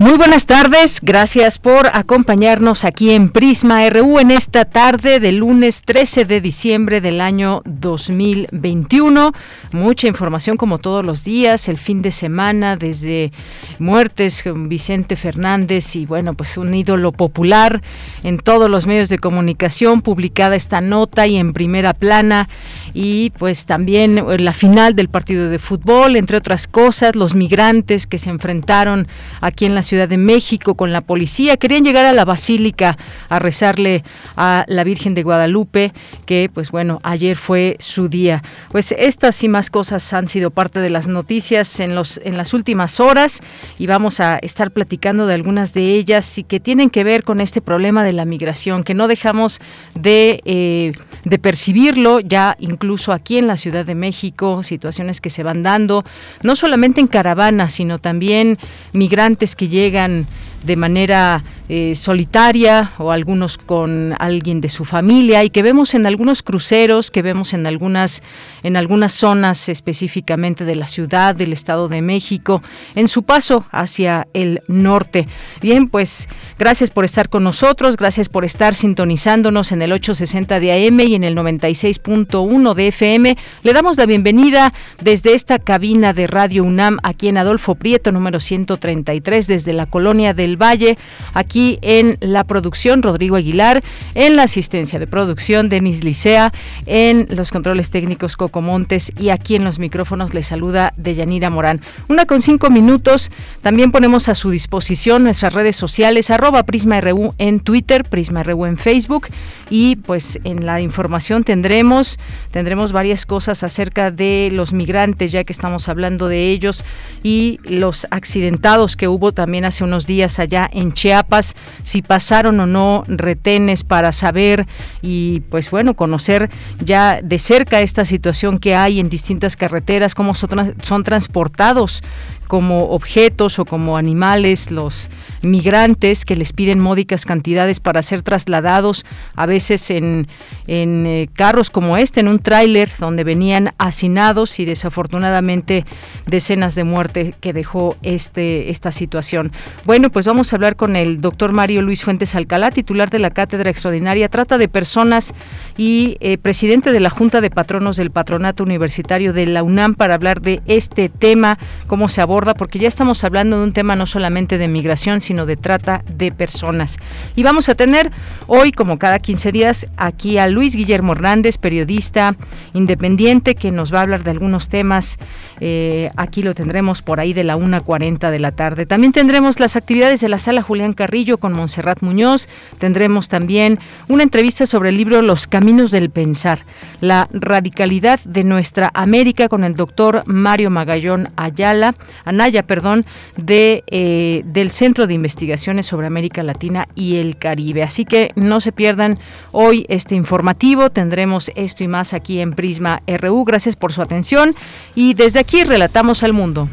Muy 0.00 0.16
buenas 0.16 0.46
tardes, 0.46 1.00
gracias 1.02 1.58
por 1.58 1.88
acompañarnos 1.92 2.84
aquí 2.84 3.10
en 3.10 3.30
Prisma 3.30 3.90
RU 3.90 4.20
en 4.20 4.30
esta 4.30 4.64
tarde 4.64 5.18
del 5.18 5.38
lunes 5.38 5.82
13 5.82 6.24
de 6.24 6.40
diciembre 6.40 7.00
del 7.00 7.20
año 7.20 7.62
2021. 7.64 9.32
Mucha 9.72 10.06
información 10.06 10.56
como 10.56 10.78
todos 10.78 11.04
los 11.04 11.24
días, 11.24 11.68
el 11.68 11.78
fin 11.78 12.00
de 12.00 12.12
semana, 12.12 12.76
desde 12.76 13.32
muertes, 13.80 14.44
Vicente 14.46 15.16
Fernández 15.16 15.96
y 15.96 16.06
bueno, 16.06 16.34
pues 16.34 16.56
un 16.58 16.72
ídolo 16.74 17.10
popular 17.10 17.82
en 18.22 18.38
todos 18.38 18.70
los 18.70 18.86
medios 18.86 19.08
de 19.08 19.18
comunicación, 19.18 20.02
publicada 20.02 20.54
esta 20.54 20.80
nota 20.80 21.26
y 21.26 21.38
en 21.38 21.52
primera 21.52 21.92
plana 21.92 22.48
y 22.94 23.30
pues 23.30 23.66
también 23.66 24.24
la 24.44 24.52
final 24.52 24.94
del 24.94 25.08
partido 25.08 25.50
de 25.50 25.58
fútbol, 25.58 26.14
entre 26.14 26.36
otras 26.36 26.68
cosas, 26.68 27.16
los 27.16 27.34
migrantes 27.34 28.06
que 28.06 28.18
se 28.18 28.30
enfrentaron 28.30 29.08
aquí 29.40 29.66
en 29.66 29.74
la 29.74 29.82
Ciudad 29.88 29.97
de 30.06 30.18
México 30.18 30.74
con 30.74 30.92
la 30.92 31.00
policía. 31.00 31.56
Querían 31.56 31.84
llegar 31.84 32.04
a 32.06 32.12
la 32.12 32.24
basílica 32.24 32.96
a 33.28 33.38
rezarle 33.38 34.04
a 34.36 34.64
la 34.68 34.84
Virgen 34.84 35.14
de 35.14 35.22
Guadalupe, 35.22 35.92
que 36.26 36.50
pues 36.52 36.70
bueno, 36.70 37.00
ayer 37.02 37.36
fue 37.36 37.76
su 37.78 38.08
día. 38.08 38.42
Pues 38.70 38.92
estas 38.92 39.42
y 39.42 39.48
más 39.48 39.70
cosas 39.70 40.12
han 40.12 40.28
sido 40.28 40.50
parte 40.50 40.80
de 40.80 40.90
las 40.90 41.08
noticias 41.08 41.80
en, 41.80 41.94
los, 41.94 42.20
en 42.24 42.36
las 42.36 42.54
últimas 42.54 43.00
horas 43.00 43.40
y 43.78 43.86
vamos 43.86 44.20
a 44.20 44.38
estar 44.38 44.70
platicando 44.70 45.26
de 45.26 45.34
algunas 45.34 45.72
de 45.74 45.94
ellas 45.94 46.38
y 46.38 46.44
que 46.44 46.60
tienen 46.60 46.90
que 46.90 47.04
ver 47.04 47.24
con 47.24 47.40
este 47.40 47.60
problema 47.60 48.04
de 48.04 48.12
la 48.12 48.24
migración, 48.24 48.84
que 48.84 48.94
no 48.94 49.08
dejamos 49.08 49.60
de, 49.94 50.40
eh, 50.44 50.92
de 51.24 51.38
percibirlo 51.38 52.20
ya 52.20 52.56
incluso 52.58 53.12
aquí 53.12 53.38
en 53.38 53.46
la 53.46 53.56
Ciudad 53.56 53.84
de 53.84 53.94
México, 53.94 54.62
situaciones 54.62 55.20
que 55.20 55.30
se 55.30 55.42
van 55.42 55.62
dando, 55.62 56.04
no 56.42 56.56
solamente 56.56 57.00
en 57.00 57.06
caravanas, 57.06 57.74
sino 57.74 57.98
también 57.98 58.58
migrantes 58.92 59.56
que 59.56 59.68
llegan 59.68 59.77
llegan 59.78 60.26
de 60.68 60.76
manera 60.76 61.42
eh, 61.70 61.94
solitaria 61.96 62.92
o 62.98 63.10
algunos 63.10 63.58
con 63.58 64.14
alguien 64.18 64.60
de 64.60 64.68
su 64.68 64.84
familia 64.84 65.42
y 65.44 65.50
que 65.50 65.62
vemos 65.62 65.94
en 65.94 66.06
algunos 66.06 66.42
cruceros, 66.42 67.10
que 67.10 67.22
vemos 67.22 67.52
en 67.54 67.66
algunas 67.66 68.22
en 68.62 68.76
algunas 68.76 69.12
zonas 69.12 69.68
específicamente 69.68 70.64
de 70.64 70.76
la 70.76 70.86
ciudad 70.86 71.34
del 71.34 71.52
Estado 71.52 71.88
de 71.88 72.02
México 72.02 72.62
en 72.94 73.08
su 73.08 73.22
paso 73.22 73.66
hacia 73.70 74.28
el 74.34 74.62
norte. 74.68 75.26
Bien, 75.60 75.88
pues 75.88 76.28
gracias 76.58 76.90
por 76.90 77.04
estar 77.04 77.28
con 77.28 77.44
nosotros, 77.44 77.96
gracias 77.96 78.28
por 78.28 78.44
estar 78.44 78.74
sintonizándonos 78.74 79.72
en 79.72 79.82
el 79.82 79.92
860 79.92 80.60
de 80.60 80.72
AM 80.72 81.00
y 81.00 81.14
en 81.14 81.24
el 81.24 81.36
96.1 81.36 82.74
de 82.74 82.88
FM. 82.88 83.36
Le 83.62 83.72
damos 83.72 83.96
la 83.96 84.06
bienvenida 84.06 84.72
desde 85.00 85.34
esta 85.34 85.58
cabina 85.58 86.12
de 86.12 86.26
Radio 86.26 86.64
UNAM 86.64 86.98
aquí 87.02 87.28
en 87.28 87.38
Adolfo 87.38 87.74
Prieto 87.74 88.12
número 88.12 88.40
133 88.40 89.46
desde 89.46 89.72
la 89.72 89.86
colonia 89.86 90.34
del 90.34 90.57
Valle, 90.58 90.98
aquí 91.34 91.78
en 91.82 92.18
la 92.20 92.44
producción 92.44 93.02
Rodrigo 93.02 93.36
Aguilar, 93.36 93.82
en 94.14 94.36
la 94.36 94.44
asistencia 94.44 94.98
de 94.98 95.06
producción 95.06 95.68
Denis 95.68 96.04
Licea, 96.04 96.52
en 96.86 97.26
los 97.30 97.50
controles 97.50 97.90
técnicos 97.90 98.36
Coco 98.36 98.60
Montes 98.60 99.12
y 99.18 99.30
aquí 99.30 99.54
en 99.54 99.64
los 99.64 99.78
micrófonos 99.78 100.34
le 100.34 100.42
saluda 100.42 100.92
Deyanira 100.96 101.50
Morán. 101.50 101.80
Una 102.08 102.26
con 102.26 102.42
cinco 102.42 102.70
minutos, 102.70 103.30
también 103.62 103.92
ponemos 103.92 104.28
a 104.28 104.34
su 104.34 104.50
disposición 104.50 105.24
nuestras 105.24 105.52
redes 105.52 105.76
sociales, 105.76 106.30
arroba 106.30 106.62
PrismaRU 106.64 107.34
en 107.38 107.60
Twitter, 107.60 108.04
PrismaRU 108.04 108.66
en 108.66 108.76
Facebook 108.76 109.28
y 109.70 109.96
pues 109.96 110.38
en 110.44 110.66
la 110.66 110.80
información 110.80 111.44
tendremos, 111.44 112.18
tendremos 112.50 112.92
varias 112.92 113.26
cosas 113.26 113.62
acerca 113.62 114.10
de 114.10 114.48
los 114.52 114.72
migrantes, 114.72 115.32
ya 115.32 115.44
que 115.44 115.52
estamos 115.52 115.88
hablando 115.88 116.28
de 116.28 116.50
ellos 116.50 116.84
y 117.22 117.60
los 117.64 118.06
accidentados 118.10 118.96
que 118.96 119.08
hubo 119.08 119.32
también 119.32 119.64
hace 119.64 119.84
unos 119.84 120.06
días 120.06 120.37
allá 120.38 120.68
en 120.72 120.92
Chiapas 120.92 121.54
si 121.84 122.02
pasaron 122.02 122.60
o 122.60 122.66
no 122.66 123.04
retenes 123.06 123.84
para 123.84 124.12
saber 124.12 124.66
y 125.02 125.40
pues 125.50 125.70
bueno, 125.70 125.94
conocer 125.94 126.50
ya 126.84 127.20
de 127.22 127.38
cerca 127.38 127.80
esta 127.80 128.04
situación 128.04 128.58
que 128.58 128.74
hay 128.74 129.00
en 129.00 129.08
distintas 129.08 129.56
carreteras, 129.56 130.14
cómo 130.14 130.34
son, 130.34 131.04
transportados 131.04 132.02
como 132.48 132.90
objetos 132.90 133.58
o 133.58 133.64
como 133.64 133.96
animales, 133.96 134.70
los 134.70 135.10
migrantes 135.42 136.24
que 136.24 136.34
les 136.34 136.52
piden 136.52 136.80
módicas 136.80 137.24
cantidades 137.24 137.78
para 137.78 138.02
ser 138.02 138.22
trasladados, 138.22 139.06
a 139.36 139.46
veces 139.46 139.90
en, 139.90 140.26
en 140.66 141.06
eh, 141.06 141.28
carros 141.32 141.70
como 141.70 141.96
este, 141.96 142.20
en 142.20 142.28
un 142.28 142.40
tráiler 142.40 142.90
donde 142.98 143.22
venían 143.22 143.74
hacinados 143.78 144.58
y 144.58 144.64
desafortunadamente 144.64 145.84
decenas 146.26 146.74
de 146.74 146.84
muertes 146.84 147.34
que 147.40 147.52
dejó 147.52 147.96
este, 148.02 148.70
esta 148.70 148.90
situación. 148.90 149.52
Bueno, 149.84 150.10
pues 150.10 150.26
vamos 150.26 150.52
a 150.52 150.56
hablar 150.56 150.76
con 150.76 150.96
el 150.96 151.20
doctor 151.20 151.52
Mario 151.52 151.82
Luis 151.82 152.02
Fuentes 152.02 152.34
Alcalá, 152.34 152.70
titular 152.70 153.10
de 153.10 153.18
la 153.18 153.30
Cátedra 153.30 153.70
Extraordinaria, 153.70 154.28
trata 154.28 154.58
de 154.58 154.68
personas 154.68 155.34
y 155.76 156.16
eh, 156.20 156.38
presidente 156.38 156.92
de 156.92 157.00
la 157.00 157.10
Junta 157.10 157.40
de 157.40 157.50
Patronos 157.50 157.96
del 157.98 158.10
Patronato 158.10 158.62
Universitario 158.62 159.32
de 159.32 159.46
la 159.46 159.62
UNAM 159.62 159.94
para 159.94 160.14
hablar 160.14 160.40
de 160.40 160.62
este 160.66 161.10
tema, 161.10 161.58
cómo 161.86 162.08
se 162.08 162.22
aborda 162.22 162.37
porque 162.54 162.78
ya 162.78 162.88
estamos 162.88 163.24
hablando 163.24 163.58
de 163.58 163.64
un 163.64 163.72
tema 163.72 163.96
no 163.96 164.06
solamente 164.06 164.58
de 164.58 164.68
migración, 164.68 165.20
sino 165.20 165.46
de 165.46 165.56
trata 165.56 166.02
de 166.08 166.30
personas. 166.30 166.96
Y 167.34 167.42
vamos 167.42 167.68
a 167.68 167.74
tener 167.74 168.10
hoy, 168.48 168.72
como 168.72 168.98
cada 168.98 169.20
15 169.20 169.52
días, 169.52 169.86
aquí 169.96 170.38
a 170.38 170.48
Luis 170.48 170.74
Guillermo 170.74 171.12
Hernández, 171.12 171.58
periodista 171.58 172.34
independiente, 172.74 173.54
que 173.54 173.70
nos 173.70 173.94
va 173.94 173.98
a 173.98 174.02
hablar 174.02 174.24
de 174.24 174.30
algunos 174.32 174.68
temas. 174.68 175.18
Eh, 175.60 176.10
aquí 176.16 176.42
lo 176.42 176.54
tendremos 176.54 177.02
por 177.02 177.20
ahí 177.20 177.32
de 177.32 177.44
la 177.44 177.56
1.40 177.56 178.30
de 178.30 178.38
la 178.38 178.52
tarde. 178.52 178.86
También 178.86 179.12
tendremos 179.12 179.60
las 179.60 179.76
actividades 179.76 180.20
de 180.20 180.28
la 180.28 180.38
sala 180.38 180.62
Julián 180.62 180.94
Carrillo 180.94 181.38
con 181.38 181.52
Montserrat 181.52 182.02
Muñoz. 182.02 182.48
Tendremos 182.78 183.28
también 183.28 183.78
una 184.08 184.22
entrevista 184.22 184.66
sobre 184.66 184.88
el 184.88 184.96
libro 184.96 185.22
Los 185.22 185.46
Caminos 185.46 185.90
del 185.90 186.10
Pensar, 186.10 186.64
la 187.00 187.28
radicalidad 187.32 188.20
de 188.24 188.44
nuestra 188.44 188.90
América 188.94 189.48
con 189.48 189.62
el 189.62 189.74
doctor 189.74 190.22
Mario 190.26 190.70
Magallón 190.70 191.30
Ayala, 191.36 191.94
Anaya, 192.24 192.62
perdón, 192.62 193.04
de, 193.36 193.84
eh, 193.88 194.42
del 194.46 194.70
Centro 194.70 195.06
de 195.06 195.14
Investigaciones 195.14 195.86
sobre 195.86 196.06
América 196.06 196.42
Latina 196.42 196.88
y 196.94 197.16
el 197.16 197.36
Caribe. 197.36 197.82
Así 197.82 198.04
que 198.04 198.32
no 198.38 198.60
se 198.60 198.72
pierdan 198.72 199.18
hoy 199.52 199.86
este 199.88 200.14
informativo. 200.14 200.90
Tendremos 200.90 201.50
esto 201.54 201.84
y 201.84 201.88
más 201.88 202.14
aquí 202.14 202.40
en 202.40 202.52
Prisma 202.52 203.02
RU. 203.06 203.44
Gracias 203.44 203.76
por 203.76 203.92
su 203.92 204.02
atención 204.02 204.54
y 204.94 205.14
desde 205.14 205.40
aquí 205.40 205.64
relatamos 205.64 206.22
al 206.22 206.32
mundo. 206.32 206.68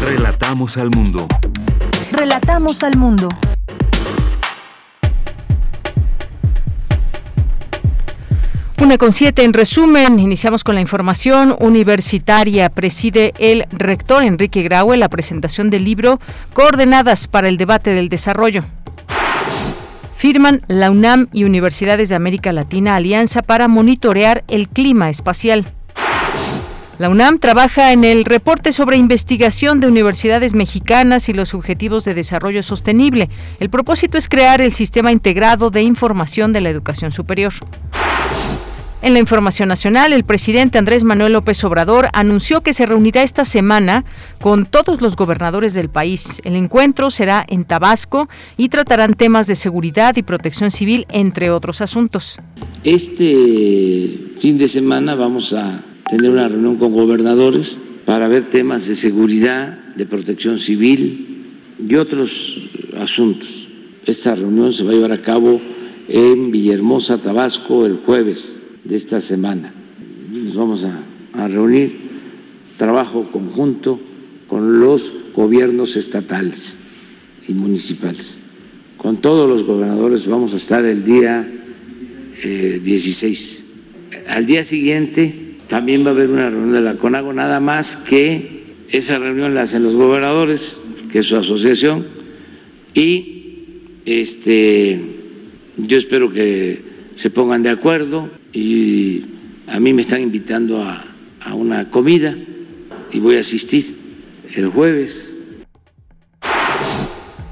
Relatamos 0.00 0.76
al 0.76 0.90
mundo. 0.90 1.26
Relatamos 2.12 2.82
al 2.82 2.96
mundo. 2.96 3.28
Una 8.78 8.98
con 8.98 9.12
siete, 9.12 9.42
en 9.42 9.54
resumen, 9.54 10.20
iniciamos 10.20 10.62
con 10.62 10.74
la 10.74 10.82
información 10.82 11.56
universitaria. 11.60 12.68
Preside 12.68 13.32
el 13.38 13.64
rector 13.72 14.22
Enrique 14.22 14.62
Graue 14.62 14.98
la 14.98 15.08
presentación 15.08 15.70
del 15.70 15.84
libro 15.84 16.20
Coordenadas 16.52 17.26
para 17.26 17.48
el 17.48 17.56
debate 17.56 17.94
del 17.94 18.10
desarrollo. 18.10 18.64
Firman 20.16 20.62
la 20.66 20.90
UNAM 20.90 21.28
y 21.32 21.44
Universidades 21.44 22.08
de 22.08 22.14
América 22.16 22.50
Latina 22.50 22.96
alianza 22.96 23.42
para 23.42 23.68
monitorear 23.68 24.44
el 24.48 24.68
clima 24.68 25.10
espacial. 25.10 25.66
La 26.98 27.10
UNAM 27.10 27.38
trabaja 27.38 27.92
en 27.92 28.02
el 28.02 28.24
reporte 28.24 28.72
sobre 28.72 28.96
investigación 28.96 29.80
de 29.80 29.88
universidades 29.88 30.54
mexicanas 30.54 31.28
y 31.28 31.34
los 31.34 31.52
objetivos 31.52 32.06
de 32.06 32.14
desarrollo 32.14 32.62
sostenible. 32.62 33.28
El 33.60 33.68
propósito 33.68 34.16
es 34.16 34.30
crear 34.30 34.62
el 34.62 34.72
sistema 34.72 35.12
integrado 35.12 35.68
de 35.68 35.82
información 35.82 36.54
de 36.54 36.62
la 36.62 36.70
educación 36.70 37.12
superior. 37.12 37.52
En 39.06 39.12
la 39.12 39.20
información 39.20 39.68
nacional, 39.68 40.12
el 40.12 40.24
presidente 40.24 40.78
Andrés 40.78 41.04
Manuel 41.04 41.34
López 41.34 41.62
Obrador 41.62 42.08
anunció 42.12 42.62
que 42.62 42.72
se 42.72 42.86
reunirá 42.86 43.22
esta 43.22 43.44
semana 43.44 44.04
con 44.40 44.66
todos 44.66 45.00
los 45.00 45.14
gobernadores 45.14 45.74
del 45.74 45.88
país. 45.88 46.40
El 46.42 46.56
encuentro 46.56 47.12
será 47.12 47.46
en 47.46 47.64
Tabasco 47.64 48.28
y 48.56 48.68
tratarán 48.68 49.14
temas 49.14 49.46
de 49.46 49.54
seguridad 49.54 50.16
y 50.16 50.24
protección 50.24 50.72
civil, 50.72 51.06
entre 51.08 51.52
otros 51.52 51.82
asuntos. 51.82 52.40
Este 52.82 54.18
fin 54.38 54.58
de 54.58 54.66
semana 54.66 55.14
vamos 55.14 55.52
a 55.52 55.80
tener 56.10 56.28
una 56.28 56.48
reunión 56.48 56.74
con 56.74 56.92
gobernadores 56.92 57.78
para 58.06 58.26
ver 58.26 58.50
temas 58.50 58.88
de 58.88 58.96
seguridad, 58.96 59.78
de 59.94 60.04
protección 60.04 60.58
civil 60.58 61.44
y 61.78 61.94
otros 61.94 62.58
asuntos. 62.98 63.68
Esta 64.04 64.34
reunión 64.34 64.72
se 64.72 64.82
va 64.82 64.90
a 64.90 64.94
llevar 64.94 65.12
a 65.12 65.22
cabo 65.22 65.60
en 66.08 66.50
Villahermosa, 66.50 67.18
Tabasco, 67.18 67.86
el 67.86 67.98
jueves 67.98 68.62
de 68.88 68.96
esta 68.96 69.20
semana. 69.20 69.72
Nos 70.32 70.56
vamos 70.56 70.84
a, 70.84 71.48
reunir, 71.48 71.96
trabajo 72.76 73.28
conjunto 73.30 74.00
con 74.46 74.80
los 74.80 75.12
gobiernos 75.34 75.96
estatales 75.96 76.78
y 77.48 77.54
municipales. 77.54 78.42
Con 78.96 79.18
todos 79.18 79.48
los 79.48 79.64
gobernadores 79.64 80.26
vamos 80.28 80.54
a 80.54 80.56
estar 80.56 80.84
el 80.84 81.04
día 81.04 81.48
16. 82.42 83.64
Eh, 84.10 84.24
Al 84.28 84.46
día 84.46 84.64
siguiente 84.64 85.56
también 85.68 86.04
va 86.04 86.08
a 86.08 86.12
haber 86.12 86.30
una 86.30 86.48
reunión 86.48 86.72
de 86.72 86.80
la 86.80 86.96
CONAGO, 86.96 87.32
nada 87.32 87.60
más 87.60 87.96
que 87.96 88.64
esa 88.90 89.18
reunión 89.18 89.54
la 89.54 89.62
hacen 89.62 89.82
los 89.82 89.96
gobernadores, 89.96 90.78
que 91.10 91.20
es 91.20 91.26
su 91.26 91.36
asociación, 91.36 92.06
y 92.94 93.64
este, 94.06 95.00
yo 95.76 95.98
espero 95.98 96.32
que 96.32 96.80
se 97.16 97.30
pongan 97.30 97.62
de 97.62 97.70
acuerdo 97.70 98.30
y 98.56 99.22
a 99.66 99.78
mí 99.78 99.92
me 99.92 100.00
están 100.00 100.22
invitando 100.22 100.82
a, 100.82 101.04
a 101.42 101.54
una 101.54 101.90
comida 101.90 102.34
y 103.12 103.18
voy 103.18 103.36
a 103.36 103.40
asistir 103.40 103.94
el 104.54 104.68
jueves 104.68 105.35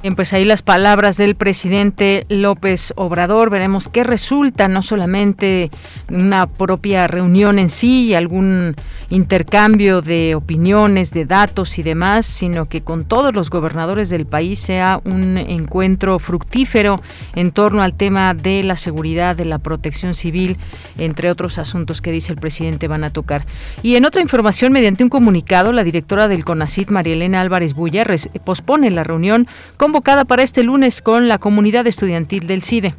Bien, 0.05 0.17
pues 0.17 0.35
ahí 0.35 0.45
las 0.45 0.61
palabras 0.61 1.17
del 1.17 1.35
presidente 1.35 2.27
López 2.29 2.93
Obrador. 2.95 3.49
Veremos 3.49 3.89
qué 3.89 4.05
resulta, 4.05 4.69
no 4.69 4.83
solamente 4.83 5.71
una 6.11 6.47
propia 6.47 7.07
reunión 7.07 7.59
en 7.59 7.71
sí 7.71 8.13
algún 8.13 8.77
intercambio 9.09 10.03
de 10.03 10.35
opiniones, 10.35 11.11
de 11.11 11.25
datos 11.25 11.79
y 11.79 11.83
demás, 11.83 12.27
sino 12.27 12.67
que 12.67 12.83
con 12.83 13.07
todos 13.07 13.35
los 13.35 13.49
gobernadores 13.49 14.11
del 14.11 14.27
país 14.27 14.59
sea 14.59 15.01
un 15.07 15.39
encuentro 15.39 16.19
fructífero 16.19 17.01
en 17.35 17.51
torno 17.51 17.83
al 17.83 17.95
tema 17.95 18.35
de 18.35 18.63
la 18.63 18.77
seguridad, 18.77 19.37
de 19.37 19.47
la 19.47 19.59
protección 19.59 20.13
civil, 20.13 20.59
entre 20.99 21.31
otros 21.31 21.57
asuntos 21.57 22.03
que 22.03 22.13
dice 22.13 22.31
el 22.31 22.39
presidente 22.39 22.89
van 22.89 23.05
a 23.05 23.11
tocar. 23.11 23.47
Y 23.83 23.97
en 23.97 24.05
otra 24.05 24.21
información, 24.21 24.71
mediante 24.71 25.03
un 25.03 25.09
comunicado, 25.09 25.73
la 25.73 25.83
directora 25.83 26.29
del 26.29 26.45
CONACIT, 26.45 26.91
María 26.91 27.15
Elena 27.15 27.41
Álvarez 27.41 27.73
Bulla, 27.73 28.05
pospone 28.45 28.91
la 28.91 29.03
reunión 29.03 29.49
con 29.79 29.94
convocada 29.95 30.25
para 30.25 30.43
este 30.43 30.65
lunes 30.65 31.01
con 31.01 31.29
la 31.29 31.39
comunidad 31.39 31.87
estudiantil 31.87 32.49
del 32.49 32.65
CIDE. 32.65 32.97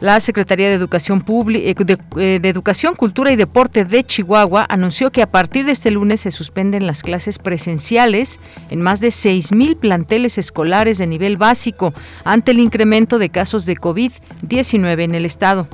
La 0.00 0.18
Secretaría 0.18 0.66
de 0.68 0.74
Educación, 0.74 1.24
eh, 1.54 1.76
eh, 2.16 2.40
de, 2.42 2.48
Educación, 2.48 2.96
Cultura 2.96 3.30
y 3.30 3.36
Deporte 3.36 3.84
de 3.84 4.02
Chihuahua 4.02 4.66
anunció 4.68 5.12
que 5.12 5.22
a 5.22 5.30
partir 5.30 5.64
de 5.64 5.70
este 5.70 5.92
lunes 5.92 6.22
se 6.22 6.32
suspenden 6.32 6.84
las 6.84 7.04
clases 7.04 7.38
presenciales 7.38 8.40
en 8.70 8.82
más 8.82 8.98
de 8.98 9.10
6.000 9.10 9.78
planteles 9.78 10.36
escolares 10.36 10.98
de 10.98 11.06
nivel 11.06 11.36
básico 11.36 11.94
ante 12.24 12.50
el 12.50 12.58
incremento 12.58 13.20
de 13.20 13.28
casos 13.28 13.64
de 13.64 13.76
COVID-19 13.76 15.00
en 15.04 15.14
el 15.14 15.24
estado. 15.24 15.68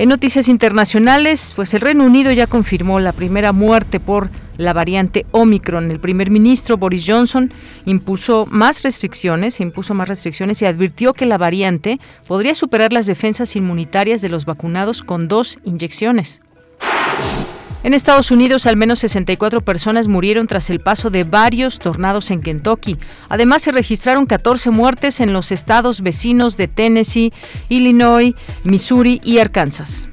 En 0.00 0.08
noticias 0.08 0.48
internacionales, 0.48 1.52
pues 1.54 1.74
el 1.74 1.82
Reino 1.82 2.06
Unido 2.06 2.32
ya 2.32 2.46
confirmó 2.46 3.00
la 3.00 3.12
primera 3.12 3.52
muerte 3.52 4.00
por 4.00 4.30
la 4.56 4.72
variante 4.72 5.26
Omicron. 5.30 5.90
El 5.90 6.00
primer 6.00 6.30
ministro 6.30 6.78
Boris 6.78 7.04
Johnson 7.06 7.52
impuso 7.84 8.46
más 8.50 8.82
restricciones, 8.82 9.60
impuso 9.60 9.92
más 9.92 10.08
restricciones 10.08 10.62
y 10.62 10.64
advirtió 10.64 11.12
que 11.12 11.26
la 11.26 11.36
variante 11.36 12.00
podría 12.26 12.54
superar 12.54 12.94
las 12.94 13.04
defensas 13.04 13.54
inmunitarias 13.56 14.22
de 14.22 14.30
los 14.30 14.46
vacunados 14.46 15.02
con 15.02 15.28
dos 15.28 15.58
inyecciones. 15.64 16.40
En 17.82 17.94
Estados 17.94 18.30
Unidos, 18.30 18.66
al 18.66 18.76
menos 18.76 18.98
64 18.98 19.62
personas 19.62 20.06
murieron 20.06 20.46
tras 20.46 20.68
el 20.68 20.80
paso 20.80 21.08
de 21.08 21.24
varios 21.24 21.78
tornados 21.78 22.30
en 22.30 22.42
Kentucky. 22.42 22.98
Además, 23.30 23.62
se 23.62 23.72
registraron 23.72 24.26
14 24.26 24.70
muertes 24.70 25.20
en 25.20 25.32
los 25.32 25.50
estados 25.50 26.02
vecinos 26.02 26.58
de 26.58 26.68
Tennessee, 26.68 27.32
Illinois, 27.70 28.34
Missouri 28.64 29.22
y 29.24 29.38
Arkansas. 29.38 30.08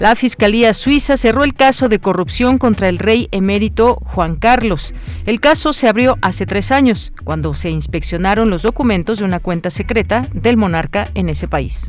La 0.00 0.16
Fiscalía 0.16 0.74
Suiza 0.74 1.16
cerró 1.16 1.44
el 1.44 1.54
caso 1.54 1.88
de 1.88 2.00
corrupción 2.00 2.58
contra 2.58 2.88
el 2.88 2.98
rey 2.98 3.28
emérito 3.30 4.00
Juan 4.02 4.34
Carlos. 4.34 4.94
El 5.26 5.38
caso 5.38 5.72
se 5.72 5.86
abrió 5.86 6.18
hace 6.22 6.44
tres 6.44 6.72
años, 6.72 7.12
cuando 7.22 7.54
se 7.54 7.70
inspeccionaron 7.70 8.50
los 8.50 8.62
documentos 8.62 9.18
de 9.18 9.24
una 9.24 9.38
cuenta 9.38 9.70
secreta 9.70 10.26
del 10.32 10.56
monarca 10.56 11.08
en 11.14 11.28
ese 11.28 11.46
país. 11.46 11.88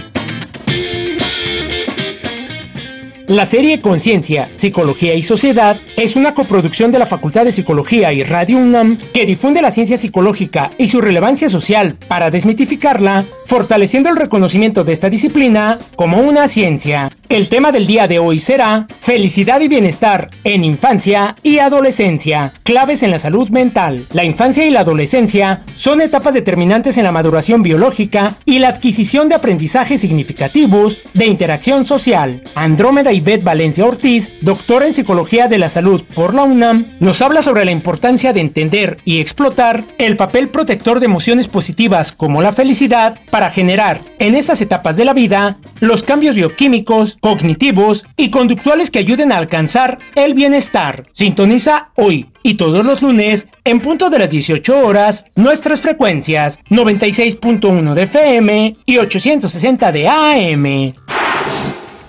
La 3.31 3.45
serie 3.45 3.79
Conciencia, 3.79 4.49
Psicología 4.57 5.15
y 5.15 5.23
Sociedad 5.23 5.79
es 5.95 6.17
una 6.17 6.33
coproducción 6.33 6.91
de 6.91 6.99
la 6.99 7.05
Facultad 7.05 7.45
de 7.45 7.53
Psicología 7.53 8.11
y 8.11 8.23
Radio 8.23 8.57
UNAM 8.57 8.97
que 9.13 9.25
difunde 9.25 9.61
la 9.61 9.71
ciencia 9.71 9.97
psicológica 9.97 10.71
y 10.77 10.89
su 10.89 10.99
relevancia 10.99 11.47
social 11.47 11.95
para 12.09 12.29
desmitificarla, 12.29 13.23
fortaleciendo 13.45 14.09
el 14.09 14.17
reconocimiento 14.17 14.83
de 14.83 14.91
esta 14.91 15.09
disciplina 15.09 15.79
como 15.95 16.17
una 16.17 16.49
ciencia. 16.49 17.09
El 17.29 17.47
tema 17.47 17.71
del 17.71 17.87
día 17.87 18.09
de 18.09 18.19
hoy 18.19 18.41
será 18.41 18.87
Felicidad 19.01 19.61
y 19.61 19.69
bienestar 19.69 20.29
en 20.43 20.65
infancia 20.65 21.37
y 21.41 21.59
adolescencia, 21.59 22.51
claves 22.63 23.03
en 23.03 23.11
la 23.11 23.19
salud 23.19 23.47
mental. 23.47 24.07
La 24.11 24.25
infancia 24.25 24.65
y 24.65 24.71
la 24.71 24.81
adolescencia 24.81 25.61
son 25.73 26.01
etapas 26.01 26.33
determinantes 26.33 26.97
en 26.97 27.05
la 27.05 27.13
maduración 27.13 27.63
biológica 27.63 28.35
y 28.43 28.59
la 28.59 28.67
adquisición 28.67 29.29
de 29.29 29.35
aprendizajes 29.35 30.01
significativos 30.01 31.01
de 31.13 31.27
interacción 31.27 31.85
social. 31.85 32.43
Andrómeda 32.53 33.13
y 33.13 33.20
Beth 33.23 33.43
Valencia 33.43 33.85
Ortiz, 33.85 34.31
doctora 34.41 34.87
en 34.87 34.93
Psicología 34.93 35.47
de 35.47 35.57
la 35.57 35.69
Salud 35.69 36.03
por 36.13 36.33
la 36.33 36.43
UNAM, 36.43 36.97
nos 36.99 37.21
habla 37.21 37.41
sobre 37.41 37.65
la 37.65 37.71
importancia 37.71 38.33
de 38.33 38.41
entender 38.41 38.97
y 39.05 39.19
explotar 39.19 39.83
el 39.97 40.17
papel 40.17 40.49
protector 40.49 40.99
de 40.99 41.05
emociones 41.05 41.47
positivas 41.47 42.11
como 42.11 42.41
la 42.41 42.53
felicidad 42.53 43.19
para 43.29 43.49
generar 43.49 43.99
en 44.19 44.35
estas 44.35 44.61
etapas 44.61 44.97
de 44.97 45.05
la 45.05 45.13
vida 45.13 45.57
los 45.79 46.03
cambios 46.03 46.35
bioquímicos, 46.35 47.17
cognitivos 47.21 48.05
y 48.17 48.29
conductuales 48.29 48.91
que 48.91 48.99
ayuden 48.99 49.31
a 49.31 49.37
alcanzar 49.37 49.97
el 50.15 50.33
bienestar. 50.33 51.03
Sintoniza 51.13 51.89
hoy 51.95 52.27
y 52.43 52.55
todos 52.55 52.85
los 52.85 53.01
lunes 53.01 53.47
en 53.63 53.79
punto 53.79 54.09
de 54.09 54.19
las 54.19 54.29
18 54.29 54.79
horas 54.79 55.25
nuestras 55.35 55.81
frecuencias 55.81 56.59
96.1 56.69 57.93
de 57.93 58.03
FM 58.03 58.75
y 58.85 58.97
860 58.97 59.91
de 59.91 60.07
AM. 60.07 60.93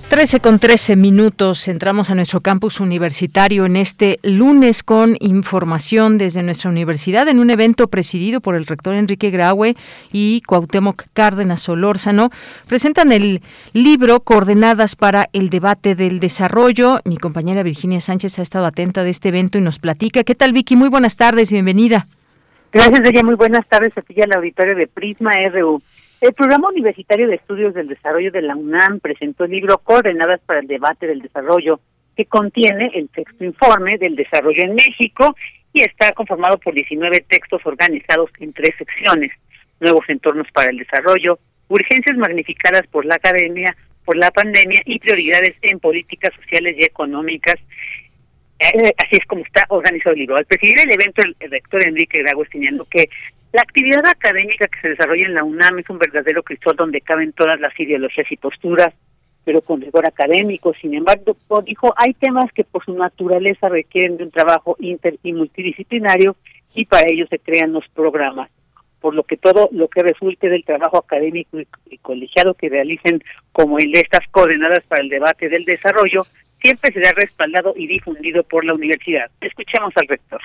13 0.09 0.39
con 0.41 0.59
13 0.59 0.95
minutos. 0.95 1.67
Entramos 1.67 2.11
a 2.11 2.13
nuestro 2.13 2.41
campus 2.41 2.79
universitario 2.79 3.65
en 3.65 3.77
este 3.77 4.19
lunes 4.21 4.83
con 4.83 5.17
información 5.19 6.19
desde 6.19 6.43
nuestra 6.43 6.69
universidad 6.69 7.27
en 7.29 7.39
un 7.39 7.49
evento 7.49 7.87
presidido 7.87 8.41
por 8.41 8.53
el 8.53 8.67
rector 8.67 8.93
Enrique 8.93 9.31
Graue 9.31 9.75
y 10.13 10.41
Cuauhtémoc 10.45 11.05
Cárdenas 11.13 11.63
Solórzano. 11.63 12.29
Presentan 12.67 13.11
el 13.11 13.41
libro 13.73 14.19
Coordenadas 14.19 14.95
para 14.95 15.29
el 15.33 15.49
debate 15.49 15.95
del 15.95 16.19
desarrollo. 16.19 16.99
Mi 17.05 17.17
compañera 17.17 17.63
Virginia 17.63 18.01
Sánchez 18.01 18.37
ha 18.37 18.43
estado 18.43 18.67
atenta 18.67 19.03
de 19.03 19.09
este 19.09 19.29
evento 19.29 19.57
y 19.57 19.61
nos 19.61 19.79
platica. 19.79 20.23
¿Qué 20.23 20.35
tal, 20.35 20.53
Vicky? 20.53 20.75
Muy 20.75 20.89
buenas 20.89 21.15
tardes, 21.15 21.51
bienvenida. 21.51 22.05
Gracias, 22.73 23.01
ella. 23.05 23.21
Muy 23.23 23.35
buenas 23.35 23.67
tardes 23.67 23.91
a 23.97 24.01
ti 24.01 24.13
y 24.15 24.21
al 24.21 24.31
auditorio 24.33 24.75
de 24.75 24.87
Prisma 24.87 25.31
RU. 25.49 25.81
El 26.21 26.33
Programa 26.33 26.69
Universitario 26.69 27.27
de 27.27 27.35
Estudios 27.35 27.73
del 27.73 27.89
Desarrollo 27.89 28.31
de 28.31 28.41
la 28.41 28.55
UNAM 28.55 29.01
presentó 29.01 29.43
el 29.43 29.51
libro 29.51 29.79
Coordenadas 29.79 30.39
para 30.45 30.61
el 30.61 30.67
Debate 30.67 31.05
del 31.05 31.21
Desarrollo, 31.21 31.81
que 32.15 32.25
contiene 32.27 32.91
el 32.93 33.09
texto 33.09 33.43
informe 33.43 33.97
del 33.97 34.15
desarrollo 34.15 34.63
en 34.63 34.75
México 34.75 35.35
y 35.73 35.81
está 35.81 36.13
conformado 36.13 36.57
por 36.59 36.73
19 36.73 37.25
textos 37.27 37.61
organizados 37.65 38.29
en 38.39 38.53
tres 38.53 38.73
secciones, 38.77 39.31
nuevos 39.81 40.05
entornos 40.07 40.47
para 40.53 40.69
el 40.69 40.77
desarrollo, 40.77 41.39
urgencias 41.67 42.17
magnificadas 42.17 42.87
por 42.87 43.05
la 43.05 43.15
academia, 43.15 43.75
por 44.05 44.15
la 44.15 44.31
pandemia 44.31 44.81
y 44.85 44.97
prioridades 44.99 45.55
en 45.61 45.79
políticas 45.79 46.33
sociales 46.35 46.77
y 46.79 46.85
económicas. 46.85 47.55
Eh, 48.61 48.93
así 48.97 49.17
es 49.17 49.25
como 49.25 49.43
está 49.43 49.65
organizado 49.69 50.13
el 50.13 50.19
libro. 50.19 50.35
Al 50.35 50.45
presidir 50.45 50.75
el 50.85 50.91
evento, 50.91 51.23
el, 51.23 51.35
rector 51.49 51.83
Enrique 51.83 52.21
Grago 52.21 52.45
señaló 52.45 52.85
que 52.85 53.09
la 53.53 53.63
actividad 53.63 54.05
académica 54.05 54.67
que 54.67 54.79
se 54.81 54.89
desarrolla 54.89 55.25
en 55.25 55.33
la 55.33 55.43
UNAM 55.43 55.79
es 55.79 55.89
un 55.89 55.97
verdadero 55.97 56.43
cristal 56.43 56.75
donde 56.75 57.01
caben 57.01 57.33
todas 57.33 57.59
las 57.59 57.77
ideologías 57.79 58.31
y 58.31 58.37
posturas, 58.37 58.93
pero 59.43 59.61
con 59.61 59.81
rigor 59.81 60.05
académico. 60.05 60.75
Sin 60.79 60.93
embargo, 60.93 61.35
dijo, 61.65 61.91
hay 61.97 62.13
temas 62.13 62.51
que 62.53 62.63
por 62.63 62.85
su 62.85 62.93
naturaleza 62.93 63.67
requieren 63.67 64.17
de 64.17 64.25
un 64.25 64.31
trabajo 64.31 64.77
inter 64.79 65.17
y 65.23 65.33
multidisciplinario 65.33 66.35
y 66.75 66.85
para 66.85 67.07
ello 67.11 67.25
se 67.31 67.39
crean 67.39 67.73
los 67.73 67.87
programas. 67.89 68.51
Por 68.99 69.15
lo 69.15 69.23
que 69.23 69.37
todo 69.37 69.69
lo 69.71 69.87
que 69.87 70.03
resulte 70.03 70.49
del 70.49 70.63
trabajo 70.63 70.99
académico 70.99 71.57
y 71.89 71.97
colegiado 71.97 72.53
que 72.53 72.69
realicen, 72.69 73.23
como 73.51 73.79
el 73.79 73.91
estas 73.95 74.27
coordenadas 74.29 74.83
para 74.87 75.01
el 75.01 75.09
debate 75.09 75.49
del 75.49 75.65
desarrollo, 75.65 76.27
siempre 76.61 76.93
será 76.93 77.11
respaldado 77.13 77.73
y 77.75 77.87
difundido 77.87 78.43
por 78.43 78.63
la 78.65 78.73
universidad. 78.73 79.29
Escuchemos 79.41 79.93
al 79.95 80.07
rector. 80.07 80.41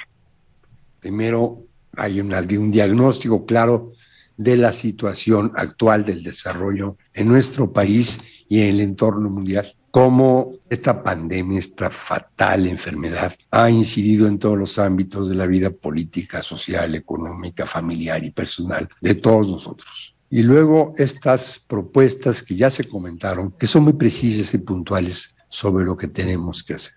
Primero, 1.01 1.63
hay 1.97 2.21
un, 2.21 2.33
un 2.33 2.71
diagnóstico 2.71 3.47
claro 3.47 3.93
de 4.37 4.57
la 4.57 4.73
situación 4.73 5.53
actual 5.57 6.05
del 6.05 6.23
desarrollo 6.23 6.97
en 7.15 7.29
nuestro 7.29 7.73
país 7.73 8.21
y 8.49 8.61
en 8.61 8.69
el 8.69 8.81
entorno 8.81 9.31
mundial, 9.31 9.75
cómo 9.91 10.53
esta 10.69 11.03
pandemia, 11.03 11.59
esta 11.59 11.91
fatal 11.91 12.67
enfermedad 12.67 13.35
ha 13.51 13.71
incidido 13.71 14.27
en 14.27 14.39
todos 14.39 14.59
los 14.59 14.79
ámbitos 14.79 15.29
de 15.29 15.37
la 15.37 15.47
vida 15.47 15.71
política, 15.71 16.43
social, 16.43 16.95
económica, 16.95 17.67
familiar 17.67 18.23
y 18.25 18.31
personal 18.31 18.89
de 19.01 19.15
todos 19.15 19.49
nosotros. 19.49 20.15
Y 20.29 20.43
luego 20.43 20.93
estas 20.99 21.59
propuestas 21.59 22.43
que 22.43 22.57
ya 22.57 22.71
se 22.71 22.85
comentaron, 22.85 23.53
que 23.53 23.67
son 23.67 23.85
muy 23.85 23.93
precisas 23.93 24.53
y 24.55 24.59
puntuales 24.59 25.36
sobre 25.49 25.85
lo 25.85 25.97
que 25.97 26.09
tenemos 26.09 26.63
que 26.63 26.75
hacer. 26.75 26.95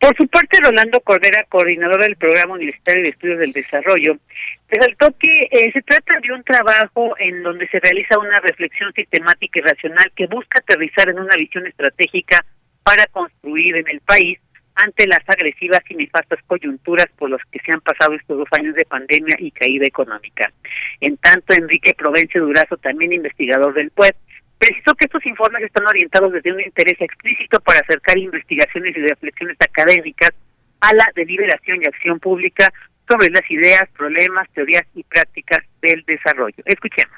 Por 0.00 0.16
su 0.16 0.28
parte, 0.28 0.58
Rolando 0.62 1.00
Cordera, 1.00 1.44
coordinador 1.48 2.00
del 2.00 2.16
Programa 2.16 2.54
Universitario 2.54 3.02
de 3.02 3.08
Estudios 3.08 3.38
del 3.40 3.52
Desarrollo, 3.52 4.16
resaltó 4.68 5.12
que 5.18 5.48
eh, 5.50 5.72
se 5.72 5.82
trata 5.82 6.20
de 6.20 6.32
un 6.32 6.44
trabajo 6.44 7.16
en 7.18 7.42
donde 7.42 7.66
se 7.68 7.80
realiza 7.80 8.18
una 8.18 8.38
reflexión 8.38 8.92
sistemática 8.92 9.58
y 9.58 9.62
racional 9.62 10.12
que 10.14 10.28
busca 10.28 10.60
aterrizar 10.60 11.08
en 11.08 11.18
una 11.18 11.34
visión 11.36 11.66
estratégica 11.66 12.44
para 12.84 13.06
construir 13.06 13.76
en 13.76 13.88
el 13.88 14.00
país 14.00 14.38
ante 14.76 15.08
las 15.08 15.20
agresivas 15.26 15.80
y 15.88 15.96
nefastas 15.96 16.38
coyunturas 16.46 17.06
por 17.18 17.30
las 17.30 17.40
que 17.50 17.58
se 17.58 17.72
han 17.72 17.80
pasado 17.80 18.14
estos 18.14 18.38
dos 18.38 18.48
años 18.52 18.76
de 18.76 18.84
pandemia 18.84 19.36
y 19.40 19.50
caída 19.50 19.84
económica. 19.84 20.52
En 21.00 21.16
tanto, 21.16 21.54
Enrique 21.54 21.94
Provencio 21.94 22.42
Durazo, 22.42 22.76
también 22.76 23.12
investigador 23.12 23.74
del 23.74 23.90
PUED, 23.90 24.14
Precisó 24.58 24.94
que 24.94 25.04
estos 25.04 25.24
informes 25.26 25.62
están 25.62 25.86
orientados 25.86 26.32
desde 26.32 26.52
un 26.52 26.60
interés 26.60 27.00
explícito 27.00 27.60
para 27.60 27.80
acercar 27.80 28.18
investigaciones 28.18 28.96
y 28.96 29.00
reflexiones 29.00 29.56
académicas 29.60 30.30
a 30.80 30.92
la 30.94 31.06
deliberación 31.14 31.78
y 31.82 31.86
acción 31.86 32.18
pública 32.18 32.72
sobre 33.08 33.30
las 33.30 33.48
ideas, 33.50 33.84
problemas, 33.96 34.48
teorías 34.54 34.84
y 34.94 35.02
prácticas 35.04 35.60
del 35.80 36.04
desarrollo. 36.06 36.62
Escuchemos. 36.64 37.16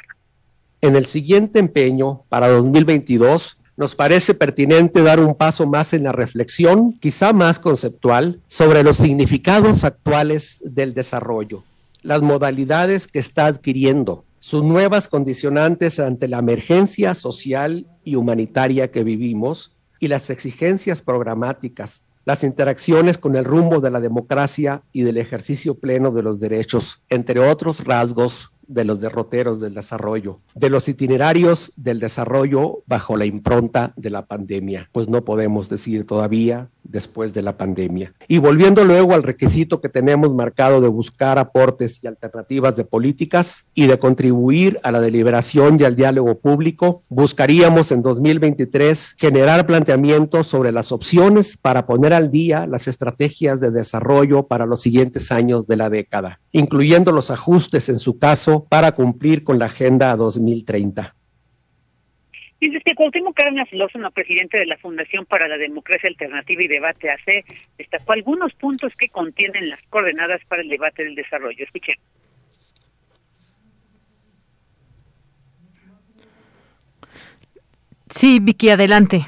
En 0.83 0.97
el 0.97 1.07
siguiente 1.07 1.59
empeño, 1.59 2.21
para 2.29 2.49
2022, 2.49 3.61
nos 3.77 3.95
parece 3.95 4.35
pertinente 4.35 5.03
dar 5.03 5.21
un 5.21 5.35
paso 5.35 5.67
más 5.67 5.93
en 5.95 6.05
la 6.05 6.13
reflexión, 6.13 6.99
quizá 7.01 7.33
más 7.33 7.59
conceptual, 7.59 8.41
sobre 8.47 8.83
los 8.83 8.99
significados 8.99 9.85
actuales 9.85 10.61
del 10.63 10.93
desarrollo, 10.95 11.65
las 12.03 12.21
modalidades 12.21 13.09
que 13.09 13.19
está 13.19 13.47
adquiriendo, 13.47 14.25
sus 14.41 14.65
nuevas 14.65 15.07
condicionantes 15.07 16.01
ante 16.01 16.27
la 16.27 16.39
emergencia 16.39 17.15
social 17.15 17.87
y 18.03 18.17
humanitaria 18.17 18.91
que 18.91 19.05
vivimos 19.05 19.77
y 20.01 20.09
las 20.09 20.31
exigencias 20.31 21.03
programáticas, 21.03 22.05
las 22.25 22.43
interacciones 22.43 23.19
con 23.19 23.37
el 23.37 23.45
rumbo 23.45 23.81
de 23.81 23.91
la 23.91 24.01
democracia 24.01 24.83
y 24.93 25.03
del 25.03 25.19
ejercicio 25.19 25.75
pleno 25.75 26.11
de 26.11 26.23
los 26.23 26.41
derechos, 26.41 27.03
entre 27.11 27.39
otros 27.39 27.85
rasgos 27.85 28.51
de 28.67 28.85
los 28.85 29.01
derroteros 29.01 29.61
del 29.61 29.75
desarrollo, 29.75 30.39
de 30.55 30.71
los 30.71 30.89
itinerarios 30.89 31.73
del 31.77 31.99
desarrollo 31.99 32.83
bajo 32.87 33.17
la 33.17 33.27
impronta 33.27 33.93
de 33.97 34.11
la 34.11 34.27
pandemia, 34.27 34.89
pues 34.93 35.09
no 35.09 35.25
podemos 35.25 35.69
decir 35.69 36.07
todavía 36.07 36.71
después 36.91 37.35
de 37.35 37.43
la 37.43 37.57
pandemia. 37.57 38.13
Y 38.29 38.39
volviendo 38.39 38.85
luego 38.85 39.15
al 39.15 39.23
requisito 39.23 39.81
que 39.81 39.89
tenemos 39.89 40.35
marcado 40.35 40.81
de 40.81 40.89
buscar 40.89 41.39
aportes 41.39 42.03
y 42.03 42.07
alternativas 42.07 42.77
de 42.77 42.85
políticas 42.85 43.69
y 43.75 43.87
de 43.87 43.99
contribuir 43.99 44.81
a 44.83 44.91
la 44.91 45.01
deliberación 45.01 45.79
y 45.79 45.85
al 45.85 45.97
diálogo 45.97 46.39
público, 46.39 47.03
buscaríamos 47.09 47.93
en 47.93 48.03
2023 48.03 49.15
generar 49.19 49.67
planteamientos 49.67 50.47
sobre 50.47 50.73
las 50.73 50.93
opciones 50.93 51.57
para 51.57 51.87
poner 51.87 52.13
al 52.13 52.31
día 52.31 52.67
las 52.67 52.89
estrategias 52.89 53.61
de 53.61 53.71
desarrollo 53.71 54.47
para 54.47 54.67
los 54.67 54.83
siguientes 54.83 55.31
años 55.33 55.67
de 55.67 55.77
la 55.77 55.91
década, 55.91 56.41
incluyendo 56.53 57.13
los 57.13 57.31
ajustes 57.31 57.89
en 57.89 57.99
su 57.99 58.19
caso 58.19 58.67
para 58.69 58.93
cumplir 58.93 59.45
con 59.45 59.59
la 59.59 59.67
Agenda 59.67 60.17
2030. 60.17 61.15
Dice 62.61 62.81
que 62.85 62.95
Cuauhtémoc 62.95 63.35
Cárdenas 63.35 63.73
Lózano, 63.73 64.11
presidente 64.11 64.59
de 64.59 64.67
la 64.67 64.77
Fundación 64.77 65.25
para 65.25 65.49
la 65.49 65.57
Democracia 65.57 66.11
Alternativa 66.11 66.63
y 66.63 66.69
Debate 66.69 67.11
AC, 67.11 67.45
destacó 67.79 68.13
algunos 68.13 68.53
puntos 68.53 68.95
que 68.97 69.09
contienen 69.09 69.71
las 69.71 69.83
coordenadas 69.85 70.45
para 70.45 70.61
el 70.61 70.69
debate 70.69 71.05
del 71.05 71.15
desarrollo. 71.15 71.65
Escuchen. 71.65 71.97
Sí, 78.11 78.39
Vicky, 78.43 78.69
adelante. 78.69 79.23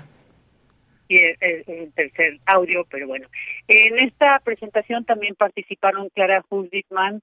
Y 1.09 1.17
el, 1.19 1.93
tercer 1.95 2.39
audio, 2.45 2.85
pero 2.91 3.07
bueno. 3.07 3.29
En 3.69 3.99
esta 3.99 4.41
presentación 4.41 5.05
también 5.07 5.35
participaron 5.37 6.11
Clara 6.11 6.45
Hulditman, 6.51 7.23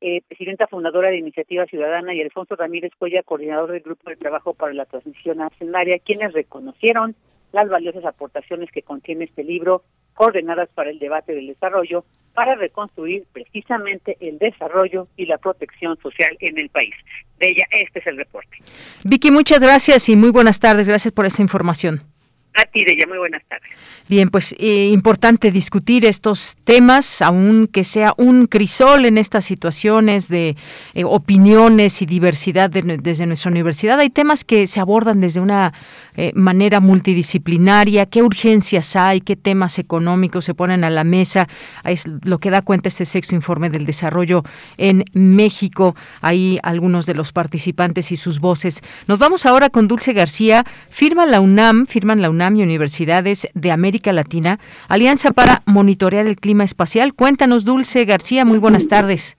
eh, 0.00 0.22
presidenta 0.28 0.66
fundadora 0.66 1.10
de 1.10 1.18
Iniciativa 1.18 1.66
Ciudadana, 1.66 2.14
y 2.14 2.20
Alfonso 2.20 2.56
Ramírez 2.56 2.92
Cuella, 2.98 3.22
coordinador 3.22 3.72
del 3.72 3.82
Grupo 3.82 4.10
de 4.10 4.16
Trabajo 4.16 4.54
para 4.54 4.72
la 4.72 4.84
Transición 4.84 5.38
Nacionaria, 5.38 5.98
quienes 5.98 6.32
reconocieron 6.32 7.14
las 7.52 7.68
valiosas 7.68 8.04
aportaciones 8.04 8.70
que 8.70 8.82
contiene 8.82 9.24
este 9.24 9.42
libro, 9.42 9.82
coordenadas 10.14 10.68
para 10.74 10.90
el 10.90 10.98
debate 10.98 11.34
del 11.34 11.46
desarrollo, 11.46 12.04
para 12.34 12.54
reconstruir 12.54 13.24
precisamente 13.32 14.16
el 14.20 14.38
desarrollo 14.38 15.08
y 15.16 15.26
la 15.26 15.38
protección 15.38 15.96
social 15.98 16.36
en 16.40 16.58
el 16.58 16.68
país. 16.68 16.94
De 17.38 17.50
ella, 17.50 17.64
este 17.70 18.00
es 18.00 18.06
el 18.06 18.16
reporte. 18.16 18.58
Vicky, 19.04 19.30
muchas 19.30 19.60
gracias 19.60 20.08
y 20.08 20.16
muy 20.16 20.30
buenas 20.30 20.58
tardes. 20.60 20.88
Gracias 20.88 21.12
por 21.12 21.26
esa 21.26 21.42
información. 21.42 22.15
A 22.56 22.64
ti, 22.64 22.84
Deya, 22.86 23.06
muy 23.06 23.18
buenas 23.18 23.42
tardes. 23.48 23.68
Bien, 24.08 24.30
pues 24.30 24.54
eh, 24.58 24.88
importante 24.92 25.50
discutir 25.50 26.04
estos 26.06 26.56
temas, 26.64 27.20
aunque 27.20 27.84
sea 27.84 28.14
un 28.16 28.46
crisol 28.46 29.04
en 29.04 29.18
estas 29.18 29.44
situaciones 29.44 30.28
de 30.28 30.56
eh, 30.94 31.04
opiniones 31.04 32.00
y 32.02 32.06
diversidad 32.06 32.70
desde 32.70 33.26
nuestra 33.26 33.50
universidad. 33.50 33.98
Hay 33.98 34.10
temas 34.10 34.44
que 34.44 34.66
se 34.66 34.80
abordan 34.80 35.20
desde 35.20 35.40
una 35.40 35.74
eh, 36.16 36.32
manera 36.34 36.80
multidisciplinaria, 36.80 38.06
qué 38.06 38.22
urgencias 38.22 38.96
hay, 38.96 39.20
qué 39.20 39.36
temas 39.36 39.78
económicos 39.78 40.44
se 40.44 40.54
ponen 40.54 40.84
a 40.84 40.90
la 40.90 41.04
mesa. 41.04 41.46
Es 41.84 42.06
lo 42.24 42.38
que 42.38 42.50
da 42.50 42.62
cuenta 42.62 42.88
este 42.88 43.04
sexto 43.04 43.34
informe 43.34 43.70
del 43.70 43.86
desarrollo 43.86 44.42
en 44.76 45.04
México. 45.12 45.94
Hay 46.20 46.58
algunos 46.62 47.06
de 47.06 47.14
los 47.14 47.32
participantes 47.32 48.12
y 48.12 48.16
sus 48.16 48.40
voces. 48.40 48.82
Nos 49.06 49.18
vamos 49.18 49.46
ahora 49.46 49.68
con 49.68 49.88
Dulce 49.88 50.12
García. 50.12 50.64
Firma 50.88 51.26
la 51.26 51.40
UNAM, 51.40 51.86
firman 51.86 52.22
la 52.22 52.30
UNAM 52.30 52.56
y 52.56 52.62
universidades 52.62 53.48
de 53.54 53.72
América 53.72 54.12
Latina, 54.12 54.58
Alianza 54.88 55.30
para 55.32 55.62
Monitorear 55.66 56.26
el 56.26 56.36
Clima 56.36 56.64
Espacial. 56.64 57.14
Cuéntanos, 57.14 57.64
Dulce 57.64 58.04
García, 58.04 58.44
muy 58.44 58.58
buenas 58.58 58.88
tardes. 58.88 59.36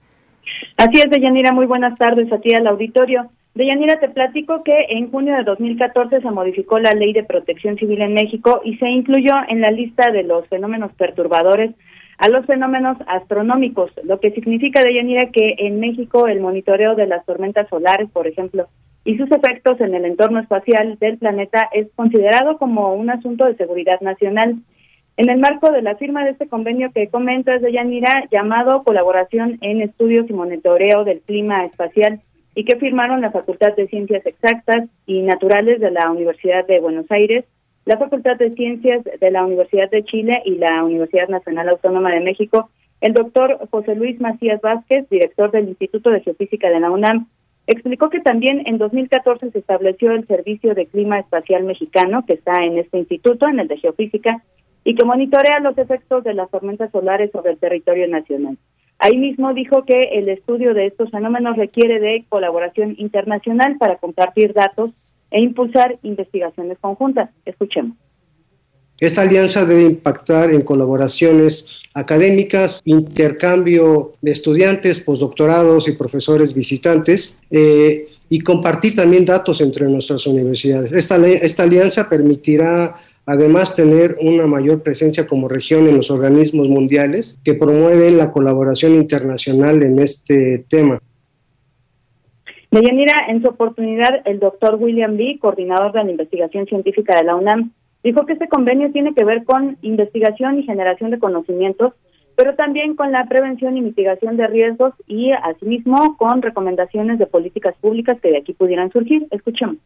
Así 0.76 1.00
es, 1.00 1.10
Deyanira, 1.10 1.52
muy 1.52 1.66
buenas 1.66 1.98
tardes 1.98 2.32
a 2.32 2.38
ti 2.40 2.54
al 2.54 2.66
auditorio. 2.66 3.30
Deyanira, 3.54 3.98
te 3.98 4.08
platico 4.08 4.62
que 4.62 4.86
en 4.90 5.10
junio 5.10 5.36
de 5.36 5.42
2014 5.44 6.20
se 6.20 6.30
modificó 6.30 6.78
la 6.78 6.90
Ley 6.90 7.12
de 7.12 7.24
Protección 7.24 7.76
Civil 7.76 8.02
en 8.02 8.14
México 8.14 8.60
y 8.64 8.76
se 8.76 8.88
incluyó 8.88 9.32
en 9.48 9.60
la 9.60 9.70
lista 9.70 10.10
de 10.12 10.22
los 10.22 10.46
fenómenos 10.48 10.92
perturbadores 10.92 11.72
a 12.18 12.28
los 12.28 12.46
fenómenos 12.46 12.98
astronómicos, 13.06 13.92
lo 14.02 14.18
que 14.18 14.32
significa, 14.32 14.82
Deyanira, 14.82 15.30
que 15.30 15.54
en 15.58 15.78
México 15.78 16.26
el 16.26 16.40
monitoreo 16.40 16.96
de 16.96 17.06
las 17.06 17.24
tormentas 17.24 17.68
solares, 17.68 18.10
por 18.10 18.26
ejemplo, 18.26 18.68
y 19.04 19.16
sus 19.16 19.30
efectos 19.30 19.80
en 19.80 19.94
el 19.94 20.04
entorno 20.04 20.40
espacial 20.40 20.98
del 20.98 21.16
planeta 21.18 21.68
es 21.72 21.86
considerado 21.94 22.58
como 22.58 22.92
un 22.94 23.08
asunto 23.08 23.44
de 23.44 23.56
seguridad 23.56 24.00
nacional. 24.00 24.56
En 25.16 25.30
el 25.30 25.38
marco 25.38 25.70
de 25.70 25.82
la 25.82 25.96
firma 25.96 26.24
de 26.24 26.32
este 26.32 26.48
convenio 26.48 26.90
que 26.92 27.08
comentas 27.08 27.62
de 27.62 27.72
Yanira, 27.72 28.24
llamado 28.30 28.82
Colaboración 28.82 29.58
en 29.60 29.80
Estudios 29.80 30.28
y 30.28 30.32
Monitoreo 30.32 31.04
del 31.04 31.20
Clima 31.20 31.64
Espacial, 31.64 32.20
y 32.58 32.64
que 32.64 32.74
firmaron 32.74 33.20
la 33.20 33.30
Facultad 33.30 33.76
de 33.76 33.86
Ciencias 33.86 34.26
Exactas 34.26 34.88
y 35.06 35.22
Naturales 35.22 35.78
de 35.78 35.92
la 35.92 36.10
Universidad 36.10 36.66
de 36.66 36.80
Buenos 36.80 37.08
Aires, 37.08 37.44
la 37.84 37.98
Facultad 37.98 38.36
de 38.36 38.50
Ciencias 38.50 39.04
de 39.04 39.30
la 39.30 39.44
Universidad 39.44 39.88
de 39.88 40.02
Chile 40.02 40.42
y 40.44 40.56
la 40.56 40.82
Universidad 40.82 41.28
Nacional 41.28 41.68
Autónoma 41.68 42.10
de 42.10 42.18
México, 42.18 42.68
el 43.00 43.12
doctor 43.12 43.60
José 43.70 43.94
Luis 43.94 44.20
Macías 44.20 44.60
Vázquez, 44.60 45.08
director 45.08 45.52
del 45.52 45.68
Instituto 45.68 46.10
de 46.10 46.20
Geofísica 46.20 46.68
de 46.68 46.80
la 46.80 46.90
UNAM, 46.90 47.28
Explicó 47.68 48.08
que 48.08 48.20
también 48.20 48.62
en 48.66 48.78
2014 48.78 49.50
se 49.50 49.58
estableció 49.58 50.12
el 50.12 50.26
Servicio 50.26 50.74
de 50.74 50.86
Clima 50.86 51.20
Espacial 51.20 51.64
Mexicano, 51.64 52.24
que 52.26 52.32
está 52.32 52.64
en 52.64 52.78
este 52.78 52.98
instituto, 52.98 53.46
en 53.46 53.60
el 53.60 53.68
de 53.68 53.76
Geofísica, 53.76 54.42
y 54.84 54.94
que 54.94 55.04
monitorea 55.04 55.60
los 55.60 55.76
efectos 55.76 56.24
de 56.24 56.32
las 56.32 56.50
tormentas 56.50 56.90
solares 56.90 57.30
sobre 57.30 57.52
el 57.52 57.58
territorio 57.58 58.08
nacional. 58.08 58.56
Ahí 58.98 59.16
mismo 59.16 59.54
dijo 59.54 59.84
que 59.84 60.00
el 60.14 60.28
estudio 60.28 60.74
de 60.74 60.86
estos 60.86 61.10
fenómenos 61.10 61.56
requiere 61.56 62.00
de 62.00 62.24
colaboración 62.28 62.96
internacional 62.98 63.76
para 63.78 63.96
compartir 63.96 64.52
datos 64.52 64.90
e 65.30 65.40
impulsar 65.40 65.98
investigaciones 66.02 66.78
conjuntas. 66.80 67.30
Escuchemos. 67.44 67.96
Esta 68.98 69.22
alianza 69.22 69.64
debe 69.64 69.82
impactar 69.82 70.50
en 70.50 70.62
colaboraciones 70.62 71.82
académicas, 71.94 72.80
intercambio 72.84 74.12
de 74.20 74.32
estudiantes, 74.32 74.98
postdoctorados 74.98 75.86
y 75.86 75.92
profesores 75.92 76.52
visitantes 76.52 77.36
eh, 77.48 78.08
y 78.28 78.40
compartir 78.40 78.96
también 78.96 79.24
datos 79.24 79.60
entre 79.60 79.86
nuestras 79.86 80.26
universidades. 80.26 80.90
Esta, 80.90 81.24
esta 81.28 81.62
alianza 81.62 82.08
permitirá 82.08 82.96
además 83.28 83.76
tener 83.76 84.16
una 84.20 84.46
mayor 84.46 84.82
presencia 84.82 85.26
como 85.26 85.48
región 85.48 85.86
en 85.86 85.96
los 85.96 86.10
organismos 86.10 86.68
mundiales 86.68 87.38
que 87.44 87.54
promueven 87.54 88.18
la 88.18 88.32
colaboración 88.32 88.94
internacional 88.94 89.82
en 89.82 89.98
este 90.00 90.64
tema. 90.68 90.98
Deyanira, 92.70 93.26
en 93.28 93.40
su 93.42 93.48
oportunidad, 93.48 94.22
el 94.24 94.40
doctor 94.40 94.76
William 94.80 95.14
Lee, 95.14 95.38
coordinador 95.38 95.92
de 95.92 96.04
la 96.04 96.10
investigación 96.10 96.66
científica 96.66 97.16
de 97.16 97.24
la 97.24 97.36
UNAM, 97.36 97.72
Dijo 98.02 98.26
que 98.26 98.34
este 98.34 98.48
convenio 98.48 98.92
tiene 98.92 99.14
que 99.14 99.24
ver 99.24 99.44
con 99.44 99.76
investigación 99.82 100.58
y 100.58 100.62
generación 100.62 101.10
de 101.10 101.18
conocimientos, 101.18 101.94
pero 102.36 102.54
también 102.54 102.94
con 102.94 103.10
la 103.10 103.26
prevención 103.26 103.76
y 103.76 103.82
mitigación 103.82 104.36
de 104.36 104.46
riesgos 104.46 104.94
y 105.08 105.32
asimismo 105.32 106.16
con 106.16 106.40
recomendaciones 106.40 107.18
de 107.18 107.26
políticas 107.26 107.74
públicas 107.80 108.18
que 108.22 108.30
de 108.30 108.38
aquí 108.38 108.52
pudieran 108.52 108.92
surgir. 108.92 109.26
Escuchemos. 109.32 109.76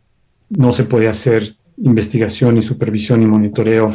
No 0.51 0.73
se 0.73 0.85
puede 0.85 1.09
hacer 1.09 1.45
investigación 1.79 2.57
y 2.57 2.63
supervisión 2.63 3.23
y 3.23 3.27
monitoreo 3.27 3.93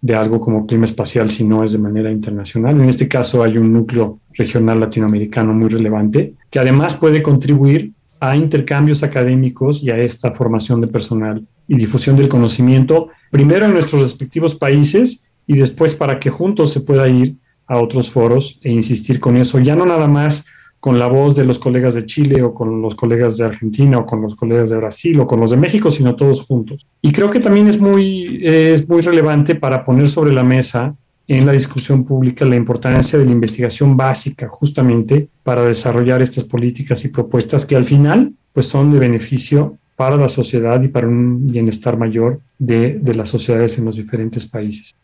de 0.00 0.14
algo 0.16 0.40
como 0.40 0.66
clima 0.66 0.84
espacial 0.84 1.30
si 1.30 1.44
no 1.44 1.62
es 1.62 1.72
de 1.72 1.78
manera 1.78 2.10
internacional. 2.10 2.80
En 2.80 2.88
este 2.88 3.06
caso 3.06 3.42
hay 3.42 3.56
un 3.56 3.72
núcleo 3.72 4.20
regional 4.32 4.80
latinoamericano 4.80 5.54
muy 5.54 5.68
relevante 5.68 6.34
que 6.50 6.58
además 6.58 6.96
puede 6.96 7.22
contribuir 7.22 7.92
a 8.18 8.36
intercambios 8.36 9.02
académicos 9.02 9.82
y 9.82 9.90
a 9.90 9.98
esta 9.98 10.32
formación 10.32 10.80
de 10.80 10.88
personal 10.88 11.46
y 11.68 11.76
difusión 11.76 12.16
del 12.16 12.28
conocimiento, 12.28 13.08
primero 13.30 13.66
en 13.66 13.72
nuestros 13.72 14.02
respectivos 14.02 14.54
países 14.54 15.24
y 15.46 15.56
después 15.56 15.94
para 15.94 16.18
que 16.18 16.30
juntos 16.30 16.72
se 16.72 16.80
pueda 16.80 17.08
ir 17.08 17.36
a 17.66 17.78
otros 17.78 18.10
foros 18.10 18.60
e 18.62 18.70
insistir 18.70 19.18
con 19.20 19.36
eso, 19.36 19.58
ya 19.60 19.74
no 19.74 19.86
nada 19.86 20.06
más 20.08 20.44
con 20.82 20.98
la 20.98 21.06
voz 21.06 21.36
de 21.36 21.44
los 21.44 21.60
colegas 21.60 21.94
de 21.94 22.04
Chile 22.06 22.42
o 22.42 22.52
con 22.52 22.82
los 22.82 22.96
colegas 22.96 23.36
de 23.36 23.44
Argentina 23.44 23.98
o 23.98 24.04
con 24.04 24.20
los 24.20 24.34
colegas 24.34 24.68
de 24.70 24.78
Brasil 24.78 25.20
o 25.20 25.28
con 25.28 25.38
los 25.38 25.52
de 25.52 25.56
México, 25.56 25.92
sino 25.92 26.16
todos 26.16 26.42
juntos. 26.42 26.88
Y 27.00 27.12
creo 27.12 27.30
que 27.30 27.38
también 27.38 27.68
es 27.68 27.80
muy, 27.80 28.40
es 28.44 28.88
muy 28.88 29.00
relevante 29.00 29.54
para 29.54 29.84
poner 29.84 30.08
sobre 30.08 30.32
la 30.32 30.42
mesa 30.42 30.96
en 31.28 31.46
la 31.46 31.52
discusión 31.52 32.04
pública 32.04 32.44
la 32.44 32.56
importancia 32.56 33.16
de 33.16 33.24
la 33.24 33.30
investigación 33.30 33.96
básica 33.96 34.48
justamente 34.48 35.28
para 35.44 35.62
desarrollar 35.62 36.20
estas 36.20 36.42
políticas 36.42 37.04
y 37.04 37.10
propuestas 37.10 37.64
que 37.64 37.76
al 37.76 37.84
final 37.84 38.32
pues 38.52 38.66
son 38.66 38.90
de 38.90 38.98
beneficio 38.98 39.78
para 39.94 40.16
la 40.16 40.28
sociedad 40.28 40.82
y 40.82 40.88
para 40.88 41.06
un 41.06 41.46
bienestar 41.46 41.96
mayor 41.96 42.40
de, 42.58 42.98
de 43.00 43.14
las 43.14 43.28
sociedades 43.28 43.78
en 43.78 43.84
los 43.84 43.94
diferentes 43.94 44.46
países. 44.46 44.96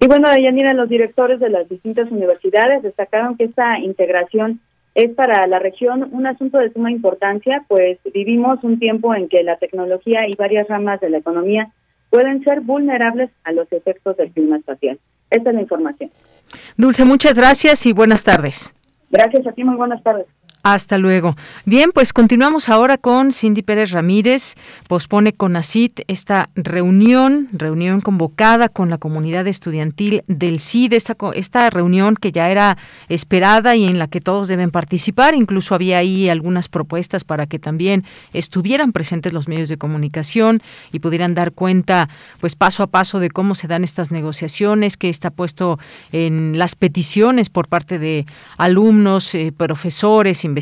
Y 0.00 0.06
bueno, 0.06 0.30
Deyanira, 0.30 0.74
los 0.74 0.88
directores 0.88 1.40
de 1.40 1.48
las 1.48 1.68
distintas 1.68 2.10
universidades 2.10 2.82
destacaron 2.82 3.36
que 3.36 3.44
esta 3.44 3.78
integración 3.78 4.60
es 4.94 5.10
para 5.14 5.46
la 5.46 5.58
región 5.58 6.08
un 6.12 6.26
asunto 6.26 6.58
de 6.58 6.72
suma 6.72 6.90
importancia, 6.90 7.64
pues 7.68 7.98
vivimos 8.12 8.62
un 8.62 8.78
tiempo 8.78 9.14
en 9.14 9.28
que 9.28 9.42
la 9.42 9.56
tecnología 9.56 10.26
y 10.26 10.34
varias 10.36 10.68
ramas 10.68 11.00
de 11.00 11.10
la 11.10 11.18
economía 11.18 11.70
pueden 12.10 12.42
ser 12.44 12.60
vulnerables 12.60 13.30
a 13.44 13.52
los 13.52 13.70
efectos 13.72 14.16
del 14.16 14.30
clima 14.30 14.56
espacial. 14.56 14.98
Esta 15.30 15.50
es 15.50 15.54
la 15.54 15.62
información. 15.62 16.10
Dulce, 16.76 17.04
muchas 17.04 17.36
gracias 17.36 17.84
y 17.86 17.92
buenas 17.92 18.24
tardes. 18.24 18.74
Gracias 19.10 19.46
a 19.46 19.52
ti, 19.52 19.64
muy 19.64 19.76
buenas 19.76 20.02
tardes. 20.02 20.26
Hasta 20.66 20.98
luego. 20.98 21.36
Bien, 21.64 21.92
pues 21.94 22.12
continuamos 22.12 22.68
ahora 22.68 22.98
con 22.98 23.30
Cindy 23.30 23.62
Pérez 23.62 23.92
Ramírez. 23.92 24.56
Pospone 24.88 25.32
con 25.32 25.54
ACIT 25.54 26.00
esta 26.08 26.50
reunión, 26.56 27.48
reunión 27.52 28.00
convocada 28.00 28.68
con 28.68 28.90
la 28.90 28.98
comunidad 28.98 29.46
estudiantil 29.46 30.24
del 30.26 30.58
CID, 30.58 30.94
esta, 30.94 31.16
esta 31.34 31.70
reunión 31.70 32.16
que 32.16 32.32
ya 32.32 32.50
era 32.50 32.78
esperada 33.08 33.76
y 33.76 33.84
en 33.84 34.00
la 34.00 34.08
que 34.08 34.20
todos 34.20 34.48
deben 34.48 34.72
participar. 34.72 35.36
Incluso 35.36 35.72
había 35.72 35.98
ahí 35.98 36.28
algunas 36.28 36.66
propuestas 36.66 37.22
para 37.22 37.46
que 37.46 37.60
también 37.60 38.04
estuvieran 38.32 38.90
presentes 38.90 39.32
los 39.32 39.46
medios 39.46 39.68
de 39.68 39.76
comunicación 39.76 40.60
y 40.90 40.98
pudieran 40.98 41.34
dar 41.34 41.52
cuenta, 41.52 42.08
pues 42.40 42.56
paso 42.56 42.82
a 42.82 42.88
paso, 42.88 43.20
de 43.20 43.30
cómo 43.30 43.54
se 43.54 43.68
dan 43.68 43.84
estas 43.84 44.10
negociaciones, 44.10 44.96
que 44.96 45.10
está 45.10 45.30
puesto 45.30 45.78
en 46.10 46.58
las 46.58 46.74
peticiones 46.74 47.50
por 47.50 47.68
parte 47.68 48.00
de 48.00 48.26
alumnos, 48.58 49.32
eh, 49.36 49.52
profesores, 49.56 50.44
investigadores 50.44 50.55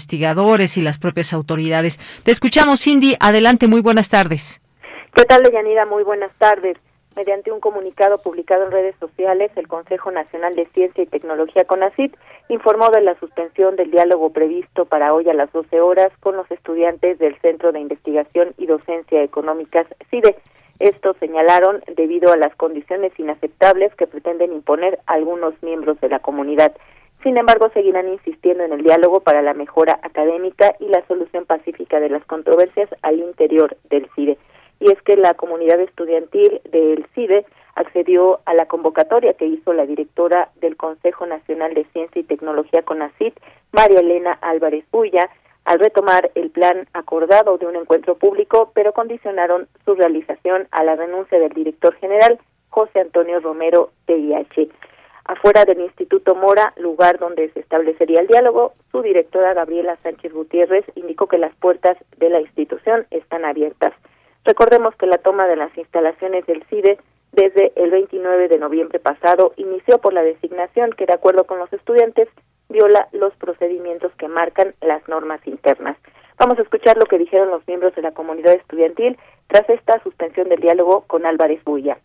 y 0.77 0.81
las 0.81 0.99
propias 0.99 1.33
autoridades. 1.33 1.99
Te 2.25 2.31
escuchamos, 2.31 2.81
Cindy. 2.83 3.17
Adelante, 3.21 3.69
muy 3.69 3.81
buenas 3.81 4.09
tardes. 4.09 4.61
¿Qué 5.15 5.25
tal, 5.25 5.43
Deyanira? 5.43 5.87
Muy 5.87 6.03
buenas 6.03 6.33
tardes. 6.39 6.77
Mediante 7.17 7.53
un 7.53 7.61
comunicado 7.61 8.21
publicado 8.21 8.65
en 8.65 8.73
redes 8.73 8.97
sociales, 8.99 9.53
el 9.55 9.69
Consejo 9.69 10.11
Nacional 10.11 10.57
de 10.57 10.65
Ciencia 10.75 11.05
y 11.05 11.07
Tecnología, 11.07 11.65
CONACIT, 11.65 12.17
informó 12.49 12.91
de 12.91 13.03
la 13.03 13.17
suspensión 13.21 13.77
del 13.77 13.93
diálogo 13.93 14.31
previsto 14.31 14.85
para 14.87 15.15
hoy 15.15 15.29
a 15.29 15.35
las 15.35 15.53
12 15.53 15.81
horas 15.81 16.11
con 16.19 16.37
los 16.37 16.51
estudiantes 16.51 17.21
del 17.21 17.39
Centro 17.41 17.71
de 17.71 17.79
Investigación 17.79 18.55
y 18.59 18.67
Docencia 18.67 19.23
Económicas, 19.23 19.87
CIDE. 20.11 20.35
Esto 20.81 21.15
señalaron 21.21 21.85
debido 21.97 22.33
a 22.33 22.37
las 22.37 22.55
condiciones 22.57 23.13
inaceptables 23.17 23.95
que 23.95 24.09
pretenden 24.09 24.53
imponer 24.53 24.99
algunos 25.07 25.55
miembros 25.63 26.01
de 26.01 26.09
la 26.09 26.19
comunidad. 26.19 26.73
Sin 27.25 27.39
embargo, 27.39 27.71
seguirán 27.73 28.07
insistiendo 28.07 28.65
en 28.65 28.75
el 28.75 28.83
diálogo 28.83 29.21
para 29.21 29.41
la 29.41 29.55
mejora 29.55 29.99
académica 30.03 30.77
y 30.79 30.89
la 30.89 31.05
solución 31.07 31.47
pacífica 31.47 31.99
de 31.99 32.11
las 32.11 32.23
controversias 32.27 32.91
al 33.01 33.19
interior 33.19 33.79
del 33.89 34.07
CIDE. 34.15 34.37
Y 34.79 34.93
es 34.93 35.01
que 35.01 35.17
la 35.17 35.33
comunidad 35.33 35.81
estudiantil 35.81 36.61
del 36.71 37.07
CIDE 37.15 37.47
accedió 37.77 38.41
a 38.45 38.53
la 38.53 38.67
convocatoria 38.67 39.33
que 39.33 39.47
hizo 39.47 39.73
la 39.73 39.87
directora 39.87 40.51
del 40.61 40.77
Consejo 40.77 41.25
Nacional 41.25 41.73
de 41.73 41.87
Ciencia 41.95 42.21
y 42.21 42.25
Tecnología 42.25 42.83
CONACIT, 42.83 43.35
María 43.73 44.01
Elena 44.01 44.39
Álvarez 44.43 44.85
Bulla, 44.93 45.31
al 45.65 45.79
retomar 45.79 46.31
el 46.35 46.51
plan 46.51 46.87
acordado 46.93 47.57
de 47.57 47.65
un 47.65 47.77
encuentro 47.77 48.17
público, 48.19 48.71
pero 48.75 48.93
condicionaron 48.93 49.67
su 49.87 49.95
realización 49.95 50.69
a 50.73 50.85
la 50.85 50.95
renuncia 50.95 51.39
del 51.39 51.55
director 51.55 51.95
general 51.95 52.39
José 52.69 53.01
Antonio 53.01 53.41
Romero 53.41 53.93
TIH. 54.05 54.69
Afuera 55.27 55.65
del 55.65 55.81
Instituto 55.81 56.35
Mora, 56.35 56.75
lugar 56.77 57.19
donde 57.19 57.49
se 57.51 57.61
establecería 57.61 58.21
el 58.21 58.27
diálogo, 58.27 58.75
su 58.93 59.01
directora 59.01 59.55
Gabriela 59.55 59.97
Sánchez 60.03 60.33
Gutiérrez 60.33 60.85
indicó 60.97 61.29
que 61.29 61.39
las 61.39 61.55
puertas 61.57 61.97
de 62.19 62.29
la 62.29 62.41
institución 62.41 63.07
están 63.11 63.47
abiertas. 63.47 63.95
Recordemos 64.45 64.95
que 64.97 65.07
la 65.07 65.17
toma 65.17 65.47
de 65.47 65.57
las 65.57 65.77
instalaciones 65.79 66.45
del 66.47 66.63
CIDE 66.65 66.99
desde 67.33 67.73
el 67.77 67.91
29 67.91 68.49
de 68.49 68.59
noviembre 68.59 68.99
pasado 68.99 69.55
inició 69.57 69.99
por 69.99 70.13
la 70.13 70.23
designación 70.23 70.93
que, 70.93 71.07
de 71.07 71.15
acuerdo 71.15 71.45
con 71.45 71.59
los 71.59 71.73
estudiantes, 71.73 72.29
viola 72.69 73.09
los 73.13 73.35
procedimientos 73.37 74.13
que 74.17 74.29
marcan 74.29 74.75
las 74.83 75.09
normas 75.09 75.41
internas. 75.47 75.97
Vamos 76.39 76.59
a 76.59 76.63
escuchar 76.63 76.99
lo 76.99 77.07
que 77.07 77.19
dijeron 77.19 77.51
los 77.51 77.67
miembros 77.67 77.95
de 77.95 78.03
la 78.03 78.13
comunidad 78.13 78.53
estudiantil 78.53 79.19
tras 79.47 79.69
esta 79.71 80.03
suspensión 80.03 80.49
del 80.51 80.61
diálogo 80.61 81.05
con 81.07 81.25
Álvarez 81.25 81.65
Bulla. 81.65 81.99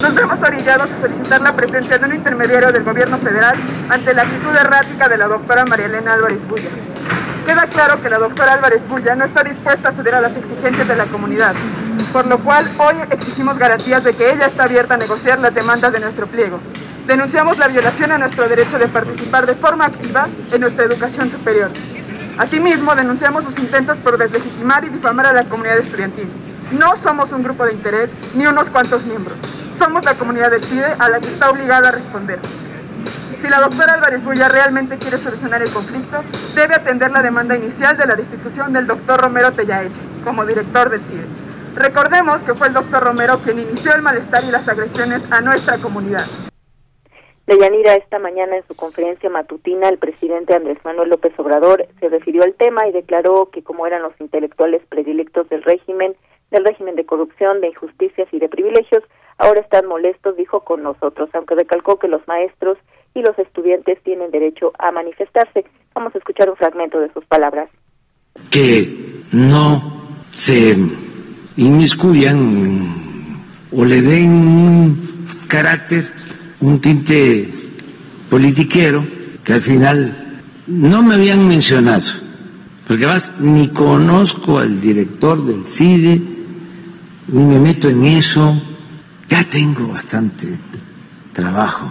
Nos 0.00 0.14
vemos 0.14 0.38
orillados 0.42 0.90
a 0.90 1.00
solicitar 1.00 1.40
la 1.40 1.52
presencia 1.52 1.98
de 1.98 2.06
un 2.06 2.14
intermediario 2.14 2.72
del 2.72 2.84
gobierno 2.84 3.16
federal 3.18 3.56
ante 3.88 4.12
la 4.12 4.22
actitud 4.22 4.54
errática 4.54 5.08
de 5.08 5.16
la 5.16 5.26
doctora 5.26 5.64
María 5.64 5.86
Elena 5.86 6.14
Álvarez 6.14 6.46
Bulla. 6.46 6.68
Queda 7.46 7.66
claro 7.66 8.02
que 8.02 8.10
la 8.10 8.18
doctora 8.18 8.54
Álvarez 8.54 8.86
Bulla 8.88 9.14
no 9.14 9.24
está 9.24 9.42
dispuesta 9.42 9.88
a 9.88 9.92
ceder 9.92 10.14
a 10.14 10.20
las 10.20 10.36
exigencias 10.36 10.88
de 10.88 10.96
la 10.96 11.04
comunidad, 11.06 11.54
por 12.12 12.26
lo 12.26 12.38
cual 12.38 12.68
hoy 12.78 12.96
exigimos 13.10 13.58
garantías 13.58 14.04
de 14.04 14.14
que 14.14 14.32
ella 14.32 14.46
está 14.46 14.64
abierta 14.64 14.94
a 14.94 14.98
negociar 14.98 15.38
las 15.38 15.54
demandas 15.54 15.92
de 15.92 16.00
nuestro 16.00 16.26
pliego. 16.26 16.58
Denunciamos 17.06 17.58
la 17.58 17.68
violación 17.68 18.12
a 18.12 18.18
nuestro 18.18 18.48
derecho 18.48 18.78
de 18.78 18.88
participar 18.88 19.46
de 19.46 19.54
forma 19.54 19.86
activa 19.86 20.26
en 20.52 20.60
nuestra 20.60 20.84
educación 20.84 21.30
superior. 21.30 21.70
Asimismo, 22.38 22.94
denunciamos 22.94 23.44
sus 23.44 23.58
intentos 23.58 23.98
por 23.98 24.18
deslegitimar 24.18 24.84
y 24.84 24.88
difamar 24.88 25.26
a 25.26 25.32
la 25.32 25.44
comunidad 25.44 25.78
estudiantil. 25.78 26.28
No 26.72 26.96
somos 26.96 27.32
un 27.32 27.42
grupo 27.42 27.64
de 27.64 27.72
interés 27.72 28.10
ni 28.34 28.46
unos 28.46 28.70
cuantos 28.70 29.04
miembros 29.04 29.38
somos 29.76 30.04
la 30.04 30.14
comunidad 30.14 30.50
del 30.50 30.62
CIDE 30.62 30.86
a 30.98 31.08
la 31.08 31.20
que 31.20 31.26
está 31.26 31.50
obligada 31.50 31.88
a 31.88 31.92
responder. 31.92 32.38
Si 33.40 33.48
la 33.48 33.60
doctora 33.60 33.94
Álvarez 33.94 34.24
Bulla 34.24 34.48
realmente 34.48 34.96
quiere 34.96 35.18
solucionar 35.18 35.62
el 35.62 35.70
conflicto, 35.70 36.22
debe 36.54 36.74
atender 36.74 37.10
la 37.10 37.22
demanda 37.22 37.56
inicial 37.56 37.96
de 37.96 38.06
la 38.06 38.14
destitución 38.14 38.72
del 38.72 38.86
doctor 38.86 39.20
Romero 39.20 39.52
Tellaeche 39.52 39.94
como 40.24 40.46
director 40.46 40.88
del 40.88 41.00
CIDE. 41.00 41.26
Recordemos 41.74 42.40
que 42.42 42.54
fue 42.54 42.68
el 42.68 42.72
doctor 42.72 43.02
Romero 43.02 43.38
quien 43.42 43.58
inició 43.58 43.94
el 43.94 44.02
malestar 44.02 44.44
y 44.44 44.50
las 44.50 44.68
agresiones 44.68 45.20
a 45.30 45.40
nuestra 45.40 45.76
comunidad. 45.78 46.24
Deyanira, 47.46 47.94
esta 47.96 48.18
mañana 48.18 48.56
en 48.56 48.66
su 48.66 48.74
conferencia 48.74 49.28
matutina, 49.28 49.90
el 49.90 49.98
presidente 49.98 50.54
Andrés 50.54 50.78
Manuel 50.82 51.10
López 51.10 51.34
Obrador 51.36 51.86
se 52.00 52.08
refirió 52.08 52.42
al 52.42 52.54
tema 52.54 52.88
y 52.88 52.92
declaró 52.92 53.50
que 53.50 53.62
como 53.62 53.86
eran 53.86 54.00
los 54.00 54.18
intelectuales 54.18 54.80
predilectos 54.88 55.46
del 55.50 55.62
régimen, 55.62 56.16
del 56.54 56.64
régimen 56.64 56.94
de 56.94 57.04
corrupción, 57.04 57.60
de 57.60 57.68
injusticias 57.68 58.28
y 58.32 58.38
de 58.38 58.48
privilegios, 58.48 59.02
ahora 59.38 59.60
están 59.60 59.86
molestos, 59.86 60.36
dijo 60.36 60.60
con 60.60 60.82
nosotros, 60.82 61.28
aunque 61.32 61.56
recalcó 61.56 61.98
que 61.98 62.06
los 62.06 62.26
maestros 62.28 62.78
y 63.12 63.22
los 63.22 63.36
estudiantes 63.38 64.00
tienen 64.04 64.30
derecho 64.30 64.72
a 64.78 64.92
manifestarse. 64.92 65.64
Vamos 65.94 66.14
a 66.14 66.18
escuchar 66.18 66.48
un 66.48 66.56
fragmento 66.56 67.00
de 67.00 67.12
sus 67.12 67.24
palabras. 67.26 67.68
Que 68.50 68.88
no 69.32 69.82
se 70.30 70.76
inmiscuyan 71.56 72.86
o 73.76 73.84
le 73.84 74.00
den 74.00 74.30
un 74.30 75.26
carácter, 75.48 76.04
un 76.60 76.80
tinte 76.80 77.48
politiquero, 78.30 79.04
que 79.44 79.54
al 79.54 79.60
final 79.60 80.38
no 80.68 81.02
me 81.02 81.16
habían 81.16 81.46
mencionado, 81.48 82.12
porque 82.86 83.04
además 83.04 83.32
ni 83.40 83.68
conozco 83.68 84.58
al 84.58 84.80
director 84.80 85.44
del 85.44 85.66
CIDE, 85.66 86.33
ni 87.28 87.44
me 87.44 87.58
meto 87.58 87.88
en 87.88 88.04
eso 88.04 88.54
ya 89.28 89.44
tengo 89.50 89.88
bastante 89.92 90.46
trabajo. 91.32 91.86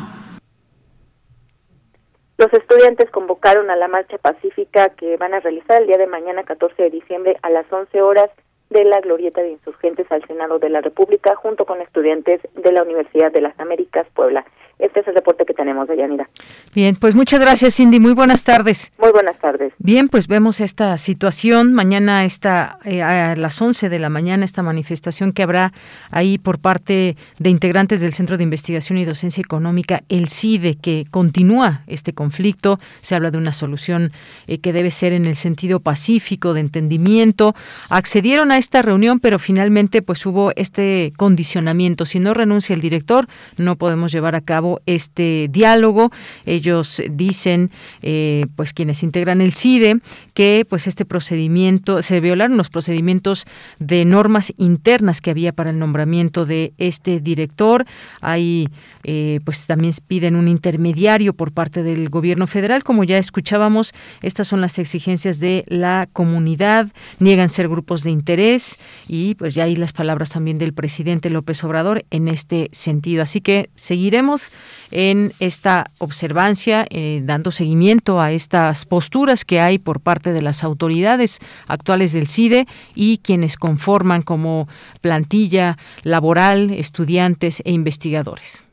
Los 2.38 2.52
estudiantes 2.54 3.10
convocaron 3.12 3.70
a 3.70 3.76
la 3.76 3.88
marcha 3.88 4.18
pacífica 4.18 4.90
que 4.90 5.18
van 5.18 5.34
a 5.34 5.40
realizar 5.40 5.82
el 5.82 5.88
día 5.88 5.98
de 5.98 6.08
mañana, 6.08 6.44
14 6.44 6.84
de 6.84 6.90
diciembre, 6.90 7.38
a 7.42 7.50
las 7.50 7.72
11 7.72 8.02
horas 8.02 8.30
de 8.70 8.84
la 8.86 9.00
Glorieta 9.02 9.42
de 9.42 9.52
Insurgentes 9.52 10.12
al 10.12 10.26
Senado 10.26 10.60
de 10.60 10.70
la 10.70 10.82
República, 10.82 11.36
junto 11.36 11.66
con 11.66 11.80
estudiantes 11.82 12.42
de 12.56 12.72
la 12.72 12.84
Universidad 12.84 13.32
de 13.32 13.42
las 13.42 13.58
Américas, 13.60 14.08
Puebla. 14.14 14.46
Este 14.80 15.00
es 15.00 15.08
el 15.08 15.16
reporte 15.16 15.46
que 15.46 15.54
tenemos 15.54 15.88
de 15.88 15.96
Yanira. 15.96 16.28
Bien, 16.74 16.96
pues 16.96 17.16
muchas 17.16 17.40
gracias, 17.40 17.76
Cindy. 17.76 18.00
Muy 18.00 18.14
buenas 18.14 18.44
tardes. 18.44 18.92
Muy 18.98 19.12
buenas 19.12 19.38
tardes. 19.40 19.72
Bien, 19.78 20.10
pues 20.10 20.28
vemos 20.28 20.60
esta 20.60 20.98
situación. 20.98 21.74
Mañana 21.74 22.26
está 22.26 22.80
eh, 22.84 23.04
a 23.04 23.36
las 23.36 23.62
11 23.62 23.90
de 23.90 24.00
la 24.00 24.10
mañana 24.10 24.44
esta 24.44 24.64
manifestación 24.64 25.32
que 25.32 25.44
habrá 25.44 25.72
ahí 26.10 26.38
por 26.38 26.60
parte 26.60 27.16
de 27.38 27.50
integrantes 27.50 28.02
del 28.02 28.14
Centro 28.14 28.38
de 28.38 28.44
Investigación 28.44 28.98
y 28.98 29.06
Docencia 29.06 29.42
Económica, 29.42 30.02
el 30.10 30.30
CIDE, 30.30 30.76
que 30.76 31.06
continúa 31.12 31.84
este 31.88 32.14
conflicto. 32.14 32.80
Se 33.02 33.16
habla 33.16 33.30
de 33.30 33.38
una 33.38 33.54
solución 33.54 34.12
eh, 34.48 34.58
que 34.60 34.74
debe 34.74 34.90
ser 34.90 35.14
en 35.14 35.26
el 35.26 35.36
sentido 35.36 35.80
pacífico, 35.80 36.54
de 36.54 36.62
entendimiento. 36.62 37.54
Accedieron 37.90 38.52
a 38.52 38.58
esta 38.58 38.82
reunión, 38.82 39.20
pero 39.20 39.38
finalmente 39.38 40.02
pues 40.02 40.26
hubo 40.26 40.52
este 40.56 41.14
condicionamiento. 41.16 42.06
Si 42.06 42.20
no 42.20 42.34
renuncia 42.34 42.74
el 42.74 42.82
director, 42.82 43.28
no 43.58 43.76
podemos 43.76 44.12
llevar 44.12 44.36
a 44.36 44.42
cabo 44.42 44.63
este 44.86 45.48
diálogo. 45.52 46.12
Ellos 46.46 47.02
dicen, 47.10 47.72
eh, 48.02 48.44
pues 48.56 48.74
quienes 48.74 49.04
integran 49.04 49.42
el 49.42 49.54
CIDE, 49.54 50.00
que 50.34 50.66
pues 50.70 50.88
este 50.88 51.06
procedimiento, 51.06 52.02
se 52.02 52.20
violaron 52.20 52.58
los 52.58 52.70
procedimientos 52.70 53.46
de 53.80 54.06
normas 54.06 54.54
internas 54.58 55.22
que 55.22 55.32
había 55.32 55.52
para 55.54 55.70
el 55.70 55.80
nombramiento 55.80 56.46
de 56.46 56.74
este 56.78 57.20
director. 57.20 57.86
Hay 58.22 58.68
eh, 59.04 59.42
pues 59.44 59.66
también 59.66 59.94
piden 60.08 60.36
un 60.36 60.48
intermediario 60.48 61.34
por 61.34 61.52
parte 61.52 61.84
del 61.84 62.10
gobierno 62.10 62.48
federal. 62.48 62.84
Como 62.84 63.04
ya 63.04 63.18
escuchábamos, 63.18 63.94
estas 64.22 64.48
son 64.48 64.62
las 64.62 64.80
exigencias 64.80 65.40
de 65.40 65.66
la 65.68 66.08
comunidad, 66.14 66.88
niegan 67.20 67.50
ser 67.50 67.68
grupos 67.68 68.04
de 68.04 68.12
interés 68.12 68.80
y 69.08 69.36
pues 69.36 69.54
ya 69.54 69.66
hay 69.66 69.76
las 69.76 69.92
palabras 69.92 70.32
también 70.32 70.58
del 70.58 70.74
presidente 70.74 71.30
López 71.30 71.64
Obrador 71.64 72.06
en 72.12 72.28
este 72.28 72.70
sentido. 72.72 73.24
Así 73.24 73.42
que 73.42 73.70
seguiremos 73.76 74.52
en 74.92 75.34
esta 75.40 75.90
observancia, 75.98 76.86
eh, 76.90 77.22
dando 77.24 77.52
seguimiento 77.52 78.22
a 78.22 78.32
estas 78.32 78.86
posturas 78.86 79.44
que 79.44 79.60
hay 79.60 79.80
por 79.80 80.00
parte 80.00 80.34
de 80.34 80.42
las 80.44 80.64
autoridades 80.64 81.40
actuales 81.68 82.14
del 82.14 82.28
CIDE 82.28 82.68
y 82.94 83.18
quienes 83.18 83.58
conforman 83.58 84.22
como 84.22 84.68
plantilla 85.02 85.78
laboral, 86.04 86.70
estudiantes 86.70 87.62
e 87.66 87.72
investigadores. 87.72 88.64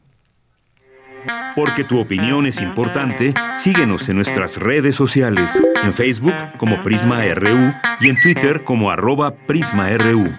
Porque 1.54 1.84
tu 1.84 1.98
opinión 2.00 2.46
es 2.46 2.60
importante, 2.60 3.34
síguenos 3.54 4.08
en 4.08 4.16
nuestras 4.16 4.56
redes 4.56 4.96
sociales, 4.96 5.62
en 5.82 5.92
Facebook 5.92 6.34
como 6.58 6.82
Prisma 6.82 7.22
RU 7.34 7.72
y 8.00 8.08
en 8.08 8.20
Twitter 8.20 8.64
como 8.64 8.90
arroba 8.90 9.34
PrismaRU. 9.46 10.34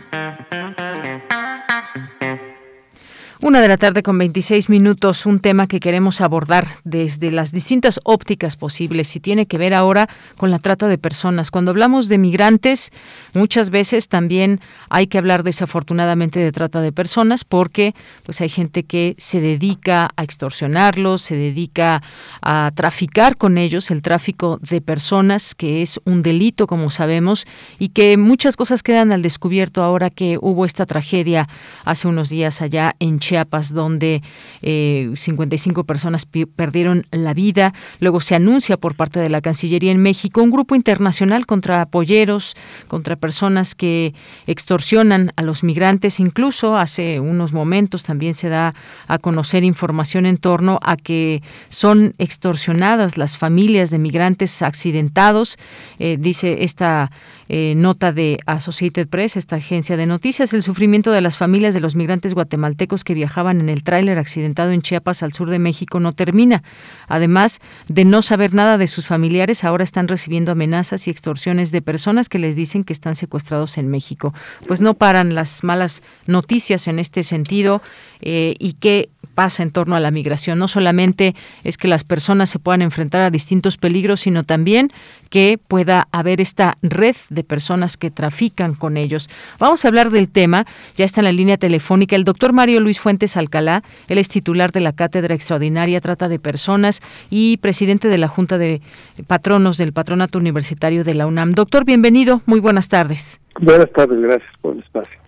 Una 3.43 3.59
de 3.59 3.67
la 3.67 3.77
tarde 3.77 4.03
con 4.03 4.19
26 4.19 4.69
minutos, 4.69 5.25
un 5.25 5.39
tema 5.39 5.65
que 5.65 5.79
queremos 5.79 6.21
abordar 6.21 6.67
desde 6.83 7.31
las 7.31 7.51
distintas 7.51 7.99
ópticas 8.03 8.55
posibles 8.55 9.15
y 9.15 9.19
tiene 9.19 9.47
que 9.47 9.57
ver 9.57 9.73
ahora 9.73 10.07
con 10.37 10.51
la 10.51 10.59
trata 10.59 10.87
de 10.87 10.99
personas. 10.99 11.49
Cuando 11.49 11.71
hablamos 11.71 12.07
de 12.07 12.19
migrantes, 12.19 12.91
muchas 13.33 13.71
veces 13.71 14.09
también 14.09 14.59
hay 14.91 15.07
que 15.07 15.17
hablar 15.17 15.41
desafortunadamente 15.41 16.39
de 16.39 16.51
trata 16.51 16.81
de 16.81 16.91
personas 16.91 17.43
porque 17.43 17.95
pues 18.25 18.41
hay 18.41 18.49
gente 18.49 18.83
que 18.83 19.15
se 19.17 19.41
dedica 19.41 20.11
a 20.15 20.23
extorsionarlos, 20.23 21.23
se 21.23 21.35
dedica 21.35 22.03
a 22.43 22.69
traficar 22.75 23.37
con 23.37 23.57
ellos, 23.57 23.89
el 23.89 24.03
tráfico 24.03 24.59
de 24.61 24.81
personas, 24.81 25.55
que 25.55 25.81
es 25.81 25.99
un 26.05 26.21
delito 26.21 26.67
como 26.67 26.91
sabemos 26.91 27.47
y 27.79 27.89
que 27.89 28.17
muchas 28.17 28.55
cosas 28.55 28.83
quedan 28.83 29.11
al 29.11 29.23
descubierto 29.23 29.81
ahora 29.81 30.11
que 30.11 30.37
hubo 30.39 30.63
esta 30.63 30.85
tragedia 30.85 31.49
hace 31.85 32.07
unos 32.07 32.29
días 32.29 32.61
allá 32.61 32.95
en 32.99 33.17
Chile 33.17 33.30
Chiapas, 33.31 33.73
donde 33.73 34.21
eh, 34.61 35.09
55 35.15 35.85
personas 35.85 36.25
perdieron 36.25 37.05
la 37.11 37.33
vida. 37.33 37.73
Luego 37.99 38.19
se 38.19 38.35
anuncia 38.35 38.75
por 38.75 38.95
parte 38.95 39.21
de 39.21 39.29
la 39.29 39.39
Cancillería 39.39 39.91
en 39.91 40.01
México 40.01 40.43
un 40.43 40.51
grupo 40.51 40.75
internacional 40.75 41.45
contra 41.45 41.85
polleros, 41.85 42.55
contra 42.89 43.15
personas 43.15 43.73
que 43.73 44.13
extorsionan 44.47 45.31
a 45.37 45.43
los 45.43 45.63
migrantes. 45.63 46.19
Incluso 46.19 46.75
hace 46.75 47.21
unos 47.21 47.53
momentos 47.53 48.03
también 48.03 48.33
se 48.33 48.49
da 48.49 48.73
a 49.07 49.17
conocer 49.17 49.63
información 49.63 50.25
en 50.25 50.35
torno 50.35 50.79
a 50.83 50.97
que 50.97 51.41
son 51.69 52.13
extorsionadas 52.17 53.17
las 53.17 53.37
familias 53.37 53.91
de 53.91 53.97
migrantes 53.97 54.61
accidentados. 54.61 55.57
Eh, 55.99 56.17
dice 56.19 56.65
esta 56.65 57.11
eh, 57.47 57.75
nota 57.77 58.11
de 58.11 58.37
Associated 58.45 59.07
Press, 59.07 59.37
esta 59.37 59.55
agencia 59.55 59.95
de 59.95 60.05
noticias, 60.05 60.53
el 60.53 60.63
sufrimiento 60.63 61.11
de 61.11 61.21
las 61.21 61.37
familias 61.37 61.73
de 61.73 61.79
los 61.79 61.95
migrantes 61.95 62.33
guatemaltecos 62.33 63.03
que 63.03 63.13
viajaban 63.21 63.59
en 63.59 63.69
el 63.69 63.83
tráiler 63.83 64.17
accidentado 64.17 64.71
en 64.71 64.81
Chiapas 64.81 65.21
al 65.21 65.31
sur 65.31 65.51
de 65.51 65.59
México 65.59 65.99
no 65.99 66.11
termina. 66.11 66.63
Además 67.07 67.59
de 67.87 68.03
no 68.03 68.23
saber 68.23 68.55
nada 68.55 68.79
de 68.79 68.87
sus 68.87 69.05
familiares, 69.05 69.63
ahora 69.63 69.83
están 69.83 70.07
recibiendo 70.07 70.51
amenazas 70.51 71.07
y 71.07 71.11
extorsiones 71.11 71.71
de 71.71 71.83
personas 71.83 72.29
que 72.29 72.39
les 72.39 72.55
dicen 72.55 72.83
que 72.83 72.93
están 72.93 73.15
secuestrados 73.15 73.77
en 73.77 73.89
México. 73.89 74.33
Pues 74.67 74.81
no 74.81 74.95
paran 74.95 75.35
las 75.35 75.63
malas 75.63 76.01
noticias 76.25 76.87
en 76.87 76.97
este 76.97 77.21
sentido 77.21 77.83
eh, 78.21 78.55
y 78.57 78.73
qué 78.73 79.09
pasa 79.33 79.63
en 79.63 79.71
torno 79.71 79.95
a 79.95 79.99
la 79.99 80.11
migración. 80.11 80.59
No 80.59 80.67
solamente 80.67 81.35
es 81.63 81.77
que 81.77 81.87
las 81.87 82.03
personas 82.03 82.49
se 82.49 82.59
puedan 82.59 82.81
enfrentar 82.81 83.21
a 83.21 83.29
distintos 83.29 83.77
peligros, 83.77 84.21
sino 84.21 84.43
también 84.43 84.91
que 85.29 85.57
pueda 85.65 86.07
haber 86.11 86.41
esta 86.41 86.77
red 86.81 87.15
de 87.29 87.43
personas 87.43 87.97
que 87.97 88.11
trafican 88.11 88.75
con 88.75 88.97
ellos. 88.97 89.29
Vamos 89.59 89.85
a 89.85 89.87
hablar 89.87 90.09
del 90.09 90.29
tema, 90.29 90.65
ya 90.97 91.05
está 91.05 91.21
en 91.21 91.25
la 91.25 91.31
línea 91.31 91.57
telefónica 91.57 92.15
el 92.15 92.23
doctor 92.23 92.53
Mario 92.53 92.81
Luis 92.81 92.99
Fuentes 92.99 93.37
Alcalá, 93.37 93.83
él 94.07 94.17
es 94.17 94.29
titular 94.29 94.71
de 94.71 94.81
la 94.81 94.93
Cátedra 94.93 95.33
Extraordinaria 95.33 96.01
Trata 96.01 96.27
de 96.27 96.39
Personas 96.39 97.01
y 97.29 97.57
presidente 97.57 98.07
de 98.07 98.17
la 98.17 98.27
Junta 98.27 98.57
de 98.57 98.81
Patronos 99.27 99.77
del 99.77 99.93
Patronato 99.93 100.37
Universitario 100.37 101.03
de 101.03 101.13
la 101.13 101.27
UNAM. 101.27 101.53
Doctor, 101.53 101.85
bienvenido, 101.85 102.41
muy 102.45 102.59
buenas 102.59 102.89
tardes. 102.89 103.39
Buenas 103.59 103.91
tardes, 103.91 104.19
gracias 104.21 104.51
por 104.61 104.75
el 104.75 104.79
espacio. 104.81 105.20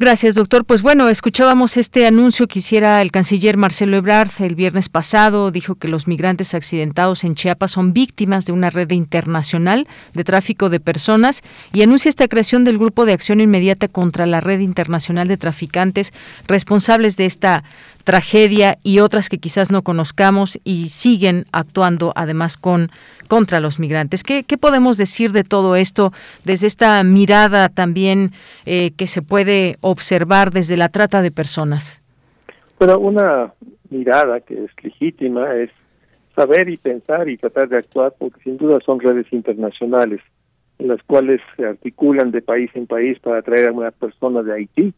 Gracias, 0.00 0.34
doctor. 0.34 0.64
Pues 0.64 0.80
bueno, 0.80 1.10
escuchábamos 1.10 1.76
este 1.76 2.06
anuncio 2.06 2.48
que 2.48 2.60
hiciera 2.60 3.02
el 3.02 3.12
canciller 3.12 3.58
Marcelo 3.58 3.98
Ebrard 3.98 4.30
el 4.38 4.54
viernes 4.54 4.88
pasado. 4.88 5.50
Dijo 5.50 5.74
que 5.74 5.88
los 5.88 6.08
migrantes 6.08 6.54
accidentados 6.54 7.22
en 7.22 7.34
Chiapas 7.34 7.72
son 7.72 7.92
víctimas 7.92 8.46
de 8.46 8.52
una 8.52 8.70
red 8.70 8.92
internacional 8.92 9.86
de 10.14 10.24
tráfico 10.24 10.70
de 10.70 10.80
personas 10.80 11.42
y 11.74 11.82
anuncia 11.82 12.08
esta 12.08 12.28
creación 12.28 12.64
del 12.64 12.78
Grupo 12.78 13.04
de 13.04 13.12
Acción 13.12 13.42
Inmediata 13.42 13.88
contra 13.88 14.24
la 14.24 14.40
Red 14.40 14.60
Internacional 14.60 15.28
de 15.28 15.36
Traficantes 15.36 16.14
responsables 16.48 17.18
de 17.18 17.26
esta 17.26 17.62
tragedia 18.04 18.78
y 18.82 19.00
otras 19.00 19.28
que 19.28 19.38
quizás 19.38 19.70
no 19.70 19.82
conozcamos 19.82 20.58
y 20.64 20.88
siguen 20.88 21.44
actuando 21.52 22.12
además 22.16 22.56
con 22.56 22.90
contra 23.28 23.60
los 23.60 23.78
migrantes. 23.78 24.24
¿Qué, 24.24 24.42
podemos 24.58 24.98
decir 24.98 25.30
de 25.30 25.44
todo 25.44 25.76
esto 25.76 26.12
desde 26.44 26.66
esta 26.66 27.02
mirada 27.04 27.68
también 27.68 28.32
eh, 28.66 28.90
que 28.96 29.06
se 29.06 29.22
puede 29.22 29.76
observar 29.82 30.50
desde 30.50 30.76
la 30.76 30.88
trata 30.88 31.22
de 31.22 31.30
personas? 31.30 32.02
Bueno, 32.78 32.98
una 32.98 33.52
mirada 33.88 34.40
que 34.40 34.64
es 34.64 34.70
legítima 34.82 35.54
es 35.54 35.70
saber 36.34 36.68
y 36.68 36.76
pensar 36.76 37.28
y 37.28 37.36
tratar 37.36 37.68
de 37.68 37.78
actuar 37.78 38.14
porque 38.18 38.40
sin 38.42 38.56
duda 38.56 38.80
son 38.84 38.98
redes 38.98 39.32
internacionales 39.32 40.20
en 40.80 40.88
las 40.88 41.02
cuales 41.02 41.40
se 41.56 41.66
articulan 41.66 42.30
de 42.30 42.42
país 42.42 42.70
en 42.74 42.86
país 42.86 43.18
para 43.20 43.42
traer 43.42 43.68
a 43.68 43.72
una 43.72 43.90
persona 43.90 44.42
de 44.42 44.54
Haití 44.54 44.94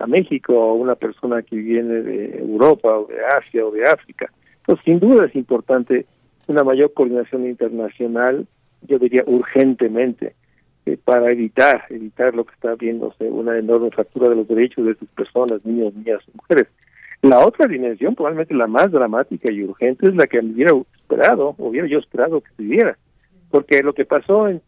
a 0.00 0.06
México 0.06 0.54
o 0.54 0.74
una 0.74 0.94
persona 0.94 1.42
que 1.42 1.56
viene 1.56 2.02
de 2.02 2.38
Europa 2.38 2.98
o 2.98 3.06
de 3.06 3.16
Asia 3.38 3.64
o 3.64 3.70
de 3.70 3.84
África. 3.84 4.32
Entonces, 4.60 4.84
sin 4.84 4.98
duda 4.98 5.26
es 5.26 5.36
importante 5.36 6.06
una 6.48 6.64
mayor 6.64 6.92
coordinación 6.94 7.46
internacional, 7.46 8.46
yo 8.88 8.98
diría 8.98 9.22
urgentemente, 9.26 10.34
eh, 10.86 10.96
para 11.04 11.30
evitar, 11.30 11.84
evitar 11.90 12.34
lo 12.34 12.44
que 12.44 12.54
está 12.54 12.74
viéndose, 12.74 13.24
una 13.24 13.58
enorme 13.58 13.90
fractura 13.90 14.30
de 14.30 14.36
los 14.36 14.48
derechos 14.48 14.86
de 14.86 14.92
estas 14.92 15.08
personas, 15.10 15.64
niños, 15.64 15.94
niñas, 15.94 16.22
mujeres. 16.34 16.66
La 17.22 17.44
otra 17.46 17.66
dimensión, 17.66 18.14
probablemente 18.14 18.54
la 18.54 18.66
más 18.66 18.90
dramática 18.90 19.52
y 19.52 19.62
urgente, 19.62 20.06
es 20.06 20.14
la 20.14 20.26
que 20.26 20.38
hubiera 20.38 20.72
esperado, 20.96 21.54
hubiera 21.58 21.86
yo 21.86 21.98
esperado 21.98 22.40
que 22.40 22.50
se. 22.56 22.96
Porque 23.50 23.82
lo 23.82 23.92
que 23.92 24.06
pasó 24.06 24.48
en, 24.48 24.62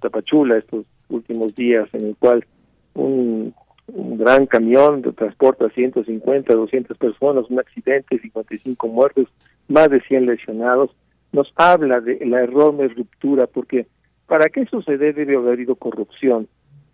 Tapachula 0.00 0.58
estos 0.58 0.84
últimos 1.08 1.54
días, 1.54 1.88
en 1.94 2.08
el 2.08 2.16
cual 2.16 2.44
un, 2.92 3.54
un 3.86 4.18
gran 4.18 4.46
camión 4.46 5.02
de 5.02 5.12
transporte 5.12 5.64
a 5.64 5.70
150, 5.70 6.54
200 6.54 6.96
personas, 6.96 7.44
un 7.50 7.58
accidente, 7.58 8.18
55 8.18 8.88
muertos, 8.88 9.28
más 9.68 9.90
de 9.90 10.00
100 10.00 10.26
lesionados, 10.26 10.90
nos 11.32 11.52
habla 11.56 12.00
de 12.00 12.24
la 12.24 12.44
enorme 12.44 12.88
ruptura, 12.88 13.46
porque 13.46 13.86
para 14.26 14.48
que 14.48 14.62
eso 14.62 14.82
se 14.82 14.96
dé 14.96 15.12
debe 15.12 15.36
haber 15.36 15.54
habido 15.54 15.74
corrupción. 15.74 16.48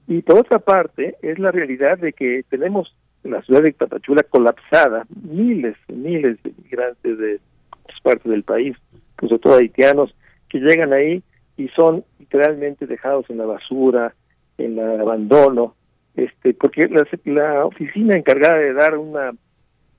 Y 0.08 0.22
por 0.22 0.38
otra 0.38 0.58
parte, 0.58 1.16
es 1.22 1.38
la 1.38 1.52
realidad 1.52 1.98
de 1.98 2.12
que 2.12 2.44
tenemos 2.48 2.94
la 3.22 3.42
ciudad 3.42 3.62
de 3.62 3.72
Tapachula 3.72 4.22
colapsada, 4.22 5.06
miles, 5.22 5.76
miles 5.88 6.42
de 6.42 6.52
migrantes 6.62 7.18
de 7.18 7.40
muchas 7.82 8.00
partes 8.02 8.30
del 8.30 8.42
país, 8.42 8.76
sobre 9.20 9.38
todo 9.38 9.54
haitianos, 9.56 10.14
que 10.48 10.58
llegan 10.58 10.92
ahí 10.92 11.22
y 11.56 11.68
son 11.68 12.04
literalmente 12.18 12.86
dejados 12.86 13.28
en 13.28 13.38
la 13.38 13.46
basura, 13.46 14.14
en 14.58 14.78
el 14.78 15.00
abandono, 15.00 15.74
este, 16.16 16.54
porque 16.54 16.88
la, 16.88 17.06
la 17.24 17.64
oficina 17.64 18.16
encargada 18.16 18.58
de 18.58 18.72
dar 18.72 18.96
una 18.96 19.32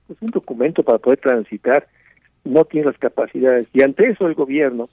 pues, 0.06 0.20
un 0.20 0.28
documento 0.28 0.82
para 0.82 0.98
poder 0.98 1.18
transitar 1.18 1.86
no 2.44 2.64
tiene 2.64 2.86
las 2.86 2.98
capacidades 2.98 3.68
y 3.72 3.82
ante 3.82 4.08
eso 4.10 4.26
el 4.26 4.34
gobierno 4.34 4.88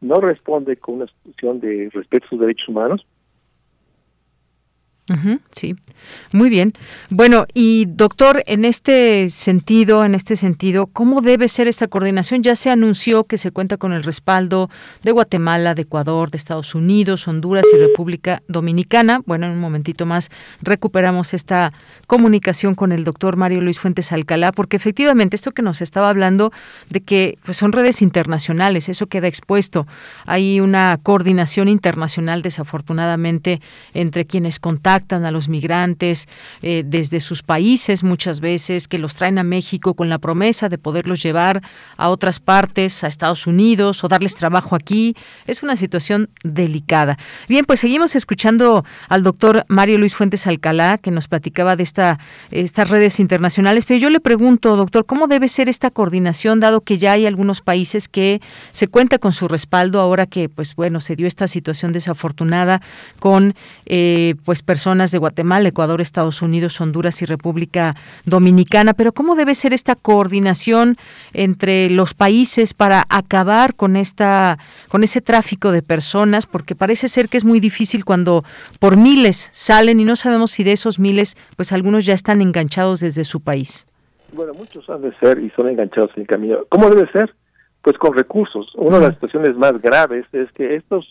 no 0.00 0.16
responde 0.16 0.76
con 0.76 0.96
una 0.96 1.04
institución 1.04 1.60
de 1.60 1.90
respeto 1.92 2.26
a 2.26 2.28
sus 2.28 2.40
derechos 2.40 2.68
humanos 2.68 3.06
sí, 5.52 5.76
muy 6.32 6.48
bien. 6.48 6.72
Bueno, 7.10 7.46
y 7.52 7.84
doctor, 7.86 8.42
en 8.46 8.64
este 8.64 9.28
sentido, 9.28 10.04
en 10.04 10.14
este 10.14 10.34
sentido, 10.34 10.86
¿cómo 10.86 11.20
debe 11.20 11.48
ser 11.48 11.68
esta 11.68 11.88
coordinación? 11.88 12.42
Ya 12.42 12.56
se 12.56 12.70
anunció 12.70 13.24
que 13.24 13.36
se 13.36 13.50
cuenta 13.50 13.76
con 13.76 13.92
el 13.92 14.02
respaldo 14.02 14.70
de 15.02 15.12
Guatemala, 15.12 15.74
de 15.74 15.82
Ecuador, 15.82 16.30
de 16.30 16.38
Estados 16.38 16.74
Unidos, 16.74 17.28
Honduras 17.28 17.64
y 17.74 17.78
República 17.78 18.42
Dominicana. 18.48 19.20
Bueno, 19.26 19.46
en 19.46 19.52
un 19.52 19.60
momentito 19.60 20.06
más 20.06 20.30
recuperamos 20.62 21.34
esta 21.34 21.72
comunicación 22.06 22.74
con 22.74 22.92
el 22.92 23.04
doctor 23.04 23.36
Mario 23.36 23.60
Luis 23.60 23.78
Fuentes 23.78 24.10
Alcalá, 24.12 24.52
porque 24.52 24.76
efectivamente 24.76 25.36
esto 25.36 25.52
que 25.52 25.62
nos 25.62 25.82
estaba 25.82 26.08
hablando 26.08 26.50
de 26.88 27.00
que 27.00 27.38
pues, 27.44 27.56
son 27.56 27.72
redes 27.72 28.00
internacionales, 28.00 28.88
eso 28.88 29.06
queda 29.06 29.26
expuesto. 29.26 29.86
Hay 30.24 30.60
una 30.60 30.98
coordinación 31.02 31.68
internacional, 31.68 32.42
desafortunadamente, 32.42 33.60
entre 33.92 34.24
quienes 34.24 34.58
contactan 34.94 35.24
a 35.24 35.32
los 35.32 35.48
migrantes 35.48 36.28
eh, 36.62 36.84
desde 36.86 37.18
sus 37.18 37.42
países 37.42 38.04
muchas 38.04 38.38
veces, 38.38 38.86
que 38.86 38.98
los 38.98 39.16
traen 39.16 39.38
a 39.38 39.42
México 39.42 39.94
con 39.94 40.08
la 40.08 40.18
promesa 40.18 40.68
de 40.68 40.78
poderlos 40.78 41.20
llevar 41.20 41.62
a 41.96 42.10
otras 42.10 42.38
partes, 42.38 43.02
a 43.02 43.08
Estados 43.08 43.48
Unidos 43.48 44.04
o 44.04 44.08
darles 44.08 44.36
trabajo 44.36 44.76
aquí. 44.76 45.16
Es 45.48 45.64
una 45.64 45.74
situación 45.74 46.28
delicada. 46.44 47.18
Bien, 47.48 47.64
pues 47.64 47.80
seguimos 47.80 48.14
escuchando 48.14 48.84
al 49.08 49.24
doctor 49.24 49.64
Mario 49.66 49.98
Luis 49.98 50.14
Fuentes 50.14 50.46
Alcalá, 50.46 50.98
que 50.98 51.10
nos 51.10 51.26
platicaba 51.26 51.74
de 51.74 51.82
esta, 51.82 52.20
estas 52.52 52.88
redes 52.88 53.18
internacionales, 53.18 53.84
pero 53.86 53.98
yo 53.98 54.10
le 54.10 54.20
pregunto, 54.20 54.76
doctor, 54.76 55.06
¿cómo 55.06 55.26
debe 55.26 55.48
ser 55.48 55.68
esta 55.68 55.90
coordinación, 55.90 56.60
dado 56.60 56.82
que 56.82 56.98
ya 56.98 57.12
hay 57.12 57.26
algunos 57.26 57.62
países 57.62 58.06
que 58.06 58.40
se 58.70 58.86
cuenta 58.86 59.18
con 59.18 59.32
su 59.32 59.48
respaldo 59.48 60.00
ahora 60.00 60.26
que, 60.26 60.48
pues 60.48 60.76
bueno, 60.76 61.00
se 61.00 61.16
dio 61.16 61.26
esta 61.26 61.48
situación 61.48 61.92
desafortunada 61.92 62.80
con, 63.18 63.56
eh, 63.86 64.36
pues, 64.44 64.62
personas 64.62 64.83
personas 64.84 65.12
de 65.12 65.18
Guatemala, 65.18 65.66
Ecuador, 65.66 66.02
Estados 66.02 66.42
Unidos, 66.42 66.78
Honduras 66.78 67.22
y 67.22 67.24
República 67.24 67.94
Dominicana. 68.26 68.92
Pero 68.92 69.12
¿cómo 69.12 69.34
debe 69.34 69.54
ser 69.54 69.72
esta 69.72 69.94
coordinación 69.94 70.96
entre 71.32 71.88
los 71.88 72.12
países 72.12 72.74
para 72.74 73.02
acabar 73.08 73.76
con 73.76 73.96
esta 73.96 74.58
con 74.90 75.02
ese 75.02 75.22
tráfico 75.22 75.72
de 75.72 75.80
personas? 75.80 76.44
Porque 76.44 76.74
parece 76.74 77.08
ser 77.08 77.30
que 77.30 77.38
es 77.38 77.46
muy 77.46 77.60
difícil 77.60 78.04
cuando 78.04 78.44
por 78.78 78.98
miles 78.98 79.48
salen 79.54 80.00
y 80.00 80.04
no 80.04 80.16
sabemos 80.16 80.50
si 80.50 80.64
de 80.64 80.72
esos 80.72 80.98
miles, 80.98 81.34
pues 81.56 81.72
algunos 81.72 82.04
ya 82.04 82.12
están 82.12 82.42
enganchados 82.42 83.00
desde 83.00 83.24
su 83.24 83.40
país. 83.40 83.86
Bueno, 84.34 84.52
muchos 84.52 84.86
han 84.90 85.00
de 85.00 85.16
ser 85.16 85.38
y 85.38 85.48
son 85.56 85.70
enganchados 85.70 86.10
en 86.16 86.24
el 86.24 86.28
camino. 86.28 86.58
¿Cómo 86.68 86.90
debe 86.90 87.10
ser? 87.10 87.34
Pues 87.80 87.96
con 87.96 88.12
recursos. 88.12 88.70
Una 88.74 88.98
de 88.98 89.06
las 89.06 89.14
situaciones 89.14 89.56
más 89.56 89.80
graves 89.80 90.26
es 90.32 90.52
que 90.52 90.76
estos 90.76 91.06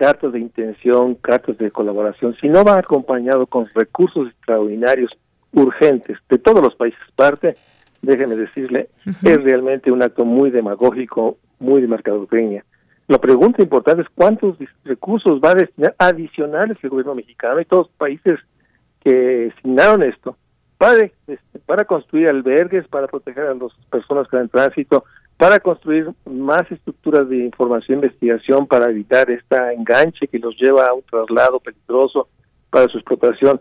cartas 0.00 0.32
de 0.32 0.40
intención, 0.40 1.14
cartas 1.14 1.58
de 1.58 1.70
colaboración, 1.70 2.34
si 2.40 2.48
no 2.48 2.64
va 2.64 2.78
acompañado 2.78 3.46
con 3.46 3.66
recursos 3.74 4.28
extraordinarios 4.28 5.10
urgentes 5.52 6.16
de 6.30 6.38
todos 6.38 6.62
los 6.62 6.74
países 6.74 6.98
parte, 7.14 7.54
déjeme 8.00 8.34
decirle, 8.34 8.88
es 9.04 9.42
realmente 9.42 9.92
un 9.92 10.02
acto 10.02 10.24
muy 10.24 10.50
demagógico, 10.50 11.36
muy 11.58 11.82
de 11.82 11.88
mercadotecnia. 11.88 12.64
La 13.08 13.18
pregunta 13.18 13.62
importante 13.62 14.00
es 14.00 14.08
cuántos 14.14 14.56
recursos 14.84 15.38
va 15.38 15.50
a 15.50 15.56
destinar 15.56 15.94
adicionales 15.98 16.78
el 16.82 16.88
gobierno 16.88 17.14
mexicano 17.14 17.60
y 17.60 17.66
todos 17.66 17.88
los 17.88 17.96
países 17.96 18.38
que 19.04 19.52
asignaron 19.52 20.02
esto 20.02 20.34
para, 20.78 21.04
este, 21.04 21.58
para 21.66 21.84
construir 21.84 22.30
albergues, 22.30 22.88
para 22.88 23.06
proteger 23.06 23.44
a 23.44 23.54
las 23.54 23.74
personas 23.90 24.22
que 24.22 24.38
están 24.38 24.40
en 24.44 24.48
tránsito, 24.48 25.04
para 25.40 25.58
construir 25.58 26.06
más 26.26 26.70
estructuras 26.70 27.26
de 27.30 27.38
información 27.38 28.00
e 28.00 28.06
investigación 28.06 28.66
para 28.66 28.90
evitar 28.90 29.30
esta 29.30 29.72
enganche 29.72 30.28
que 30.28 30.38
los 30.38 30.54
lleva 30.60 30.84
a 30.84 30.92
un 30.92 31.00
traslado 31.00 31.58
peligroso 31.60 32.28
para 32.68 32.88
su 32.88 32.98
explotación. 32.98 33.58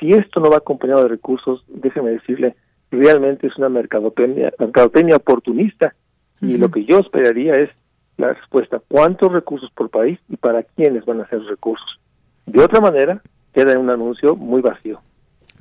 Si 0.00 0.10
esto 0.10 0.40
no 0.40 0.50
va 0.50 0.56
acompañado 0.56 1.04
de 1.04 1.08
recursos, 1.10 1.64
déjeme 1.68 2.10
decirle, 2.10 2.56
realmente 2.90 3.46
es 3.46 3.56
una 3.56 3.68
mercadotecnia, 3.68 4.52
mercadotecnia 4.58 5.14
oportunista 5.14 5.94
y 6.40 6.56
lo 6.56 6.68
que 6.68 6.84
yo 6.84 6.98
esperaría 6.98 7.54
es 7.58 7.70
la 8.16 8.32
respuesta, 8.32 8.82
¿cuántos 8.88 9.30
recursos 9.30 9.70
por 9.70 9.88
país 9.88 10.18
y 10.28 10.36
para 10.36 10.64
quiénes 10.64 11.04
van 11.04 11.20
a 11.20 11.28
ser 11.28 11.44
recursos? 11.44 12.00
De 12.46 12.60
otra 12.60 12.80
manera, 12.80 13.22
queda 13.54 13.78
un 13.78 13.88
anuncio 13.88 14.34
muy 14.34 14.62
vacío. 14.62 15.00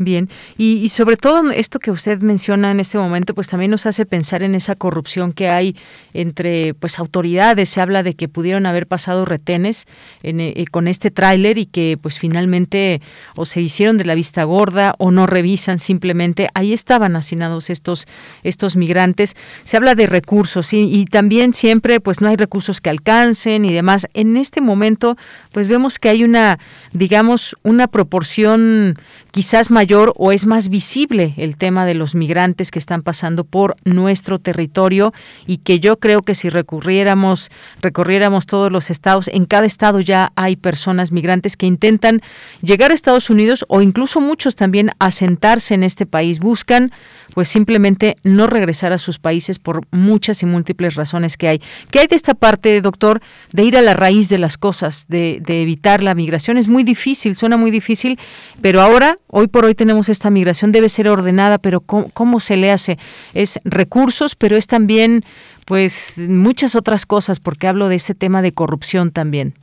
Bien, 0.01 0.29
y, 0.57 0.87
sobre 0.87 1.17
todo 1.17 1.51
esto 1.51 1.77
que 1.77 1.91
usted 1.91 2.19
menciona 2.19 2.71
en 2.71 2.79
este 2.79 2.97
momento, 2.97 3.35
pues 3.35 3.49
también 3.49 3.69
nos 3.69 3.85
hace 3.85 4.05
pensar 4.05 4.43
en 4.43 4.55
esa 4.55 4.75
corrupción 4.75 5.33
que 5.33 5.49
hay 5.49 5.75
entre 6.13 6.73
pues 6.73 6.99
autoridades. 6.99 7.67
Se 7.67 7.81
habla 7.81 8.01
de 8.01 8.13
que 8.13 8.29
pudieron 8.29 8.65
haber 8.65 8.87
pasado 8.87 9.25
retenes 9.25 9.87
eh, 10.23 10.63
con 10.71 10.87
este 10.87 11.11
tráiler 11.11 11.57
y 11.57 11.65
que 11.65 11.99
pues 12.01 12.17
finalmente 12.17 13.01
o 13.35 13.43
se 13.43 13.59
hicieron 13.59 13.97
de 13.97 14.05
la 14.05 14.15
vista 14.15 14.45
gorda 14.45 14.95
o 14.99 15.11
no 15.11 15.27
revisan 15.27 15.79
simplemente. 15.79 16.47
Ahí 16.53 16.71
estaban 16.71 17.17
hacinados 17.17 17.69
estos 17.69 18.07
estos 18.43 18.77
migrantes. 18.77 19.35
Se 19.65 19.75
habla 19.75 19.95
de 19.95 20.07
recursos 20.07 20.71
y, 20.71 20.83
y 20.83 21.07
también 21.07 21.53
siempre 21.53 21.99
pues 21.99 22.21
no 22.21 22.29
hay 22.29 22.37
recursos 22.37 22.79
que 22.79 22.89
alcancen 22.89 23.65
y 23.65 23.73
demás. 23.73 24.07
En 24.13 24.37
este 24.37 24.61
momento 24.61 25.17
pues 25.51 25.67
vemos 25.67 25.99
que 25.99 26.07
hay 26.07 26.23
una 26.23 26.57
digamos 26.93 27.57
una 27.63 27.87
proporción 27.87 28.97
quizás 29.31 29.69
mayor 29.69 29.88
o 29.89 30.31
es 30.31 30.45
más 30.45 30.69
visible 30.69 31.33
el 31.37 31.57
tema 31.57 31.85
de 31.87 31.95
los 31.95 32.13
migrantes 32.13 32.69
que 32.69 32.77
están 32.77 33.01
pasando 33.01 33.43
por 33.43 33.75
nuestro 33.85 34.37
territorio 34.37 35.13
y 35.47 35.57
que 35.57 35.79
yo 35.79 35.97
creo 35.97 36.21
que 36.21 36.35
si 36.35 36.49
recurriéramos, 36.49 37.49
recorriéramos 37.81 38.45
todos 38.45 38.71
los 38.71 38.91
estados, 38.91 39.29
en 39.29 39.45
cada 39.45 39.65
estado 39.65 39.99
ya 39.99 40.31
hay 40.35 40.57
personas 40.57 41.11
migrantes 41.11 41.57
que 41.57 41.65
intentan 41.65 42.21
llegar 42.61 42.91
a 42.91 42.93
Estados 42.93 43.31
Unidos 43.31 43.65
o 43.67 43.81
incluso 43.81 44.21
muchos 44.21 44.55
también 44.55 44.91
asentarse 44.99 45.73
en 45.73 45.81
este 45.81 46.05
país, 46.05 46.39
buscan 46.39 46.91
pues 47.33 47.47
simplemente 47.47 48.17
no 48.23 48.47
regresar 48.47 48.91
a 48.91 48.97
sus 48.97 49.17
países 49.17 49.59
por 49.59 49.81
muchas 49.91 50.43
y 50.43 50.45
múltiples 50.45 50.95
razones 50.95 51.37
que 51.37 51.47
hay. 51.47 51.61
¿Qué 51.89 51.99
hay 51.99 52.07
de 52.07 52.15
esta 52.15 52.33
parte, 52.33 52.81
doctor, 52.81 53.21
de 53.51 53.63
ir 53.63 53.77
a 53.77 53.81
la 53.81 53.93
raíz 53.93 54.29
de 54.29 54.39
las 54.39 54.57
cosas, 54.57 55.05
de, 55.07 55.39
de 55.43 55.61
evitar 55.61 56.03
la 56.03 56.15
migración? 56.15 56.57
Es 56.57 56.67
muy 56.67 56.83
difícil, 56.83 57.35
suena 57.35 57.55
muy 57.57 57.71
difícil, 57.71 58.19
pero 58.61 58.81
ahora 58.81 59.17
Hoy 59.31 59.47
por 59.47 59.63
hoy 59.63 59.75
tenemos 59.79 60.09
esta 60.09 60.29
migración, 60.29 60.73
debe 60.73 60.89
ser 60.89 61.07
ordenada, 61.07 61.57
pero 61.57 61.79
¿cómo, 61.79 62.41
se 62.41 62.57
le 62.57 62.69
hace? 62.69 62.97
Es 63.33 63.61
recursos, 63.63 64.35
pero 64.35 64.57
es 64.57 64.67
también 64.67 65.21
pues 65.65 66.17
muchas 66.27 66.75
otras 66.75 67.05
cosas, 67.05 67.39
porque 67.39 67.65
hablo 67.67 67.87
de 67.87 67.95
ese 67.95 68.13
tema 68.13 68.41
de 68.41 68.51
corrupción 68.51 69.11
también. 69.11 69.53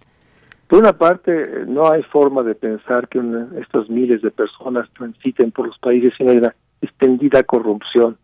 Por 0.68 0.78
una 0.78 0.94
parte, 0.94 1.66
no 1.68 1.92
hay 1.92 2.02
forma 2.04 2.42
de 2.44 2.54
pensar 2.54 3.08
que 3.08 3.20
estos 3.60 3.90
miles 3.90 4.22
de 4.22 4.30
personas 4.30 4.88
transiten 4.96 5.52
por 5.52 5.66
los 5.66 5.78
países 5.80 6.14
sin 6.16 6.30
una 6.30 6.54
extendida 6.80 7.42
corrupción 7.42 8.16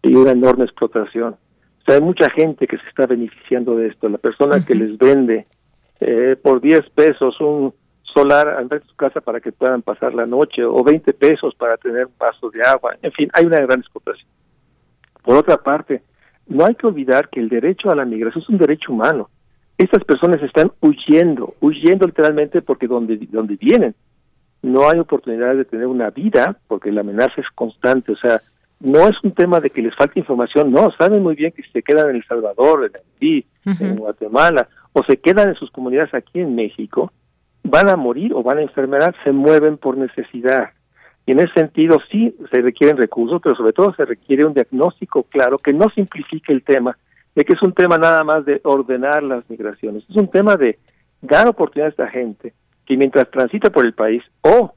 y 0.00 0.14
una 0.14 0.30
enorme 0.30 0.64
explotación. 0.64 1.34
O 1.34 1.84
sea, 1.84 1.96
hay 1.96 2.02
mucha 2.02 2.30
gente 2.30 2.68
que 2.68 2.78
se 2.78 2.88
está 2.88 3.06
beneficiando 3.06 3.74
de 3.74 3.88
esto. 3.88 4.08
La 4.08 4.18
persona 4.18 4.64
que 4.64 4.76
les 4.76 4.96
vende 4.96 5.48
eh, 5.98 6.36
por 6.40 6.60
10 6.60 6.88
pesos 6.90 7.40
un 7.40 7.74
solar 8.12 8.48
al 8.48 8.68
de 8.68 8.80
su 8.80 8.94
casa 8.96 9.20
para 9.20 9.40
que 9.40 9.52
puedan 9.52 9.82
pasar 9.82 10.14
la 10.14 10.26
noche 10.26 10.64
o 10.64 10.82
20 10.82 11.12
pesos 11.14 11.54
para 11.54 11.76
tener 11.76 12.06
un 12.06 12.12
vaso 12.18 12.50
de 12.50 12.62
agua. 12.62 12.96
En 13.02 13.12
fin, 13.12 13.30
hay 13.32 13.46
una 13.46 13.60
gran 13.60 13.80
explotación. 13.80 14.28
Por 15.22 15.36
otra 15.36 15.56
parte, 15.56 16.02
no 16.46 16.64
hay 16.64 16.74
que 16.74 16.86
olvidar 16.86 17.28
que 17.28 17.40
el 17.40 17.48
derecho 17.48 17.90
a 17.90 17.94
la 17.94 18.04
migración 18.04 18.42
es 18.42 18.48
un 18.48 18.58
derecho 18.58 18.92
humano. 18.92 19.30
Estas 19.78 20.04
personas 20.04 20.42
están 20.42 20.72
huyendo, 20.80 21.54
huyendo 21.60 22.06
literalmente 22.06 22.62
porque 22.62 22.86
donde, 22.86 23.16
donde 23.30 23.56
vienen 23.56 23.94
no 24.62 24.88
hay 24.88 24.98
oportunidad 24.98 25.56
de 25.56 25.64
tener 25.64 25.86
una 25.86 26.10
vida 26.10 26.56
porque 26.68 26.92
la 26.92 27.00
amenaza 27.00 27.34
es 27.40 27.48
constante. 27.54 28.12
O 28.12 28.16
sea, 28.16 28.40
no 28.80 29.08
es 29.08 29.16
un 29.22 29.32
tema 29.32 29.60
de 29.60 29.70
que 29.70 29.82
les 29.82 29.94
falte 29.94 30.20
información, 30.20 30.70
no, 30.70 30.90
saben 30.98 31.22
muy 31.22 31.34
bien 31.34 31.52
que 31.52 31.62
si 31.62 31.70
se 31.70 31.82
quedan 31.82 32.10
en 32.10 32.16
El 32.16 32.24
Salvador, 32.24 32.84
en 32.84 32.96
Haití, 32.96 33.46
en 33.64 33.96
Guatemala, 33.96 34.68
o 34.92 35.02
se 35.04 35.18
quedan 35.18 35.48
en 35.48 35.54
sus 35.54 35.70
comunidades 35.70 36.14
aquí 36.14 36.40
en 36.40 36.54
México, 36.54 37.12
van 37.64 37.88
a 37.88 37.96
morir 37.96 38.32
o 38.34 38.42
van 38.42 38.58
a 38.58 38.62
enfermar, 38.62 39.14
se 39.24 39.32
mueven 39.32 39.78
por 39.78 39.96
necesidad. 39.96 40.70
Y 41.26 41.32
en 41.32 41.40
ese 41.40 41.52
sentido 41.54 41.98
sí 42.10 42.34
se 42.50 42.60
requieren 42.60 42.96
recursos, 42.96 43.40
pero 43.42 43.54
sobre 43.54 43.72
todo 43.72 43.94
se 43.94 44.04
requiere 44.04 44.44
un 44.44 44.54
diagnóstico 44.54 45.22
claro 45.24 45.58
que 45.58 45.72
no 45.72 45.88
simplifique 45.94 46.52
el 46.52 46.62
tema, 46.62 46.96
de 47.34 47.44
que 47.44 47.52
es 47.52 47.62
un 47.62 47.72
tema 47.72 47.96
nada 47.96 48.24
más 48.24 48.44
de 48.44 48.60
ordenar 48.64 49.22
las 49.22 49.48
migraciones, 49.48 50.04
es 50.08 50.16
un 50.16 50.28
tema 50.28 50.56
de 50.56 50.78
dar 51.20 51.46
oportunidad 51.46 51.86
a 51.86 51.90
esta 51.90 52.08
gente 52.08 52.52
que 52.84 52.96
mientras 52.96 53.30
transita 53.30 53.70
por 53.70 53.86
el 53.86 53.94
país 53.94 54.22
o 54.42 54.74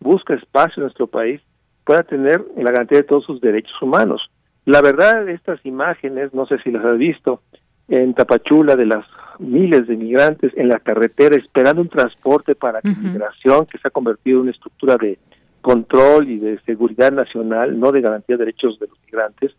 busca 0.00 0.34
espacio 0.34 0.74
en 0.76 0.84
nuestro 0.84 1.08
país, 1.08 1.40
pueda 1.84 2.02
tener 2.04 2.44
la 2.56 2.70
garantía 2.70 2.98
de 2.98 3.04
todos 3.04 3.24
sus 3.24 3.40
derechos 3.40 3.80
humanos. 3.82 4.30
La 4.64 4.80
verdad, 4.82 5.28
estas 5.28 5.64
imágenes, 5.64 6.32
no 6.34 6.46
sé 6.46 6.58
si 6.58 6.70
las 6.70 6.84
has 6.84 6.98
visto, 6.98 7.42
en 7.88 8.14
Tapachula 8.14 8.76
de 8.76 8.86
las 8.86 9.04
miles 9.38 9.86
de 9.86 9.96
migrantes 9.96 10.52
en 10.56 10.68
la 10.68 10.80
carretera 10.80 11.36
esperando 11.36 11.82
un 11.82 11.88
transporte 11.88 12.54
para 12.54 12.82
que 12.82 12.88
migración, 12.88 13.66
que 13.66 13.78
se 13.78 13.88
ha 13.88 13.90
convertido 13.90 14.38
en 14.38 14.42
una 14.42 14.50
estructura 14.50 14.96
de 14.96 15.18
control 15.60 16.28
y 16.28 16.38
de 16.38 16.60
seguridad 16.60 17.12
nacional, 17.12 17.78
no 17.78 17.92
de 17.92 18.00
garantía 18.00 18.36
de 18.36 18.44
derechos 18.44 18.78
de 18.78 18.88
los 18.88 18.98
migrantes, 19.04 19.52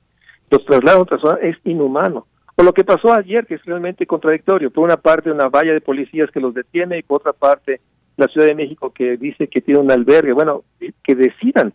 los 0.50 0.66
trasladan 0.66 1.00
a 1.00 1.04
otra 1.04 1.20
zona 1.20 1.40
es 1.42 1.58
inhumano. 1.64 2.28
O 2.56 2.64
lo 2.64 2.74
que 2.74 2.84
pasó 2.84 3.14
ayer, 3.14 3.46
que 3.46 3.56
es 3.56 3.64
realmente 3.64 4.06
contradictorio. 4.06 4.70
Por 4.70 4.84
una 4.84 4.98
parte, 4.98 5.32
una 5.32 5.48
valla 5.48 5.72
de 5.72 5.82
policías 5.82 6.30
que 6.32 6.42
los 6.42 6.54
detiene 6.54 6.98
y 6.98 7.04
por 7.04 7.22
otra 7.22 7.32
parte, 7.32 7.80
la 8.18 8.28
Ciudad 8.28 8.48
de 8.48 8.56
México 8.56 8.92
que 8.92 9.16
dice 9.16 9.48
que 9.48 9.62
tiene 9.62 9.80
un 9.80 9.92
albergue. 9.92 10.34
Bueno, 10.34 10.64
que 11.04 11.16
decidan, 11.16 11.74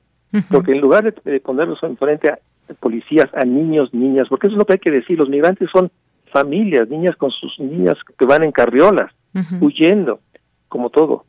porque 0.50 0.72
en 0.72 0.80
lugar 0.80 1.04
de, 1.04 1.30
de 1.30 1.40
ponerlos 1.40 1.82
enfrente 1.82 2.28
a 2.28 2.38
policías, 2.80 3.30
a 3.34 3.44
niños, 3.44 3.94
niñas, 3.94 4.28
porque 4.28 4.48
eso 4.48 4.56
es 4.56 4.58
lo 4.58 4.66
que 4.66 4.74
hay 4.74 4.78
que 4.78 4.90
decir, 4.90 5.18
los 5.18 5.28
migrantes 5.28 5.68
son 5.70 5.90
familias, 6.34 6.88
niñas 6.88 7.16
con 7.16 7.30
sus 7.30 7.58
niñas 7.60 7.94
que 8.18 8.26
van 8.26 8.42
en 8.42 8.50
carriolas, 8.50 9.12
huyendo, 9.60 10.18
como 10.68 10.90
todo. 10.90 11.24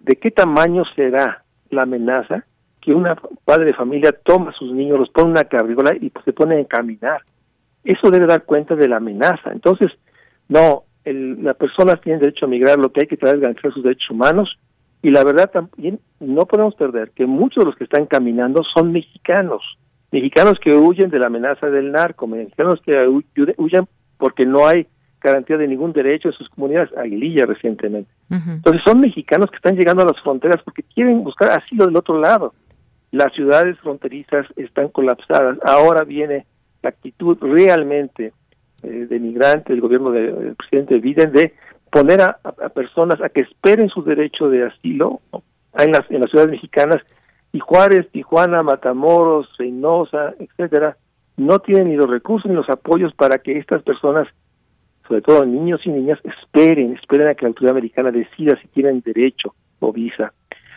¿De 0.00 0.14
qué 0.16 0.30
tamaño 0.30 0.84
será 0.94 1.42
la 1.70 1.82
amenaza 1.82 2.44
que 2.80 2.92
una 2.92 3.16
padre 3.44 3.66
de 3.66 3.74
familia 3.74 4.14
toma 4.24 4.50
a 4.50 4.54
sus 4.54 4.72
niños, 4.72 5.00
los 5.00 5.10
pone 5.10 5.26
en 5.26 5.32
una 5.32 5.44
carriola 5.44 5.96
y 6.00 6.10
pues, 6.10 6.24
se 6.24 6.32
pone 6.32 6.60
a 6.60 6.64
caminar? 6.64 7.22
Eso 7.82 8.10
debe 8.10 8.26
dar 8.26 8.44
cuenta 8.44 8.76
de 8.76 8.88
la 8.88 8.98
amenaza. 8.98 9.50
Entonces, 9.52 9.90
no, 10.48 10.84
el, 11.04 11.42
las 11.42 11.56
personas 11.56 12.00
tienen 12.00 12.20
derecho 12.20 12.46
a 12.46 12.48
migrar, 12.48 12.78
lo 12.78 12.92
que 12.92 13.00
hay 13.02 13.06
que 13.08 13.16
tratar 13.16 13.36
es 13.36 13.40
garantizar 13.40 13.72
sus 13.72 13.82
derechos 13.82 14.10
humanos 14.10 14.56
y 15.02 15.10
la 15.10 15.24
verdad 15.24 15.50
también 15.50 15.98
no 16.20 16.46
podemos 16.46 16.76
perder 16.76 17.10
que 17.10 17.26
muchos 17.26 17.62
de 17.62 17.66
los 17.66 17.76
que 17.76 17.84
están 17.84 18.06
caminando 18.06 18.62
son 18.74 18.92
mexicanos, 18.92 19.62
mexicanos 20.12 20.58
que 20.62 20.74
huyen 20.74 21.10
de 21.10 21.18
la 21.18 21.26
amenaza 21.26 21.66
del 21.66 21.90
narco, 21.90 22.26
mexicanos 22.26 22.80
que 22.86 23.06
huyen 23.58 23.88
porque 24.18 24.46
no 24.46 24.66
hay 24.66 24.86
garantía 25.20 25.56
de 25.56 25.66
ningún 25.66 25.92
derecho 25.92 26.28
en 26.28 26.34
sus 26.34 26.48
comunidades, 26.50 26.94
Aguililla 26.96 27.46
recientemente. 27.46 28.10
Entonces 28.30 28.82
son 28.84 29.00
mexicanos 29.00 29.50
que 29.50 29.56
están 29.56 29.76
llegando 29.76 30.02
a 30.02 30.06
las 30.06 30.20
fronteras 30.22 30.62
porque 30.62 30.82
quieren 30.82 31.24
buscar 31.24 31.50
asilo 31.52 31.86
del 31.86 31.96
otro 31.96 32.18
lado. 32.18 32.52
Las 33.10 33.32
ciudades 33.32 33.78
fronterizas 33.78 34.46
están 34.56 34.88
colapsadas. 34.88 35.58
Ahora 35.64 36.04
viene 36.04 36.46
la 36.82 36.90
actitud 36.90 37.38
realmente 37.40 38.32
eh, 38.82 39.06
de 39.08 39.18
migrante 39.18 39.72
del 39.72 39.80
gobierno 39.80 40.10
del 40.10 40.56
presidente 40.56 40.98
Biden 40.98 41.32
de 41.32 41.54
poner 41.90 42.20
a, 42.20 42.38
personas 42.74 43.20
a 43.22 43.28
que 43.28 43.42
esperen 43.42 43.88
su 43.88 44.02
derecho 44.02 44.50
de 44.50 44.64
asilo 44.64 45.20
en 45.78 45.92
las, 45.92 46.10
en 46.10 46.20
las 46.20 46.30
ciudades 46.30 46.50
mexicanas 46.50 47.00
y 47.52 47.60
Juárez, 47.60 48.10
Tijuana, 48.10 48.62
Matamoros, 48.64 49.48
Reynosa, 49.56 50.34
etcétera, 50.38 50.96
no 51.36 51.58
tienen 51.58 51.90
ni 51.90 51.96
los 51.96 52.08
recursos 52.08 52.50
ni 52.50 52.56
los 52.56 52.68
apoyos 52.68 53.12
para 53.14 53.38
que 53.38 53.58
estas 53.58 53.82
personas, 53.82 54.28
sobre 55.08 55.22
todo 55.22 55.44
niños 55.44 55.80
y 55.84 55.90
niñas, 55.90 56.18
esperen, 56.24 56.94
esperen 56.94 57.28
a 57.28 57.34
que 57.34 57.42
la 57.42 57.48
autoridad 57.48 57.72
americana 57.72 58.10
decida 58.10 58.58
si 58.60 58.68
tienen 58.68 59.00
derecho 59.00 59.54
o 59.80 59.92
visa. 59.92 60.32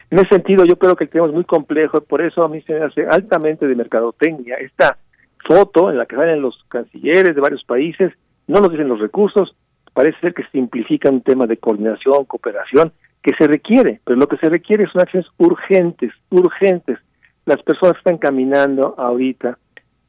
En 0.09 0.19
ese 0.19 0.29
sentido, 0.29 0.65
yo 0.65 0.77
creo 0.77 0.95
que 0.95 1.03
el 1.03 1.09
tema 1.09 1.27
es 1.27 1.33
muy 1.33 1.43
complejo, 1.43 2.01
por 2.01 2.21
eso 2.21 2.43
a 2.43 2.47
mí 2.47 2.61
se 2.61 2.73
me 2.73 2.85
hace 2.85 3.05
altamente 3.05 3.67
de 3.67 3.75
mercadotecnia. 3.75 4.55
Esta 4.55 4.97
foto 5.45 5.91
en 5.91 5.97
la 5.97 6.05
que 6.05 6.15
salen 6.15 6.41
los 6.41 6.63
cancilleres 6.69 7.35
de 7.35 7.41
varios 7.41 7.63
países, 7.63 8.13
no 8.47 8.59
nos 8.59 8.71
dicen 8.71 8.87
los 8.87 8.99
recursos, 8.99 9.55
parece 9.93 10.19
ser 10.19 10.33
que 10.33 10.43
simplifica 10.51 11.09
un 11.09 11.21
tema 11.21 11.45
de 11.45 11.57
coordinación, 11.57 12.25
cooperación, 12.25 12.93
que 13.21 13.33
se 13.37 13.47
requiere, 13.47 13.99
pero 14.05 14.17
lo 14.17 14.27
que 14.27 14.37
se 14.37 14.49
requiere 14.49 14.87
son 14.87 15.01
acciones 15.01 15.29
urgentes, 15.37 16.13
urgentes. 16.29 16.97
Las 17.45 17.61
personas 17.63 17.97
están 17.97 18.17
caminando 18.17 18.95
ahorita 18.97 19.57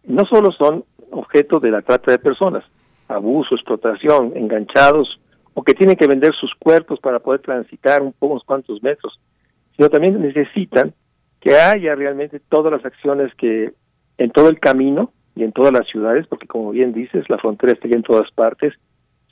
no 0.09 0.25
solo 0.25 0.51
son 0.53 0.85
objeto 1.11 1.61
de 1.61 1.71
la 1.71 1.83
trata 1.83 2.11
de 2.11 2.19
personas, 2.19 2.65
abuso, 3.07 3.55
explotación, 3.55 4.33
enganchados, 4.35 5.21
o 5.55 5.63
que 5.63 5.75
tienen 5.75 5.97
que 5.97 6.07
vender 6.07 6.33
sus 6.35 6.55
cuerpos 6.55 6.99
para 7.01 7.19
poder 7.19 7.41
transitar 7.41 8.03
un 8.03 8.13
poco 8.13 8.35
unos 8.35 8.45
cuantos 8.45 8.83
metros, 8.83 9.21
sino 9.77 9.89
también 9.89 10.21
necesitan 10.21 10.95
que 11.41 11.57
haya 11.57 11.95
realmente 11.95 12.41
todas 12.49 12.73
las 12.73 12.85
acciones 12.85 13.33
que 13.35 13.73
en 14.19 14.31
todo 14.31 14.49
el 14.49 14.59
camino 14.59 15.13
y 15.37 15.45
en 15.45 15.53
todas 15.53 15.73
las 15.73 15.87
ciudades, 15.87 16.27
porque 16.27 16.47
como 16.47 16.71
bien 16.71 16.93
dices, 16.93 17.29
la 17.29 17.39
frontera 17.39 17.73
está 17.73 17.87
en 17.89 18.03
todas 18.03 18.31
partes, 18.33 18.75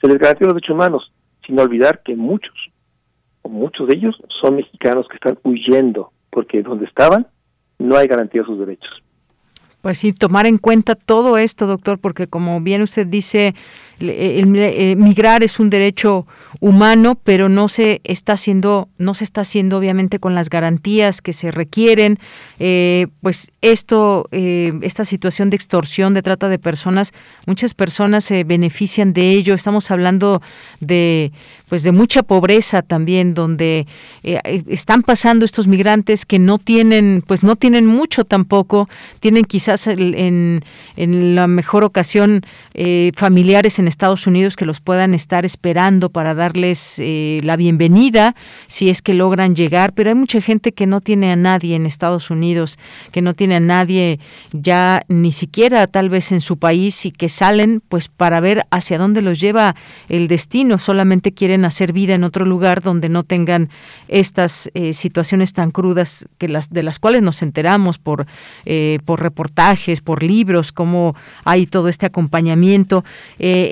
se 0.00 0.06
les 0.08 0.18
garantiza 0.18 0.46
los 0.46 0.54
derechos 0.54 0.74
humanos, 0.74 1.12
sin 1.44 1.58
olvidar 1.58 2.02
que 2.04 2.14
muchos, 2.14 2.54
o 3.42 3.48
muchos 3.48 3.88
de 3.88 3.96
ellos, 3.96 4.16
son 4.40 4.56
mexicanos 4.56 5.06
que 5.08 5.16
están 5.16 5.38
huyendo, 5.42 6.12
porque 6.30 6.62
donde 6.62 6.84
estaban 6.84 7.26
no 7.78 7.96
hay 7.96 8.06
garantía 8.06 8.42
de 8.42 8.46
sus 8.46 8.58
derechos. 8.58 9.02
Pues 9.87 9.99
sí, 9.99 10.12
tomar 10.12 10.46
en 10.46 10.59
cuenta 10.59 10.96
todo 10.96 11.38
esto, 11.38 11.68
doctor, 11.68 12.01
porque 12.01 12.27
como 12.27 12.61
bien 12.61 12.83
usted 12.83 13.07
dice, 13.07 13.55
el, 14.00 14.46
migrar 14.96 15.42
es 15.42 15.59
un 15.59 15.70
derecho 15.70 16.26
humano, 16.61 17.18
pero 17.22 17.48
no 17.48 17.68
se 17.68 18.00
está 18.04 18.33
haciendo, 18.35 18.88
no 18.98 19.14
se 19.14 19.25
está 19.25 19.42
haciendo 19.42 19.79
obviamente 19.79 20.18
con 20.18 20.35
las 20.35 20.48
garantías 20.48 21.21
que 21.21 21.33
se 21.33 21.50
requieren. 21.50 22.18
Eh, 22.58 23.08
pues 23.21 23.52
esto, 23.60 24.29
eh, 24.33 24.73
esta 24.83 25.04
situación 25.04 25.50
de 25.50 25.56
extorsión, 25.56 26.14
de 26.14 26.23
trata 26.23 26.48
de 26.48 26.58
personas, 26.58 27.12
muchas 27.46 27.75
personas 27.75 28.25
se 28.25 28.44
benefician 28.44 29.12
de 29.12 29.31
ello. 29.31 29.54
Estamos 29.54 29.90
hablando 29.90 30.42
de 30.81 31.33
pues 31.68 31.83
de 31.83 31.90
mucha 31.90 32.23
pobreza 32.23 32.83
también 32.83 33.35
donde 33.35 33.88
eh, 34.23 34.62
están 34.68 35.02
pasando 35.02 35.44
estos 35.44 35.66
migrantes 35.66 36.25
que 36.25 36.38
no 36.38 36.58
tienen 36.58 37.25
pues 37.27 37.42
no 37.42 37.56
tienen 37.56 37.87
mucho 37.87 38.25
tampoco 38.25 38.88
tienen 39.18 39.42
quizás 39.42 39.88
en, 39.88 40.60
en 40.94 41.35
la 41.35 41.48
mejor 41.48 41.83
ocasión 41.83 42.42
familiares 43.16 43.81
en 43.81 43.85
Estados 43.88 44.26
Unidos 44.26 44.56
que 44.56 44.64
los 44.64 44.80
puedan 44.80 45.12
estar 45.12 45.44
esperando 45.44 46.08
para 46.08 46.34
dar 46.34 46.46
darles 46.46 47.00
eh, 47.00 47.40
la 47.42 47.56
bienvenida 47.56 48.37
si 48.68 48.88
es 48.88 49.02
que 49.02 49.14
logran 49.14 49.56
llegar, 49.56 49.94
pero 49.94 50.10
hay 50.10 50.14
mucha 50.14 50.40
gente 50.40 50.70
que 50.70 50.87
no 50.87 51.00
tiene 51.00 51.32
a 51.32 51.37
nadie 51.37 51.74
en 51.74 51.87
Estados 51.87 52.30
Unidos, 52.30 52.78
que 53.10 53.20
no 53.20 53.34
tiene 53.34 53.56
a 53.56 53.60
nadie 53.60 54.20
ya 54.52 55.02
ni 55.08 55.32
siquiera 55.32 55.88
tal 55.88 56.08
vez 56.08 56.30
en 56.30 56.40
su 56.40 56.56
país 56.56 57.04
y 57.04 57.10
que 57.10 57.28
salen 57.28 57.82
pues 57.88 58.06
para 58.06 58.38
ver 58.38 58.64
hacia 58.70 58.96
dónde 58.96 59.22
los 59.22 59.40
lleva 59.40 59.74
el 60.08 60.28
destino, 60.28 60.78
solamente 60.78 61.32
quieren 61.32 61.64
hacer 61.64 61.92
vida 61.92 62.14
en 62.14 62.22
otro 62.22 62.46
lugar 62.46 62.80
donde 62.80 63.08
no 63.08 63.24
tengan 63.24 63.68
estas 64.06 64.70
eh, 64.74 64.92
situaciones 64.92 65.52
tan 65.52 65.72
crudas 65.72 66.28
que 66.38 66.46
las 66.46 66.70
de 66.70 66.84
las 66.84 67.00
cuales 67.00 67.22
nos 67.22 67.42
enteramos 67.42 67.98
por 67.98 68.26
eh, 68.66 68.98
por 69.04 69.20
reportajes, 69.20 70.00
por 70.00 70.22
libros, 70.22 70.70
cómo 70.70 71.16
hay 71.44 71.66
todo 71.66 71.88
este 71.88 72.06
acompañamiento. 72.06 73.04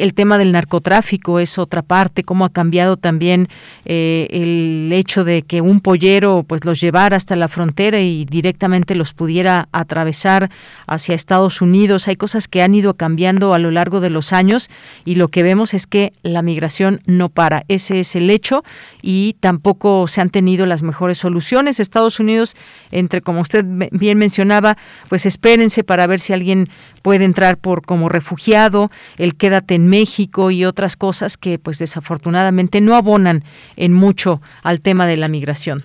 El 0.04 0.12
tema 0.12 0.36
del 0.36 0.52
narcotráfico 0.52 1.40
es 1.40 1.56
otra 1.56 1.80
parte, 1.80 2.24
cómo 2.24 2.44
ha 2.44 2.50
cambiado 2.50 2.98
también 2.98 3.48
eh, 3.86 4.26
el 4.30 4.92
hecho 4.92 5.24
de 5.24 5.40
que 5.40 5.62
un 5.62 5.80
pollero 5.80 6.44
pues 6.46 6.66
los 6.66 6.78
llevara 6.78 7.16
hasta 7.16 7.36
la 7.36 7.48
frontera 7.48 7.98
y 8.00 8.26
directamente 8.26 8.94
los 8.96 9.14
pudiera 9.14 9.66
atravesar 9.72 10.50
hacia 10.86 11.14
Estados 11.14 11.62
Unidos. 11.62 12.06
Hay 12.06 12.16
cosas 12.16 12.48
que 12.48 12.60
han 12.60 12.74
ido 12.74 12.92
cambiando 12.94 13.54
a 13.54 13.58
lo 13.58 13.70
largo 13.70 14.00
de 14.00 14.10
los 14.10 14.34
años 14.34 14.68
y 15.06 15.14
lo 15.14 15.28
que 15.28 15.42
vemos 15.42 15.72
es 15.72 15.86
que 15.86 16.12
la 16.22 16.42
migración 16.42 17.00
no 17.06 17.30
para. 17.30 17.64
Ese 17.68 18.00
es 18.00 18.14
el 18.14 18.28
hecho 18.28 18.62
y 19.00 19.36
tampoco 19.40 20.06
se 20.06 20.20
han 20.20 20.28
tenido 20.28 20.66
las 20.66 20.82
mejores 20.82 21.16
soluciones. 21.16 21.80
Estados 21.80 22.20
Unidos, 22.20 22.56
entre 22.90 23.22
como 23.22 23.40
usted 23.40 23.64
bien 23.90 24.18
mencionaba, 24.18 24.76
pues 25.08 25.24
espérense 25.24 25.82
para 25.82 26.06
ver 26.06 26.20
si 26.20 26.34
alguien 26.34 26.68
puede 27.00 27.24
entrar 27.24 27.56
por 27.56 27.86
como 27.86 28.10
refugiado, 28.10 28.90
el 29.18 29.34
quédate 29.36 29.74
en 29.74 29.93
México 29.94 30.50
y 30.50 30.64
otras 30.64 30.96
cosas 30.96 31.36
que 31.36 31.58
pues 31.58 31.78
desafortunadamente 31.78 32.80
no 32.80 32.96
abonan 32.96 33.44
en 33.76 33.92
mucho 33.92 34.40
al 34.64 34.80
tema 34.80 35.06
de 35.06 35.16
la 35.16 35.28
migración. 35.28 35.82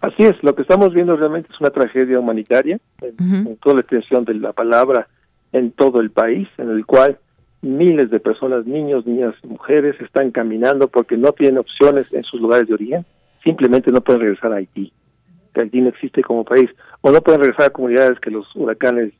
Así 0.00 0.22
es, 0.22 0.36
lo 0.42 0.54
que 0.54 0.62
estamos 0.62 0.94
viendo 0.94 1.14
realmente 1.16 1.50
es 1.52 1.60
una 1.60 1.68
tragedia 1.68 2.18
humanitaria, 2.18 2.78
en, 3.02 3.56
toda 3.56 3.74
la 3.74 3.80
extensión 3.82 4.24
de 4.24 4.34
la 4.34 4.54
palabra, 4.54 5.06
en 5.52 5.70
todo 5.72 6.00
el 6.00 6.10
país, 6.10 6.48
en 6.56 6.70
el 6.70 6.86
cual 6.86 7.18
miles 7.60 8.10
de 8.10 8.20
personas, 8.20 8.64
niños, 8.64 9.04
niñas, 9.04 9.34
mujeres, 9.44 10.00
están 10.00 10.30
caminando 10.30 10.88
porque 10.88 11.18
no 11.18 11.32
tienen 11.32 11.58
opciones 11.58 12.10
en 12.14 12.22
sus 12.24 12.40
lugares 12.40 12.68
de 12.68 12.74
origen, 12.74 13.04
simplemente 13.44 13.92
no 13.92 14.00
pueden 14.00 14.22
regresar 14.22 14.54
a 14.54 14.56
Haití, 14.56 14.90
que 15.52 15.60
Haití 15.60 15.82
no 15.82 15.90
existe 15.90 16.22
como 16.22 16.44
país, 16.44 16.70
o 17.02 17.10
no 17.10 17.20
pueden 17.20 17.42
regresar 17.42 17.66
a 17.66 17.70
comunidades 17.70 18.18
que 18.20 18.30
los 18.30 18.46
huracanes 18.56 19.12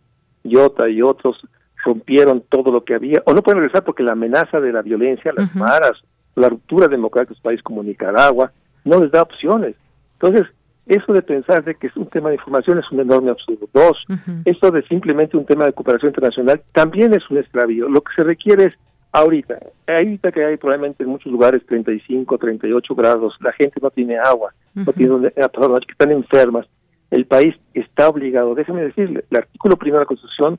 Iota 0.42 0.88
y 0.88 1.02
otros 1.02 1.36
rompieron 1.84 2.42
todo 2.48 2.72
lo 2.72 2.84
que 2.84 2.94
había, 2.94 3.22
o 3.26 3.32
no 3.32 3.42
pueden 3.42 3.60
regresar 3.60 3.84
porque 3.84 4.02
la 4.02 4.12
amenaza 4.12 4.60
de 4.60 4.72
la 4.72 4.82
violencia, 4.82 5.32
las 5.34 5.54
maras, 5.54 5.92
la 6.34 6.48
ruptura 6.48 6.88
democrática 6.88 7.34
de 7.34 7.38
un 7.38 7.42
país 7.42 7.62
como 7.62 7.82
Nicaragua, 7.82 8.52
no 8.84 9.00
les 9.00 9.10
da 9.10 9.22
opciones. 9.22 9.74
Entonces, 10.14 10.46
eso 10.86 11.12
de 11.12 11.22
pensar 11.22 11.62
de 11.64 11.74
que 11.76 11.86
es 11.86 11.96
un 11.96 12.06
tema 12.06 12.30
de 12.30 12.36
información 12.36 12.78
es 12.78 12.90
un 12.90 13.00
enorme 13.00 13.30
absurdo. 13.30 13.68
Dos, 13.72 14.04
esto 14.44 14.70
de 14.70 14.82
simplemente 14.82 15.36
un 15.36 15.46
tema 15.46 15.64
de 15.64 15.72
cooperación 15.72 16.10
internacional 16.10 16.62
también 16.72 17.14
es 17.14 17.28
un 17.30 17.38
extravío. 17.38 17.88
Lo 17.88 18.00
que 18.00 18.12
se 18.16 18.24
requiere 18.24 18.64
es 18.64 18.74
ahorita, 19.12 19.58
ahorita 19.86 20.32
que 20.32 20.44
hay 20.44 20.56
probablemente 20.56 21.04
en 21.04 21.10
muchos 21.10 21.30
lugares 21.30 21.64
35, 21.66 22.38
38 22.38 22.94
grados, 22.94 23.36
la 23.40 23.52
gente 23.52 23.78
no 23.80 23.90
tiene 23.90 24.18
agua, 24.18 24.52
no 24.74 24.92
tiene 24.92 25.12
donde, 25.12 25.30
que 25.32 25.92
están 25.92 26.10
enfermas. 26.10 26.66
El 27.10 27.26
país 27.26 27.54
está 27.74 28.08
obligado, 28.08 28.54
déjeme 28.54 28.82
decirle, 28.82 29.24
el 29.30 29.36
artículo 29.36 29.76
primero 29.76 29.98
de 29.98 30.04
la 30.04 30.08
Constitución 30.08 30.58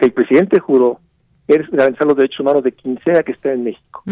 el 0.00 0.12
presidente 0.12 0.58
juró 0.60 0.98
es 1.48 1.68
garantizar 1.70 2.06
los 2.06 2.16
derechos 2.16 2.40
humanos 2.40 2.62
de 2.62 2.72
quien 2.72 2.98
sea 3.04 3.22
que 3.22 3.32
esté 3.32 3.52
en 3.52 3.64
México. 3.64 4.02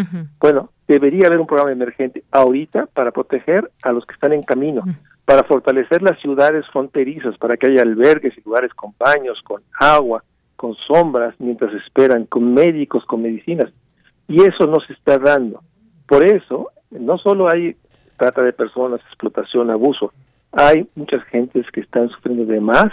Bueno, 0.41 0.71
debería 0.89 1.29
haber 1.29 1.39
un 1.39 1.47
programa 1.47 1.73
emergente 1.73 2.25
ahorita 2.33 2.87
para 2.87 3.13
proteger 3.13 3.71
a 3.83 3.93
los 3.93 4.05
que 4.07 4.15
están 4.15 4.33
en 4.33 4.43
camino, 4.43 4.83
para 5.25 5.45
fortalecer 5.45 6.03
las 6.03 6.19
ciudades 6.21 6.67
fronterizas, 6.73 7.37
para 7.39 7.57
que 7.57 7.69
haya 7.69 7.83
albergues 7.83 8.37
y 8.37 8.43
lugares 8.43 8.75
con 8.75 8.93
baños, 8.99 9.41
con 9.45 9.63
agua, 9.79 10.25
con 10.57 10.75
sombras 10.75 11.35
mientras 11.39 11.73
esperan, 11.75 12.25
con 12.27 12.53
médicos, 12.53 13.05
con 13.05 13.23
medicinas. 13.23 13.71
Y 14.27 14.43
eso 14.43 14.67
no 14.67 14.81
se 14.81 14.93
está 14.95 15.19
dando. 15.19 15.63
Por 16.07 16.25
eso, 16.25 16.73
no 16.91 17.19
solo 17.19 17.49
hay 17.53 17.77
trata 18.19 18.43
de 18.43 18.53
personas, 18.53 19.01
explotación, 19.03 19.71
abuso, 19.71 20.13
hay 20.53 20.89
muchas 20.95 21.23
gentes 21.25 21.65
que 21.73 21.81
están 21.81 22.09
sufriendo 22.11 22.45
de 22.45 22.61
más 22.61 22.93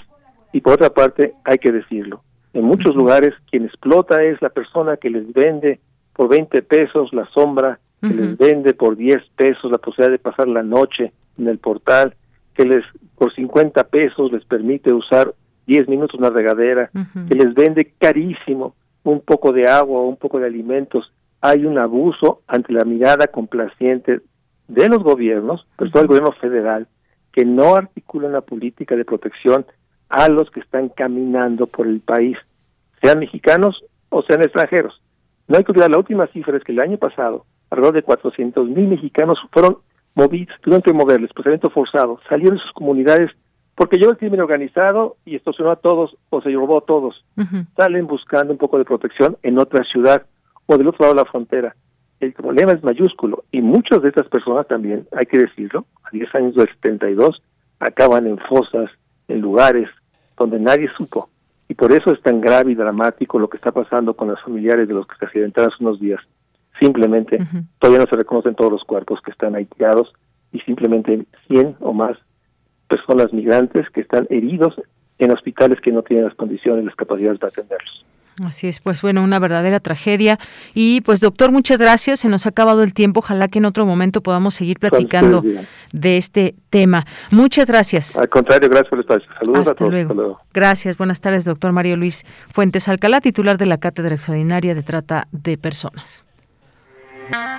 y 0.54 0.62
por 0.62 0.74
otra 0.74 0.90
parte 0.90 1.34
hay 1.44 1.58
que 1.58 1.72
decirlo, 1.72 2.22
en 2.56 2.64
muchos 2.64 2.96
lugares 2.96 3.34
quien 3.52 3.66
explota 3.66 4.24
es 4.24 4.42
la 4.42 4.50
persona 4.50 4.96
que 4.96 5.10
les 5.10 5.32
vende 5.34 5.80
por 6.14 6.30
20 6.30 6.62
pesos 6.62 7.14
la 7.14 7.28
sombra, 7.34 7.80
que 8.02 8.14
les 8.14 8.38
vende 8.38 8.74
por 8.74 8.96
10 8.96 9.18
pesos 9.36 9.70
la 9.70 9.78
posibilidad 9.78 10.12
de 10.12 10.20
pasar 10.20 10.48
la 10.48 10.64
noche 10.64 11.12
en 11.38 11.48
el 11.48 11.58
portal, 11.58 12.16
que 12.54 12.64
les 12.66 12.84
por 13.18 13.34
50 13.34 13.84
pesos 13.86 14.32
les 14.32 14.46
permite 14.46 14.94
usar 14.94 15.34
10 15.68 15.90
minutos 15.90 16.18
una 16.18 16.30
regadera, 16.30 16.92
que 17.28 17.36
les 17.36 17.54
vende 17.54 17.92
carísimo 17.98 18.76
un 19.04 19.20
poco 19.20 19.52
de 19.52 19.68
agua 19.68 20.00
o 20.00 20.08
un 20.08 20.16
poco 20.16 20.40
de 20.40 20.46
alimentos. 20.46 21.12
Hay 21.42 21.66
un 21.66 21.78
abuso 21.78 22.42
ante 22.48 22.72
la 22.72 22.86
mirada 22.86 23.28
complaciente 23.28 24.22
de 24.70 24.88
los 24.88 25.04
gobiernos, 25.04 25.68
pero 25.78 25.92
todo 25.92 26.04
el 26.04 26.08
gobierno 26.08 26.32
federal, 26.34 26.88
que 27.34 27.44
no 27.44 27.76
articula 27.76 28.30
una 28.30 28.42
política 28.42 28.96
de 28.96 29.04
protección 29.04 29.66
a 30.16 30.30
los 30.30 30.50
que 30.50 30.62
están 30.62 30.88
caminando 30.88 31.68
por 31.68 31.88
el 31.88 32.00
país, 32.00 32.38
sean 33.02 33.20
mexicanos 33.20 33.84
o 34.08 34.24
sean 34.24 34.42
extranjeros. 34.42 35.02
No 35.50 35.58
hay 35.58 35.66
que 35.66 35.74
olvidar, 35.74 35.92
la 35.92 35.98
última 35.98 36.26
cifra 36.28 36.56
es 36.56 36.64
que 36.64 36.72
el 36.72 36.80
año 36.80 36.98
pasado, 36.98 37.46
alrededor 37.70 37.96
de 37.96 38.04
400 38.04 38.70
mil 38.70 38.88
mexicanos 38.88 39.38
fueron 39.52 39.80
movidos, 40.16 40.56
tuvieron 40.62 40.82
que 40.82 40.94
moverles, 40.94 41.34
procedimiento 41.34 41.70
forzado, 41.70 42.22
salieron 42.30 42.56
de 42.56 42.64
sus 42.64 42.72
comunidades 42.72 43.30
porque 43.76 43.98
llegó 43.98 44.12
el 44.12 44.18
crimen 44.18 44.40
organizado 44.40 45.18
y 45.26 45.36
extorsionó 45.36 45.72
a 45.72 45.76
todos 45.76 46.16
o 46.30 46.42
se 46.42 46.50
robó 46.52 46.78
a 46.78 46.86
todos. 46.86 47.26
Salen 47.76 48.08
buscando 48.08 48.54
un 48.54 48.58
poco 48.58 48.78
de 48.78 48.86
protección 48.86 49.36
en 49.44 49.60
otra 49.60 49.84
ciudad 49.84 50.26
o 50.66 50.78
del 50.78 50.88
otro 50.88 51.02
lado 51.02 51.16
de 51.16 51.22
la 51.24 51.30
frontera. 51.30 51.76
El 52.22 52.32
problema 52.32 52.72
es 52.72 52.82
mayúsculo 52.86 53.44
y 53.52 53.62
muchas 53.62 54.02
de 54.02 54.08
estas 54.08 54.30
personas 54.30 54.66
también, 54.66 55.10
hay 55.12 55.26
que 55.26 55.40
decirlo, 55.40 55.86
a 56.06 56.10
10 56.12 56.36
años 56.36 56.56
del 56.56 56.70
72, 56.70 57.44
acaban 57.82 58.28
en 58.28 58.38
fosas, 58.38 58.90
en 59.28 59.42
lugares 59.42 59.90
donde 60.38 60.60
nadie 60.60 60.90
supo. 60.98 61.30
Y 61.68 61.74
por 61.74 61.92
eso 61.92 62.12
es 62.12 62.22
tan 62.22 62.42
grave 62.42 62.72
y 62.72 62.76
dramático 62.76 63.40
lo 63.40 63.50
que 63.50 63.58
está 63.58 63.72
pasando 63.72 64.16
con 64.16 64.28
los 64.30 64.42
familiares 64.42 64.88
de 64.88 64.94
los 64.94 65.08
que 65.08 65.16
se 65.18 65.26
accidentaron 65.26 65.72
hace 65.74 65.84
unos 65.84 66.00
días. 66.00 66.22
Simplemente 66.80 67.40
todavía 67.80 68.04
no 68.04 68.10
se 68.10 68.18
reconocen 68.18 68.56
todos 68.56 68.72
los 68.72 68.84
cuerpos 68.84 69.20
que 69.22 69.32
están 69.32 69.56
ahí 69.56 69.66
tirados 69.66 70.14
y 70.52 70.60
simplemente 70.60 71.26
100 71.48 71.78
o 71.80 71.94
más 71.94 72.18
personas 72.88 73.34
migrantes 73.34 73.90
que 73.90 74.02
están 74.02 74.28
heridos 74.30 74.76
en 75.18 75.32
hospitales 75.32 75.80
que 75.82 75.92
no 75.92 76.04
tienen 76.04 76.26
las 76.26 76.36
condiciones 76.36 76.84
y 76.84 76.86
las 76.88 76.96
capacidades 76.96 77.40
para 77.40 77.50
atenderlos. 77.50 78.06
Así 78.44 78.68
es, 78.68 78.82
pues 78.82 79.02
bueno, 79.02 79.24
una 79.24 79.40
verdadera 79.40 79.80
tragedia. 79.80 80.38
Y 80.74 81.02
pues 81.02 81.22
doctor, 81.22 81.52
muchas 81.52 81.80
gracias. 81.80 82.20
Se 82.20 82.28
nos 82.28 82.46
ha 82.46 82.50
acabado 82.50 82.84
el 82.84 82.94
tiempo. 82.94 83.20
Ojalá 83.20 83.48
que 83.48 83.60
en 83.60 83.66
otro 83.66 83.86
momento 83.86 84.22
podamos 84.22 84.56
seguir 84.56 84.78
platicando 84.78 85.44
de 85.94 86.18
este 86.18 86.56
tema. 86.70 87.06
Muchas 87.32 87.68
gracias. 87.68 88.18
Al 88.18 88.28
contrario, 88.28 88.68
gracias 88.68 88.90
por 88.90 89.00
el 89.00 89.06
espacio. 89.06 89.30
Saludos 89.40 89.70
a 89.70 89.74
todos. 89.74 89.92
Luego. 89.92 90.42
Gracias. 90.54 90.98
Buenas 90.98 91.22
tardes, 91.22 91.46
doctor 91.46 91.72
Mario 91.72 91.96
Luis 91.96 92.26
Fuentes 92.52 92.90
Alcalá, 92.90 93.22
titular 93.22 93.58
de 93.58 93.68
la 93.68 93.78
Cátedra 93.78 94.16
Extraordinaria 94.16 94.76
de 94.76 94.84
Trata 94.84 95.28
de 95.32 95.58
Personas. 95.58 96.26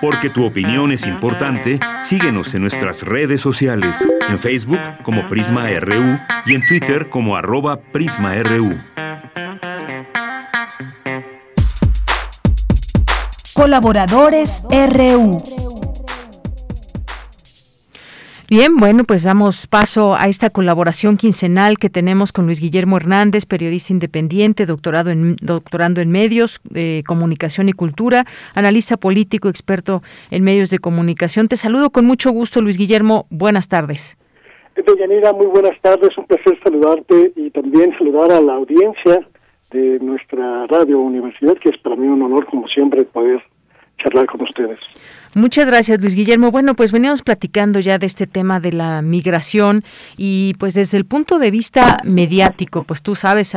Porque 0.01 0.31
tu 0.31 0.45
opinión 0.45 0.93
es 0.93 1.07
importante, 1.07 1.81
síguenos 2.01 2.55
en 2.55 2.63
nuestras 2.63 3.03
redes 3.03 3.41
sociales, 3.41 4.07
en 4.29 4.39
Facebook 4.39 4.79
como 5.03 5.27
Prisma 5.27 5.69
RU 5.81 6.19
y 6.45 6.55
en 6.55 6.67
Twitter 6.67 7.09
como 7.09 7.37
arroba 7.37 7.81
PrismaRU. 7.81 8.79
Colaboradores 13.57 14.67
RU. 14.71 15.31
Bien, 18.51 18.77
bueno, 18.77 19.05
pues 19.05 19.25
damos 19.25 19.67
paso 19.67 20.15
a 20.15 20.29
esta 20.29 20.51
colaboración 20.51 21.17
quincenal 21.17 21.79
que 21.79 21.89
tenemos 21.89 22.33
con 22.33 22.45
Luis 22.45 22.61
Guillermo 22.61 22.99
Hernández, 22.99 23.47
periodista 23.47 23.95
independiente, 23.95 24.67
doctorado 24.67 25.11
en, 25.11 25.37
doctorando 25.41 26.03
en 26.03 26.11
medios, 26.11 26.61
de 26.65 27.03
comunicación 27.07 27.71
y 27.71 27.73
cultura, 27.73 28.27
analista 28.55 28.99
político, 28.99 29.49
experto 29.49 30.03
en 30.31 30.45
medios 30.45 30.69
de 30.69 30.79
comunicación. 30.79 31.49
Te 31.49 31.57
saludo 31.57 31.89
con 31.89 32.05
mucho 32.05 32.31
gusto, 32.33 32.61
Luis 32.61 32.77
Guillermo. 32.77 33.27
Buenas 33.31 33.69
tardes. 33.69 34.19
Deyanira, 34.77 35.33
muy 35.33 35.47
buenas 35.47 35.81
tardes. 35.81 36.11
Un 36.19 36.27
placer 36.27 36.59
saludarte 36.63 37.33
y 37.35 37.51
también 37.51 37.97
saludar 37.97 38.33
a 38.33 38.41
la 38.43 38.55
audiencia 38.55 39.27
de 39.77 39.99
nuestra 40.01 40.67
radio 40.67 41.01
universidad, 41.01 41.57
que 41.59 41.69
es 41.69 41.79
para 41.79 41.97
mí 41.97 42.07
un 42.07 42.23
honor, 42.23 42.47
como 42.47 42.67
siempre, 42.69 43.05
poder 43.05 43.43
charlar 43.99 44.27
con 44.27 44.43
ustedes. 44.43 44.79
Muchas 45.37 45.67
gracias, 45.67 46.01
Luis 46.01 46.15
Guillermo. 46.15 46.51
Bueno, 46.51 46.73
pues 46.73 46.93
veníamos 46.93 47.21
platicando 47.21 47.79
ya 47.79 47.99
de 47.99 48.07
este 48.07 48.27
tema 48.27 48.59
de 48.59 48.73
la 48.73 49.03
migración 49.03 49.85
y 50.17 50.55
pues 50.55 50.73
desde 50.73 50.97
el 50.97 51.05
punto 51.05 51.39
de 51.39 51.51
vista 51.51 51.99
mediático, 52.05 52.85
pues 52.85 53.03
tú 53.03 53.15
sabes, 53.15 53.55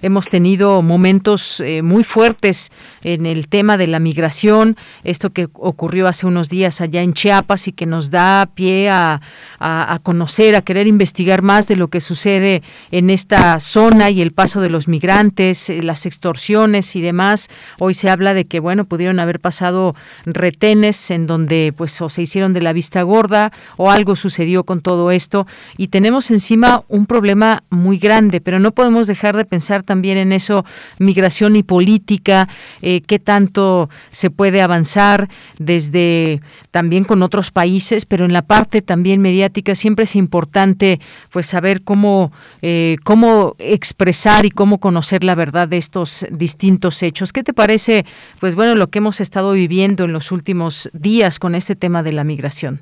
hemos 0.00 0.26
tenido 0.26 0.82
momentos 0.82 1.60
eh, 1.60 1.82
muy 1.82 2.02
fuertes 2.02 2.72
en 3.04 3.26
el 3.26 3.46
tema 3.46 3.76
de 3.76 3.86
la 3.86 4.00
migración, 4.00 4.76
esto 5.04 5.30
que 5.30 5.48
ocurrió 5.52 6.08
hace 6.08 6.26
unos 6.26 6.48
días 6.48 6.80
allá 6.80 7.02
en 7.02 7.14
Chiapas 7.14 7.68
y 7.68 7.72
que 7.72 7.86
nos 7.86 8.10
da 8.10 8.46
pie 8.52 8.90
a, 8.90 9.20
a 9.60 10.00
conocer, 10.02 10.56
a 10.56 10.62
querer 10.62 10.88
investigar 10.88 11.42
más 11.42 11.68
de 11.68 11.76
lo 11.76 11.86
que 11.86 12.00
sucede 12.00 12.64
en 12.90 13.10
esta 13.10 13.60
zona 13.60 14.10
y 14.10 14.22
el 14.22 14.32
paso 14.32 14.60
de 14.60 14.70
los 14.70 14.88
migrantes, 14.88 15.70
eh, 15.70 15.82
las 15.84 16.04
extorsiones 16.04 16.96
y 16.96 17.00
demás. 17.00 17.48
Hoy 17.78 17.94
se 17.94 18.10
habla 18.10 18.34
de 18.34 18.46
que, 18.46 18.58
bueno, 18.58 18.86
pudieron 18.86 19.20
haber 19.20 19.38
pasado 19.38 19.94
retenes 20.24 21.11
en 21.12 21.26
donde 21.26 21.72
pues 21.76 22.00
o 22.00 22.08
se 22.08 22.22
hicieron 22.22 22.52
de 22.52 22.62
la 22.62 22.72
vista 22.72 23.02
gorda 23.02 23.52
o 23.76 23.90
algo 23.90 24.16
sucedió 24.16 24.64
con 24.64 24.80
todo 24.80 25.10
esto 25.10 25.46
y 25.76 25.88
tenemos 25.88 26.30
encima 26.30 26.84
un 26.88 27.06
problema 27.06 27.62
muy 27.70 27.98
grande, 27.98 28.40
pero 28.40 28.58
no 28.58 28.72
podemos 28.72 29.06
dejar 29.06 29.36
de 29.36 29.44
pensar 29.44 29.82
también 29.82 30.18
en 30.18 30.32
eso, 30.32 30.64
migración 30.98 31.56
y 31.56 31.62
política, 31.62 32.48
eh, 32.80 33.02
qué 33.06 33.18
tanto 33.18 33.88
se 34.10 34.30
puede 34.30 34.62
avanzar 34.62 35.28
desde 35.58 36.40
también 36.70 37.04
con 37.04 37.22
otros 37.22 37.50
países, 37.50 38.06
pero 38.06 38.24
en 38.24 38.32
la 38.32 38.42
parte 38.42 38.80
también 38.82 39.20
mediática 39.20 39.74
siempre 39.74 40.04
es 40.04 40.16
importante 40.16 41.00
pues 41.30 41.46
saber 41.46 41.82
cómo, 41.82 42.32
eh, 42.62 42.96
cómo 43.04 43.54
expresar 43.58 44.46
y 44.46 44.50
cómo 44.50 44.78
conocer 44.78 45.22
la 45.22 45.34
verdad 45.34 45.68
de 45.68 45.76
estos 45.76 46.26
distintos 46.30 47.02
hechos. 47.02 47.32
¿Qué 47.32 47.42
te 47.42 47.52
parece, 47.52 48.06
pues 48.40 48.54
bueno, 48.54 48.74
lo 48.74 48.88
que 48.88 48.98
hemos 48.98 49.20
estado 49.20 49.52
viviendo 49.52 50.04
en 50.04 50.12
los 50.12 50.32
últimos 50.32 50.88
días 50.92 51.38
con 51.38 51.54
este 51.54 51.76
tema 51.76 52.02
de 52.02 52.12
la 52.12 52.24
migración? 52.24 52.80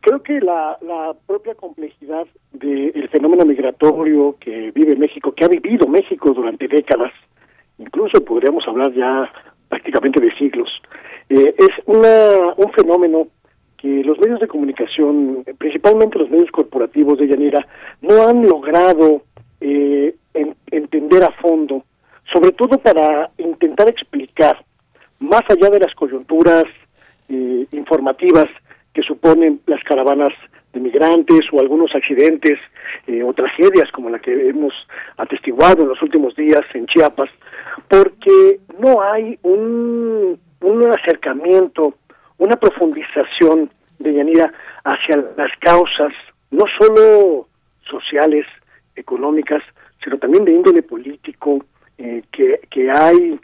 Creo 0.00 0.22
que 0.22 0.40
la, 0.40 0.78
propia 1.26 1.54
complejidad 1.54 2.26
del 2.52 3.08
fenómeno 3.10 3.44
migratorio 3.44 4.36
que 4.40 4.70
vive 4.70 4.96
México, 4.96 5.32
que 5.32 5.44
ha 5.44 5.48
vivido 5.48 5.86
México 5.86 6.32
durante 6.32 6.68
décadas, 6.68 7.12
incluso 7.78 8.24
podríamos 8.24 8.66
hablar 8.66 8.92
ya 8.94 9.30
prácticamente 9.68 10.20
de 10.20 10.32
siglos, 10.36 10.70
eh, 11.28 11.54
es 11.58 11.68
una, 11.86 12.54
un 12.56 12.72
fenómeno 12.72 13.28
que 13.76 14.02
los 14.02 14.18
medios 14.18 14.40
de 14.40 14.48
comunicación, 14.48 15.44
principalmente 15.58 16.18
los 16.18 16.30
medios 16.30 16.50
corporativos 16.50 17.18
de 17.18 17.28
Yanira, 17.28 17.66
no 18.00 18.26
han 18.26 18.46
logrado 18.46 19.22
eh, 19.60 20.14
entender 20.70 21.22
a 21.22 21.32
fondo, 21.40 21.84
sobre 22.32 22.52
todo 22.52 22.78
para 22.78 23.30
intentar 23.38 23.88
explicar, 23.88 24.64
más 25.20 25.42
allá 25.48 25.70
de 25.70 25.80
las 25.80 25.94
coyunturas 25.94 26.64
eh, 27.28 27.66
informativas 27.72 28.46
que 28.92 29.02
suponen 29.02 29.60
las 29.66 29.82
caravanas 29.84 30.32
de 30.72 30.80
migrantes 30.80 31.40
o 31.52 31.60
algunos 31.60 31.94
accidentes 31.94 32.58
eh, 33.06 33.22
o 33.22 33.32
tragedias 33.32 33.90
como 33.92 34.10
la 34.10 34.18
que 34.18 34.48
hemos 34.48 34.74
atestiguado 35.16 35.82
en 35.82 35.88
los 35.88 36.02
últimos 36.02 36.34
días 36.36 36.62
en 36.74 36.86
Chiapas, 36.86 37.30
porque 37.88 38.60
no 38.78 39.00
hay 39.02 39.38
un, 39.42 40.38
un 40.60 40.86
acercamiento, 40.88 41.94
una 42.38 42.56
profundización 42.56 43.70
de 43.98 44.14
Yanira 44.14 44.52
hacia 44.84 45.16
las 45.36 45.50
causas, 45.60 46.12
no 46.50 46.64
solo 46.78 47.48
sociales, 47.88 48.46
económicas, 48.96 49.62
sino 50.02 50.18
también 50.18 50.44
de 50.44 50.52
índole 50.52 50.82
político 50.82 51.64
eh, 51.98 52.22
que, 52.32 52.60
que 52.70 52.90
hay 52.90 53.38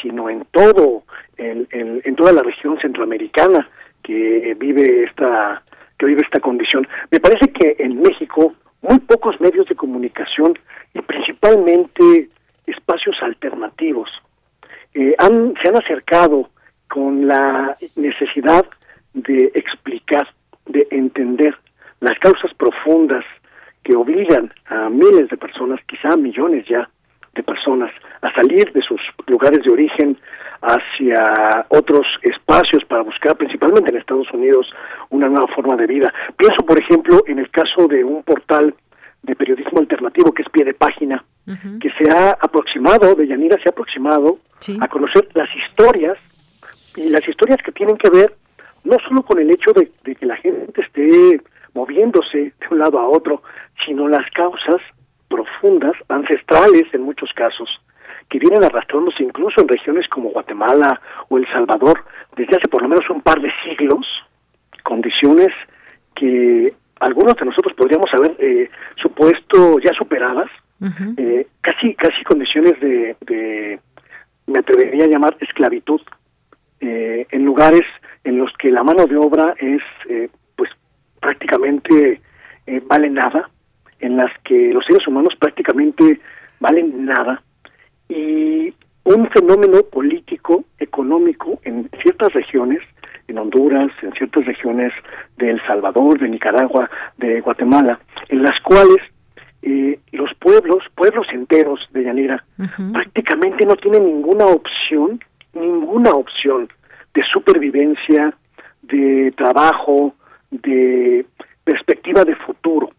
sino 0.00 0.28
en 0.28 0.44
todo, 0.50 1.04
en, 1.36 1.66
en, 1.70 2.16
toda 2.16 2.32
la 2.32 2.42
región 2.42 2.78
centroamericana 2.80 3.68
que 4.02 4.56
vive 4.58 5.04
esta 5.04 5.62
que 5.98 6.06
vive 6.06 6.22
esta 6.22 6.40
condición. 6.40 6.86
Me 7.10 7.20
parece 7.20 7.50
que 7.52 7.76
en 7.78 8.02
México 8.02 8.54
muy 8.82 8.98
pocos 9.00 9.40
medios 9.40 9.66
de 9.66 9.74
comunicación 9.74 10.58
y 10.94 11.00
principalmente 11.00 12.28
espacios 12.66 13.16
alternativos 13.22 14.10
eh, 14.94 15.14
han, 15.18 15.54
se 15.60 15.68
han 15.68 15.76
acercado 15.76 16.50
con 16.88 17.26
la 17.26 17.76
necesidad 17.96 18.64
de 19.14 19.50
explicar, 19.54 20.28
de 20.66 20.86
entender 20.90 21.56
las 22.00 22.18
causas 22.18 22.52
profundas 22.54 23.24
que 23.82 23.96
obligan 23.96 24.52
a 24.66 24.88
miles 24.88 25.28
de 25.28 25.36
personas, 25.36 25.80
quizá 25.86 26.10
a 26.10 26.16
millones 26.16 26.66
ya, 26.68 26.88
de 27.36 27.42
personas 27.42 27.90
a 28.22 28.32
salir 28.34 28.72
de 28.72 28.82
sus 28.82 29.00
lugares 29.26 29.62
de 29.64 29.72
origen 29.72 30.18
hacia 30.62 31.66
otros 31.68 32.06
espacios 32.22 32.84
para 32.88 33.02
buscar 33.02 33.36
principalmente 33.36 33.90
en 33.90 33.98
Estados 33.98 34.30
Unidos 34.32 34.66
una 35.10 35.28
nueva 35.28 35.46
forma 35.54 35.76
de 35.76 35.86
vida. 35.86 36.12
Pienso, 36.36 36.64
por 36.64 36.78
ejemplo, 36.78 37.22
en 37.26 37.38
el 37.38 37.50
caso 37.50 37.86
de 37.86 38.02
un 38.02 38.22
portal 38.22 38.74
de 39.22 39.36
periodismo 39.36 39.80
alternativo 39.80 40.32
que 40.32 40.42
es 40.42 40.48
pie 40.48 40.64
de 40.64 40.74
página, 40.74 41.24
que 41.80 41.90
se 41.90 42.10
ha 42.10 42.30
aproximado, 42.30 43.14
de 43.14 43.26
Yanira 43.26 43.56
se 43.62 43.68
ha 43.68 43.70
aproximado 43.70 44.38
a 44.80 44.88
conocer 44.88 45.28
las 45.34 45.48
historias 45.54 46.18
y 46.96 47.08
las 47.08 47.26
historias 47.28 47.58
que 47.64 47.70
tienen 47.72 47.96
que 47.96 48.10
ver 48.10 48.34
no 48.82 48.96
solo 49.06 49.22
con 49.22 49.38
el 49.38 49.50
hecho 49.50 49.72
de 49.72 50.14
que 50.14 50.26
la 50.26 50.36
gente 50.36 50.80
esté 50.80 51.40
moviéndose 51.74 52.38
de 52.38 52.66
un 52.70 52.78
lado 52.78 52.98
a 52.98 53.06
otro, 53.06 53.42
sino 53.84 54.08
las 54.08 54.28
causas 54.30 54.80
profundas, 55.28 55.94
ancestrales 56.08 56.84
en 56.92 57.02
muchos 57.02 57.30
casos, 57.34 57.68
que 58.28 58.38
vienen 58.38 58.64
arrastrándose 58.64 59.22
incluso 59.22 59.60
en 59.60 59.68
regiones 59.68 60.08
como 60.08 60.30
Guatemala 60.30 61.00
o 61.28 61.38
El 61.38 61.46
Salvador 61.48 62.04
desde 62.36 62.56
hace 62.56 62.68
por 62.68 62.82
lo 62.82 62.88
menos 62.88 63.08
un 63.10 63.22
par 63.22 63.40
de 63.40 63.50
siglos, 63.64 64.06
condiciones 64.82 65.48
que 66.14 66.72
algunos 67.00 67.36
de 67.36 67.44
nosotros 67.44 67.74
podríamos 67.76 68.12
haber 68.14 68.36
eh, 68.38 68.70
supuesto 69.02 69.78
ya 69.80 69.92
superadas, 69.92 70.48
eh, 71.16 71.46
casi 71.62 71.94
casi 71.94 72.22
condiciones 72.24 72.78
de, 72.80 73.16
de, 73.22 73.80
me 74.46 74.58
atrevería 74.58 75.04
a 75.04 75.08
llamar 75.08 75.36
esclavitud, 75.40 76.00
eh, 76.80 77.26
en 77.30 77.44
lugares 77.44 77.82
en 78.24 78.38
los 78.38 78.52
que 78.58 78.70
la 78.70 78.82
mano 78.82 79.06
de 79.06 79.16
obra 79.16 79.54
es 79.58 79.82
pues 80.56 80.70
prácticamente 81.20 82.20
vale 82.86 83.08
nada, 83.08 83.48
en 84.00 84.16
las 84.16 84.30
que 84.44 84.72
los 84.72 84.84
seres 84.86 85.06
humanos 85.06 85.34
prácticamente 85.38 86.20
valen 86.60 87.04
nada 87.04 87.42
y 88.08 88.72
un 89.04 89.28
fenómeno 89.30 89.82
político, 89.82 90.64
económico 90.78 91.60
en 91.64 91.88
ciertas 92.02 92.32
regiones, 92.32 92.80
en 93.28 93.38
Honduras, 93.38 93.90
en 94.02 94.12
ciertas 94.12 94.44
regiones 94.46 94.92
de 95.36 95.50
El 95.50 95.60
Salvador, 95.66 96.18
de 96.18 96.28
Nicaragua, 96.28 96.90
de 97.16 97.40
Guatemala, 97.40 98.00
en 98.28 98.42
las 98.42 98.60
cuales 98.62 98.98
eh, 99.62 99.98
los 100.12 100.32
pueblos, 100.34 100.84
pueblos 100.94 101.26
enteros 101.32 101.80
de 101.92 102.04
Yanira, 102.04 102.44
prácticamente 102.92 103.64
no 103.64 103.76
tienen 103.76 104.04
ninguna 104.04 104.46
opción, 104.46 105.20
ninguna 105.54 106.10
opción 106.10 106.68
de 107.14 107.22
supervivencia, 107.32 108.34
de 108.82 109.32
trabajo, 109.36 110.14
de 110.50 111.26
perspectiva 111.64 112.24
de 112.24 112.36
futuro. 112.36 112.90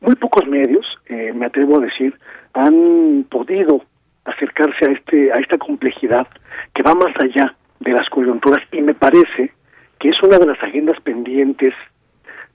Muy 0.00 0.14
pocos 0.14 0.46
medios, 0.46 0.86
eh, 1.06 1.32
me 1.34 1.46
atrevo 1.46 1.76
a 1.76 1.84
decir, 1.84 2.14
han 2.54 3.26
podido 3.30 3.82
acercarse 4.24 4.86
a 4.86 4.92
este 4.92 5.32
a 5.32 5.36
esta 5.36 5.58
complejidad 5.58 6.26
que 6.74 6.82
va 6.82 6.94
más 6.94 7.14
allá 7.20 7.54
de 7.80 7.92
las 7.92 8.08
coyunturas. 8.08 8.62
Y 8.72 8.80
me 8.80 8.94
parece 8.94 9.52
que 9.98 10.08
es 10.08 10.22
una 10.22 10.38
de 10.38 10.46
las 10.46 10.62
agendas 10.62 10.98
pendientes 11.02 11.74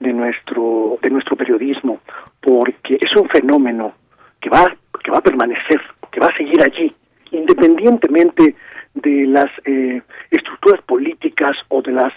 de 0.00 0.12
nuestro 0.12 0.98
de 1.02 1.10
nuestro 1.10 1.36
periodismo 1.36 2.00
porque 2.40 2.98
es 3.00 3.16
un 3.16 3.28
fenómeno 3.28 3.94
que 4.40 4.50
va 4.50 4.66
que 5.02 5.10
va 5.10 5.18
a 5.18 5.22
permanecer 5.22 5.80
que 6.10 6.20
va 6.20 6.26
a 6.26 6.36
seguir 6.36 6.60
allí 6.62 6.92
independientemente 7.30 8.56
de 8.94 9.26
las 9.26 9.50
eh, 9.64 10.02
estructuras 10.30 10.82
políticas 10.82 11.56
o 11.68 11.80
de 11.80 11.92
las 11.92 12.12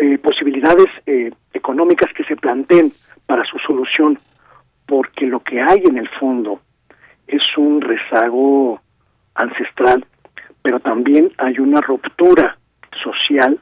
eh, 0.00 0.18
posibilidades 0.18 0.86
económicas 1.52 2.12
que 2.12 2.24
se 2.24 2.36
planteen 2.36 2.92
para 3.26 3.44
su 3.44 3.58
solución 3.58 4.18
porque 4.86 5.26
lo 5.26 5.40
que 5.40 5.60
hay 5.60 5.82
en 5.84 5.98
el 5.98 6.08
fondo 6.08 6.60
es 7.26 7.42
un 7.56 7.80
rezago 7.80 8.80
ancestral, 9.34 10.04
pero 10.62 10.80
también 10.80 11.32
hay 11.38 11.58
una 11.58 11.80
ruptura 11.80 12.56
social 13.02 13.58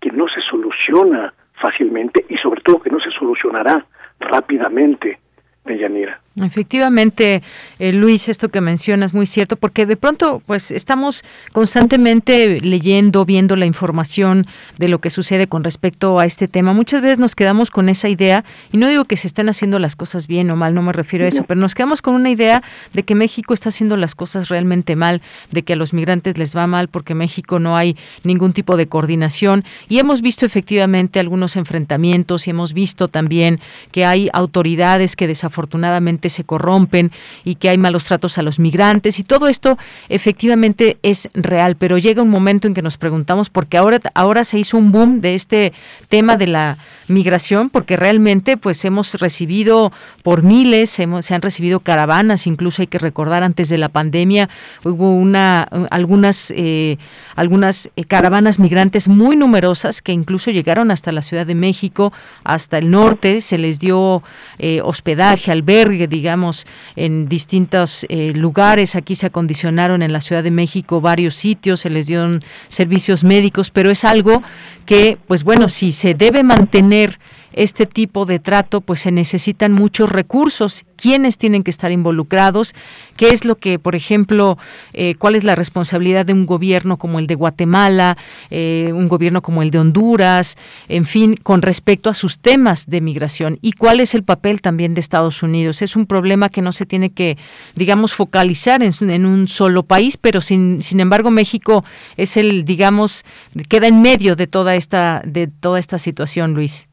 que 0.00 0.10
no 0.10 0.26
se 0.28 0.40
soluciona 0.42 1.32
fácilmente 1.60 2.24
y 2.28 2.36
sobre 2.38 2.60
todo 2.62 2.80
que 2.80 2.90
no 2.90 3.00
se 3.00 3.10
solucionará 3.10 3.86
rápidamente, 4.20 5.18
Deyanira. 5.64 6.20
Efectivamente, 6.42 7.42
eh, 7.78 7.92
Luis, 7.94 8.28
esto 8.28 8.50
que 8.50 8.60
mencionas 8.60 9.14
muy 9.14 9.26
cierto, 9.26 9.56
porque 9.56 9.86
de 9.86 9.96
pronto, 9.96 10.42
pues 10.44 10.70
estamos 10.70 11.24
constantemente 11.52 12.60
leyendo, 12.60 13.24
viendo 13.24 13.56
la 13.56 13.64
información 13.64 14.44
de 14.76 14.88
lo 14.88 15.00
que 15.00 15.08
sucede 15.08 15.46
con 15.46 15.64
respecto 15.64 16.18
a 16.18 16.26
este 16.26 16.46
tema. 16.46 16.74
Muchas 16.74 17.00
veces 17.00 17.18
nos 17.18 17.34
quedamos 17.34 17.70
con 17.70 17.88
esa 17.88 18.10
idea, 18.10 18.44
y 18.70 18.76
no 18.76 18.86
digo 18.88 19.06
que 19.06 19.16
se 19.16 19.28
estén 19.28 19.48
haciendo 19.48 19.78
las 19.78 19.96
cosas 19.96 20.26
bien 20.26 20.50
o 20.50 20.56
mal, 20.56 20.74
no 20.74 20.82
me 20.82 20.92
refiero 20.92 21.24
a 21.24 21.28
eso, 21.28 21.42
pero 21.44 21.58
nos 21.58 21.74
quedamos 21.74 22.02
con 22.02 22.14
una 22.14 22.28
idea 22.28 22.62
de 22.92 23.02
que 23.02 23.14
México 23.14 23.54
está 23.54 23.70
haciendo 23.70 23.96
las 23.96 24.14
cosas 24.14 24.50
realmente 24.50 24.94
mal, 24.94 25.22
de 25.52 25.62
que 25.62 25.72
a 25.72 25.76
los 25.76 25.94
migrantes 25.94 26.36
les 26.36 26.54
va 26.54 26.66
mal 26.66 26.88
porque 26.88 27.14
México 27.14 27.58
no 27.58 27.78
hay 27.78 27.96
ningún 28.24 28.52
tipo 28.52 28.76
de 28.76 28.88
coordinación, 28.88 29.64
y 29.88 30.00
hemos 30.00 30.20
visto 30.20 30.44
efectivamente 30.44 31.18
algunos 31.18 31.56
enfrentamientos 31.56 32.46
y 32.46 32.50
hemos 32.50 32.74
visto 32.74 33.08
también 33.08 33.58
que 33.90 34.04
hay 34.04 34.28
autoridades 34.34 35.16
que 35.16 35.26
desafortunadamente 35.26 36.25
se 36.30 36.44
corrompen 36.44 37.12
y 37.44 37.56
que 37.56 37.68
hay 37.68 37.78
malos 37.78 38.04
tratos 38.04 38.38
a 38.38 38.42
los 38.42 38.58
migrantes 38.58 39.18
y 39.18 39.22
todo 39.22 39.48
esto 39.48 39.78
efectivamente 40.08 40.98
es 41.02 41.28
real, 41.34 41.76
pero 41.76 41.98
llega 41.98 42.22
un 42.22 42.30
momento 42.30 42.68
en 42.68 42.74
que 42.74 42.82
nos 42.82 42.96
preguntamos 42.98 43.50
porque 43.50 43.76
ahora 43.76 44.00
ahora 44.14 44.44
se 44.44 44.58
hizo 44.58 44.76
un 44.76 44.92
boom 44.92 45.20
de 45.20 45.34
este 45.34 45.72
tema 46.08 46.36
de 46.36 46.46
la 46.46 46.78
migración 47.08 47.70
porque 47.70 47.96
realmente 47.96 48.56
pues 48.56 48.84
hemos 48.84 49.14
recibido 49.20 49.92
por 50.22 50.42
miles, 50.42 50.90
se 50.90 51.34
han 51.34 51.42
recibido 51.42 51.80
caravanas, 51.80 52.46
incluso 52.46 52.82
hay 52.82 52.88
que 52.88 52.98
recordar 52.98 53.42
antes 53.42 53.68
de 53.68 53.78
la 53.78 53.88
pandemia 53.88 54.48
hubo 54.84 55.10
una 55.12 55.68
algunas 55.90 56.52
eh, 56.56 56.98
algunas 57.34 57.90
eh, 57.96 58.04
caravanas 58.04 58.58
migrantes 58.58 59.08
muy 59.08 59.36
numerosas 59.36 60.02
que 60.02 60.12
incluso 60.12 60.50
llegaron 60.50 60.90
hasta 60.90 61.12
la 61.12 61.22
Ciudad 61.22 61.46
de 61.46 61.54
México, 61.54 62.12
hasta 62.44 62.78
el 62.78 62.90
norte, 62.90 63.40
se 63.40 63.58
les 63.58 63.78
dio 63.78 64.22
eh, 64.58 64.80
hospedaje, 64.82 65.52
albergue, 65.52 66.06
digamos, 66.16 66.66
en 66.96 67.28
distintos 67.28 68.06
lugares. 68.08 68.96
Aquí 68.96 69.14
se 69.14 69.26
acondicionaron 69.26 70.02
en 70.02 70.12
la 70.12 70.20
Ciudad 70.20 70.42
de 70.42 70.50
México 70.50 71.00
varios 71.00 71.34
sitios, 71.34 71.80
se 71.80 71.90
les 71.90 72.06
dieron 72.06 72.42
servicios 72.68 73.22
médicos, 73.22 73.70
pero 73.70 73.90
es 73.90 74.04
algo 74.04 74.42
que, 74.86 75.18
pues 75.26 75.44
bueno, 75.44 75.68
si 75.68 75.92
se 75.92 76.14
debe 76.14 76.42
mantener 76.42 77.18
este 77.56 77.86
tipo 77.86 78.26
de 78.26 78.38
trato, 78.38 78.82
pues 78.82 79.00
se 79.00 79.10
necesitan 79.10 79.72
muchos 79.72 80.10
recursos. 80.10 80.84
¿Quiénes 80.96 81.38
tienen 81.38 81.64
que 81.64 81.70
estar 81.70 81.90
involucrados? 81.90 82.74
¿Qué 83.16 83.30
es 83.30 83.44
lo 83.44 83.56
que, 83.56 83.78
por 83.78 83.96
ejemplo, 83.96 84.58
eh, 84.92 85.14
cuál 85.18 85.34
es 85.34 85.42
la 85.42 85.54
responsabilidad 85.54 86.26
de 86.26 86.34
un 86.34 86.46
gobierno 86.46 86.98
como 86.98 87.18
el 87.18 87.26
de 87.26 87.34
Guatemala, 87.34 88.16
eh, 88.50 88.90
un 88.92 89.08
gobierno 89.08 89.42
como 89.42 89.62
el 89.62 89.70
de 89.70 89.78
Honduras, 89.78 90.56
en 90.88 91.06
fin, 91.06 91.34
con 91.42 91.62
respecto 91.62 92.10
a 92.10 92.14
sus 92.14 92.38
temas 92.38 92.86
de 92.86 93.00
migración? 93.00 93.58
¿Y 93.62 93.72
cuál 93.72 94.00
es 94.00 94.14
el 94.14 94.22
papel 94.22 94.60
también 94.60 94.94
de 94.94 95.00
Estados 95.00 95.42
Unidos? 95.42 95.80
Es 95.80 95.96
un 95.96 96.06
problema 96.06 96.50
que 96.50 96.60
no 96.60 96.72
se 96.72 96.84
tiene 96.84 97.10
que, 97.10 97.38
digamos, 97.74 98.12
focalizar 98.12 98.82
en, 98.82 98.92
en 99.10 99.24
un 99.24 99.48
solo 99.48 99.82
país, 99.82 100.18
pero 100.18 100.42
sin, 100.42 100.82
sin 100.82 101.00
embargo 101.00 101.30
México 101.30 101.84
es 102.18 102.36
el, 102.36 102.66
digamos, 102.66 103.24
queda 103.70 103.88
en 103.88 104.02
medio 104.02 104.36
de 104.36 104.46
toda 104.46 104.74
esta, 104.74 105.22
de 105.24 105.46
toda 105.46 105.78
esta 105.78 105.98
situación, 105.98 106.52
Luis. 106.52 106.86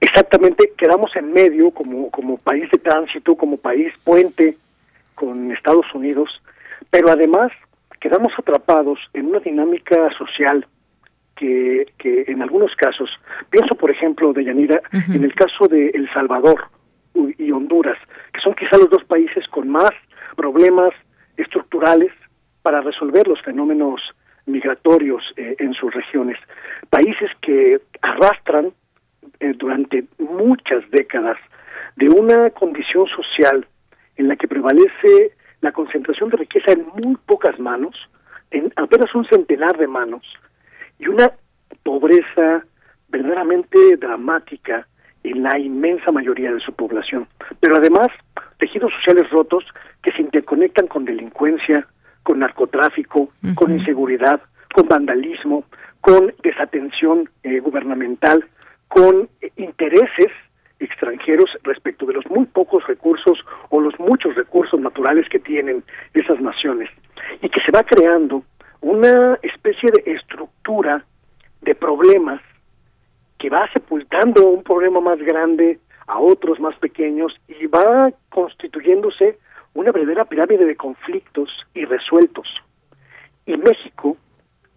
Exactamente, 0.00 0.72
quedamos 0.76 1.14
en 1.16 1.32
medio 1.32 1.70
como, 1.70 2.10
como 2.10 2.38
país 2.38 2.70
de 2.70 2.78
tránsito, 2.78 3.34
como 3.36 3.56
país 3.56 3.92
puente 4.04 4.56
con 5.14 5.50
Estados 5.50 5.86
Unidos, 5.92 6.40
pero 6.90 7.10
además 7.10 7.48
quedamos 8.00 8.32
atrapados 8.38 8.98
en 9.12 9.26
una 9.26 9.40
dinámica 9.40 10.10
social 10.16 10.66
que, 11.34 11.92
que 11.98 12.24
en 12.28 12.42
algunos 12.42 12.74
casos, 12.76 13.10
pienso 13.50 13.74
por 13.74 13.90
ejemplo 13.90 14.32
de 14.32 14.44
Yanira, 14.44 14.80
en 14.92 15.24
el 15.24 15.34
caso 15.34 15.66
de 15.66 15.88
El 15.88 16.08
Salvador 16.12 16.68
y 17.14 17.50
Honduras, 17.50 17.98
que 18.32 18.40
son 18.40 18.54
quizá 18.54 18.76
los 18.76 18.90
dos 18.90 19.04
países 19.04 19.46
con 19.48 19.68
más 19.68 19.90
problemas 20.36 20.90
estructurales 21.36 22.12
para 22.62 22.80
resolver 22.80 23.26
los 23.26 23.40
fenómenos 23.42 24.00
migratorios 24.46 25.22
eh, 25.36 25.56
en 25.58 25.74
sus 25.74 25.92
regiones. 25.92 26.38
Países 26.90 27.30
que 27.40 27.80
arrastran 28.02 28.72
eh, 29.40 29.52
durante 29.56 30.04
muchas 30.18 30.88
décadas 30.90 31.36
de 31.96 32.08
una 32.08 32.50
condición 32.50 33.06
social 33.06 33.66
en 34.16 34.28
la 34.28 34.36
que 34.36 34.48
prevalece 34.48 35.32
la 35.60 35.72
concentración 35.72 36.30
de 36.30 36.38
riqueza 36.38 36.72
en 36.72 36.86
muy 36.94 37.16
pocas 37.26 37.58
manos, 37.58 37.94
en 38.50 38.72
apenas 38.76 39.14
un 39.14 39.24
centenar 39.26 39.76
de 39.76 39.86
manos, 39.86 40.22
y 40.98 41.08
una 41.08 41.32
pobreza 41.82 42.64
verdaderamente 43.08 43.96
dramática 43.96 44.86
en 45.24 45.42
la 45.42 45.58
inmensa 45.58 46.12
mayoría 46.12 46.52
de 46.52 46.60
su 46.60 46.72
población. 46.72 47.26
Pero 47.60 47.76
además, 47.76 48.08
tejidos 48.58 48.92
sociales 48.94 49.30
rotos 49.30 49.64
que 50.02 50.12
se 50.12 50.22
interconectan 50.22 50.86
con 50.86 51.04
delincuencia, 51.04 51.86
con 52.22 52.40
narcotráfico, 52.40 53.30
con 53.54 53.72
inseguridad, 53.72 54.40
con 54.74 54.86
vandalismo, 54.86 55.64
con 56.00 56.34
desatención 56.42 57.28
eh, 57.42 57.60
gubernamental, 57.60 58.44
con 58.88 59.28
intereses 59.56 60.32
extranjeros 60.80 61.50
respecto 61.64 62.06
de 62.06 62.14
los 62.14 62.26
muy 62.30 62.46
pocos 62.46 62.86
recursos 62.86 63.38
o 63.70 63.80
los 63.80 63.98
muchos 63.98 64.34
recursos 64.34 64.80
naturales 64.80 65.28
que 65.28 65.38
tienen 65.38 65.82
esas 66.14 66.40
naciones 66.40 66.88
y 67.42 67.48
que 67.48 67.60
se 67.64 67.72
va 67.72 67.82
creando 67.82 68.44
una 68.80 69.38
especie 69.42 69.90
de 69.90 70.12
estructura 70.12 71.04
de 71.62 71.74
problemas 71.74 72.40
que 73.38 73.50
va 73.50 73.68
sepultando 73.72 74.48
un 74.48 74.62
problema 74.62 75.00
más 75.00 75.18
grande 75.18 75.78
a 76.06 76.18
otros 76.18 76.58
más 76.60 76.76
pequeños 76.76 77.34
y 77.48 77.66
va 77.66 78.10
constituyéndose 78.30 79.38
una 79.74 79.92
verdadera 79.92 80.24
pirámide 80.24 80.64
de 80.64 80.76
conflictos 80.76 81.50
irresueltos. 81.74 82.48
Y 83.46 83.56
México, 83.56 84.16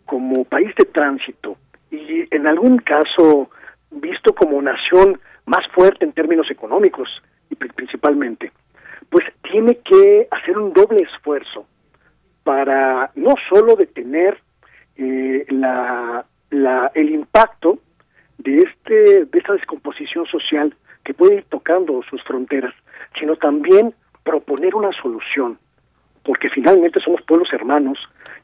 como 0.06 0.44
país 0.46 0.74
de 0.76 0.86
tránsito 0.86 1.58
y 1.90 2.26
en 2.36 2.48
algún 2.48 2.78
caso 2.80 3.50
visto 3.92 4.34
como 4.34 4.62
nación 4.62 5.20
más 5.46 5.66
fuerte 5.74 6.06
en 6.06 6.14
términos 6.14 6.50
económicos 6.50 7.10
y 7.50 7.56
principalmente, 7.56 8.52
pues 9.10 9.26
tiene 9.42 9.78
que 9.78 10.28
hacer 10.32 10.58
un 10.58 10.74
doble 10.74 11.04
esfuerzo 11.04 11.66
para 12.44 13.12
no 13.16 13.36
solo 13.50 13.76
detener 13.76 14.40
eh, 14.96 15.46
la, 15.50 16.26
la, 16.50 16.92
el 16.96 17.10
impacto 17.10 17.80
de 18.38 18.60
este 18.60 19.26
de 19.26 19.40
esta 19.40 19.54
descomposición 19.54 20.26
social 20.26 20.74
que 21.04 21.14
puede 21.14 21.36
ir 21.36 21.46
tocando 21.50 22.02
sus 22.10 22.24
fronteras, 22.24 22.74
sino 23.20 23.36
también 23.36 23.94
proponer 24.24 24.76
una 24.76 24.92
solución, 25.02 25.58
porque 26.24 26.50
finalmente 26.50 27.00
somos 27.02 27.22
pueblos 27.24 27.52
hermanos 27.54 27.98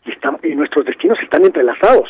y, 0.06 0.12
están, 0.12 0.38
y 0.44 0.56
nuestros 0.56 0.86
destinos 0.86 1.20
están 1.22 1.46
entrelazados. 1.46 2.10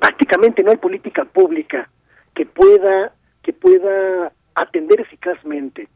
Prácticamente 0.00 0.62
no 0.62 0.70
hay 0.70 0.76
política 0.78 1.24
pública 1.24 1.88
que 2.34 2.46
pueda 2.46 3.12
que 3.42 3.52
pueda 3.52 4.32
atender 4.54 5.00
eficazmente 5.00 5.88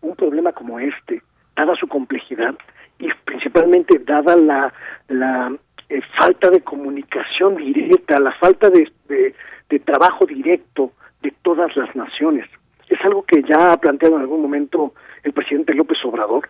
un 0.00 0.16
problema 0.16 0.52
como 0.52 0.78
este, 0.80 1.22
dada 1.54 1.74
su 1.76 1.86
complejidad 1.86 2.54
y 2.98 3.08
principalmente 3.24 3.98
dada 4.00 4.36
la, 4.36 4.72
la 5.08 5.56
eh, 5.88 6.00
falta 6.18 6.50
de 6.50 6.62
comunicación 6.62 7.56
directa, 7.56 8.18
la 8.18 8.32
falta 8.32 8.70
de, 8.70 8.90
de, 9.08 9.78
trabajo 9.80 10.26
directo 10.26 10.92
de 11.22 11.32
todas 11.42 11.76
las 11.76 11.94
naciones. 11.94 12.46
Es 12.88 12.98
algo 13.04 13.22
que 13.22 13.42
ya 13.42 13.72
ha 13.72 13.76
planteado 13.76 14.16
en 14.16 14.22
algún 14.22 14.42
momento 14.42 14.94
el 15.22 15.32
presidente 15.32 15.74
López 15.74 15.98
Obrador 16.04 16.48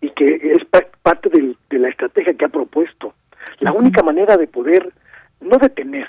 y 0.00 0.10
que 0.10 0.24
es 0.24 0.64
parte 1.02 1.30
de 1.30 1.78
la 1.78 1.88
estrategia 1.88 2.34
que 2.34 2.44
ha 2.44 2.48
propuesto. 2.48 3.14
La 3.60 3.72
única 3.72 4.02
manera 4.02 4.36
de 4.36 4.46
poder 4.46 4.92
no 5.40 5.56
detener, 5.58 6.08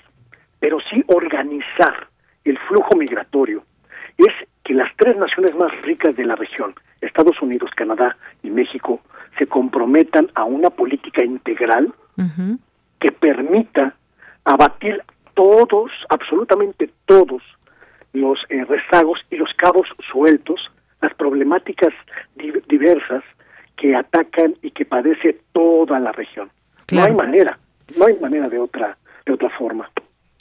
pero 0.59 0.79
sí 0.89 1.03
organizar 1.07 2.07
el 2.45 2.57
flujo 2.59 2.95
migratorio 2.95 3.63
es 4.17 4.33
que 4.63 4.73
las 4.73 4.89
tres 4.97 5.17
naciones 5.17 5.55
más 5.55 5.71
ricas 5.81 6.15
de 6.15 6.25
la 6.25 6.35
región, 6.35 6.73
Estados 7.01 7.41
Unidos, 7.41 7.71
Canadá 7.75 8.17
y 8.43 8.49
México, 8.49 9.01
se 9.37 9.47
comprometan 9.47 10.31
a 10.35 10.45
una 10.45 10.69
política 10.69 11.23
integral 11.23 11.93
que 12.99 13.11
permita 13.11 13.93
abatir 14.45 15.03
todos, 15.33 15.91
absolutamente 16.09 16.89
todos, 17.05 17.43
los 18.13 18.39
eh, 18.49 18.63
rezagos 18.63 19.19
y 19.29 19.35
los 19.35 19.53
cabos 19.57 19.87
sueltos, 20.09 20.71
las 21.01 21.13
problemáticas 21.15 21.93
diversas 22.69 23.23
que 23.75 23.95
atacan 23.95 24.55
y 24.61 24.71
que 24.71 24.85
padece 24.85 25.41
toda 25.51 25.99
la 25.99 26.13
región. 26.13 26.49
No 26.91 27.03
hay 27.03 27.13
manera, 27.13 27.59
no 27.97 28.05
hay 28.05 28.17
manera 28.19 28.47
de 28.47 28.57
otra, 28.57 28.97
de 29.25 29.33
otra 29.33 29.49
forma. 29.49 29.89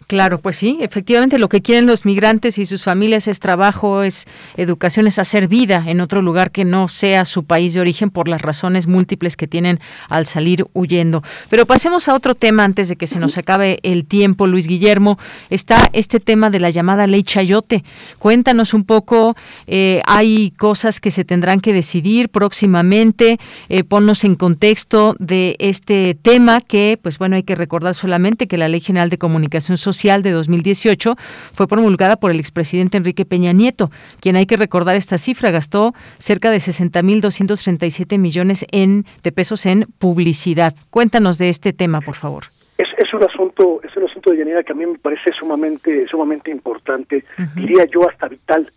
Claro, 0.07 0.39
pues 0.39 0.57
sí, 0.57 0.79
efectivamente 0.83 1.39
lo 1.39 1.49
que 1.49 1.63
quieren 1.63 1.87
los 1.87 2.05
migrantes 2.05 2.59
y 2.59 2.67
sus 2.67 2.83
familias 2.85 3.27
es 3.27 3.41
trabajo, 3.41 4.03
es 4.03 4.27
educación, 4.57 5.07
es 5.07 5.19
hacer 5.19 5.49
vida 5.49 5.83
en 5.87 6.03
otro 6.03 6.21
lugar 6.21 6.51
que 6.51 6.67
no 6.67 6.89
sea 6.89 7.25
su 7.25 7.45
país 7.45 7.73
de 7.73 7.81
origen 7.81 8.11
por 8.11 8.29
las 8.29 8.43
razones 8.43 8.87
múltiples 8.87 9.39
que 9.39 9.49
tienen 9.49 9.81
al 10.11 10.27
salir 10.27 10.67
huyendo. 10.75 11.23
Pero 11.49 11.65
pasemos 11.65 12.09
a 12.09 12.15
otro 12.15 12.35
tema 12.35 12.65
antes 12.65 12.91
de 12.91 12.97
que 12.97 13.07
se 13.07 13.19
nos 13.19 13.39
acabe 13.39 13.79
el 13.83 14.05
tiempo, 14.05 14.47
Luis 14.47 14.67
Guillermo. 14.67 15.19
Está 15.49 15.89
este 15.95 16.21
tema 16.21 16.51
de 16.51 16.61
la 16.61 16.69
llamada 16.69 17.07
ley 17.07 17.23
Chayote. 17.23 17.83
Cuéntanos 18.19 18.75
un 18.75 18.85
poco, 18.85 19.37
eh, 19.67 20.03
hay 20.05 20.51
cosas 20.51 21.01
que 21.01 21.11
se 21.11 21.25
tendrán 21.25 21.61
que 21.61 21.73
decidir 21.73 22.29
próximamente, 22.29 23.39
eh, 23.71 23.85
ponnos 23.85 24.25
en 24.25 24.35
contexto 24.35 25.17
de 25.19 25.57
este 25.61 26.15
tema 26.21 26.61
que, 26.61 26.99
pues 27.01 27.19
bueno, 27.19 27.37
hay 27.37 27.43
que 27.43 27.55
recordar 27.55 27.95
solamente 27.95 28.47
que 28.47 28.59
la 28.59 28.69
Ley 28.69 28.81
General 28.81 29.09
de 29.09 29.17
Comunicación 29.17 29.79
Social 29.79 29.94
de 29.95 30.31
2018 30.33 31.17
fue 31.55 31.69
promulgada 31.69 32.17
por 32.17 32.31
el 32.31 32.41
expresidente 32.41 32.97
Enrique 32.97 33.25
Peña 33.25 33.53
Nieto, 33.53 33.91
quien 34.21 34.37
hay 34.37 34.47
que 34.47 34.57
recordar 34.57 34.97
esta 34.97 35.19
cifra, 35.19 35.51
gastó 35.51 35.95
cerca 36.19 36.51
de 36.51 36.59
60.237 36.59 38.19
millones 38.19 38.67
en, 38.73 39.05
de 39.23 39.33
pesos 39.33 39.67
en 39.67 39.87
publicidad. 39.99 40.75
Cuéntanos 40.91 41.39
de 41.39 41.49
este 41.49 41.73
tema, 41.73 42.01
por 42.01 42.15
favor. 42.15 42.45
Es, 42.77 42.89
es 42.99 43.15
un 43.15 43.23
asunto, 43.23 43.81
es 43.83 43.97
un 43.97 44.05
asunto 44.05 44.31
de 44.31 44.39
llanera 44.39 44.63
que 44.65 44.73
a 44.73 44.75
mí 44.75 44.85
me 44.85 44.99
parece 44.99 45.31
sumamente, 45.39 46.07
sumamente 46.09 46.51
importante, 46.51 47.25
diría 47.55 47.85
yo 47.87 48.09
hasta 48.09 48.29
vital 48.29 48.71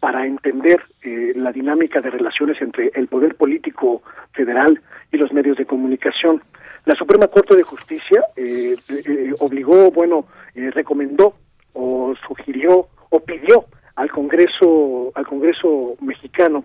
para 0.00 0.26
entender 0.26 0.82
eh, 1.04 1.32
la 1.36 1.52
dinámica 1.52 2.00
de 2.00 2.10
relaciones 2.10 2.60
entre 2.60 2.90
el 2.94 3.06
poder 3.06 3.36
político 3.36 4.02
federal 4.32 4.80
y 5.12 5.16
los 5.16 5.32
medios 5.32 5.56
de 5.58 5.64
comunicación. 5.64 6.42
La 6.86 6.96
Suprema 6.96 7.28
Corte 7.28 7.54
de 7.54 7.62
Justicia 7.62 8.24
eh, 8.34 8.74
eh, 8.88 9.32
obligó, 9.38 9.92
bueno, 9.92 10.26
eh, 10.54 10.70
recomendó 10.70 11.34
o 11.72 12.14
sugirió 12.26 12.88
o 13.10 13.20
pidió 13.20 13.66
al 13.96 14.10
Congreso, 14.10 15.12
al 15.14 15.26
Congreso 15.26 15.96
mexicano 16.00 16.64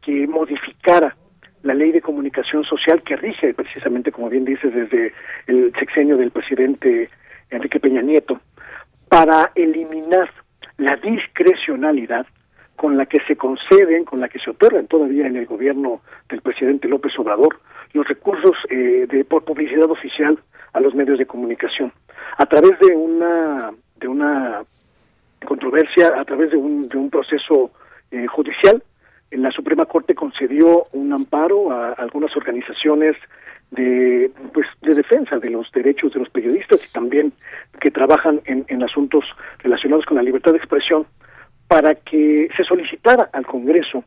que 0.00 0.26
modificara 0.26 1.16
la 1.62 1.74
ley 1.74 1.92
de 1.92 2.00
comunicación 2.00 2.64
social 2.64 3.02
que 3.02 3.16
rige 3.16 3.54
precisamente, 3.54 4.10
como 4.10 4.28
bien 4.28 4.44
dices, 4.44 4.74
desde 4.74 5.12
el 5.46 5.72
sexenio 5.78 6.16
del 6.16 6.30
presidente 6.30 7.08
Enrique 7.50 7.78
Peña 7.78 8.02
Nieto, 8.02 8.40
para 9.08 9.52
eliminar 9.54 10.30
la 10.78 10.96
discrecionalidad 10.96 12.26
con 12.76 12.96
la 12.96 13.06
que 13.06 13.18
se 13.28 13.36
conceden, 13.36 14.04
con 14.04 14.20
la 14.20 14.28
que 14.28 14.40
se 14.40 14.50
otorgan 14.50 14.88
todavía 14.88 15.26
en 15.26 15.36
el 15.36 15.46
gobierno 15.46 16.00
del 16.28 16.40
presidente 16.40 16.88
López 16.88 17.12
Obrador 17.18 17.60
los 17.92 18.08
recursos 18.08 18.56
eh, 18.70 19.06
de 19.08 19.24
por 19.24 19.44
publicidad 19.44 19.90
oficial 19.90 20.38
a 20.72 20.80
los 20.80 20.94
medios 20.94 21.18
de 21.18 21.26
comunicación. 21.26 21.92
A 22.38 22.46
través 22.46 22.78
de 22.80 22.96
una 22.96 23.72
de 23.96 24.08
una 24.08 24.62
controversia 25.44 26.12
a 26.16 26.24
través 26.24 26.50
de 26.50 26.56
un, 26.56 26.88
de 26.88 26.96
un 26.96 27.10
proceso 27.10 27.70
eh, 28.10 28.26
judicial 28.26 28.82
en 29.30 29.42
la 29.42 29.50
Suprema 29.50 29.86
Corte 29.86 30.14
concedió 30.14 30.84
un 30.92 31.12
amparo 31.12 31.72
a 31.72 31.92
algunas 31.92 32.36
organizaciones 32.36 33.16
de 33.70 34.30
pues 34.52 34.66
de 34.82 34.94
defensa 34.94 35.38
de 35.38 35.50
los 35.50 35.70
derechos 35.72 36.12
de 36.12 36.20
los 36.20 36.28
periodistas 36.28 36.84
y 36.86 36.92
también 36.92 37.32
que 37.80 37.90
trabajan 37.90 38.40
en, 38.44 38.64
en 38.68 38.82
asuntos 38.82 39.24
relacionados 39.58 40.04
con 40.04 40.16
la 40.16 40.22
libertad 40.22 40.52
de 40.52 40.58
expresión 40.58 41.06
para 41.68 41.94
que 41.94 42.48
se 42.56 42.64
solicitara 42.64 43.30
al 43.32 43.46
Congreso 43.46 44.04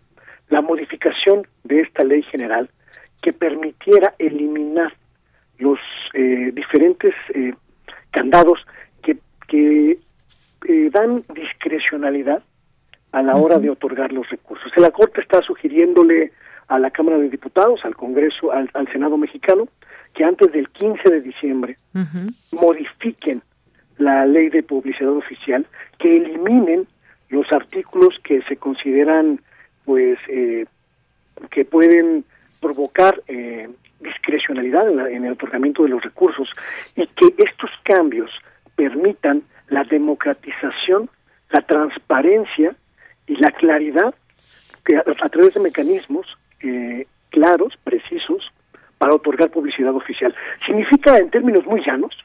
la 0.49 0.61
modificación 0.61 1.47
de 1.63 1.81
esta 1.81 2.03
ley 2.03 2.21
general 2.23 2.69
que 3.21 3.33
permitiera 3.33 4.13
eliminar 4.19 4.93
los 5.57 5.79
eh, 6.13 6.51
diferentes 6.53 7.13
eh, 7.33 7.53
candados 8.11 8.59
que, 9.03 9.17
que 9.47 9.99
eh, 10.67 10.89
dan 10.91 11.23
discrecionalidad 11.33 12.43
a 13.11 13.21
la 13.21 13.35
hora 13.35 13.59
de 13.59 13.69
otorgar 13.69 14.11
los 14.11 14.29
recursos. 14.29 14.71
La 14.75 14.91
Corte 14.91 15.21
está 15.21 15.41
sugiriéndole 15.41 16.31
a 16.67 16.79
la 16.79 16.91
Cámara 16.91 17.17
de 17.17 17.29
Diputados, 17.29 17.79
al 17.85 17.95
Congreso, 17.95 18.51
al, 18.51 18.69
Senado 18.91 19.17
mexicano, 19.17 19.67
que 20.13 20.23
antes 20.23 20.51
del 20.51 20.69
15 20.69 21.09
de 21.09 21.21
diciembre 21.21 21.77
modifiquen 22.51 23.41
la 23.97 24.25
ley 24.25 24.49
de 24.49 24.63
publicidad 24.63 25.11
oficial, 25.11 25.65
que 25.99 26.17
eliminen 26.17 26.87
los 27.29 27.49
artículos 27.53 28.19
que 28.23 28.41
se 28.43 28.57
consideran, 28.57 29.39
pues, 29.85 30.17
que 31.51 31.65
pueden 31.65 32.25
provocar 32.65 33.21
eh, 33.27 33.69
discrecionalidad 33.99 35.09
en, 35.09 35.25
el 35.25 35.33
otorgamiento 35.33 35.83
de 35.83 35.89
los 35.89 36.03
recursos 36.03 36.49
y 36.95 37.07
que 37.07 37.33
estos 37.37 37.69
cambios 37.83 38.31
permitan 38.75 39.43
la 39.69 39.83
democratización, 39.83 41.09
la 41.49 41.61
transparencia 41.61 42.75
y 43.27 43.35
la 43.37 43.51
claridad 43.51 44.13
que 44.83 44.97
a, 44.97 45.29
través 45.29 45.53
de 45.53 45.59
mecanismos 45.59 46.27
eh, 46.61 47.07
claros, 47.29 47.73
precisos, 47.83 48.51
para 48.97 49.15
otorgar 49.15 49.49
publicidad 49.49 49.93
oficial. 49.93 50.33
Significa, 50.65 51.17
en 51.17 51.29
términos 51.29 51.65
muy 51.65 51.81
llanos, 51.85 52.15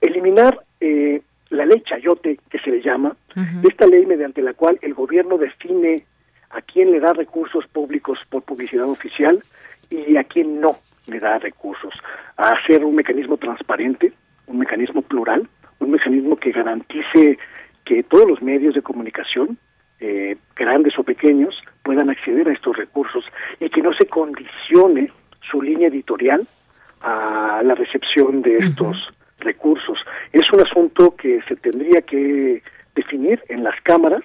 eliminar 0.00 0.58
eh, 0.80 1.20
la 1.50 1.66
ley 1.66 1.82
chayote, 1.82 2.38
que 2.48 2.58
se 2.60 2.70
le 2.70 2.80
llama, 2.80 3.14
esta 3.62 3.86
ley 3.86 4.06
mediante 4.06 4.42
la 4.42 4.54
cual 4.54 4.78
el 4.82 4.94
gobierno 4.94 5.38
define 5.38 6.04
a 6.50 6.62
quién 6.62 6.90
le 6.90 7.00
da 7.00 7.12
recursos 7.12 7.66
públicos 7.68 8.18
por 8.30 8.42
publicidad 8.42 8.88
oficial 8.88 9.42
y 9.90 10.16
a 10.16 10.24
quién 10.24 10.60
no 10.60 10.76
le 11.08 11.18
da 11.18 11.38
recursos. 11.38 11.94
A 12.36 12.50
hacer 12.50 12.84
un 12.84 12.94
mecanismo 12.94 13.36
transparente, 13.36 14.12
un 14.46 14.58
mecanismo 14.58 15.02
plural, 15.02 15.48
un 15.80 15.90
mecanismo 15.90 16.36
que 16.36 16.52
garantice 16.52 17.38
que 17.84 18.02
todos 18.02 18.28
los 18.28 18.42
medios 18.42 18.74
de 18.74 18.82
comunicación, 18.82 19.58
eh, 20.00 20.36
grandes 20.54 20.98
o 20.98 21.02
pequeños, 21.02 21.54
puedan 21.82 22.10
acceder 22.10 22.48
a 22.48 22.52
estos 22.52 22.76
recursos 22.76 23.24
y 23.60 23.68
que 23.70 23.82
no 23.82 23.92
se 23.94 24.06
condicione 24.06 25.10
su 25.50 25.62
línea 25.62 25.88
editorial 25.88 26.46
a 27.00 27.62
la 27.64 27.74
recepción 27.74 28.42
de 28.42 28.58
estos 28.58 28.96
recursos. 29.38 29.98
Es 30.32 30.42
un 30.52 30.60
asunto 30.60 31.14
que 31.16 31.40
se 31.48 31.56
tendría 31.56 32.02
que 32.02 32.62
definir 32.94 33.42
en 33.48 33.64
las 33.64 33.80
cámaras. 33.82 34.22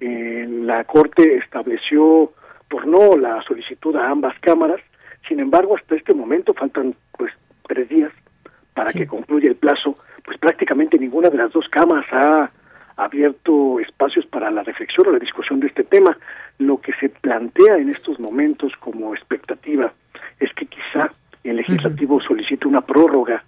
la 0.00 0.84
Corte 0.84 1.36
estableció, 1.36 2.32
por 2.68 2.86
no 2.86 3.16
la 3.16 3.42
solicitud 3.42 3.96
a 3.96 4.10
ambas 4.10 4.38
cámaras, 4.40 4.80
sin 5.28 5.40
embargo, 5.40 5.76
hasta 5.76 5.94
este 5.94 6.14
momento 6.14 6.54
faltan 6.54 6.94
pues 7.16 7.32
tres 7.66 7.88
días 7.88 8.10
para 8.74 8.92
que 8.92 9.06
concluya 9.06 9.48
el 9.48 9.56
plazo. 9.56 9.94
Pues 10.24 10.38
prácticamente 10.38 10.98
ninguna 10.98 11.28
de 11.28 11.36
las 11.36 11.52
dos 11.52 11.68
cámaras 11.68 12.06
ha 12.12 12.50
abierto 12.96 13.78
espacios 13.80 14.26
para 14.26 14.50
la 14.50 14.62
reflexión 14.62 15.06
o 15.06 15.12
la 15.12 15.18
discusión 15.18 15.60
de 15.60 15.68
este 15.68 15.84
tema. 15.84 16.16
Lo 16.58 16.80
que 16.80 16.92
se 16.94 17.08
plantea 17.08 17.76
en 17.76 17.90
estos 17.90 18.18
momentos 18.18 18.72
como 18.80 19.14
expectativa 19.14 19.92
es 20.40 20.52
que 20.54 20.66
quizá 20.66 21.10
el 21.44 21.56
legislativo 21.56 22.20
solicite 22.20 22.66
una 22.66 22.80
prórroga 22.80 23.44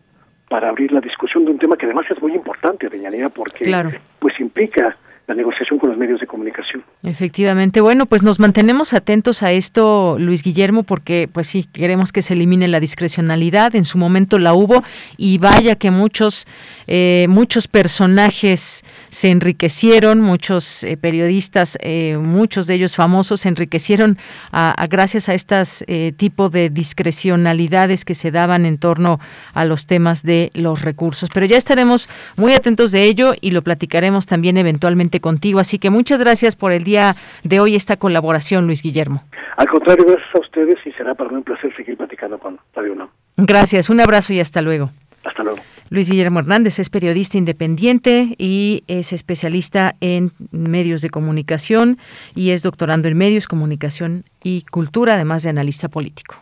para 0.48 0.68
abrir 0.68 0.92
la 0.92 1.00
discusión 1.00 1.44
de 1.44 1.52
un 1.52 1.58
tema 1.58 1.76
que 1.76 1.86
además 1.86 2.06
es 2.10 2.20
muy 2.20 2.32
importante, 2.32 2.88
Deñanía, 2.88 3.28
porque 3.28 3.72
pues 4.18 4.38
implica 4.40 4.96
la 5.30 5.36
negociación 5.36 5.78
con 5.78 5.90
los 5.90 5.98
medios 5.98 6.18
de 6.18 6.26
comunicación. 6.26 6.82
Efectivamente, 7.04 7.80
bueno, 7.80 8.06
pues 8.06 8.24
nos 8.24 8.40
mantenemos 8.40 8.92
atentos 8.92 9.44
a 9.44 9.52
esto, 9.52 10.16
Luis 10.18 10.42
Guillermo, 10.42 10.82
porque 10.82 11.28
pues 11.32 11.46
sí, 11.46 11.68
queremos 11.72 12.10
que 12.10 12.20
se 12.20 12.34
elimine 12.34 12.66
la 12.66 12.80
discrecionalidad, 12.80 13.76
en 13.76 13.84
su 13.84 13.96
momento 13.96 14.40
la 14.40 14.54
hubo 14.54 14.82
y 15.16 15.38
vaya 15.38 15.76
que 15.76 15.92
muchos, 15.92 16.48
eh, 16.88 17.26
muchos 17.28 17.68
personajes 17.68 18.84
se 19.08 19.30
enriquecieron, 19.30 20.20
muchos 20.20 20.82
eh, 20.82 20.96
periodistas, 20.96 21.78
eh, 21.80 22.18
muchos 22.20 22.66
de 22.66 22.74
ellos 22.74 22.96
famosos 22.96 23.42
se 23.42 23.50
enriquecieron 23.50 24.18
a, 24.50 24.74
gracias 24.90 25.28
a 25.28 25.34
estas 25.34 25.84
tipo 26.16 26.50
de 26.50 26.70
discrecionalidades 26.70 28.04
que 28.04 28.14
se 28.14 28.30
daban 28.30 28.66
en 28.66 28.78
torno 28.78 29.20
a 29.54 29.64
los 29.64 29.86
temas 29.86 30.22
de 30.22 30.50
los 30.54 30.82
recursos. 30.82 31.28
Pero 31.32 31.46
ya 31.46 31.56
estaremos 31.56 32.08
muy 32.36 32.52
atentos 32.52 32.90
de 32.90 33.04
ello 33.04 33.34
y 33.40 33.52
lo 33.52 33.62
platicaremos 33.62 34.26
también 34.26 34.56
eventualmente 34.56 35.19
contigo. 35.20 35.60
Así 35.60 35.78
que 35.78 35.90
muchas 35.90 36.20
gracias 36.20 36.56
por 36.56 36.72
el 36.72 36.84
día 36.84 37.14
de 37.44 37.60
hoy 37.60 37.76
esta 37.76 37.96
colaboración, 37.96 38.66
Luis 38.66 38.82
Guillermo. 38.82 39.24
Al 39.56 39.68
contrario, 39.68 40.04
gracias 40.06 40.34
a 40.34 40.40
ustedes 40.40 40.78
y 40.84 40.92
será 40.92 41.14
para 41.14 41.30
mí 41.30 41.36
un 41.36 41.42
placer 41.42 41.74
seguir 41.76 41.96
platicando 41.96 42.38
con 42.38 42.58
Radio 42.74 42.92
UNAM. 42.92 43.08
Gracias, 43.36 43.90
un 43.90 44.00
abrazo 44.00 44.32
y 44.32 44.40
hasta 44.40 44.62
luego. 44.62 44.90
Hasta 45.24 45.42
luego. 45.42 45.60
Luis 45.90 46.08
Guillermo 46.08 46.38
Hernández 46.38 46.78
es 46.78 46.88
periodista 46.88 47.36
independiente 47.36 48.34
y 48.38 48.84
es 48.86 49.12
especialista 49.12 49.96
en 50.00 50.32
medios 50.50 51.02
de 51.02 51.10
comunicación 51.10 51.98
y 52.34 52.50
es 52.50 52.62
doctorando 52.62 53.08
en 53.08 53.18
medios, 53.18 53.46
comunicación 53.46 54.24
y 54.42 54.62
cultura, 54.62 55.14
además 55.14 55.42
de 55.42 55.50
analista 55.50 55.88
político. 55.88 56.36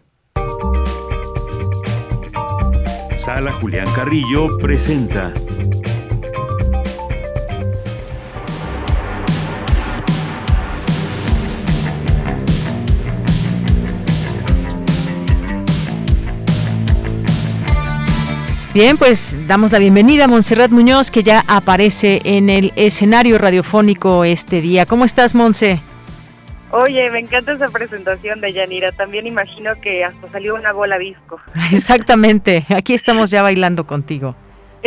Sala 3.17 3.51
Julián 3.53 3.87
Carrillo 3.97 4.47
presenta 4.61 5.33
Bien, 18.79 18.97
pues 18.97 19.37
damos 19.49 19.73
la 19.73 19.81
bienvenida 19.81 20.27
a 20.27 20.29
Montserrat 20.29 20.71
Muñoz, 20.71 21.11
que 21.11 21.25
ya 21.25 21.43
aparece 21.49 22.21
en 22.23 22.49
el 22.49 22.73
escenario 22.77 23.37
radiofónico 23.37 24.23
este 24.23 24.61
día. 24.61 24.87
¿Cómo 24.87 25.05
estás, 25.05 25.35
Monse? 25.35 25.83
Oye, 26.71 27.11
me 27.11 27.19
encanta 27.19 27.55
esa 27.55 27.67
presentación 27.67 28.41
de 28.41 28.53
Yanira. 28.53 28.93
También 28.93 29.27
imagino 29.27 29.73
que 29.81 30.05
hasta 30.05 30.31
salió 30.31 30.55
una 30.55 30.71
bola 30.71 30.97
disco. 30.97 31.41
Exactamente. 31.73 32.67
Aquí 32.69 32.95
estamos 32.95 33.33
ya 33.33 33.43
bailando 33.43 33.85
contigo. 33.85 34.37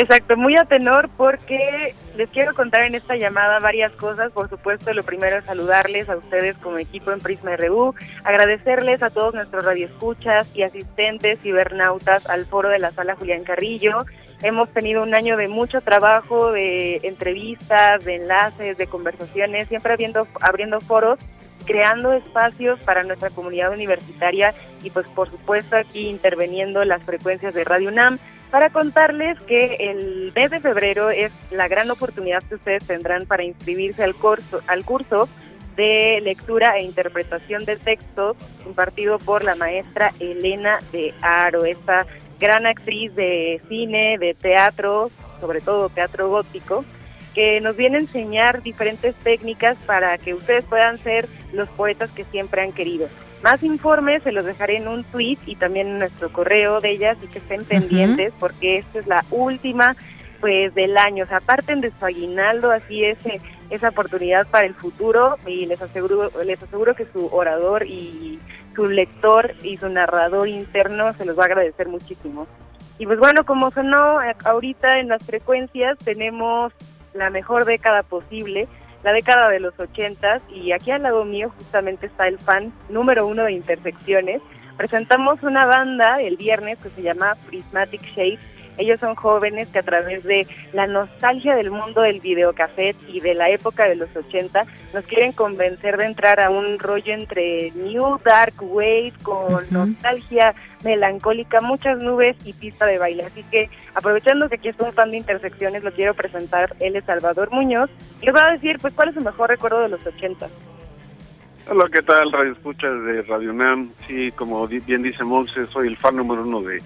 Exacto, 0.01 0.35
muy 0.35 0.57
a 0.57 0.65
tenor 0.65 1.09
porque 1.15 1.93
les 2.17 2.27
quiero 2.29 2.55
contar 2.55 2.85
en 2.85 2.95
esta 2.95 3.15
llamada 3.17 3.59
varias 3.59 3.91
cosas. 3.91 4.31
Por 4.31 4.49
supuesto, 4.49 4.91
lo 4.95 5.03
primero 5.03 5.37
es 5.37 5.45
saludarles 5.45 6.09
a 6.09 6.17
ustedes 6.17 6.57
como 6.57 6.79
equipo 6.79 7.11
en 7.11 7.19
Prisma 7.19 7.55
RU, 7.55 7.93
agradecerles 8.23 9.03
a 9.03 9.11
todos 9.11 9.35
nuestros 9.35 9.63
radioescuchas 9.63 10.55
y 10.55 10.63
asistentes 10.63 11.37
cibernautas 11.41 12.27
al 12.27 12.47
foro 12.47 12.69
de 12.69 12.79
la 12.79 12.89
sala 12.89 13.15
Julián 13.15 13.43
Carrillo. 13.43 13.99
Hemos 14.41 14.69
tenido 14.73 15.03
un 15.03 15.13
año 15.13 15.37
de 15.37 15.47
mucho 15.47 15.81
trabajo, 15.81 16.51
de 16.51 17.01
entrevistas, 17.03 18.03
de 18.03 18.15
enlaces, 18.15 18.79
de 18.79 18.87
conversaciones, 18.87 19.67
siempre 19.67 19.93
abriendo, 19.93 20.27
abriendo 20.41 20.81
foros 20.81 21.19
creando 21.67 22.13
espacios 22.13 22.79
para 22.83 23.03
nuestra 23.03 23.29
comunidad 23.29 23.71
universitaria 23.71 24.55
y 24.81 24.89
pues 24.89 25.05
por 25.09 25.29
supuesto 25.29 25.77
aquí 25.77 26.07
interviniendo 26.07 26.83
las 26.85 27.03
frecuencias 27.03 27.53
de 27.53 27.63
Radio 27.63 27.89
UNAM 27.89 28.17
para 28.51 28.69
contarles 28.69 29.39
que 29.43 29.77
el 29.79 30.33
mes 30.35 30.51
de 30.51 30.59
febrero 30.59 31.09
es 31.09 31.31
la 31.51 31.69
gran 31.69 31.89
oportunidad 31.89 32.43
que 32.43 32.55
ustedes 32.55 32.85
tendrán 32.85 33.25
para 33.25 33.43
inscribirse 33.43 34.03
al 34.03 34.13
curso, 34.13 34.61
al 34.67 34.83
curso 34.83 35.29
de 35.77 36.19
lectura 36.21 36.77
e 36.77 36.83
interpretación 36.83 37.63
de 37.63 37.77
textos 37.77 38.35
impartido 38.65 39.19
por 39.19 39.45
la 39.45 39.55
maestra 39.55 40.11
Elena 40.19 40.79
de 40.91 41.13
Aro, 41.21 41.63
esta 41.63 42.05
gran 42.39 42.65
actriz 42.65 43.15
de 43.15 43.61
cine, 43.69 44.17
de 44.19 44.33
teatro, 44.33 45.09
sobre 45.39 45.61
todo 45.61 45.87
teatro 45.87 46.27
gótico, 46.29 46.83
que 47.33 47.61
nos 47.61 47.77
viene 47.77 47.97
a 47.97 48.01
enseñar 48.01 48.61
diferentes 48.61 49.15
técnicas 49.23 49.77
para 49.85 50.17
que 50.17 50.33
ustedes 50.33 50.65
puedan 50.65 50.97
ser 50.97 51.25
los 51.53 51.69
poetas 51.69 52.09
que 52.11 52.25
siempre 52.25 52.61
han 52.61 52.73
querido. 52.73 53.07
Más 53.43 53.63
informes 53.63 54.21
se 54.23 54.31
los 54.31 54.45
dejaré 54.45 54.77
en 54.77 54.87
un 54.87 55.03
tweet 55.03 55.37
y 55.45 55.55
también 55.55 55.87
en 55.87 55.99
nuestro 55.99 56.31
correo 56.31 56.79
de 56.79 56.91
ellas 56.91 57.17
y 57.23 57.27
que 57.27 57.39
estén 57.39 57.65
pendientes 57.65 58.33
porque 58.39 58.77
esta 58.77 58.99
es 58.99 59.07
la 59.07 59.23
última 59.31 59.95
pues 60.39 60.73
del 60.75 60.97
año. 60.97 61.23
O 61.23 61.27
sea, 61.27 61.37
aparten 61.37 61.81
de 61.81 61.91
su 61.97 62.05
aguinaldo, 62.05 62.71
así 62.71 63.03
es 63.03 63.23
eh, 63.25 63.39
esa 63.69 63.89
oportunidad 63.89 64.47
para 64.47 64.65
el 64.65 64.75
futuro 64.75 65.37
y 65.47 65.65
les 65.65 65.81
aseguro, 65.81 66.31
les 66.45 66.61
aseguro 66.61 66.95
que 66.95 67.07
su 67.13 67.27
orador 67.31 67.85
y 67.87 68.39
su 68.75 68.87
lector 68.87 69.53
y 69.63 69.77
su 69.77 69.89
narrador 69.89 70.47
interno 70.47 71.13
se 71.15 71.25
los 71.25 71.37
va 71.37 71.43
a 71.43 71.45
agradecer 71.47 71.87
muchísimo. 71.87 72.47
Y 72.99 73.07
pues 73.07 73.17
bueno, 73.17 73.43
como 73.45 73.71
sonó 73.71 74.21
eh, 74.21 74.35
ahorita 74.45 74.99
en 74.99 75.07
las 75.07 75.23
frecuencias, 75.23 75.97
tenemos 75.99 76.73
la 77.13 77.31
mejor 77.31 77.65
década 77.65 78.03
posible 78.03 78.67
la 79.03 79.13
década 79.13 79.49
de 79.49 79.59
los 79.59 79.79
ochentas 79.79 80.41
y 80.49 80.71
aquí 80.71 80.91
al 80.91 81.03
lado 81.03 81.25
mío 81.25 81.51
justamente 81.57 82.05
está 82.05 82.27
el 82.27 82.37
fan 82.37 82.71
número 82.89 83.27
uno 83.27 83.43
de 83.43 83.53
Intersecciones. 83.53 84.41
Presentamos 84.77 85.41
una 85.43 85.65
banda 85.65 86.21
el 86.21 86.37
viernes 86.37 86.77
que 86.79 86.89
se 86.89 87.01
llama 87.01 87.35
Prismatic 87.47 88.01
Shapes 88.03 88.39
ellos 88.81 88.99
son 88.99 89.15
jóvenes 89.15 89.69
que 89.69 89.79
a 89.79 89.83
través 89.83 90.23
de 90.23 90.45
la 90.73 90.87
nostalgia 90.87 91.55
del 91.55 91.71
mundo 91.71 92.01
del 92.01 92.19
videocassette 92.19 92.97
y 93.07 93.19
de 93.19 93.33
la 93.33 93.49
época 93.49 93.87
de 93.87 93.95
los 93.95 94.13
80 94.15 94.65
nos 94.93 95.05
quieren 95.05 95.31
convencer 95.31 95.97
de 95.97 96.05
entrar 96.05 96.39
a 96.39 96.49
un 96.49 96.79
rollo 96.79 97.13
entre 97.13 97.71
New 97.71 98.19
Dark 98.23 98.55
Wave 98.59 99.13
con 99.23 99.65
nostalgia 99.69 100.53
melancólica, 100.83 101.61
muchas 101.61 101.99
nubes 101.99 102.35
y 102.45 102.53
pista 102.53 102.85
de 102.85 102.97
baile. 102.97 103.23
Así 103.23 103.43
que 103.43 103.69
aprovechando 103.93 104.49
que 104.49 104.55
aquí 104.55 104.69
es 104.69 104.79
un 104.79 104.91
fan 104.93 105.11
de 105.11 105.17
intersecciones, 105.17 105.83
lo 105.83 105.93
quiero 105.93 106.13
presentar. 106.13 106.75
Él 106.79 106.95
es 106.95 107.05
Salvador 107.05 107.51
Muñoz 107.51 107.89
y 108.21 108.25
les 108.25 108.33
voy 108.33 108.41
a 108.41 108.51
decir 108.51 108.77
pues 108.81 108.93
cuál 108.93 109.09
es 109.09 109.15
su 109.15 109.21
mejor 109.21 109.49
recuerdo 109.49 109.81
de 109.81 109.89
los 109.89 110.05
80. 110.05 110.47
Hola, 111.69 111.85
¿qué 111.93 112.01
tal? 112.01 112.31
Radio 112.31 112.53
Escuchas 112.53 113.03
de 113.03 113.21
Radio 113.21 113.53
NAM. 113.53 113.91
Sí, 114.07 114.31
como 114.31 114.67
bien 114.67 115.03
dice 115.03 115.23
Monse, 115.23 115.67
soy 115.67 115.87
el 115.87 115.97
fan 115.97 116.15
número 116.15 116.41
uno 116.41 116.61
de 116.61 116.81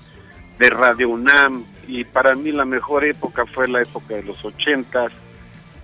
de 0.60 0.70
Radio 0.70 1.10
UNAM 1.10 1.64
y 1.88 2.04
para 2.04 2.34
mí 2.34 2.52
la 2.52 2.66
mejor 2.66 3.06
época 3.06 3.46
fue 3.54 3.68
la 3.68 3.82
época 3.82 4.16
de 4.16 4.24
los 4.24 4.44
ochentas, 4.44 5.12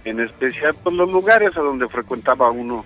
en 0.06 0.20
especial 0.20 0.74
por 0.74 0.84
pues, 0.84 0.96
los 0.96 1.12
lugares 1.12 1.56
a 1.58 1.62
donde 1.62 1.88
frecuentaba 1.88 2.50
uno, 2.50 2.86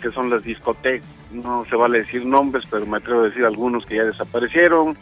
que 0.00 0.10
son 0.12 0.30
las 0.30 0.42
discotecas, 0.42 1.08
no 1.32 1.64
se 1.68 1.74
vale 1.74 1.98
decir 1.98 2.24
nombres, 2.24 2.64
pero 2.70 2.86
me 2.86 2.98
atrevo 2.98 3.20
a 3.20 3.24
decir 3.24 3.44
algunos 3.44 3.84
que 3.86 3.96
ya 3.96 4.04
desaparecieron, 4.04 4.96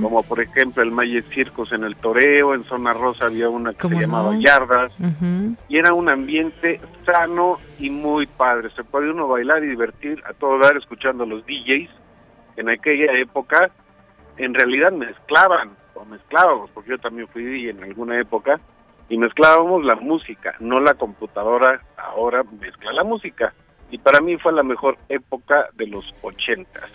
como 0.00 0.22
por 0.22 0.40
ejemplo 0.40 0.82
el 0.82 0.90
Magic 0.90 1.26
Circus 1.32 1.72
en 1.72 1.84
el 1.84 1.94
Toreo, 1.96 2.54
en 2.54 2.64
Zona 2.64 2.92
Rosa 2.92 3.26
había 3.26 3.48
una 3.48 3.74
que 3.74 3.88
se 3.88 3.94
llamaba 3.94 4.36
Yardas, 4.38 4.92
y 5.68 5.76
era 5.76 5.92
un 5.92 6.08
ambiente 6.08 6.80
sano 7.04 7.58
y 7.78 7.90
muy 7.90 8.26
padre, 8.26 8.70
se 8.74 8.82
podía 8.82 9.12
uno 9.12 9.28
bailar 9.28 9.62
y 9.62 9.68
divertir 9.68 10.22
a 10.28 10.32
todo 10.32 10.58
dar 10.58 10.76
escuchando 10.76 11.24
a 11.24 11.26
los 11.26 11.44
DJs, 11.44 11.90
en 12.56 12.68
aquella 12.70 13.12
época 13.18 13.70
en 14.44 14.54
realidad 14.54 14.92
mezclaban, 14.92 15.70
o 15.94 16.04
mezclábamos, 16.04 16.70
porque 16.70 16.90
yo 16.90 16.98
también 16.98 17.28
fui 17.28 17.68
en 17.68 17.82
alguna 17.82 18.18
época, 18.20 18.60
y 19.08 19.18
mezclábamos 19.18 19.84
la 19.84 19.96
música, 19.96 20.54
no 20.60 20.80
la 20.80 20.94
computadora 20.94 21.82
ahora 21.96 22.42
mezcla 22.60 22.92
la 22.92 23.04
música. 23.04 23.52
Y 23.90 23.98
para 23.98 24.20
mí 24.20 24.36
fue 24.36 24.52
la 24.52 24.62
mejor 24.62 24.96
época 25.08 25.66
de 25.74 25.88
los 25.88 26.04
ochentas. 26.22 26.88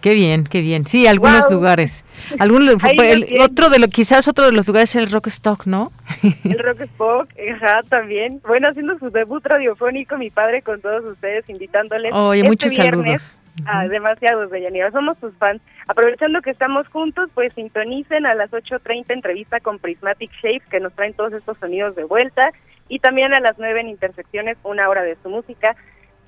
Qué 0.00 0.14
bien, 0.14 0.44
qué 0.44 0.60
bien. 0.60 0.84
Sí, 0.86 1.06
algunos 1.06 1.48
lugares. 1.50 2.04
Algún, 2.40 2.68
otro 3.40 3.68
de 3.68 3.78
lo, 3.78 3.86
quizás 3.88 4.26
otro 4.26 4.46
de 4.46 4.52
los 4.52 4.66
lugares 4.66 4.90
es 4.90 4.96
el 4.96 5.10
Rockstock, 5.10 5.66
¿no? 5.66 5.92
El 6.44 6.58
Rockstock, 6.58 7.28
ajá, 7.54 7.82
también. 7.88 8.40
Bueno, 8.46 8.68
haciendo 8.68 8.98
su 8.98 9.10
debut 9.10 9.44
radiofónico, 9.46 10.16
mi 10.18 10.30
padre 10.30 10.62
con 10.62 10.80
todos 10.80 11.04
ustedes, 11.04 11.48
invitándoles. 11.48 12.12
Oye, 12.12 12.40
este 12.40 12.50
muchos 12.50 12.74
saludos. 12.74 13.38
Ah, 13.66 13.86
demasiados, 13.86 14.50
Deyanira. 14.50 14.90
Somos 14.90 15.18
sus 15.18 15.34
fans. 15.36 15.60
Aprovechando 15.86 16.40
que 16.40 16.50
estamos 16.50 16.88
juntos, 16.88 17.30
pues 17.34 17.52
sintonicen 17.54 18.26
a 18.26 18.34
las 18.34 18.50
8.30 18.50 19.12
entrevista 19.12 19.60
con 19.60 19.78
Prismatic 19.78 20.30
Shapes, 20.32 20.68
que 20.68 20.80
nos 20.80 20.92
traen 20.94 21.14
todos 21.14 21.32
estos 21.32 21.58
sonidos 21.58 21.94
de 21.94 22.04
vuelta. 22.04 22.50
Y 22.88 22.98
también 22.98 23.34
a 23.34 23.40
las 23.40 23.58
9 23.58 23.80
en 23.80 23.88
Intersecciones, 23.88 24.58
una 24.62 24.88
hora 24.88 25.02
de 25.02 25.16
su 25.22 25.28
música. 25.28 25.76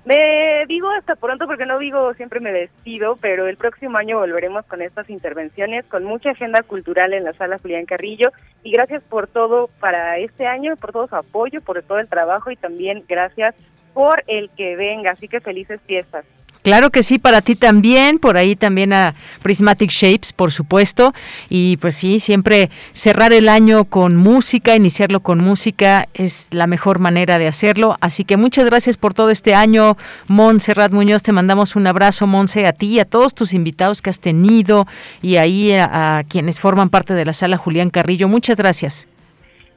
Me 0.04 0.66
digo 0.68 0.90
hasta 0.90 1.16
pronto 1.16 1.46
porque 1.46 1.64
no 1.64 1.78
digo 1.78 2.12
siempre 2.12 2.38
me 2.38 2.52
despido, 2.52 3.16
pero 3.16 3.48
el 3.48 3.56
próximo 3.56 3.96
año 3.96 4.18
volveremos 4.18 4.66
con 4.66 4.82
estas 4.82 5.08
intervenciones, 5.08 5.86
con 5.86 6.04
mucha 6.04 6.32
agenda 6.32 6.62
cultural 6.62 7.14
en 7.14 7.24
la 7.24 7.32
sala 7.32 7.58
Julián 7.58 7.86
Carrillo. 7.86 8.30
Y 8.62 8.70
gracias 8.72 9.02
por 9.02 9.28
todo 9.28 9.70
para 9.80 10.18
este 10.18 10.46
año, 10.46 10.76
por 10.76 10.92
todo 10.92 11.06
su 11.06 11.16
apoyo, 11.16 11.62
por 11.62 11.82
todo 11.82 11.98
el 12.00 12.08
trabajo 12.08 12.50
y 12.50 12.56
también 12.56 13.02
gracias 13.08 13.54
por 13.94 14.22
el 14.26 14.50
que 14.50 14.76
venga. 14.76 15.12
Así 15.12 15.26
que 15.26 15.40
felices 15.40 15.80
fiestas. 15.86 16.26
Claro 16.64 16.88
que 16.88 17.02
sí, 17.02 17.18
para 17.18 17.42
ti 17.42 17.56
también, 17.56 18.18
por 18.18 18.38
ahí 18.38 18.56
también 18.56 18.94
a 18.94 19.14
Prismatic 19.42 19.90
Shapes, 19.90 20.32
por 20.32 20.50
supuesto. 20.50 21.12
Y 21.50 21.76
pues 21.76 21.94
sí, 21.94 22.20
siempre 22.20 22.70
cerrar 22.92 23.34
el 23.34 23.50
año 23.50 23.84
con 23.84 24.16
música, 24.16 24.74
iniciarlo 24.74 25.20
con 25.20 25.44
música 25.44 26.08
es 26.14 26.48
la 26.52 26.66
mejor 26.66 27.00
manera 27.00 27.38
de 27.38 27.48
hacerlo. 27.48 27.98
Así 28.00 28.24
que 28.24 28.38
muchas 28.38 28.64
gracias 28.64 28.96
por 28.96 29.12
todo 29.12 29.28
este 29.28 29.54
año, 29.54 29.98
Montserrat 30.26 30.90
Muñoz. 30.90 31.22
Te 31.22 31.32
mandamos 31.32 31.76
un 31.76 31.86
abrazo, 31.86 32.26
Monse, 32.26 32.66
a 32.66 32.72
ti 32.72 32.94
y 32.94 33.00
a 33.00 33.04
todos 33.04 33.34
tus 33.34 33.52
invitados 33.52 34.00
que 34.00 34.08
has 34.08 34.18
tenido 34.18 34.86
y 35.20 35.36
ahí 35.36 35.74
a, 35.74 36.16
a 36.16 36.24
quienes 36.24 36.58
forman 36.58 36.88
parte 36.88 37.12
de 37.12 37.26
la 37.26 37.34
sala 37.34 37.58
Julián 37.58 37.90
Carrillo. 37.90 38.26
Muchas 38.26 38.56
gracias. 38.56 39.06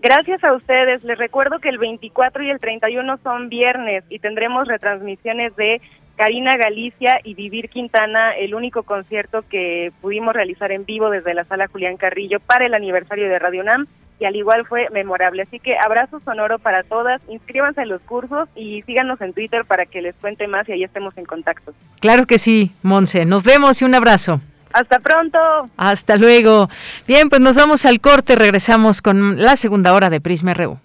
Gracias 0.01 0.43
a 0.43 0.53
ustedes. 0.53 1.03
Les 1.03 1.17
recuerdo 1.17 1.59
que 1.59 1.69
el 1.69 1.79
24 1.79 2.43
y 2.43 2.51
el 2.51 2.59
31 2.59 3.17
son 3.23 3.49
viernes 3.49 4.03
y 4.09 4.19
tendremos 4.19 4.67
retransmisiones 4.67 5.55
de 5.55 5.81
Karina 6.17 6.57
Galicia 6.57 7.19
y 7.23 7.35
Vivir 7.35 7.69
Quintana, 7.69 8.35
el 8.35 8.55
único 8.55 8.83
concierto 8.83 9.43
que 9.47 9.91
pudimos 10.01 10.33
realizar 10.33 10.71
en 10.71 10.83
vivo 10.83 11.11
desde 11.11 11.35
la 11.35 11.45
sala 11.45 11.67
Julián 11.67 11.97
Carrillo 11.97 12.39
para 12.39 12.65
el 12.65 12.73
aniversario 12.73 13.29
de 13.29 13.37
Radio 13.37 13.61
UNAM 13.61 13.85
y 14.19 14.25
al 14.25 14.35
igual 14.35 14.65
fue 14.65 14.87
memorable. 14.91 15.43
Así 15.43 15.59
que 15.59 15.75
abrazo 15.77 16.19
sonoro 16.25 16.57
para 16.57 16.81
todas, 16.81 17.21
inscríbanse 17.29 17.81
en 17.81 17.89
los 17.89 18.01
cursos 18.01 18.49
y 18.55 18.81
síganos 18.81 19.21
en 19.21 19.33
Twitter 19.33 19.63
para 19.65 19.85
que 19.85 20.01
les 20.01 20.15
cuente 20.15 20.47
más 20.47 20.67
y 20.67 20.71
ahí 20.71 20.83
estemos 20.83 21.15
en 21.17 21.25
contacto. 21.25 21.73
Claro 21.99 22.25
que 22.25 22.39
sí, 22.39 22.71
Monse. 22.81 23.25
Nos 23.25 23.43
vemos 23.43 23.79
y 23.83 23.85
un 23.85 23.93
abrazo. 23.93 24.41
Hasta 24.73 24.99
pronto. 24.99 25.37
Hasta 25.77 26.17
luego. 26.17 26.67
Bien, 27.07 27.29
pues 27.29 27.41
nos 27.41 27.55
vamos 27.55 27.85
al 27.85 28.01
corte, 28.01 28.35
regresamos 28.35 29.03
con 29.03 29.41
la 29.41 29.55
segunda 29.55 29.93
hora 29.93 30.09
de 30.09 30.19
Prisma 30.19 30.55
RU. 30.55 30.79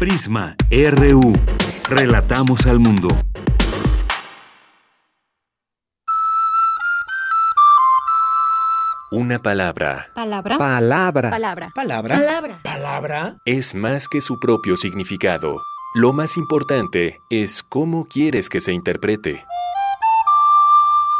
Prisma 0.00 0.56
RU. 0.70 1.32
Relatamos 1.88 2.66
al 2.66 2.80
mundo. 2.80 3.08
Una 9.12 9.38
palabra. 9.38 10.08
Palabra. 10.14 10.56
Palabra. 10.56 11.30
Palabra. 11.30 11.70
Palabra. 11.74 12.16
Palabra. 12.16 12.60
Palabra. 12.62 13.36
Es 13.44 13.74
más 13.74 14.08
que 14.08 14.22
su 14.22 14.40
propio 14.40 14.78
significado. 14.78 15.60
Lo 15.94 16.14
más 16.14 16.38
importante 16.38 17.18
es 17.28 17.62
cómo 17.62 18.06
quieres 18.06 18.48
que 18.48 18.60
se 18.60 18.72
interprete. 18.72 19.44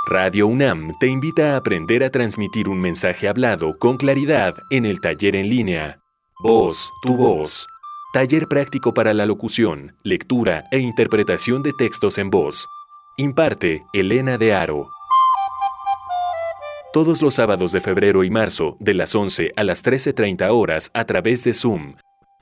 Radio 0.06 0.46
UNAM 0.46 0.94
te 0.98 1.08
invita 1.08 1.52
a 1.52 1.56
aprender 1.58 2.02
a 2.02 2.10
transmitir 2.10 2.70
un 2.70 2.80
mensaje 2.80 3.28
hablado 3.28 3.78
con 3.78 3.98
claridad 3.98 4.54
en 4.70 4.86
el 4.86 5.02
taller 5.02 5.36
en 5.36 5.50
línea. 5.50 6.00
Voz, 6.42 6.90
tu 7.02 7.18
voz. 7.18 7.66
Taller 8.14 8.46
práctico 8.46 8.94
para 8.94 9.12
la 9.12 9.26
locución, 9.26 9.96
lectura 10.04 10.62
e 10.70 10.78
interpretación 10.78 11.64
de 11.64 11.72
textos 11.72 12.16
en 12.18 12.30
voz. 12.30 12.68
Imparte 13.16 13.82
Elena 13.92 14.38
de 14.38 14.54
Aro. 14.54 14.88
Todos 16.92 17.22
los 17.22 17.34
sábados 17.34 17.72
de 17.72 17.80
febrero 17.80 18.22
y 18.22 18.30
marzo, 18.30 18.76
de 18.78 18.94
las 18.94 19.16
11 19.16 19.50
a 19.56 19.64
las 19.64 19.84
13.30 19.84 20.48
horas 20.52 20.92
a 20.94 21.06
través 21.06 21.42
de 21.42 21.54
Zoom. 21.54 21.96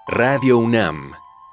Radio 0.09 0.59
UNAM. 0.59 1.13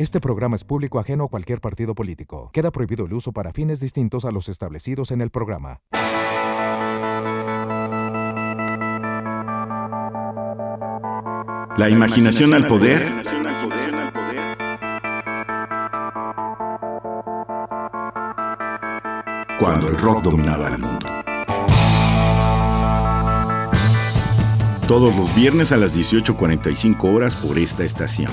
Este 0.00 0.18
programa 0.18 0.56
es 0.56 0.64
público 0.64 0.98
ajeno 0.98 1.24
a 1.24 1.28
cualquier 1.28 1.60
partido 1.60 1.94
político. 1.94 2.48
Queda 2.54 2.70
prohibido 2.70 3.04
el 3.04 3.12
uso 3.12 3.32
para 3.32 3.52
fines 3.52 3.80
distintos 3.80 4.24
a 4.24 4.30
los 4.30 4.48
establecidos 4.48 5.10
en 5.10 5.20
el 5.20 5.28
programa. 5.28 5.82
La 11.76 11.90
imaginación 11.90 12.54
al 12.54 12.66
poder. 12.66 13.12
Cuando 19.58 19.88
el 19.90 19.98
rock 19.98 20.22
dominaba 20.22 20.68
el 20.68 20.78
mundo. 20.78 21.06
Todos 24.88 25.14
los 25.18 25.36
viernes 25.36 25.72
a 25.72 25.76
las 25.76 25.94
18.45 25.94 27.14
horas 27.14 27.36
por 27.36 27.58
esta 27.58 27.84
estación. 27.84 28.32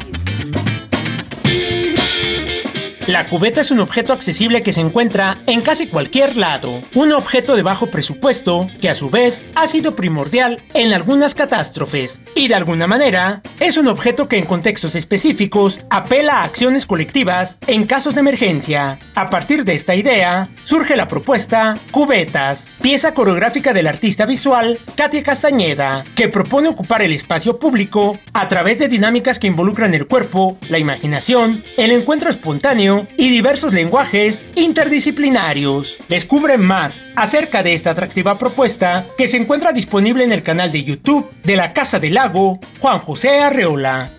La 3.07 3.25
cubeta 3.25 3.61
es 3.61 3.71
un 3.71 3.79
objeto 3.79 4.13
accesible 4.13 4.61
que 4.61 4.73
se 4.73 4.79
encuentra 4.79 5.39
en 5.47 5.61
casi 5.61 5.87
cualquier 5.87 6.37
lado, 6.37 6.81
un 6.93 7.11
objeto 7.13 7.55
de 7.55 7.63
bajo 7.63 7.87
presupuesto 7.87 8.67
que 8.79 8.89
a 8.89 8.95
su 8.95 9.09
vez 9.09 9.41
ha 9.55 9.65
sido 9.67 9.95
primordial 9.95 10.61
en 10.75 10.93
algunas 10.93 11.33
catástrofes 11.33 12.21
y 12.35 12.47
de 12.47 12.53
alguna 12.53 12.85
manera 12.85 13.41
es 13.59 13.77
un 13.77 13.87
objeto 13.87 14.27
que 14.27 14.37
en 14.37 14.45
contextos 14.45 14.95
específicos 14.95 15.79
apela 15.89 16.35
a 16.37 16.43
acciones 16.43 16.85
colectivas 16.85 17.57
en 17.65 17.87
casos 17.87 18.13
de 18.13 18.21
emergencia. 18.21 18.99
A 19.15 19.31
partir 19.31 19.65
de 19.65 19.73
esta 19.73 19.95
idea 19.95 20.47
surge 20.63 20.95
la 20.95 21.07
propuesta 21.07 21.75
Cubetas, 21.89 22.69
pieza 22.83 23.15
coreográfica 23.15 23.73
del 23.73 23.87
artista 23.87 24.27
visual 24.27 24.79
Katia 24.95 25.23
Castañeda, 25.23 26.05
que 26.15 26.29
propone 26.29 26.69
ocupar 26.69 27.01
el 27.01 27.13
espacio 27.13 27.57
público 27.57 28.19
a 28.33 28.47
través 28.47 28.77
de 28.77 28.87
dinámicas 28.87 29.39
que 29.39 29.47
involucran 29.47 29.95
el 29.95 30.05
cuerpo, 30.05 30.59
la 30.69 30.77
imaginación, 30.77 31.63
el 31.77 31.91
encuentro 31.91 32.29
espontáneo 32.29 32.90
y 33.17 33.29
diversos 33.29 33.73
lenguajes 33.73 34.43
interdisciplinarios. 34.55 35.97
Descubren 36.09 36.61
más 36.61 37.01
acerca 37.15 37.63
de 37.63 37.73
esta 37.73 37.91
atractiva 37.91 38.37
propuesta 38.37 39.05
que 39.17 39.27
se 39.27 39.37
encuentra 39.37 39.71
disponible 39.71 40.23
en 40.23 40.31
el 40.31 40.43
canal 40.43 40.71
de 40.71 40.83
YouTube 40.83 41.29
de 41.43 41.55
la 41.55 41.73
Casa 41.73 41.99
del 41.99 42.15
Lago 42.15 42.59
Juan 42.79 42.99
José 42.99 43.39
Arreola. 43.39 44.11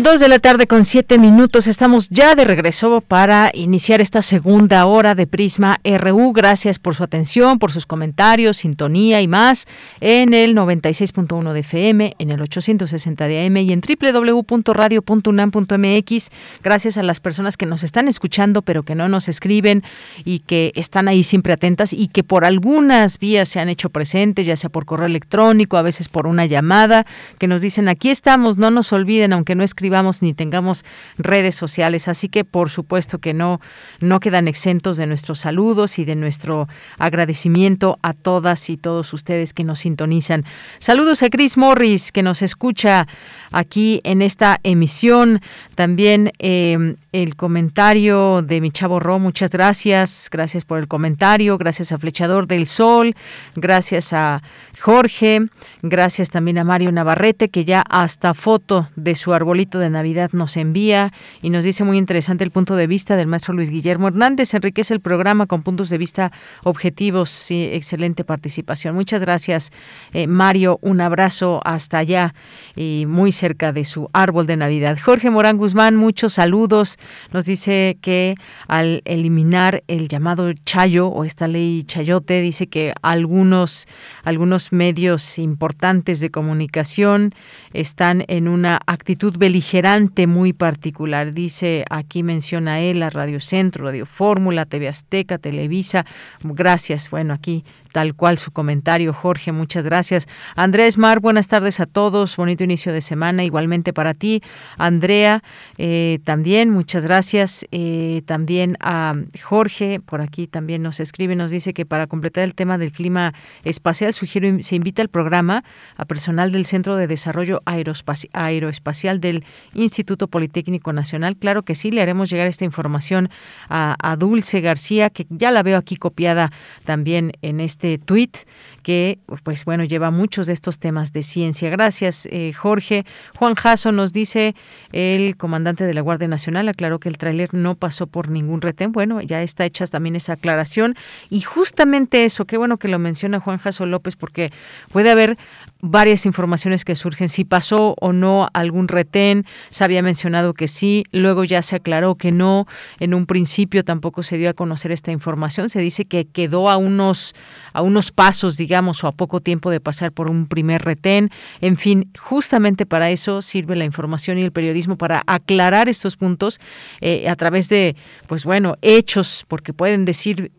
Dos 0.00 0.20
de 0.20 0.28
la 0.28 0.38
tarde 0.38 0.68
con 0.68 0.84
siete 0.84 1.18
minutos. 1.18 1.66
Estamos 1.66 2.08
ya 2.08 2.36
de 2.36 2.44
regreso 2.44 3.00
para 3.00 3.50
iniciar 3.52 4.00
esta 4.00 4.22
segunda 4.22 4.86
hora 4.86 5.16
de 5.16 5.26
Prisma 5.26 5.80
RU. 5.82 6.32
Gracias 6.32 6.78
por 6.78 6.94
su 6.94 7.02
atención, 7.02 7.58
por 7.58 7.72
sus 7.72 7.84
comentarios, 7.84 8.58
sintonía 8.58 9.20
y 9.20 9.26
más 9.26 9.66
en 10.00 10.34
el 10.34 10.54
96.1 10.54 11.52
de 11.52 11.58
FM, 11.58 12.14
en 12.16 12.30
el 12.30 12.40
860 12.40 13.26
de 13.26 13.44
AM 13.44 13.56
y 13.56 13.72
en 13.72 13.80
www.radio.unam.mx. 13.80 16.30
Gracias 16.62 16.96
a 16.96 17.02
las 17.02 17.18
personas 17.18 17.56
que 17.56 17.66
nos 17.66 17.82
están 17.82 18.06
escuchando, 18.06 18.62
pero 18.62 18.84
que 18.84 18.94
no 18.94 19.08
nos 19.08 19.28
escriben 19.28 19.82
y 20.24 20.38
que 20.38 20.70
están 20.76 21.08
ahí 21.08 21.24
siempre 21.24 21.52
atentas 21.52 21.92
y 21.92 22.06
que 22.06 22.22
por 22.22 22.44
algunas 22.44 23.18
vías 23.18 23.48
se 23.48 23.58
han 23.58 23.68
hecho 23.68 23.90
presentes, 23.90 24.46
ya 24.46 24.56
sea 24.56 24.70
por 24.70 24.84
correo 24.84 25.06
electrónico, 25.06 25.76
a 25.76 25.82
veces 25.82 26.08
por 26.08 26.28
una 26.28 26.46
llamada, 26.46 27.04
que 27.38 27.48
nos 27.48 27.62
dicen 27.62 27.88
aquí 27.88 28.10
estamos, 28.10 28.58
no 28.58 28.70
nos 28.70 28.92
olviden, 28.92 29.32
aunque 29.32 29.56
no 29.56 29.64
escriban 29.64 29.87
ni 30.22 30.34
tengamos 30.34 30.84
redes 31.16 31.54
sociales. 31.54 32.08
Así 32.08 32.28
que 32.28 32.44
por 32.44 32.70
supuesto 32.70 33.18
que 33.18 33.34
no, 33.34 33.60
no 34.00 34.20
quedan 34.20 34.48
exentos 34.48 34.96
de 34.96 35.06
nuestros 35.06 35.40
saludos 35.40 35.98
y 35.98 36.04
de 36.04 36.16
nuestro 36.16 36.68
agradecimiento 36.98 37.98
a 38.02 38.12
todas 38.12 38.70
y 38.70 38.76
todos 38.76 39.12
ustedes 39.12 39.52
que 39.52 39.64
nos 39.64 39.80
sintonizan. 39.80 40.44
Saludos 40.78 41.22
a 41.22 41.30
Chris 41.30 41.56
Morris 41.56 42.12
que 42.12 42.22
nos 42.22 42.42
escucha 42.42 43.06
aquí 43.50 44.00
en 44.04 44.22
esta 44.22 44.58
emisión. 44.62 45.40
También 45.74 46.32
em, 46.38 46.96
el 47.12 47.36
comentario 47.36 48.42
de 48.42 48.60
mi 48.60 48.70
chavo 48.70 49.00
Ro, 49.00 49.18
muchas 49.18 49.50
gracias. 49.50 50.28
Gracias 50.30 50.64
por 50.64 50.78
el 50.78 50.88
comentario. 50.88 51.58
Gracias 51.58 51.92
a 51.92 51.98
Flechador 51.98 52.46
del 52.46 52.66
Sol. 52.66 53.14
Gracias 53.54 54.12
a 54.12 54.42
Jorge. 54.80 55.46
Gracias 55.82 56.30
también 56.30 56.58
a 56.58 56.64
Mario 56.64 56.92
Navarrete 56.92 57.48
que 57.48 57.64
ya 57.64 57.82
hasta 57.88 58.34
foto 58.34 58.88
de 58.96 59.14
su 59.14 59.32
arbolito 59.32 59.78
de 59.78 59.90
Navidad 59.90 60.30
nos 60.32 60.56
envía 60.56 61.12
y 61.42 61.50
nos 61.50 61.64
dice 61.64 61.84
muy 61.84 61.98
interesante 61.98 62.44
el 62.44 62.50
punto 62.50 62.76
de 62.76 62.86
vista 62.86 63.16
del 63.16 63.26
maestro 63.26 63.54
Luis 63.54 63.70
Guillermo 63.70 64.08
Hernández. 64.08 64.54
Enriquece 64.54 64.94
el 64.94 65.00
programa 65.00 65.46
con 65.46 65.62
puntos 65.62 65.90
de 65.90 65.98
vista 65.98 66.32
objetivos. 66.64 67.30
Sí, 67.30 67.68
excelente 67.72 68.24
participación. 68.24 68.94
Muchas 68.94 69.20
gracias, 69.20 69.70
eh, 70.12 70.26
Mario. 70.26 70.78
Un 70.82 71.00
abrazo 71.00 71.60
hasta 71.64 71.98
allá 71.98 72.34
y 72.76 73.04
muy 73.06 73.32
cerca 73.38 73.72
de 73.72 73.84
su 73.84 74.10
árbol 74.12 74.46
de 74.46 74.56
Navidad. 74.56 74.98
Jorge 75.02 75.30
Morán 75.30 75.56
Guzmán, 75.56 75.96
muchos 75.96 76.34
saludos. 76.34 76.98
Nos 77.32 77.46
dice 77.46 77.96
que 78.02 78.34
al 78.66 79.02
eliminar 79.04 79.82
el 79.86 80.08
llamado 80.08 80.52
Chayo 80.64 81.08
o 81.08 81.24
esta 81.24 81.48
ley 81.48 81.84
Chayote, 81.84 82.42
dice 82.42 82.66
que 82.66 82.92
algunos, 83.02 83.86
algunos 84.24 84.72
medios 84.72 85.38
importantes 85.38 86.20
de 86.20 86.30
comunicación 86.30 87.32
están 87.72 88.24
en 88.28 88.48
una 88.48 88.80
actitud 88.86 89.36
beligente 89.38 90.26
muy 90.26 90.52
particular. 90.52 91.32
Dice, 91.32 91.84
aquí 91.90 92.22
menciona 92.22 92.80
él 92.80 93.02
a 93.02 93.10
Radio 93.10 93.40
Centro, 93.40 93.84
Radio 93.84 94.06
Fórmula, 94.06 94.66
TV 94.66 94.88
Azteca, 94.88 95.38
Televisa. 95.38 96.04
Gracias. 96.42 97.10
Bueno, 97.10 97.34
aquí 97.34 97.64
tal 97.92 98.14
cual 98.14 98.38
su 98.38 98.50
comentario, 98.50 99.12
Jorge, 99.12 99.52
muchas 99.52 99.84
gracias. 99.84 100.26
Andrés 100.54 100.98
Mar, 100.98 101.20
buenas 101.20 101.48
tardes 101.48 101.80
a 101.80 101.86
todos, 101.86 102.36
bonito 102.36 102.64
inicio 102.64 102.92
de 102.92 103.00
semana, 103.00 103.44
igualmente 103.44 103.92
para 103.92 104.14
ti. 104.14 104.42
Andrea, 104.76 105.42
eh, 105.76 106.18
también, 106.24 106.70
muchas 106.70 107.04
gracias. 107.04 107.66
Eh, 107.70 108.22
también 108.26 108.76
a 108.80 109.14
Jorge, 109.42 110.00
por 110.00 110.20
aquí 110.20 110.46
también 110.46 110.82
nos 110.82 111.00
escribe, 111.00 111.36
nos 111.36 111.50
dice 111.50 111.72
que 111.72 111.86
para 111.86 112.06
completar 112.06 112.44
el 112.44 112.54
tema 112.54 112.78
del 112.78 112.92
clima 112.92 113.32
espacial, 113.64 114.12
sugiero, 114.12 114.48
se 114.62 114.76
invita 114.76 115.02
al 115.02 115.08
programa 115.08 115.64
a 115.96 116.04
personal 116.04 116.52
del 116.52 116.66
Centro 116.66 116.96
de 116.96 117.06
Desarrollo 117.06 117.62
Aeroespacial 117.64 119.20
del 119.20 119.44
Instituto 119.74 120.28
Politécnico 120.28 120.92
Nacional. 120.92 121.36
Claro 121.36 121.62
que 121.62 121.74
sí, 121.74 121.90
le 121.90 122.02
haremos 122.02 122.28
llegar 122.30 122.46
esta 122.46 122.64
información 122.64 123.30
a, 123.68 123.96
a 124.02 124.16
Dulce 124.16 124.60
García, 124.60 125.10
que 125.10 125.26
ya 125.30 125.50
la 125.50 125.62
veo 125.62 125.78
aquí 125.78 125.96
copiada 125.96 126.50
también 126.84 127.32
en 127.42 127.60
este 127.60 127.87
este 127.88 128.04
tuit 128.04 128.44
que, 128.88 129.18
pues 129.42 129.66
bueno, 129.66 129.84
lleva 129.84 130.10
muchos 130.10 130.46
de 130.46 130.54
estos 130.54 130.78
temas 130.78 131.12
de 131.12 131.22
ciencia. 131.22 131.68
Gracias, 131.68 132.26
eh, 132.32 132.54
Jorge. 132.54 133.04
Juan 133.36 133.54
Jasso 133.54 133.92
nos 133.92 134.14
dice, 134.14 134.54
el 134.92 135.36
comandante 135.36 135.84
de 135.84 135.92
la 135.92 136.00
Guardia 136.00 136.26
Nacional 136.26 136.70
aclaró 136.70 136.98
que 136.98 137.10
el 137.10 137.18
tráiler 137.18 137.52
no 137.52 137.74
pasó 137.74 138.06
por 138.06 138.30
ningún 138.30 138.62
retén. 138.62 138.92
Bueno, 138.92 139.20
ya 139.20 139.42
está 139.42 139.66
hecha 139.66 139.86
también 139.88 140.16
esa 140.16 140.32
aclaración. 140.32 140.96
Y 141.28 141.42
justamente 141.42 142.24
eso, 142.24 142.46
qué 142.46 142.56
bueno 142.56 142.78
que 142.78 142.88
lo 142.88 142.98
menciona 142.98 143.40
Juan 143.40 143.58
Jasso 143.58 143.84
López, 143.84 144.16
porque 144.16 144.52
puede 144.90 145.10
haber 145.10 145.36
varias 145.80 146.26
informaciones 146.26 146.84
que 146.84 146.94
surgen, 146.94 147.28
si 147.28 147.44
pasó 147.44 147.94
o 148.00 148.12
no 148.12 148.48
algún 148.52 148.88
retén, 148.88 149.44
se 149.70 149.84
había 149.84 150.02
mencionado 150.02 150.54
que 150.54 150.66
sí, 150.66 151.04
luego 151.12 151.44
ya 151.44 151.62
se 151.62 151.76
aclaró 151.76 152.16
que 152.16 152.32
no, 152.32 152.66
en 152.98 153.14
un 153.14 153.26
principio 153.26 153.84
tampoco 153.84 154.22
se 154.22 154.38
dio 154.38 154.50
a 154.50 154.54
conocer 154.54 154.90
esta 154.92 155.12
información, 155.12 155.68
se 155.68 155.80
dice 155.80 156.04
que 156.04 156.24
quedó 156.24 156.68
a 156.68 156.78
unos, 156.78 157.34
a 157.72 157.82
unos 157.82 158.10
pasos, 158.10 158.56
digamos, 158.56 158.77
o 158.78 159.06
a 159.06 159.12
poco 159.12 159.40
tiempo 159.40 159.70
de 159.70 159.80
pasar 159.80 160.12
por 160.12 160.30
un 160.30 160.46
primer 160.46 160.82
retén, 160.82 161.30
en 161.60 161.76
fin, 161.76 162.10
justamente 162.18 162.86
para 162.86 163.10
eso 163.10 163.42
sirve 163.42 163.76
la 163.76 163.84
información 163.84 164.38
y 164.38 164.42
el 164.42 164.52
periodismo, 164.52 164.96
para 164.96 165.22
aclarar 165.26 165.88
estos 165.88 166.16
puntos 166.16 166.60
eh, 167.00 167.28
a 167.28 167.36
través 167.36 167.68
de, 167.68 167.96
pues 168.26 168.44
bueno, 168.44 168.76
hechos, 168.82 169.44
porque 169.48 169.72
pueden 169.72 170.04
decir 170.04 170.52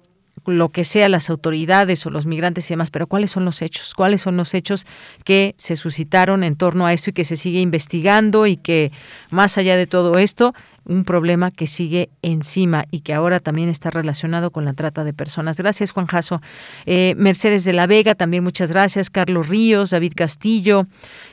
lo 0.46 0.70
que 0.70 0.84
sea 0.84 1.10
las 1.10 1.30
autoridades 1.30 2.06
o 2.06 2.10
los 2.10 2.26
migrantes 2.26 2.70
y 2.70 2.74
demás, 2.74 2.92
pero 2.92 3.08
¿cuáles 3.08 3.32
son 3.32 3.46
los 3.46 3.62
hechos? 3.62 3.94
¿Cuáles 3.94 4.22
son 4.22 4.38
los 4.38 4.54
hechos 4.54 4.86
que 5.24 5.54
se 5.58 5.76
suscitaron 5.76 6.44
en 6.44 6.56
torno 6.56 6.86
a 6.86 6.94
esto 6.94 7.10
y 7.10 7.14
que 7.14 7.26
se 7.26 7.36
sigue 7.36 7.62
investigando 7.62 8.48
y 8.48 8.58
que 8.58 8.92
más 9.32 9.58
allá 9.58 9.78
de 9.78 9.88
todo 9.88 10.18
esto 10.18 10.54
un 10.86 11.04
problema 11.04 11.52
que 11.52 11.68
sigue 11.68 12.10
encima 12.22 12.86
y 12.92 13.02
que 13.02 13.14
ahora 13.14 13.40
también 13.40 13.70
está 13.70 13.90
relacionado 13.90 14.52
con 14.52 14.66
la 14.66 14.74
trata 14.74 15.04
de 15.04 15.14
personas. 15.14 15.58
Gracias, 15.58 15.92
Juan 15.92 16.08
Jaso. 16.08 16.42
Eh, 16.86 17.16
Mercedes 17.18 17.64
de 17.64 17.74
la 17.74 17.88
Vega, 17.88 18.16
también 18.16 18.44
muchas 18.44 18.72
gracias. 18.72 19.10
Carlos 19.10 19.48
Ríos, 19.48 19.92
David 19.92 20.14
Castillo, 20.16 20.88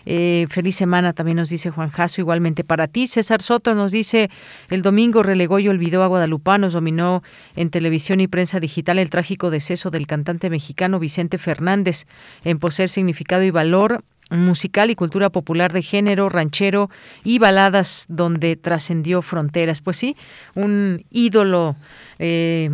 eh, 0.04 0.46
feliz 0.50 0.76
semana 0.76 1.12
también 1.12 1.36
nos 1.36 1.50
dice 1.50 1.70
Juan 1.70 1.90
Jaso, 1.90 2.20
igualmente 2.20 2.64
para 2.64 2.88
ti. 2.88 3.06
César 3.06 3.42
Soto 3.42 3.74
nos 3.74 3.92
dice, 3.92 4.30
el 4.70 4.82
domingo 4.82 5.22
relegó 5.22 5.58
y 5.58 5.68
olvidó 5.68 6.02
a 6.02 6.06
Guadalupanos, 6.06 6.72
dominó 6.72 7.22
en 7.54 7.70
televisión 7.70 8.20
y 8.20 8.28
prensa 8.28 8.60
digital 8.60 8.98
el 8.98 9.10
trágico 9.10 9.50
deceso 9.50 9.90
del 9.90 10.06
cantante 10.06 10.50
mexicano 10.50 10.98
Vicente 10.98 11.38
Fernández 11.38 12.06
en 12.44 12.58
poseer 12.58 12.88
significado 12.88 13.42
y 13.42 13.50
valor 13.50 14.04
musical 14.30 14.90
y 14.90 14.94
cultura 14.94 15.30
popular 15.30 15.72
de 15.72 15.82
género, 15.82 16.28
ranchero 16.28 16.90
y 17.24 17.38
baladas 17.38 18.06
donde 18.08 18.56
trascendió 18.56 19.22
fronteras. 19.22 19.80
Pues 19.80 19.96
sí, 19.96 20.16
un 20.54 21.04
ídolo. 21.10 21.76
Eh, 22.18 22.70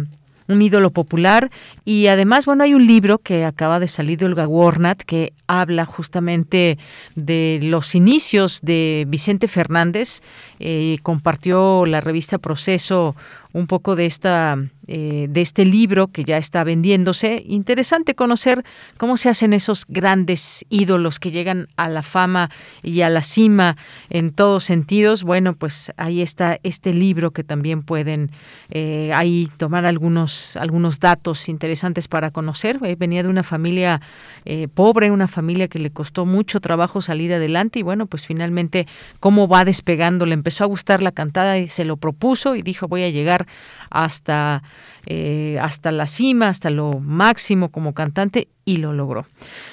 un 0.48 0.62
ídolo 0.62 0.90
popular 0.90 1.50
y 1.84 2.09
además 2.09 2.46
bueno 2.46 2.64
hay 2.64 2.74
un 2.74 2.86
libro 2.86 3.18
que 3.18 3.44
acaba 3.44 3.78
de 3.78 3.88
salir 3.88 4.18
de 4.18 4.26
Olga 4.26 4.46
Warnat 4.46 5.00
que 5.03 5.32
habla 5.46 5.84
justamente 5.84 6.78
de 7.14 7.61
los 7.62 7.94
inicios 7.94 8.61
de 8.62 9.05
Vicente 9.09 9.48
Fernández 9.48 10.20
eh, 10.64 10.98
compartió 11.02 11.86
la 11.86 12.00
revista 12.00 12.38
Proceso 12.38 13.16
un 13.52 13.66
poco 13.66 13.96
de 13.96 14.06
esta 14.06 14.56
eh, 14.88 15.26
de 15.30 15.40
este 15.42 15.64
libro 15.64 16.08
que 16.08 16.24
ya 16.24 16.38
está 16.38 16.64
vendiéndose. 16.64 17.42
Interesante 17.46 18.14
conocer 18.14 18.64
cómo 18.96 19.16
se 19.16 19.28
hacen 19.28 19.52
esos 19.52 19.84
grandes 19.86 20.64
ídolos 20.70 21.20
que 21.20 21.30
llegan 21.30 21.68
a 21.76 21.88
la 21.88 22.02
fama 22.02 22.50
y 22.82 23.02
a 23.02 23.08
la 23.08 23.22
cima 23.22 23.76
en 24.10 24.32
todos 24.32 24.64
sentidos. 24.64 25.22
Bueno, 25.22 25.54
pues 25.54 25.92
ahí 25.96 26.20
está 26.20 26.58
este 26.62 26.92
libro 26.94 27.30
que 27.30 27.44
también 27.44 27.82
pueden 27.82 28.32
eh, 28.70 29.10
ahí 29.14 29.48
tomar 29.56 29.86
algunos, 29.86 30.56
algunos 30.56 30.98
datos 30.98 31.48
interesantes 31.48 32.08
para 32.08 32.30
conocer. 32.30 32.78
Venía 32.96 33.22
de 33.22 33.28
una 33.28 33.42
familia 33.44 34.00
pobre, 34.74 35.12
una 35.12 35.28
familia 35.28 35.68
que 35.68 35.78
le 35.78 35.90
costó 35.90 36.26
mucho 36.26 36.60
trabajo 36.60 37.00
salir 37.00 37.32
adelante 37.32 37.78
y 37.78 37.82
bueno, 37.82 38.06
pues 38.06 38.26
finalmente 38.26 38.86
cómo 39.20 39.46
va 39.46 39.64
despegando. 39.64 40.26
Le 40.26 40.34
empezó 40.53 40.64
a 40.64 40.66
gustar 40.66 41.03
la 41.03 41.12
cantada 41.12 41.57
y 41.59 41.68
se 41.68 41.86
lo 41.86 41.96
propuso 41.96 42.55
y 42.55 42.62
dijo 42.62 42.86
voy 42.86 43.05
a 43.05 43.09
llegar 43.09 43.46
hasta, 43.88 44.62
eh, 45.07 45.57
hasta 45.62 45.90
la 45.92 46.07
cima, 46.07 46.48
hasta 46.48 46.68
lo 46.68 46.92
máximo 47.00 47.70
como 47.70 47.94
cantante 47.94 48.48
y 48.64 48.76
lo 48.76 48.92
logró. 48.92 49.26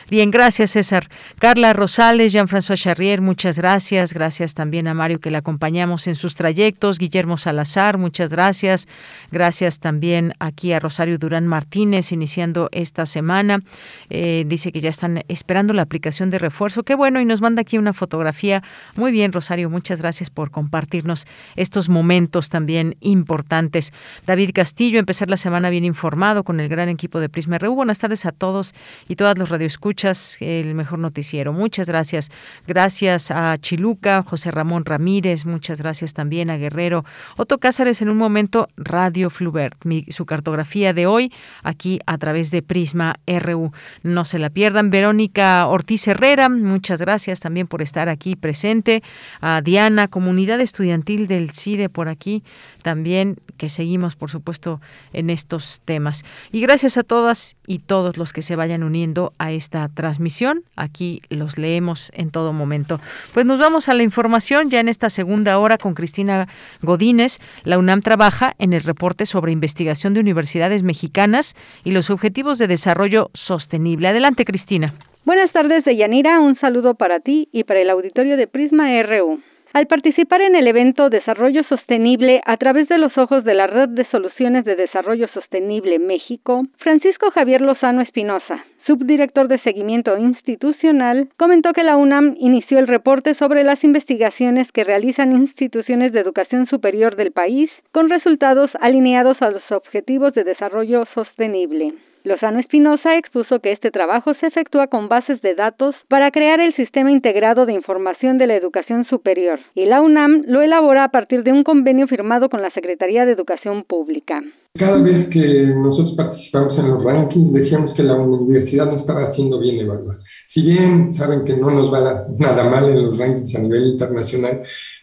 Bien, 0.09 0.31
gracias 0.31 0.71
César. 0.71 1.09
Carla 1.39 1.73
Rosales, 1.73 2.33
Jean-François 2.33 2.77
Charrier, 2.77 3.21
muchas 3.21 3.57
gracias. 3.57 4.13
Gracias 4.13 4.53
también 4.53 4.87
a 4.87 4.93
Mario 4.93 5.19
que 5.19 5.29
le 5.29 5.37
acompañamos 5.37 6.07
en 6.07 6.15
sus 6.15 6.35
trayectos. 6.35 6.97
Guillermo 6.97 7.37
Salazar, 7.37 7.97
muchas 7.97 8.31
gracias. 8.31 8.87
Gracias 9.31 9.79
también 9.79 10.33
aquí 10.39 10.73
a 10.73 10.79
Rosario 10.79 11.17
Durán 11.17 11.45
Martínez, 11.45 12.11
iniciando 12.11 12.69
esta 12.71 13.05
semana. 13.05 13.61
Eh, 14.09 14.43
dice 14.47 14.71
que 14.71 14.81
ya 14.81 14.89
están 14.89 15.23
esperando 15.27 15.73
la 15.73 15.83
aplicación 15.83 16.29
de 16.29 16.39
refuerzo. 16.39 16.83
Qué 16.83 16.95
bueno, 16.95 17.21
y 17.21 17.25
nos 17.25 17.41
manda 17.41 17.61
aquí 17.61 17.77
una 17.77 17.93
fotografía. 17.93 18.63
Muy 18.95 19.11
bien, 19.11 19.31
Rosario, 19.31 19.69
muchas 19.69 20.01
gracias 20.01 20.29
por 20.29 20.49
compartirnos 20.49 21.25
estos 21.55 21.89
momentos 21.89 22.49
también 22.49 22.95
importantes. 23.01 23.93
David 24.25 24.51
Castillo, 24.53 24.99
empezar 24.99 25.29
la 25.29 25.37
semana 25.37 25.69
bien 25.69 25.85
informado 25.85 26.43
con 26.43 26.59
el 26.59 26.69
gran 26.69 26.89
equipo 26.89 27.19
de 27.19 27.29
Prisma 27.29 27.59
RU. 27.59 27.75
Buenas 27.75 27.99
tardes 27.99 28.25
a 28.25 28.31
todos 28.31 28.73
y 29.07 29.15
todas 29.15 29.37
los 29.37 29.49
radioescuchas, 29.49 30.37
el 30.39 30.75
mejor 30.75 30.99
noticiero. 30.99 31.53
Muchas 31.53 31.87
gracias. 31.87 32.31
Gracias 32.67 33.31
a 33.31 33.57
Chiluca, 33.57 34.23
José 34.23 34.51
Ramón 34.51 34.85
Ramírez, 34.85 35.45
muchas 35.45 35.81
gracias 35.81 36.13
también 36.13 36.49
a 36.49 36.57
Guerrero. 36.57 37.05
Otto 37.37 37.57
Cázares 37.57 38.01
en 38.01 38.09
un 38.09 38.17
momento, 38.17 38.67
Radio 38.77 39.29
Flubert, 39.29 39.75
su 40.09 40.25
cartografía 40.25 40.93
de 40.93 41.07
hoy 41.07 41.31
aquí 41.63 41.99
a 42.05 42.17
través 42.17 42.51
de 42.51 42.61
Prisma 42.61 43.15
RU. 43.27 43.71
No 44.03 44.25
se 44.25 44.39
la 44.39 44.49
pierdan. 44.49 44.89
Verónica 44.89 45.65
Ortiz 45.67 46.07
Herrera, 46.07 46.49
muchas 46.49 47.01
gracias 47.01 47.39
también 47.39 47.67
por 47.67 47.81
estar 47.81 48.09
aquí 48.09 48.35
presente. 48.35 49.03
A 49.41 49.61
Diana, 49.61 50.07
comunidad 50.07 50.61
estudiantil 50.61 51.27
del 51.27 51.51
CIDE 51.51 51.89
por 51.89 52.09
aquí 52.09 52.43
también 52.81 53.37
que 53.57 53.69
seguimos, 53.69 54.15
por 54.15 54.29
supuesto, 54.29 54.81
en 55.13 55.29
estos 55.29 55.81
temas. 55.85 56.23
Y 56.51 56.61
gracias 56.61 56.97
a 56.97 57.03
todas 57.03 57.57
y 57.67 57.79
todos 57.79 58.17
los 58.17 58.33
que 58.33 58.41
se 58.41 58.55
vayan 58.55 58.83
uniendo 58.83 59.33
a 59.37 59.51
esta 59.51 59.87
transmisión. 59.89 60.63
Aquí 60.75 61.21
los 61.29 61.57
leemos 61.57 62.11
en 62.15 62.31
todo 62.31 62.53
momento. 62.53 62.99
Pues 63.33 63.45
nos 63.45 63.59
vamos 63.59 63.89
a 63.89 63.93
la 63.93 64.03
información 64.03 64.69
ya 64.69 64.79
en 64.79 64.89
esta 64.89 65.09
segunda 65.09 65.59
hora 65.59 65.77
con 65.77 65.93
Cristina 65.93 66.47
Godínez. 66.81 67.39
La 67.63 67.77
UNAM 67.77 68.01
trabaja 68.01 68.53
en 68.57 68.73
el 68.73 68.81
reporte 68.81 69.25
sobre 69.25 69.51
investigación 69.51 70.13
de 70.13 70.21
universidades 70.21 70.83
mexicanas 70.83 71.55
y 71.83 71.91
los 71.91 72.09
objetivos 72.09 72.57
de 72.57 72.67
desarrollo 72.67 73.29
sostenible. 73.33 74.07
Adelante, 74.07 74.45
Cristina. 74.45 74.93
Buenas 75.25 75.51
tardes, 75.51 75.85
Deyanira. 75.85 76.39
Un 76.39 76.59
saludo 76.59 76.95
para 76.95 77.19
ti 77.19 77.49
y 77.51 77.63
para 77.63 77.81
el 77.81 77.89
auditorio 77.89 78.37
de 78.37 78.47
Prisma 78.47 78.87
RU. 79.03 79.41
Al 79.71 79.85
participar 79.85 80.41
en 80.41 80.55
el 80.55 80.67
evento 80.67 81.11
Desarrollo 81.11 81.61
Sostenible 81.69 82.41
a 82.47 82.57
través 82.57 82.89
de 82.89 82.97
los 82.97 83.15
ojos 83.19 83.43
de 83.43 83.53
la 83.53 83.67
Red 83.67 83.89
de 83.89 84.03
Soluciones 84.09 84.65
de 84.65 84.75
Desarrollo 84.75 85.27
Sostenible 85.27 85.99
México, 85.99 86.63
Francisco 86.79 87.29
Javier 87.35 87.61
Lozano 87.61 88.01
Espinosa, 88.01 88.65
subdirector 88.87 89.47
de 89.47 89.59
seguimiento 89.59 90.17
institucional, 90.17 91.29
comentó 91.37 91.71
que 91.73 91.83
la 91.83 91.97
UNAM 91.97 92.35
inició 92.39 92.79
el 92.79 92.87
reporte 92.87 93.35
sobre 93.35 93.63
las 93.63 93.83
investigaciones 93.83 94.67
que 94.71 94.83
realizan 94.83 95.33
instituciones 95.33 96.13
de 96.13 96.21
educación 96.21 96.65
superior 96.65 97.15
del 97.15 97.31
país 97.31 97.69
con 97.91 98.09
resultados 98.09 98.71
alineados 98.81 99.39
a 99.39 99.51
los 99.51 99.71
objetivos 99.71 100.33
de 100.33 100.45
desarrollo 100.45 101.05
sostenible. 101.13 101.93
Lozano 102.29 102.59
Espinosa 102.59 103.17
expuso 103.17 103.59
que 103.59 103.71
este 103.71 103.89
trabajo 103.89 104.33
se 104.39 104.45
efectúa 104.45 104.85
con 104.85 105.09
bases 105.09 105.41
de 105.41 105.55
datos 105.55 105.95
para 106.07 106.29
crear 106.29 106.59
el 106.59 106.75
Sistema 106.75 107.11
Integrado 107.11 107.65
de 107.65 107.73
Información 107.73 108.37
de 108.37 108.45
la 108.45 108.55
Educación 108.55 109.03
Superior 109.09 109.59
y 109.73 109.85
la 109.85 109.99
UNAM 109.99 110.43
lo 110.45 110.61
elabora 110.61 111.05
a 111.05 111.09
partir 111.09 111.41
de 111.43 111.51
un 111.51 111.63
convenio 111.63 112.07
firmado 112.07 112.47
con 112.47 112.61
la 112.61 112.69
Secretaría 112.69 113.25
de 113.25 113.31
Educación 113.31 113.83
Pública. 113.83 114.43
Cada 114.77 115.01
vez 115.01 115.27
que 115.27 115.73
nosotros 115.75 116.13
participamos 116.15 116.77
en 116.77 116.89
los 116.89 117.03
rankings 117.03 117.51
decíamos 117.51 117.95
que 117.95 118.03
la 118.03 118.15
universidad 118.15 118.85
no 118.85 118.97
estaba 118.97 119.23
haciendo 119.23 119.59
bien 119.59 119.79
evaluada. 119.79 120.19
Si 120.45 120.61
bien 120.69 121.11
saben 121.11 121.43
que 121.43 121.57
no 121.57 121.71
nos 121.71 121.91
va 121.91 122.27
nada 122.37 122.69
mal 122.69 122.87
en 122.89 123.05
los 123.05 123.17
rankings 123.17 123.55
a 123.55 123.61
nivel 123.63 123.87
internacional, 123.87 124.61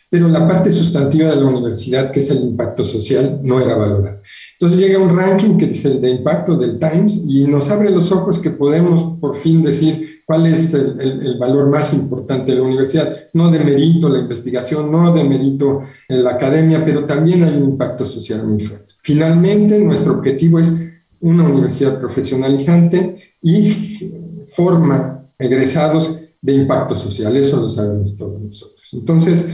pero 0.08 0.28
la 0.28 0.46
parte 0.46 0.70
sustantiva 0.70 1.30
de 1.30 1.36
la 1.36 1.46
universidad, 1.46 2.12
que 2.12 2.20
es 2.20 2.30
el 2.30 2.38
impacto 2.38 2.84
social, 2.84 3.40
no 3.42 3.60
era 3.60 3.76
valorada. 3.76 4.22
Entonces 4.58 4.80
llega 4.80 4.98
un 4.98 5.14
ranking 5.14 5.58
que 5.58 5.66
dice 5.66 5.88
el 5.88 6.00
de 6.00 6.10
impacto 6.10 6.56
del 6.56 6.78
Times 6.78 7.24
y 7.28 7.46
nos 7.46 7.70
abre 7.70 7.90
los 7.90 8.10
ojos 8.10 8.38
que 8.38 8.50
podemos 8.50 9.18
por 9.20 9.36
fin 9.36 9.62
decir 9.62 10.22
cuál 10.26 10.46
es 10.46 10.72
el, 10.72 11.36
valor 11.38 11.68
más 11.68 11.92
importante 11.92 12.52
de 12.52 12.58
la 12.58 12.64
universidad. 12.64 13.28
No 13.34 13.50
de 13.50 13.58
mérito 13.58 14.08
la 14.08 14.18
investigación, 14.18 14.90
no 14.90 15.12
de 15.12 15.24
mérito 15.24 15.82
la 16.08 16.30
academia, 16.30 16.82
pero 16.86 17.04
también 17.04 17.44
hay 17.44 17.54
un 17.54 17.70
impacto 17.70 18.06
social 18.06 18.46
muy 18.46 18.60
fuerte. 18.60 18.94
Finalmente, 19.02 19.78
nuestro 19.78 20.14
objetivo 20.14 20.58
es 20.58 20.88
una 21.20 21.44
universidad 21.44 22.00
profesionalizante 22.00 23.34
y 23.42 24.46
forma 24.48 25.28
egresados 25.38 26.22
de 26.40 26.54
impacto 26.54 26.96
social. 26.96 27.36
Eso 27.36 27.60
lo 27.60 27.68
sabemos 27.68 28.16
todos 28.16 28.40
nosotros. 28.40 28.88
Entonces, 28.94 29.48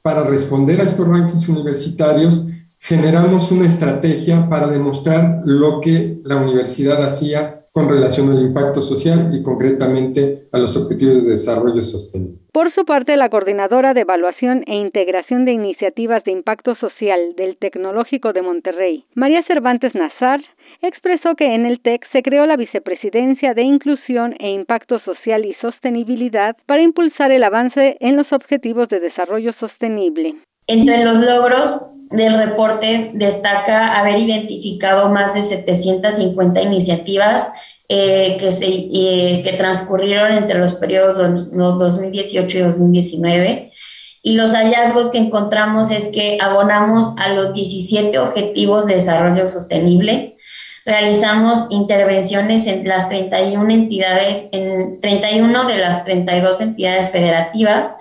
para 0.00 0.24
responder 0.24 0.80
a 0.80 0.84
estos 0.84 1.06
rankings 1.06 1.48
universitarios, 1.48 2.46
generamos 2.78 3.50
una 3.52 3.66
estrategia 3.66 4.48
para 4.48 4.68
demostrar 4.68 5.40
lo 5.44 5.80
que 5.80 6.18
la 6.24 6.36
universidad 6.36 7.02
hacía 7.04 7.66
con 7.76 7.90
relación 7.90 8.30
al 8.30 8.40
impacto 8.40 8.80
social 8.80 9.30
y 9.34 9.42
concretamente 9.42 10.48
a 10.50 10.58
los 10.58 10.78
objetivos 10.78 11.26
de 11.26 11.32
desarrollo 11.32 11.82
sostenible. 11.84 12.38
Por 12.50 12.72
su 12.74 12.86
parte, 12.86 13.18
la 13.18 13.28
coordinadora 13.28 13.92
de 13.92 14.00
evaluación 14.00 14.64
e 14.66 14.76
integración 14.76 15.44
de 15.44 15.52
iniciativas 15.52 16.24
de 16.24 16.32
impacto 16.32 16.74
social 16.76 17.34
del 17.36 17.58
Tecnológico 17.58 18.32
de 18.32 18.40
Monterrey, 18.40 19.04
María 19.14 19.44
Cervantes 19.46 19.94
Nazar, 19.94 20.40
expresó 20.80 21.34
que 21.36 21.54
en 21.54 21.66
el 21.66 21.82
TEC 21.82 22.06
se 22.12 22.22
creó 22.22 22.46
la 22.46 22.56
Vicepresidencia 22.56 23.52
de 23.52 23.64
Inclusión 23.64 24.34
e 24.38 24.48
Impacto 24.52 24.98
Social 25.00 25.44
y 25.44 25.52
Sostenibilidad 25.60 26.56
para 26.64 26.80
impulsar 26.80 27.30
el 27.30 27.44
avance 27.44 27.98
en 28.00 28.16
los 28.16 28.26
objetivos 28.32 28.88
de 28.88 29.00
desarrollo 29.00 29.52
sostenible. 29.60 30.36
Entre 30.66 31.04
los 31.04 31.18
logros 31.18 31.90
del 32.10 32.38
reporte 32.38 33.10
destaca 33.14 33.98
haber 33.98 34.18
identificado 34.18 35.10
más 35.10 35.34
de 35.34 35.42
750 35.44 36.60
iniciativas 36.62 37.50
eh, 37.88 38.36
que, 38.40 38.48
eh, 38.48 39.42
que 39.42 39.52
transcurrieron 39.52 40.32
entre 40.32 40.58
los 40.58 40.74
periodos 40.74 41.18
2018 41.18 42.58
y 42.58 42.60
2019. 42.60 43.72
Y 44.22 44.34
los 44.34 44.54
hallazgos 44.54 45.10
que 45.10 45.18
encontramos 45.18 45.92
es 45.92 46.08
que 46.08 46.38
abonamos 46.40 47.16
a 47.18 47.32
los 47.32 47.54
17 47.54 48.18
Objetivos 48.18 48.86
de 48.86 48.96
Desarrollo 48.96 49.46
Sostenible, 49.46 50.36
realizamos 50.84 51.68
intervenciones 51.70 52.66
en 52.66 52.88
las 52.88 53.08
31 53.08 53.70
entidades, 53.70 54.46
en 54.50 55.00
31 55.00 55.66
de 55.66 55.78
las 55.78 56.02
32 56.02 56.60
entidades 56.60 57.10
federativas 57.10 57.92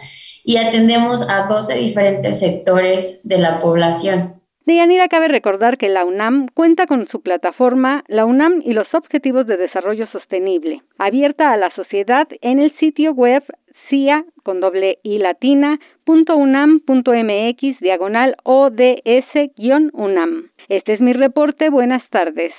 y 0.46 0.58
atendemos 0.58 1.28
a 1.30 1.48
12 1.48 1.78
diferentes 1.80 2.40
sectores 2.40 3.22
de 3.24 3.40
la 3.40 3.60
población. 3.60 4.36
Deyanira, 4.66 5.10
cabe 5.10 5.28
recordar 5.28 5.78
que 5.78 5.90
la 5.90 6.06
UNAM 6.06 6.48
cuenta 6.54 6.88
con 6.88 7.08
su 7.10 7.22
plataforma 7.22 8.04
La 8.08 8.26
UNAM 8.26 8.64
y 8.66 8.74
los 8.74 8.92
Objetivos 8.94 9.46
de 9.46 9.58
Desarrollo 9.58 10.08
Sostenible, 10.08 10.82
abierta 10.98 11.52
a 11.52 11.58
la 11.58 11.70
sociedad 11.76 12.28
en 12.42 12.60
el 12.60 12.76
sitio 12.80 13.14
web 13.14 13.44
cia 13.90 14.26
con 14.44 14.62
doble 14.62 14.98
i 15.04 15.20
latina 15.20 15.80
punto 16.04 16.36
unam 16.36 16.80
punto 16.80 17.14
mx 17.14 17.80
diagonal 17.80 18.36
ods-unam. 18.44 20.50
Este 20.70 20.94
es 20.94 21.02
mi 21.02 21.14
reporte. 21.14 21.70
Buenas 21.70 22.02
tardes. 22.10 22.52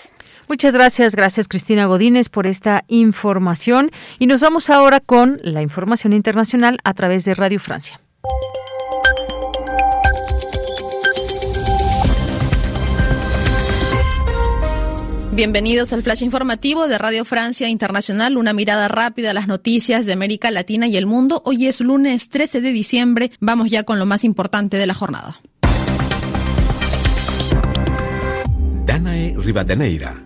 Muchas 0.48 0.74
gracias, 0.74 1.16
gracias 1.16 1.48
Cristina 1.48 1.86
Godínez 1.86 2.28
por 2.28 2.47
esta 2.47 2.85
información 2.86 3.90
y 4.18 4.27
nos 4.27 4.40
vamos 4.40 4.70
ahora 4.70 5.01
con 5.01 5.40
la 5.43 5.60
información 5.60 6.12
internacional 6.12 6.78
a 6.85 6.94
través 6.94 7.24
de 7.24 7.35
Radio 7.35 7.59
Francia. 7.59 8.01
Bienvenidos 15.32 15.93
al 15.93 16.02
flash 16.02 16.23
informativo 16.23 16.89
de 16.89 16.97
Radio 16.97 17.27
Francia 17.27 17.68
Internacional, 17.68 18.39
una 18.39 18.55
mirada 18.55 18.89
rápida 18.89 19.32
a 19.32 19.35
las 19.35 19.48
noticias 19.48 20.06
de 20.06 20.14
América 20.14 20.51
Latina 20.51 20.86
y 20.86 20.97
el 20.97 21.05
mundo. 21.05 21.43
Hoy 21.44 21.66
es 21.66 21.81
lunes 21.81 22.31
13 22.31 22.62
de 22.62 22.73
diciembre, 22.73 23.32
vamos 23.40 23.68
ya 23.68 23.82
con 23.82 23.98
lo 23.98 24.06
más 24.06 24.24
importante 24.24 24.78
de 24.78 24.86
la 24.86 24.94
jornada. 24.94 25.43
Danae 28.86 29.35
Rivadeneira 29.36 30.26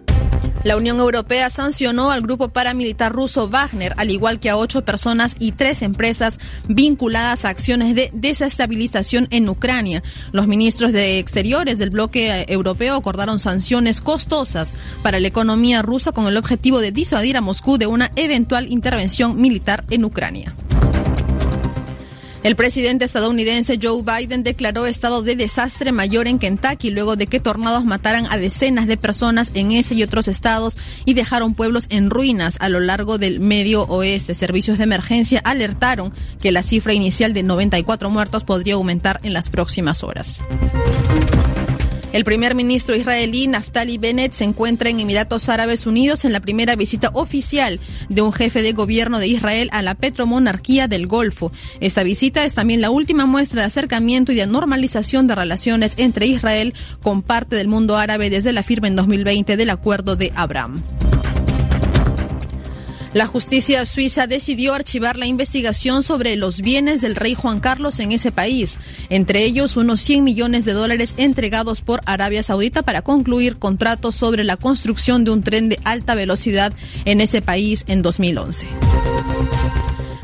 la 0.64 0.76
Unión 0.76 1.00
Europea 1.00 1.48
sancionó 1.50 2.10
al 2.10 2.22
grupo 2.22 2.48
paramilitar 2.48 3.12
ruso 3.12 3.48
Wagner, 3.48 3.94
al 3.96 4.10
igual 4.10 4.40
que 4.40 4.50
a 4.50 4.56
ocho 4.56 4.84
personas 4.84 5.36
y 5.38 5.52
tres 5.52 5.82
empresas 5.82 6.38
vinculadas 6.68 7.44
a 7.44 7.48
acciones 7.48 7.94
de 7.94 8.10
desestabilización 8.12 9.26
en 9.30 9.48
Ucrania. 9.48 10.02
Los 10.32 10.46
ministros 10.46 10.92
de 10.92 11.18
Exteriores 11.18 11.78
del 11.78 11.90
bloque 11.90 12.44
europeo 12.48 12.94
acordaron 12.94 13.38
sanciones 13.38 14.00
costosas 14.00 14.74
para 15.02 15.20
la 15.20 15.28
economía 15.28 15.82
rusa 15.82 16.12
con 16.12 16.26
el 16.26 16.36
objetivo 16.36 16.80
de 16.80 16.92
disuadir 16.92 17.36
a 17.36 17.40
Moscú 17.40 17.78
de 17.78 17.86
una 17.86 18.10
eventual 18.16 18.70
intervención 18.70 19.40
militar 19.40 19.84
en 19.90 20.04
Ucrania. 20.04 20.54
El 22.42 22.56
presidente 22.56 23.04
estadounidense 23.04 23.78
Joe 23.80 24.02
Biden 24.02 24.42
declaró 24.42 24.86
estado 24.86 25.22
de 25.22 25.36
desastre 25.36 25.92
mayor 25.92 26.26
en 26.26 26.38
Kentucky 26.38 26.90
luego 26.90 27.16
de 27.16 27.26
que 27.26 27.38
tornados 27.38 27.84
mataran 27.84 28.26
a 28.30 28.38
decenas 28.38 28.86
de 28.86 28.96
personas 28.96 29.50
en 29.52 29.72
ese 29.72 29.94
y 29.94 30.02
otros 30.02 30.26
estados 30.26 30.78
y 31.04 31.12
dejaron 31.12 31.54
pueblos 31.54 31.86
en 31.90 32.08
ruinas 32.08 32.56
a 32.60 32.70
lo 32.70 32.80
largo 32.80 33.18
del 33.18 33.40
medio 33.40 33.82
oeste. 33.82 34.34
Servicios 34.34 34.78
de 34.78 34.84
emergencia 34.84 35.42
alertaron 35.44 36.14
que 36.40 36.50
la 36.50 36.62
cifra 36.62 36.94
inicial 36.94 37.34
de 37.34 37.42
94 37.42 38.08
muertos 38.08 38.44
podría 38.44 38.74
aumentar 38.74 39.20
en 39.22 39.34
las 39.34 39.50
próximas 39.50 40.02
horas. 40.02 40.40
El 42.12 42.24
primer 42.24 42.56
ministro 42.56 42.96
israelí 42.96 43.46
Naftali 43.46 43.96
Bennett 43.96 44.32
se 44.32 44.42
encuentra 44.42 44.90
en 44.90 44.98
Emiratos 44.98 45.48
Árabes 45.48 45.86
Unidos 45.86 46.24
en 46.24 46.32
la 46.32 46.40
primera 46.40 46.74
visita 46.74 47.10
oficial 47.14 47.78
de 48.08 48.20
un 48.20 48.32
jefe 48.32 48.62
de 48.62 48.72
gobierno 48.72 49.20
de 49.20 49.28
Israel 49.28 49.68
a 49.72 49.80
la 49.80 49.94
petromonarquía 49.94 50.88
del 50.88 51.06
Golfo. 51.06 51.52
Esta 51.78 52.02
visita 52.02 52.44
es 52.44 52.54
también 52.54 52.80
la 52.80 52.90
última 52.90 53.26
muestra 53.26 53.60
de 53.60 53.68
acercamiento 53.68 54.32
y 54.32 54.34
de 54.34 54.48
normalización 54.48 55.28
de 55.28 55.36
relaciones 55.36 55.94
entre 55.98 56.26
Israel 56.26 56.74
con 57.00 57.22
parte 57.22 57.54
del 57.54 57.68
mundo 57.68 57.96
árabe 57.96 58.28
desde 58.28 58.52
la 58.52 58.64
firma 58.64 58.88
en 58.88 58.96
2020 58.96 59.56
del 59.56 59.70
Acuerdo 59.70 60.16
de 60.16 60.32
Abraham. 60.34 60.82
La 63.12 63.26
justicia 63.26 63.84
suiza 63.86 64.28
decidió 64.28 64.72
archivar 64.72 65.16
la 65.16 65.26
investigación 65.26 66.04
sobre 66.04 66.36
los 66.36 66.60
bienes 66.60 67.00
del 67.00 67.16
rey 67.16 67.34
Juan 67.34 67.58
Carlos 67.58 67.98
en 67.98 68.12
ese 68.12 68.30
país, 68.30 68.78
entre 69.08 69.42
ellos 69.44 69.76
unos 69.76 70.00
100 70.00 70.22
millones 70.22 70.64
de 70.64 70.72
dólares 70.72 71.14
entregados 71.16 71.80
por 71.80 72.02
Arabia 72.06 72.44
Saudita 72.44 72.82
para 72.82 73.02
concluir 73.02 73.56
contratos 73.56 74.14
sobre 74.14 74.44
la 74.44 74.56
construcción 74.56 75.24
de 75.24 75.32
un 75.32 75.42
tren 75.42 75.68
de 75.68 75.80
alta 75.82 76.14
velocidad 76.14 76.72
en 77.04 77.20
ese 77.20 77.42
país 77.42 77.84
en 77.88 78.02
2011. 78.02 78.68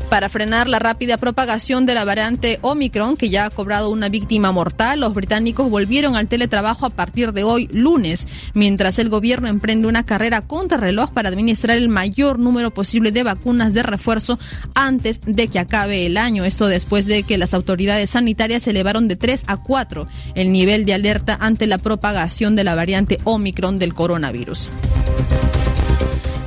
Para 0.09 0.29
frenar 0.29 0.69
la 0.69 0.79
rápida 0.79 1.17
propagación 1.17 1.85
de 1.85 1.93
la 1.93 2.05
variante 2.05 2.59
Omicron, 2.61 3.17
que 3.17 3.29
ya 3.29 3.45
ha 3.45 3.49
cobrado 3.49 3.89
una 3.89 4.07
víctima 4.07 4.53
mortal, 4.53 5.01
los 5.01 5.13
británicos 5.13 5.69
volvieron 5.69 6.15
al 6.15 6.29
teletrabajo 6.29 6.85
a 6.85 6.89
partir 6.89 7.33
de 7.33 7.43
hoy, 7.43 7.67
lunes, 7.73 8.25
mientras 8.53 8.99
el 8.99 9.09
gobierno 9.09 9.49
emprende 9.49 9.87
una 9.87 10.05
carrera 10.05 10.41
contra 10.41 10.77
reloj 10.77 11.11
para 11.11 11.27
administrar 11.27 11.75
el 11.75 11.89
mayor 11.89 12.39
número 12.39 12.71
posible 12.71 13.11
de 13.11 13.23
vacunas 13.23 13.73
de 13.73 13.83
refuerzo 13.83 14.39
antes 14.75 15.19
de 15.25 15.49
que 15.49 15.59
acabe 15.59 16.05
el 16.05 16.15
año. 16.15 16.45
Esto 16.45 16.67
después 16.67 17.05
de 17.05 17.23
que 17.23 17.37
las 17.37 17.53
autoridades 17.53 18.11
sanitarias 18.11 18.65
elevaron 18.67 19.09
de 19.09 19.17
3 19.17 19.43
a 19.47 19.57
4 19.57 20.07
el 20.35 20.53
nivel 20.53 20.85
de 20.85 20.93
alerta 20.93 21.37
ante 21.39 21.67
la 21.67 21.79
propagación 21.79 22.55
de 22.55 22.63
la 22.63 22.75
variante 22.75 23.19
Omicron 23.25 23.77
del 23.77 23.93
coronavirus. 23.93 24.69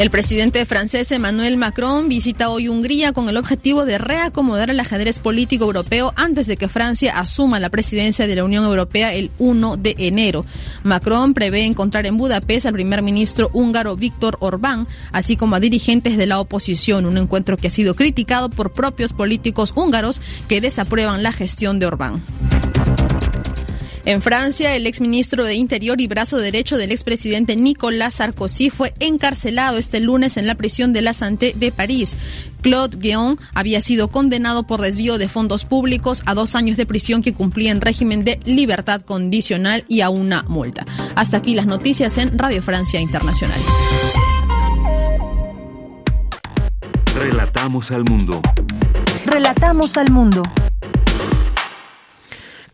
El 0.01 0.09
presidente 0.09 0.65
francés 0.65 1.13
Emmanuel 1.13 1.59
Macron 1.59 2.09
visita 2.09 2.49
hoy 2.49 2.69
Hungría 2.69 3.13
con 3.13 3.29
el 3.29 3.37
objetivo 3.37 3.85
de 3.85 3.99
reacomodar 3.99 4.71
el 4.71 4.81
ajedrez 4.81 5.19
político 5.19 5.67
europeo 5.67 6.15
antes 6.17 6.47
de 6.47 6.57
que 6.57 6.71
Francia 6.71 7.19
asuma 7.19 7.61
la 7.61 7.69
presidencia 7.69 8.27
de 8.27 8.35
la 8.35 8.45
Unión 8.45 8.65
Europea 8.65 9.13
el 9.13 9.31
1 9.37 9.77
de 9.77 9.97
enero. 9.99 10.47
Macron 10.85 11.35
prevé 11.35 11.67
encontrar 11.67 12.07
en 12.07 12.17
Budapest 12.17 12.65
al 12.65 12.73
primer 12.73 13.03
ministro 13.03 13.51
húngaro 13.53 13.95
Víctor 13.95 14.39
Orbán, 14.41 14.89
así 15.13 15.37
como 15.37 15.57
a 15.57 15.61
dirigentes 15.61 16.17
de 16.17 16.27
la 16.27 16.41
oposición, 16.41 17.05
un 17.05 17.19
encuentro 17.19 17.59
que 17.59 17.67
ha 17.67 17.71
sido 17.71 17.95
criticado 17.95 18.49
por 18.49 18.73
propios 18.73 19.13
políticos 19.13 19.75
húngaros 19.77 20.23
que 20.49 20.63
desaprueban 20.63 21.23
la 21.23 21.35
gestión 21.35 21.79
de 21.79 21.85
Orbán. 21.85 22.23
En 24.11 24.23
Francia, 24.23 24.75
el 24.75 24.89
exministro 24.89 25.45
de 25.45 25.55
Interior 25.55 26.01
y 26.01 26.09
brazo 26.09 26.39
derecho 26.39 26.77
del 26.77 26.91
expresidente 26.91 27.55
Nicolas 27.55 28.15
Sarkozy 28.15 28.69
fue 28.69 28.93
encarcelado 28.99 29.79
este 29.79 30.01
lunes 30.01 30.37
en 30.37 30.49
la 30.49 30.57
prisión 30.57 30.93
de 30.93 31.01
la 31.01 31.13
Santé 31.13 31.53
de 31.55 31.71
París. 31.71 32.17
Claude 32.61 32.97
Guéon 32.99 33.39
había 33.55 33.81
sido 33.81 34.09
condenado 34.09 34.65
por 34.65 34.81
desvío 34.81 35.17
de 35.17 35.29
fondos 35.29 35.65
públicos 35.65 36.25
a 36.27 36.35
dos 36.35 36.57
años 36.57 36.77
de 36.77 36.87
prisión 36.87 37.23
que 37.23 37.35
cumplía 37.35 37.71
en 37.71 37.81
régimen 37.81 38.25
de 38.25 38.41
libertad 38.45 39.01
condicional 39.03 39.85
y 39.87 40.01
a 40.01 40.11
una 40.11 40.43
multa. 40.43 40.85
Hasta 41.15 41.37
aquí 41.37 41.55
las 41.55 41.67
noticias 41.67 42.19
en 42.19 42.37
Radio 42.37 42.65
Francia 42.65 43.01
Internacional. 43.01 43.61
Relatamos 47.15 47.93
al 47.93 48.03
mundo. 48.03 48.43
Relatamos 49.25 49.97
al 49.97 50.11
mundo. 50.11 50.43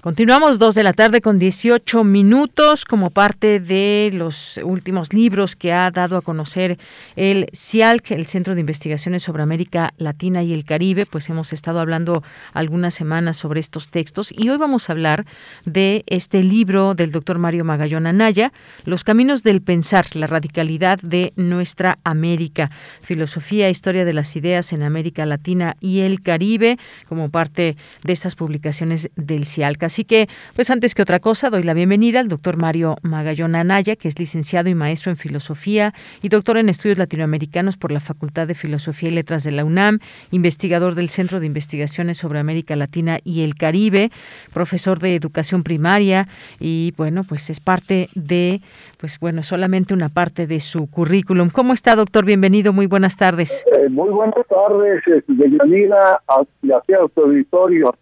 Continuamos 0.07 0.61
dos 0.61 0.77
de 0.77 0.85
la 0.85 0.93
tarde 0.93 1.21
con 1.21 1.41
18 1.41 2.05
minutos 2.05 2.85
como 2.85 3.11
parte 3.11 3.59
de 3.59 4.11
los 4.15 4.57
últimos 4.63 5.13
libros 5.13 5.57
que 5.57 5.73
ha 5.73 5.91
dado 5.91 6.17
a 6.17 6.23
conocer 6.23 6.79
el 7.17 7.49
CIALC, 7.53 8.13
el 8.13 8.29
Centro 8.29 8.55
de 8.55 8.61
Investigaciones 8.61 9.25
sobre 9.25 9.43
América 9.43 9.95
Latina 9.99 10.45
y 10.45 10.53
el 10.53 10.65
Caribe. 10.65 11.07
Pues 11.07 11.29
hemos 11.29 11.53
estado 11.53 11.81
hablando 11.81 12.23
algunas 12.53 12.95
semanas 12.95 13.37
sobre 13.37 13.59
estos 13.59 13.89
textos 13.89 14.31
y 14.31 14.49
hoy 14.49 14.59
vamos 14.59 14.89
a 14.89 14.93
hablar 14.93 15.27
de 15.65 16.05
este 16.07 16.45
libro 16.45 16.95
del 16.95 17.11
doctor 17.11 17.41
Mario 17.41 17.65
Magallón 17.65 18.07
Anaya, 18.07 18.53
Los 18.85 19.03
Caminos 19.03 19.43
del 19.43 19.61
Pensar, 19.61 20.15
la 20.15 20.29
radicalidad 20.29 21.01
de 21.01 21.33
nuestra 21.35 21.99
América, 22.05 22.71
filosofía 23.03 23.67
e 23.67 23.73
historia 23.73 24.05
de 24.05 24.15
las 24.15 24.37
ideas 24.37 24.73
en 24.73 24.85
América 24.85 25.27
Latina 25.27 25.75
y 25.81 26.03
el 26.03 26.23
Caribe, 26.23 26.79
como 27.09 27.29
parte 27.29 27.75
de 28.05 28.13
estas 28.13 28.37
publicaciones 28.37 29.11
del 29.17 29.47
CIALC. 29.47 29.96
Así 29.97 30.05
que, 30.05 30.29
pues 30.55 30.69
antes 30.69 30.95
que 30.95 31.01
otra 31.01 31.21
cosa, 31.21 31.49
doy 31.49 31.63
la 31.63 31.73
bienvenida 31.73 32.21
al 32.21 32.29
doctor 32.29 32.61
Mario 32.61 32.97
Magallón 33.01 33.55
Anaya, 33.55 33.97
que 33.97 34.09
es 34.09 34.19
licenciado 34.19 34.69
y 34.69 34.75
maestro 34.75 35.11
en 35.11 35.17
filosofía 35.17 35.95
y 36.21 36.29
doctor 36.29 36.59
en 36.59 36.69
estudios 36.69 36.99
latinoamericanos 36.99 37.79
por 37.79 37.91
la 37.91 38.01
Facultad 38.01 38.47
de 38.47 38.55
Filosofía 38.55 39.09
y 39.09 39.13
Letras 39.13 39.43
de 39.43 39.53
la 39.53 39.65
UNAM, 39.65 40.01
investigador 40.33 40.97
del 40.97 41.09
Centro 41.09 41.41
de 41.41 41.47
Investigaciones 41.47 42.19
sobre 42.19 42.41
América 42.41 42.77
Latina 42.77 43.21
y 43.25 43.43
el 43.43 43.55
Caribe, 43.55 44.11
profesor 44.53 44.99
de 44.99 45.15
educación 45.15 45.63
primaria 45.63 46.29
y, 46.61 46.93
bueno, 46.99 47.25
pues 47.25 47.49
es 47.49 47.61
parte 47.61 48.11
de, 48.15 48.61
pues 48.99 49.19
bueno, 49.19 49.43
solamente 49.43 49.95
una 49.95 50.11
parte 50.11 50.47
de 50.47 50.61
su 50.61 50.91
currículum. 50.91 51.49
¿Cómo 51.49 51.73
está, 51.73 51.97
doctor? 51.97 52.27
Bienvenido, 52.27 52.75
muy 52.75 52.85
buenas 52.85 53.17
tardes. 53.17 53.65
Eh, 53.75 53.89
muy 53.89 54.11
buenas 54.11 54.47
tardes, 54.47 55.03
bienvenida 55.27 56.21
hacia 56.29 56.99
su 57.15 57.21
auditorio. 57.23 57.95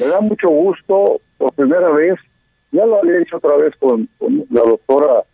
Me 0.00 0.06
da 0.06 0.20
mucho 0.20 0.48
gusto, 0.48 1.20
por 1.38 1.52
primera 1.52 1.90
vez, 1.90 2.18
ya 2.70 2.86
lo 2.86 2.98
había 2.98 3.20
hecho 3.20 3.36
otra 3.36 3.56
vez 3.56 3.74
con, 3.76 4.08
la 4.50 4.62
doctora, 4.62 5.24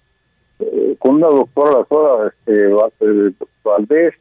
eh, 0.60 0.96
con 0.98 1.16
una 1.16 1.28
doctora, 1.28 1.70
la 1.70 1.76
doctora 1.78 2.32
este, 2.46 3.44
Valdés, 3.62 4.14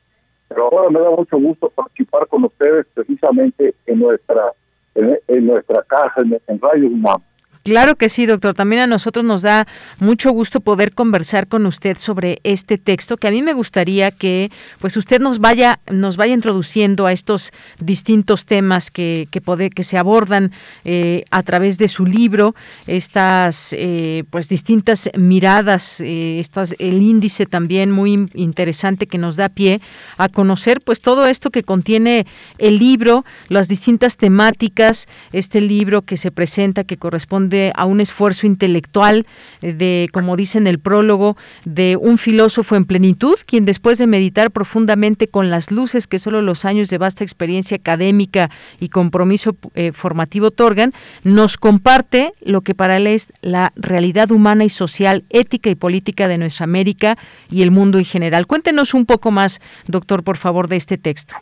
pero 0.48 0.64
ahora 0.64 0.90
me 0.90 1.00
da 1.00 1.10
mucho 1.12 1.38
gusto 1.38 1.70
participar 1.70 2.28
con 2.28 2.46
ustedes 2.46 2.86
precisamente 2.94 3.74
en 3.86 4.00
nuestra 4.00 4.54
en, 4.96 5.46
nuestra 5.46 5.84
casa, 5.84 6.22
en, 6.22 6.40
en 6.48 6.60
Radio 6.60 6.88
UNAM. 6.88 7.22
Claro 7.68 7.98
que 7.98 8.08
sí, 8.08 8.26
doctor. 8.26 8.54
También 8.54 8.84
a 8.84 8.88
nosotros 8.88 9.26
nos 9.26 9.42
da 9.42 9.68
mucho 10.00 10.32
gusto 10.32 10.62
poder 10.62 10.94
conversar 10.94 11.48
con 11.48 11.66
usted 11.66 11.98
sobre 11.98 12.40
este 12.46 12.78
texto, 12.78 13.18
que 13.18 13.28
a 13.28 13.32
mí 13.32 13.42
me 13.42 13.52
gustaría 13.52 14.12
que, 14.12 14.50
pues, 14.80 14.96
usted 14.96 15.20
nos 15.20 15.40
vaya, 15.40 15.82
nos 15.92 16.16
vaya 16.16 16.34
introduciendo 16.34 17.08
a 17.08 17.12
estos 17.12 17.52
distintos 17.82 18.46
temas 18.46 18.90
que 18.90 19.28
que, 19.30 19.42
que 19.70 19.84
se 19.84 19.98
abordan 19.98 20.54
eh, 20.86 21.26
a 21.30 21.44
través 21.44 21.78
de 21.78 21.90
su 21.90 22.06
libro, 22.06 22.56
estas, 22.86 23.74
eh, 23.78 24.24
pues, 24.30 24.48
distintas 24.48 25.10
miradas, 25.18 26.00
eh, 26.00 26.40
estas, 26.40 26.74
el 26.80 27.02
índice 27.02 27.48
también 27.48 27.92
muy 27.92 28.30
interesante 28.34 29.08
que 29.08 29.18
nos 29.18 29.36
da 29.36 29.50
pie 29.50 29.82
a 30.18 30.30
conocer, 30.30 30.80
pues, 30.80 31.02
todo 31.02 31.26
esto 31.26 31.50
que 31.50 31.64
contiene 31.64 32.28
el 32.60 32.80
libro, 32.80 33.26
las 33.50 33.68
distintas 33.68 34.16
temáticas, 34.16 35.10
este 35.34 35.60
libro 35.60 36.04
que 36.04 36.16
se 36.16 36.32
presenta, 36.32 36.86
que 36.86 36.96
corresponde 36.96 37.57
a 37.76 37.86
un 37.86 38.02
esfuerzo 38.02 38.48
intelectual 38.48 39.26
eh, 39.62 39.74
de, 39.74 40.10
como 40.12 40.36
dice 40.36 40.58
en 40.58 40.68
el 40.68 40.80
prólogo, 40.80 41.38
de 41.66 41.98
un 42.00 42.18
filósofo 42.18 42.76
en 42.76 42.86
plenitud, 42.86 43.36
quien 43.46 43.66
después 43.66 43.98
de 43.98 44.08
meditar 44.08 44.52
profundamente 44.52 45.28
con 45.28 45.50
las 45.50 45.72
luces 45.72 46.08
que 46.08 46.20
solo 46.20 46.42
los 46.42 46.66
años 46.66 46.90
de 46.90 46.98
vasta 46.98 47.24
experiencia 47.24 47.78
académica 47.78 48.50
y 48.80 48.90
compromiso 48.90 49.56
eh, 49.76 49.92
formativo 49.92 50.48
otorgan, 50.48 50.94
nos 51.24 51.58
comparte 51.58 52.34
lo 52.42 52.62
que 52.62 52.76
para 52.76 52.98
él 52.98 53.08
es 53.08 53.32
la 53.42 53.72
realidad 53.76 54.32
humana 54.32 54.64
y 54.64 54.70
social, 54.70 55.24
ética 55.30 55.70
y 55.70 55.76
política 55.76 56.28
de 56.28 56.38
nuestra 56.38 56.64
América 56.64 57.18
y 57.50 57.64
el 57.64 57.72
mundo 57.72 57.98
en 57.98 58.06
general. 58.06 58.48
Cuéntenos 58.48 58.94
un 58.94 59.06
poco 59.06 59.32
más, 59.32 59.60
doctor, 59.88 60.24
por 60.24 60.38
favor, 60.38 60.68
de 60.68 60.76
este 60.76 60.98
texto. 60.98 61.36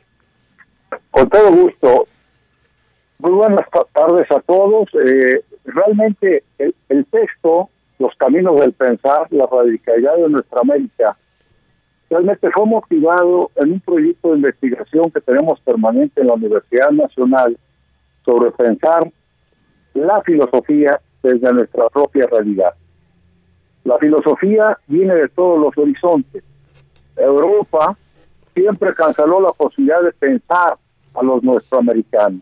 Con 1.11 1.29
todo 1.29 1.51
gusto. 1.51 2.07
Muy 3.19 3.31
buenas 3.31 3.65
tardes 3.93 4.29
a 4.31 4.39
todos. 4.41 4.89
Eh, 4.93 5.41
realmente 5.65 6.43
el, 6.57 7.05
texto, 7.05 7.69
Los 7.99 8.15
Caminos 8.15 8.59
del 8.59 8.73
Pensar, 8.73 9.27
la 9.31 9.47
radicalidad 9.51 10.15
de 10.17 10.29
nuestra 10.29 10.61
América, 10.61 11.17
realmente 12.09 12.49
fue 12.51 12.65
motivado 12.65 13.51
en 13.55 13.73
un 13.73 13.79
proyecto 13.79 14.29
de 14.29 14.37
investigación 14.37 15.11
que 15.11 15.21
tenemos 15.21 15.59
permanente 15.61 16.21
en 16.21 16.27
la 16.27 16.33
Universidad 16.33 16.91
Nacional 16.91 17.57
sobre 18.23 18.51
pensar 18.51 19.11
la 19.93 20.21
filosofía 20.21 20.99
desde 21.23 21.53
nuestra 21.53 21.89
propia 21.89 22.27
realidad. 22.27 22.73
La 23.83 23.97
filosofía 23.97 24.77
viene 24.87 25.13
de 25.15 25.29
todos 25.29 25.59
los 25.59 25.77
horizontes. 25.77 26.43
Europa 27.15 27.97
siempre 28.53 28.93
canceló 28.93 29.41
la 29.41 29.51
posibilidad 29.51 30.01
de 30.01 30.11
pensar 30.13 30.77
a 31.13 31.23
los 31.23 31.43
nuestroamericanos. 31.43 32.41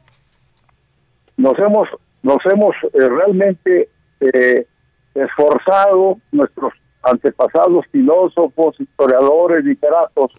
nos 1.37 1.57
hemos, 1.59 1.89
nos 2.23 2.37
hemos 2.45 2.75
eh, 2.93 3.09
realmente 3.09 3.89
eh, 4.19 4.65
esforzado, 5.13 6.17
nuestros 6.31 6.73
antepasados 7.03 7.85
filósofos, 7.91 8.79
historiadores, 8.79 9.65
literatos, 9.65 10.31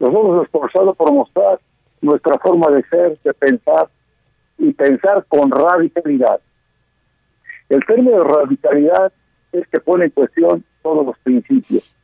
nos 0.00 0.10
hemos 0.10 0.44
esforzado 0.44 0.94
por 0.94 1.12
mostrar 1.12 1.60
nuestra 2.00 2.36
forma 2.38 2.68
de 2.70 2.82
ser, 2.88 3.18
de 3.22 3.32
pensar 3.32 3.88
y 4.58 4.72
pensar 4.72 5.24
con 5.28 5.50
radicalidad. 5.50 6.40
El 7.68 7.84
término 7.86 8.18
de 8.18 8.24
radicalidad 8.24 9.12
es 9.52 9.66
que 9.68 9.78
pone 9.78 10.06
en 10.06 10.10
cuestión 10.10 10.64
todos 10.82 11.06
los 11.06 11.16
principios. 11.20 11.96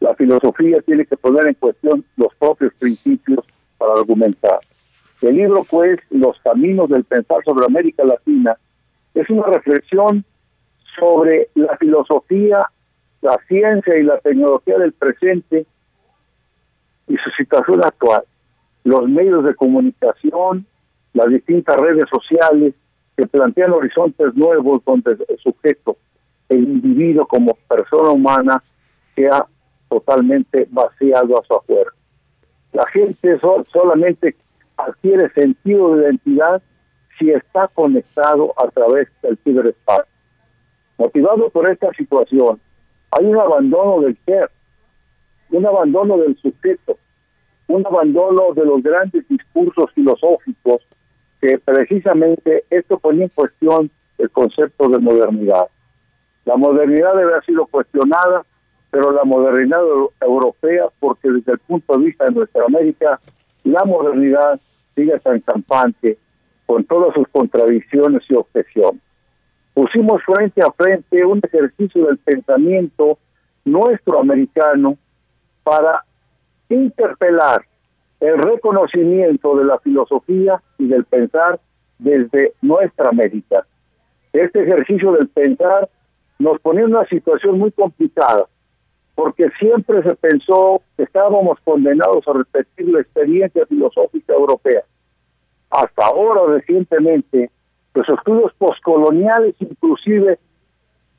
La 0.00 0.14
filosofía 0.14 0.78
tiene 0.86 1.04
que 1.04 1.16
poner 1.16 1.46
en 1.48 1.54
cuestión 1.54 2.04
los 2.16 2.34
propios 2.36 2.72
principios 2.78 3.44
para 3.76 3.92
argumentar. 3.92 4.60
El 5.24 5.36
libro, 5.36 5.64
pues, 5.64 5.98
Los 6.10 6.38
Caminos 6.40 6.90
del 6.90 7.04
Pensar 7.04 7.38
sobre 7.46 7.64
América 7.64 8.04
Latina, 8.04 8.58
es 9.14 9.30
una 9.30 9.46
reflexión 9.46 10.22
sobre 10.98 11.48
la 11.54 11.78
filosofía, 11.78 12.68
la 13.22 13.38
ciencia 13.48 13.96
y 13.96 14.02
la 14.02 14.18
tecnología 14.18 14.76
del 14.76 14.92
presente 14.92 15.64
y 17.08 17.16
su 17.16 17.30
situación 17.38 17.82
actual. 17.82 18.24
Los 18.84 19.08
medios 19.08 19.44
de 19.44 19.54
comunicación, 19.54 20.66
las 21.14 21.30
distintas 21.30 21.76
redes 21.78 22.04
sociales 22.10 22.74
que 23.16 23.26
plantean 23.26 23.72
horizontes 23.72 24.34
nuevos 24.34 24.84
donde 24.84 25.12
el 25.12 25.38
sujeto, 25.38 25.96
el 26.50 26.64
individuo 26.64 27.26
como 27.26 27.54
persona 27.66 28.10
humana, 28.10 28.62
sea 29.14 29.46
totalmente 29.88 30.68
vaciado 30.70 31.40
a 31.40 31.44
su 31.46 31.54
afuera. 31.54 31.90
La 32.74 32.84
gente 32.88 33.40
solamente 33.72 34.36
adquiere 34.76 35.30
sentido 35.30 35.96
de 35.96 36.04
identidad 36.04 36.62
si 37.18 37.30
está 37.30 37.68
conectado 37.68 38.52
a 38.56 38.68
través 38.70 39.08
del 39.22 39.38
ciberespacio. 39.38 40.06
Motivado 40.98 41.50
por 41.50 41.70
esta 41.70 41.92
situación, 41.92 42.60
hay 43.10 43.26
un 43.26 43.38
abandono 43.38 44.00
del 44.00 44.16
ser, 44.24 44.50
un 45.50 45.66
abandono 45.66 46.16
del 46.18 46.36
sujeto, 46.38 46.98
un 47.68 47.86
abandono 47.86 48.52
de 48.54 48.64
los 48.64 48.82
grandes 48.82 49.26
discursos 49.28 49.90
filosóficos 49.92 50.82
que 51.40 51.58
precisamente 51.58 52.64
esto 52.70 52.98
ponía 52.98 53.24
en 53.24 53.28
cuestión 53.30 53.90
el 54.18 54.30
concepto 54.30 54.88
de 54.88 54.98
modernidad. 54.98 55.66
La 56.44 56.56
modernidad 56.56 57.14
debe 57.14 57.32
haber 57.32 57.44
sido 57.44 57.66
cuestionada, 57.66 58.44
pero 58.90 59.12
la 59.12 59.24
modernidad 59.24 59.80
europea, 60.20 60.86
porque 61.00 61.30
desde 61.30 61.52
el 61.52 61.58
punto 61.58 61.96
de 61.98 62.04
vista 62.06 62.26
de 62.26 62.32
nuestra 62.32 62.64
América, 62.64 63.20
la 63.64 63.84
modernidad 63.84 64.60
sigue 64.94 65.18
tan 65.20 65.40
campante 65.40 66.18
con 66.66 66.84
todas 66.84 67.14
sus 67.14 67.26
contradicciones 67.28 68.22
y 68.28 68.34
objeciones. 68.34 69.00
Pusimos 69.74 70.22
frente 70.24 70.62
a 70.62 70.70
frente 70.70 71.24
un 71.24 71.40
ejercicio 71.42 72.06
del 72.06 72.18
pensamiento 72.18 73.18
nuestro 73.64 74.20
americano 74.20 74.96
para 75.64 76.04
interpelar 76.68 77.64
el 78.20 78.38
reconocimiento 78.38 79.56
de 79.56 79.64
la 79.64 79.78
filosofía 79.80 80.62
y 80.78 80.86
del 80.86 81.04
pensar 81.04 81.58
desde 81.98 82.54
nuestra 82.62 83.08
América. 83.08 83.66
Este 84.32 84.62
ejercicio 84.62 85.12
del 85.12 85.28
pensar 85.28 85.88
nos 86.38 86.60
ponía 86.60 86.82
en 86.82 86.94
una 86.94 87.06
situación 87.06 87.58
muy 87.58 87.72
complicada, 87.72 88.46
porque 89.14 89.48
siempre 89.58 90.02
se 90.02 90.14
pensó 90.16 90.82
que 90.96 91.04
estábamos 91.04 91.58
condenados 91.64 92.26
a 92.26 92.32
repetir 92.32 92.88
la 92.88 93.00
experiencia 93.00 93.64
filosófica 93.66 94.32
europea. 94.32 94.82
Hasta 95.70 96.06
ahora, 96.06 96.54
recientemente, 96.54 97.50
los 97.94 98.08
estudios 98.08 98.52
postcoloniales 98.58 99.54
inclusive 99.60 100.38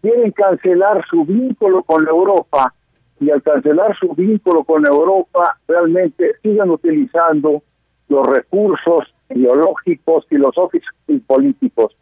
quieren 0.02 0.32
cancelar 0.32 1.06
su 1.10 1.26
vínculo 1.26 1.84
con 1.84 2.08
Europa 2.08 2.74
y 3.20 3.32
al 3.32 3.42
cancelar 3.42 3.98
su 3.98 4.14
vínculo 4.14 4.64
con 4.64 4.86
Europa 4.86 5.58
realmente 5.68 6.36
siguen 6.44 6.70
utilizando 6.70 7.64
los 8.10 8.28
recursos 8.28 9.14
ideológicos, 9.30 10.26
filosóficos 10.28 10.94
y 11.08 11.20
políticos. 11.20 11.96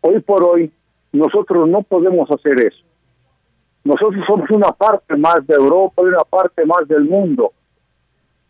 Hoy 0.00 0.20
por 0.20 0.42
hoy 0.42 0.72
nosotros 1.12 1.68
no 1.68 1.82
podemos 1.82 2.30
hacer 2.30 2.58
eso. 2.60 2.89
Nosotros 3.84 4.24
somos 4.26 4.50
una 4.50 4.72
parte 4.72 5.16
más 5.16 5.46
de 5.46 5.54
Europa 5.54 6.02
y 6.02 6.06
una 6.06 6.24
parte 6.24 6.64
más 6.66 6.86
del 6.86 7.04
mundo. 7.04 7.52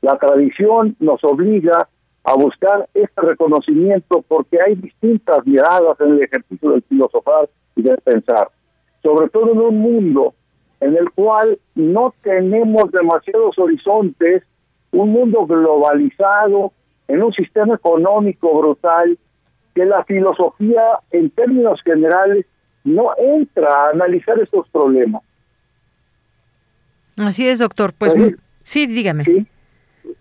La 0.02 0.18
tradición 0.18 0.96
nos 0.98 1.22
obliga 1.24 1.88
a 2.24 2.34
buscar 2.34 2.88
este 2.94 3.20
reconocimiento 3.20 4.22
porque 4.26 4.58
hay 4.60 4.74
distintas 4.74 5.46
miradas 5.46 6.00
en 6.00 6.12
el 6.12 6.22
ejercicio 6.22 6.70
del 6.70 6.82
filosofar 6.82 7.48
y 7.76 7.82
del 7.82 7.98
pensar, 7.98 8.48
sobre 9.02 9.28
todo 9.28 9.52
en 9.52 9.58
un 9.58 9.78
mundo 9.78 10.34
en 10.80 10.96
el 10.96 11.10
cual 11.10 11.58
no 11.74 12.14
tenemos 12.22 12.90
demasiados 12.90 13.58
horizontes, 13.58 14.42
un 14.92 15.10
mundo 15.10 15.46
globalizado, 15.46 16.72
en 17.06 17.22
un 17.22 17.32
sistema 17.32 17.74
económico 17.74 18.58
brutal, 18.58 19.18
que 19.74 19.84
la 19.84 20.04
filosofía 20.04 20.82
en 21.10 21.30
términos 21.30 21.80
generales 21.82 22.46
no 22.84 23.12
entra 23.18 23.68
a 23.68 23.90
analizar 23.90 24.38
estos 24.38 24.68
problemas. 24.68 25.22
Así 27.16 27.48
es, 27.48 27.58
doctor. 27.58 27.92
Pues, 27.92 28.14
sí, 28.62 28.86
dígame. 28.86 29.24
Sí. 29.24 29.46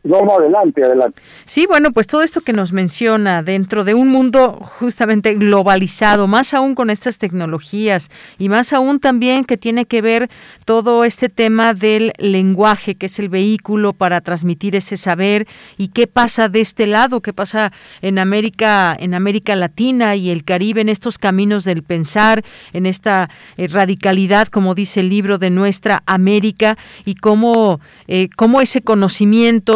No, 0.01 0.18
adelante, 0.34 0.84
adelante. 0.84 1.22
Sí, 1.45 1.65
bueno, 1.68 1.91
pues 1.91 2.07
todo 2.07 2.23
esto 2.23 2.41
que 2.41 2.53
nos 2.53 2.72
menciona 2.72 3.43
dentro 3.43 3.84
de 3.84 3.93
un 3.93 4.07
mundo 4.07 4.57
justamente 4.80 5.34
globalizado, 5.35 6.26
más 6.26 6.53
aún 6.53 6.73
con 6.73 6.89
estas 6.89 7.18
tecnologías 7.18 8.10
y 8.38 8.49
más 8.49 8.72
aún 8.72 8.99
también 8.99 9.43
que 9.43 9.57
tiene 9.57 9.85
que 9.85 10.01
ver 10.01 10.30
todo 10.65 11.03
este 11.03 11.27
tema 11.27 11.73
del 11.73 12.14
lenguaje, 12.18 12.95
que 12.95 13.06
es 13.06 13.19
el 13.19 13.30
vehículo 13.30 13.93
para 13.93 14.22
transmitir 14.22 14.76
ese 14.76 14.97
saber 14.97 15.47
y 15.77 15.89
qué 15.89 16.07
pasa 16.07 16.49
de 16.49 16.61
este 16.61 16.88
lado, 16.88 17.22
qué 17.22 17.34
pasa 17.34 17.72
en 18.01 18.19
América, 18.19 18.95
en 18.97 19.14
América 19.14 19.56
Latina 19.56 20.15
y 20.15 20.30
el 20.30 20.43
Caribe, 20.45 20.81
en 20.81 20.89
estos 20.89 21.18
caminos 21.18 21.65
del 21.65 21.84
pensar, 21.84 22.43
en 22.73 22.85
esta 22.85 23.30
eh, 23.57 23.68
radicalidad, 23.68 24.47
como 24.47 24.76
dice 24.76 25.01
el 25.01 25.10
libro 25.10 25.38
de 25.38 25.49
nuestra 25.49 26.03
América 26.06 26.77
y 27.06 27.15
cómo, 27.15 27.80
eh, 28.07 28.30
cómo 28.35 28.61
ese 28.61 28.81
conocimiento 28.81 29.68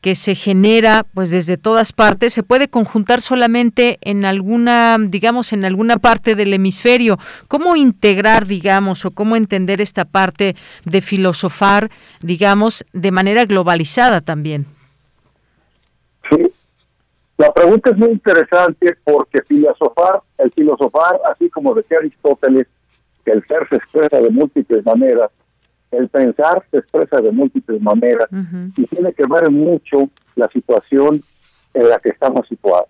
que 0.00 0.14
se 0.14 0.34
genera 0.34 1.04
pues 1.14 1.30
desde 1.30 1.56
todas 1.56 1.92
partes 1.92 2.32
se 2.32 2.42
puede 2.42 2.68
conjuntar 2.68 3.20
solamente 3.20 3.98
en 4.00 4.24
alguna 4.24 4.96
digamos 4.98 5.52
en 5.52 5.64
alguna 5.64 5.96
parte 5.96 6.34
del 6.34 6.52
hemisferio. 6.54 7.18
Cómo 7.48 7.76
integrar 7.76 8.46
digamos 8.46 9.04
o 9.04 9.10
cómo 9.10 9.36
entender 9.36 9.80
esta 9.80 10.04
parte 10.04 10.56
de 10.84 11.00
filosofar 11.00 11.90
digamos 12.20 12.84
de 12.92 13.10
manera 13.10 13.44
globalizada 13.44 14.20
también 14.20 14.66
sí. 16.30 16.52
La 17.36 17.52
pregunta 17.52 17.90
es 17.90 17.96
muy 17.96 18.10
interesante 18.10 18.96
porque 19.04 19.42
filosofar 19.42 20.20
el 20.38 20.50
filosofar 20.52 21.20
así 21.30 21.48
como 21.50 21.74
decía 21.74 21.98
Aristóteles 21.98 22.66
que 23.24 23.32
el 23.32 23.46
ser 23.46 23.66
se 23.68 23.76
expresa 23.76 24.20
de 24.20 24.30
múltiples 24.30 24.84
maneras 24.84 25.30
el 25.90 26.08
pensar 26.08 26.62
se 26.70 26.78
expresa 26.78 27.20
de 27.20 27.30
múltiples 27.30 27.80
maneras 27.80 28.28
y 28.76 28.86
tiene 28.86 29.12
que 29.12 29.26
ver 29.26 29.50
mucho 29.50 30.08
la 30.36 30.48
situación 30.48 31.22
en 31.74 31.88
la 31.88 31.98
que 31.98 32.10
estamos 32.10 32.46
situados. 32.48 32.88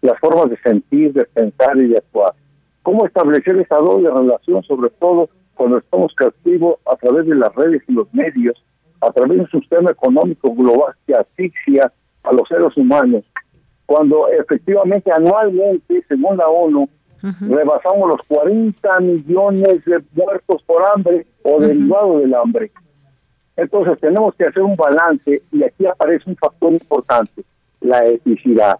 Las 0.00 0.18
formas 0.18 0.50
de 0.50 0.58
sentir, 0.58 1.12
de 1.12 1.24
pensar 1.24 1.76
y 1.78 1.88
de 1.88 1.98
actuar. 1.98 2.34
¿Cómo 2.82 3.06
establecer 3.06 3.56
esa 3.58 3.76
doble 3.76 4.10
relación, 4.10 4.62
sobre 4.64 4.90
todo 4.90 5.30
cuando 5.54 5.78
estamos 5.78 6.12
cautivos 6.14 6.78
a 6.90 6.96
través 6.96 7.26
de 7.26 7.36
las 7.36 7.54
redes 7.54 7.82
y 7.86 7.92
los 7.92 8.12
medios, 8.12 8.62
a 9.00 9.10
través 9.12 9.38
de 9.38 9.44
un 9.44 9.50
sistema 9.50 9.90
económico 9.90 10.52
global 10.54 10.94
que 11.06 11.14
asfixia 11.14 11.92
a 12.24 12.32
los 12.32 12.48
seres 12.48 12.76
humanos? 12.76 13.24
Cuando 13.86 14.28
efectivamente 14.28 15.10
anualmente, 15.12 16.04
según 16.08 16.36
la 16.36 16.48
ONU, 16.48 16.88
rebasamos 17.22 18.08
los 18.08 18.26
40 18.26 19.00
millones 19.00 19.84
de 19.84 20.02
muertos 20.12 20.62
por 20.64 20.82
hambre 20.90 21.26
o 21.42 21.60
derivado 21.60 22.18
del 22.18 22.34
hambre. 22.34 22.72
Entonces 23.56 23.98
tenemos 24.00 24.34
que 24.34 24.44
hacer 24.44 24.62
un 24.62 24.76
balance 24.76 25.42
y 25.52 25.62
aquí 25.62 25.86
aparece 25.86 26.28
un 26.28 26.36
factor 26.36 26.72
importante, 26.72 27.44
la 27.80 28.04
eticidad. 28.06 28.78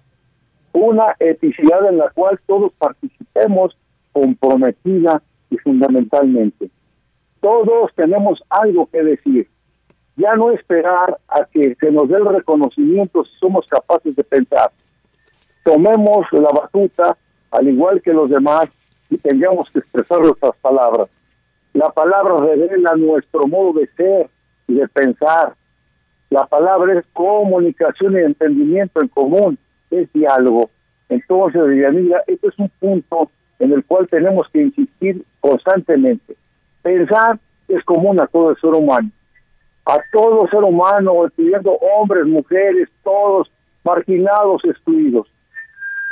Una 0.73 1.14
eticidad 1.20 1.89
en 1.89 1.98
la 1.98 2.10
cual 2.10 2.40
todos 2.47 2.73
participemos 2.78 3.77
comprometida 4.12 5.23
y 5.51 5.59
fundamentalmente. 5.59 6.70
Todos 7.40 7.93
tenemos 7.94 8.43
algo 8.48 8.86
que 8.86 9.02
decir. 9.02 9.48
Ya 10.16 10.35
no 10.36 10.51
esperar 10.51 11.19
a 11.28 11.44
que 11.44 11.74
se 11.74 11.90
nos 11.90 12.09
dé 12.09 12.16
el 12.16 12.27
reconocimiento 12.27 13.24
si 13.24 13.35
somos 13.39 13.66
capaces 13.66 14.14
de 14.16 14.24
pensar. 14.24 14.70
Tomemos 15.64 16.27
la 16.32 16.51
batuta 16.51 17.16
al 17.52 17.68
igual 17.68 18.02
que 18.02 18.12
los 18.12 18.30
demás, 18.30 18.64
y 19.10 19.18
tengamos 19.18 19.70
que 19.70 19.78
expresar 19.78 20.20
nuestras 20.20 20.56
palabras. 20.56 21.08
La 21.74 21.90
palabra 21.90 22.38
revela 22.38 22.96
nuestro 22.96 23.46
modo 23.46 23.78
de 23.78 23.86
ser 23.96 24.28
y 24.66 24.74
de 24.74 24.88
pensar. 24.88 25.54
La 26.30 26.46
palabra 26.46 26.98
es 26.98 27.04
comunicación 27.12 28.14
y 28.14 28.20
entendimiento 28.20 29.02
en 29.02 29.08
común, 29.08 29.58
es 29.90 30.10
diálogo. 30.12 30.70
Entonces, 31.10 31.62
Yanira, 31.78 32.22
este 32.26 32.48
es 32.48 32.58
un 32.58 32.70
punto 32.80 33.30
en 33.58 33.72
el 33.72 33.84
cual 33.84 34.08
tenemos 34.08 34.48
que 34.50 34.62
insistir 34.62 35.22
constantemente. 35.40 36.36
Pensar 36.80 37.38
es 37.68 37.84
común 37.84 38.18
a 38.18 38.26
todo 38.26 38.50
el 38.50 38.56
ser 38.56 38.70
humano. 38.70 39.10
A 39.84 39.98
todo 40.10 40.48
ser 40.48 40.62
humano, 40.62 41.24
incluyendo 41.24 41.72
hombres, 41.72 42.26
mujeres, 42.26 42.88
todos 43.04 43.50
marginados, 43.84 44.64
excluidos. 44.64 45.28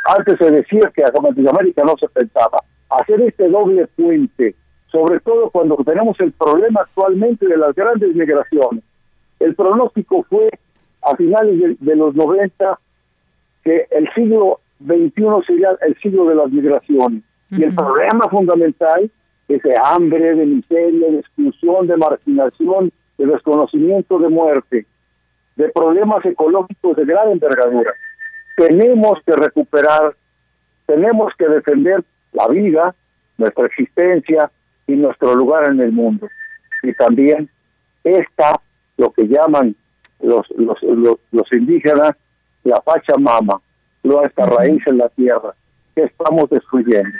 Antes 0.06 0.38
se 0.38 0.50
decía 0.50 0.90
que 0.94 1.04
a 1.04 1.10
Latinoamérica 1.10 1.84
no 1.84 1.94
se 1.98 2.08
pensaba. 2.08 2.58
Hacer 2.88 3.20
este 3.22 3.48
doble 3.48 3.86
puente, 3.88 4.54
sobre 4.90 5.20
todo 5.20 5.50
cuando 5.50 5.76
tenemos 5.76 6.18
el 6.20 6.32
problema 6.32 6.80
actualmente 6.82 7.46
de 7.46 7.56
las 7.56 7.74
grandes 7.74 8.14
migraciones. 8.14 8.82
El 9.38 9.54
pronóstico 9.54 10.24
fue 10.28 10.50
a 11.02 11.16
finales 11.16 11.78
de, 11.80 11.96
los 11.96 12.14
90 12.14 12.78
que 13.64 13.86
el 13.90 14.08
siglo 14.14 14.60
XXI 14.84 15.46
sería 15.46 15.70
el 15.82 15.96
siglo 16.00 16.26
de 16.26 16.34
las 16.34 16.50
migraciones. 16.50 17.22
Y 17.50 17.64
el 17.64 17.74
problema 17.74 18.28
fundamental 18.28 19.10
es 19.48 19.62
de 19.62 19.74
hambre, 19.82 20.34
de 20.34 20.46
miseria, 20.46 21.10
de 21.10 21.18
exclusión, 21.18 21.86
de 21.86 21.96
marginación, 21.96 22.92
de 23.18 23.26
desconocimiento, 23.26 24.18
de 24.18 24.28
muerte, 24.28 24.86
de 25.56 25.68
problemas 25.70 26.24
ecológicos 26.24 26.96
de 26.96 27.04
gran 27.04 27.32
envergadura. 27.32 27.92
Tenemos 28.56 29.18
que 29.24 29.32
recuperar, 29.32 30.14
tenemos 30.86 31.32
que 31.38 31.46
defender 31.46 32.04
la 32.32 32.48
vida, 32.48 32.94
nuestra 33.38 33.66
existencia 33.66 34.50
y 34.86 34.92
nuestro 34.92 35.34
lugar 35.34 35.70
en 35.70 35.80
el 35.80 35.92
mundo. 35.92 36.28
Y 36.82 36.92
también 36.94 37.48
esta, 38.04 38.60
lo 38.96 39.12
que 39.12 39.26
llaman 39.26 39.74
los, 40.20 40.46
los, 40.56 40.78
los, 40.82 41.52
indígenas, 41.52 42.12
la 42.64 42.80
Pachamama, 42.80 43.60
nuestra 44.02 44.46
raíz 44.46 44.82
en 44.86 44.98
la 44.98 45.08
tierra, 45.10 45.54
que 45.94 46.04
estamos 46.04 46.48
destruyendo. 46.50 47.16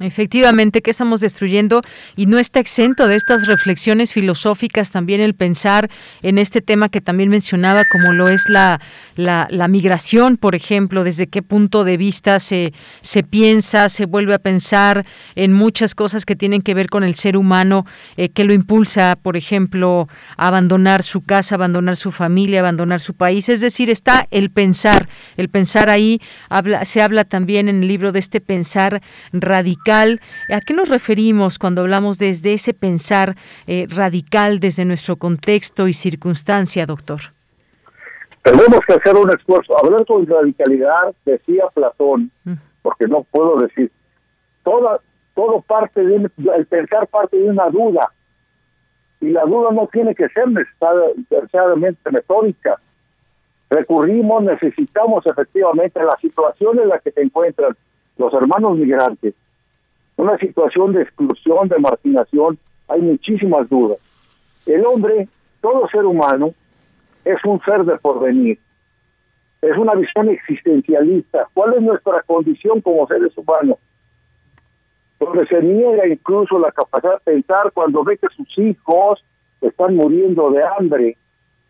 Efectivamente, 0.00 0.80
que 0.80 0.92
estamos 0.92 1.20
destruyendo 1.20 1.80
y 2.14 2.26
no 2.26 2.38
está 2.38 2.60
exento 2.60 3.08
de 3.08 3.16
estas 3.16 3.48
reflexiones 3.48 4.12
filosóficas 4.12 4.92
también 4.92 5.20
el 5.20 5.34
pensar 5.34 5.90
en 6.22 6.38
este 6.38 6.60
tema 6.60 6.88
que 6.88 7.00
también 7.00 7.30
mencionaba, 7.30 7.84
como 7.84 8.12
lo 8.12 8.28
es 8.28 8.48
la, 8.48 8.80
la, 9.16 9.66
migración, 9.66 10.36
por 10.36 10.54
ejemplo, 10.54 11.02
desde 11.02 11.26
qué 11.26 11.42
punto 11.42 11.82
de 11.82 11.96
vista 11.96 12.38
se, 12.38 12.72
se 13.00 13.24
piensa, 13.24 13.88
se 13.88 14.06
vuelve 14.06 14.34
a 14.34 14.38
pensar 14.38 15.04
en 15.34 15.52
muchas 15.52 15.96
cosas 15.96 16.24
que 16.24 16.36
tienen 16.36 16.62
que 16.62 16.74
ver 16.74 16.88
con 16.88 17.02
el 17.02 17.16
ser 17.16 17.36
humano, 17.36 17.84
eh, 18.16 18.28
que 18.28 18.44
lo 18.44 18.52
impulsa, 18.52 19.18
por 19.20 19.36
ejemplo, 19.36 20.08
a 20.36 20.46
abandonar 20.46 21.02
su 21.02 21.22
casa, 21.22 21.56
abandonar 21.56 21.96
su 21.96 22.12
familia, 22.12 22.60
abandonar 22.60 23.00
su 23.00 23.14
país. 23.14 23.48
Es 23.48 23.60
decir, 23.60 23.90
está 23.90 24.28
el 24.30 24.50
pensar, 24.50 25.08
el 25.36 25.48
pensar 25.48 25.90
ahí, 25.90 26.20
habla, 26.48 26.84
se 26.84 27.02
habla 27.02 27.24
también 27.24 27.68
en 27.68 27.82
el 27.82 27.88
libro 27.88 28.12
de 28.12 28.20
este 28.20 28.40
pensar 28.40 29.02
radical 29.32 29.87
¿A 29.90 30.60
qué 30.60 30.74
nos 30.74 30.90
referimos 30.90 31.58
cuando 31.58 31.80
hablamos 31.80 32.18
desde 32.18 32.52
ese 32.52 32.74
pensar 32.74 33.36
eh, 33.66 33.86
radical 33.88 34.60
desde 34.60 34.84
nuestro 34.84 35.16
contexto 35.16 35.88
y 35.88 35.94
circunstancia, 35.94 36.84
doctor? 36.84 37.20
Tenemos 38.42 38.80
que 38.86 38.92
hacer 38.92 39.16
un 39.16 39.30
esfuerzo. 39.30 39.78
Hablar 39.82 40.04
con 40.04 40.26
radicalidad, 40.26 41.14
decía 41.24 41.64
Platón, 41.72 42.30
mm. 42.44 42.52
porque 42.82 43.06
no 43.06 43.22
puedo 43.22 43.56
decir, 43.60 43.90
toda, 44.62 45.00
todo 45.34 45.62
parte 45.62 46.04
de 46.04 46.16
el 46.16 46.66
pensar 46.66 47.06
parte 47.06 47.38
de 47.38 47.48
una 47.48 47.70
duda. 47.70 48.12
Y 49.22 49.30
la 49.30 49.44
duda 49.44 49.70
no 49.72 49.88
tiene 49.90 50.14
que 50.14 50.28
ser 50.28 50.48
necesariamente 50.48 52.10
metódica. 52.10 52.78
Recurrimos, 53.70 54.42
necesitamos 54.42 55.24
efectivamente 55.26 56.02
la 56.02 56.16
situación 56.20 56.78
en 56.78 56.88
la 56.90 56.98
que 56.98 57.10
se 57.10 57.22
encuentran 57.22 57.74
los 58.18 58.34
hermanos 58.34 58.76
migrantes 58.76 59.34
una 60.18 60.36
situación 60.38 60.92
de 60.92 61.02
exclusión, 61.02 61.68
de 61.68 61.78
marginación, 61.78 62.58
hay 62.88 63.00
muchísimas 63.00 63.68
dudas. 63.68 63.98
El 64.66 64.84
hombre, 64.84 65.28
todo 65.60 65.88
ser 65.88 66.04
humano, 66.04 66.50
es 67.24 67.42
un 67.44 67.60
ser 67.60 67.84
de 67.84 67.96
porvenir. 67.98 68.58
Es 69.62 69.76
una 69.76 69.94
visión 69.94 70.28
existencialista. 70.28 71.46
¿Cuál 71.54 71.74
es 71.74 71.82
nuestra 71.82 72.22
condición 72.22 72.80
como 72.80 73.06
seres 73.06 73.32
humanos? 73.38 73.78
Donde 75.20 75.46
se 75.46 75.62
niega 75.62 76.06
incluso 76.08 76.58
la 76.58 76.72
capacidad 76.72 77.14
de 77.14 77.32
pensar 77.32 77.70
cuando 77.72 78.02
ve 78.02 78.18
que 78.18 78.28
sus 78.36 78.58
hijos 78.58 79.24
están 79.60 79.94
muriendo 79.94 80.50
de 80.50 80.64
hambre, 80.64 81.16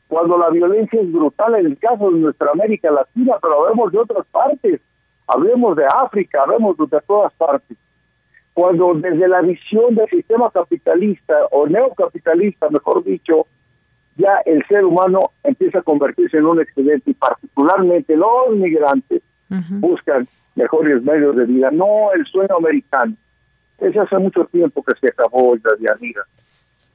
cuando 0.09 0.39
la 0.39 0.49
violencia 0.49 1.01
es 1.01 1.13
brutal 1.13 1.55
en 1.57 1.67
el 1.67 1.79
caso 1.79 2.11
de 2.11 2.19
nuestra 2.19 2.51
América 2.53 2.91
Latina, 2.91 3.37
pero 3.43 3.65
vemos 3.65 3.93
de 3.93 3.99
otras 3.99 4.27
partes, 4.29 4.81
hablemos 5.27 5.77
de 5.77 5.85
África, 5.85 6.43
hablemos 6.43 6.79
de 6.79 7.01
todas 7.07 7.33
partes 7.35 7.77
cuando 8.59 8.93
desde 8.93 9.29
la 9.29 9.41
visión 9.41 9.95
del 9.95 10.09
sistema 10.09 10.51
capitalista 10.51 11.33
o 11.53 11.69
neocapitalista, 11.69 12.69
mejor 12.71 13.05
dicho, 13.05 13.47
ya 14.17 14.43
el 14.45 14.67
ser 14.67 14.85
humano 14.85 15.31
empieza 15.45 15.79
a 15.79 15.83
convertirse 15.83 16.39
en 16.39 16.47
un 16.47 16.61
excedente 16.61 17.13
y 17.13 17.15
particularmente 17.15 18.17
los 18.17 18.57
migrantes 18.57 19.23
buscan 19.79 20.27
mejores 20.57 21.01
medios 21.05 21.37
de 21.37 21.45
vida, 21.45 21.71
no 21.71 22.11
el 22.13 22.27
sueño 22.27 22.57
americano. 22.57 23.15
Es 23.79 23.97
hace 23.97 24.19
mucho 24.19 24.45
tiempo 24.47 24.83
que 24.83 24.95
se 25.01 25.07
acabó 25.07 25.55
la 25.55 25.77
dianira. 25.79 26.23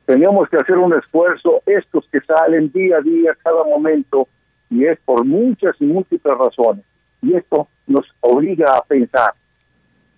Teníamos 0.05 0.49
que 0.49 0.57
hacer 0.57 0.77
un 0.77 0.93
esfuerzo, 0.93 1.61
estos 1.65 2.05
que 2.11 2.19
salen 2.19 2.73
día 2.73 2.97
a 2.97 3.01
día, 3.01 3.37
cada 3.41 3.63
momento, 3.63 4.27
y 4.69 4.83
es 4.83 4.99
por 5.05 5.23
muchas 5.23 5.77
y 5.79 5.85
múltiples 5.85 6.37
razones. 6.37 6.83
Y 7.21 7.35
esto 7.35 7.69
nos 7.87 8.05
obliga 8.19 8.75
a 8.75 8.83
pensar 8.83 9.33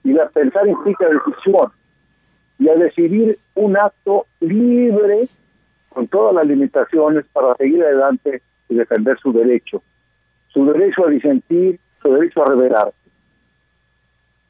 y 0.06 0.14
la 0.14 0.30
pensar 0.30 0.68
implica 0.68 1.07
decisión 1.10 1.72
y 2.60 2.69
a 2.69 2.76
decidir 2.76 3.38
un 3.56 3.76
acto 3.76 4.27
libre 4.40 5.27
con 5.90 6.07
todas 6.07 6.36
las 6.36 6.45
limitaciones 6.45 7.26
para 7.34 7.56
seguir 7.56 7.84
adelante 7.84 8.41
y 8.69 8.76
defender 8.76 9.18
su 9.19 9.34
derecho, 9.34 9.82
su 10.49 10.65
derecho 10.65 11.07
a 11.07 11.10
disentir, 11.10 11.80
su 12.02 12.14
derecho 12.14 12.44
a 12.44 12.49
revelarse. 12.49 13.05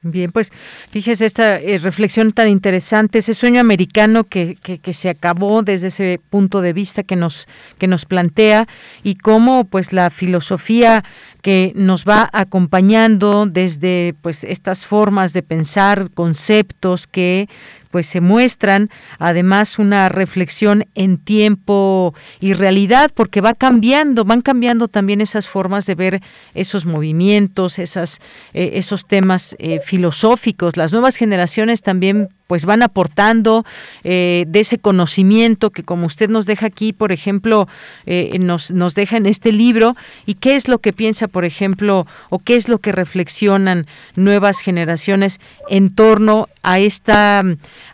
Bien, 0.07 0.32
pues 0.32 0.52
fíjese 0.91 1.26
esta 1.26 1.60
eh, 1.60 1.80
reflexión 1.80 2.30
tan 2.30 2.48
interesante, 2.48 3.18
ese 3.18 3.34
sueño 3.34 3.60
americano 3.60 4.23
que, 4.23 4.56
que, 4.61 4.77
que, 4.77 4.94
se 4.94 5.10
acabó 5.10 5.64
desde 5.64 5.88
ese 5.88 6.22
punto 6.30 6.61
de 6.61 6.73
vista 6.73 7.02
que 7.02 7.15
nos, 7.15 7.48
que 7.80 7.88
nos 7.88 8.06
plantea 8.06 8.68
y 9.02 9.15
cómo 9.15 9.64
pues 9.65 9.94
la 9.94 10.11
filosofía 10.11 11.03
que 11.41 11.73
nos 11.76 12.06
va 12.06 12.30
acompañando 12.34 13.48
desde 13.48 14.14
pues 14.22 14.44
estas 14.44 14.86
formas 14.86 15.34
de 15.34 15.41
pensar, 15.41 16.11
conceptos 16.14 17.07
que 17.07 17.49
pues 17.96 18.08
se 18.08 18.20
muestran 18.20 18.90
además 19.20 19.80
una 19.80 20.10
reflexión 20.10 20.84
en 20.96 21.18
tiempo 21.18 22.14
y 22.42 22.52
realidad 22.52 23.10
porque 23.16 23.40
va 23.40 23.54
cambiando, 23.54 24.26
van 24.26 24.42
cambiando 24.42 24.90
también 24.90 25.22
esas 25.22 25.48
formas 25.48 25.86
de 25.86 25.96
ver 25.96 26.22
esos 26.54 26.86
movimientos, 26.86 27.80
esas, 27.80 28.20
eh, 28.54 28.72
esos 28.74 29.06
temas 29.06 29.56
eh, 29.60 29.80
filosóficos. 29.80 30.76
Las 30.76 30.92
nuevas 30.92 31.16
generaciones 31.16 31.82
también 31.82 32.28
pues 32.48 32.66
van 32.66 32.84
aportando 32.84 33.66
eh, 34.04 34.46
de 34.48 34.60
ese 34.60 34.78
conocimiento 34.78 35.72
que 35.72 35.84
como 35.84 36.06
usted 36.06 36.30
nos 36.30 36.46
deja 36.46 36.68
aquí, 36.68 36.94
por 36.94 37.12
ejemplo, 37.12 37.68
eh, 38.06 38.38
nos, 38.40 38.72
nos 38.72 38.96
deja 38.96 39.18
en 39.18 39.26
este 39.26 39.52
libro, 39.52 39.96
y 40.26 40.36
qué 40.36 40.56
es 40.56 40.68
lo 40.68 40.80
que 40.80 40.94
piensa, 40.94 41.28
por 41.28 41.46
ejemplo, 41.46 42.06
o 42.30 42.40
qué 42.40 42.56
es 42.56 42.70
lo 42.70 42.80
que 42.80 42.92
reflexionan 42.92 43.86
nuevas 44.16 44.60
generaciones 44.60 45.40
en 45.70 45.94
torno 45.94 46.48
a, 46.64 46.80
esta, 46.80 47.42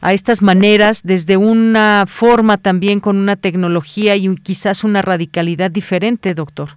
a 0.02 0.14
estas 0.14 0.42
maneras, 0.42 1.02
desde 1.04 1.38
una 1.38 2.06
forma 2.08 2.58
también 2.58 3.00
con 3.00 3.18
una 3.18 3.36
tecnología 3.36 4.16
y 4.16 4.36
quizás 4.36 4.84
una 4.84 5.02
radicalidad 5.02 5.72
diferente, 5.72 6.34
doctor. 6.34 6.70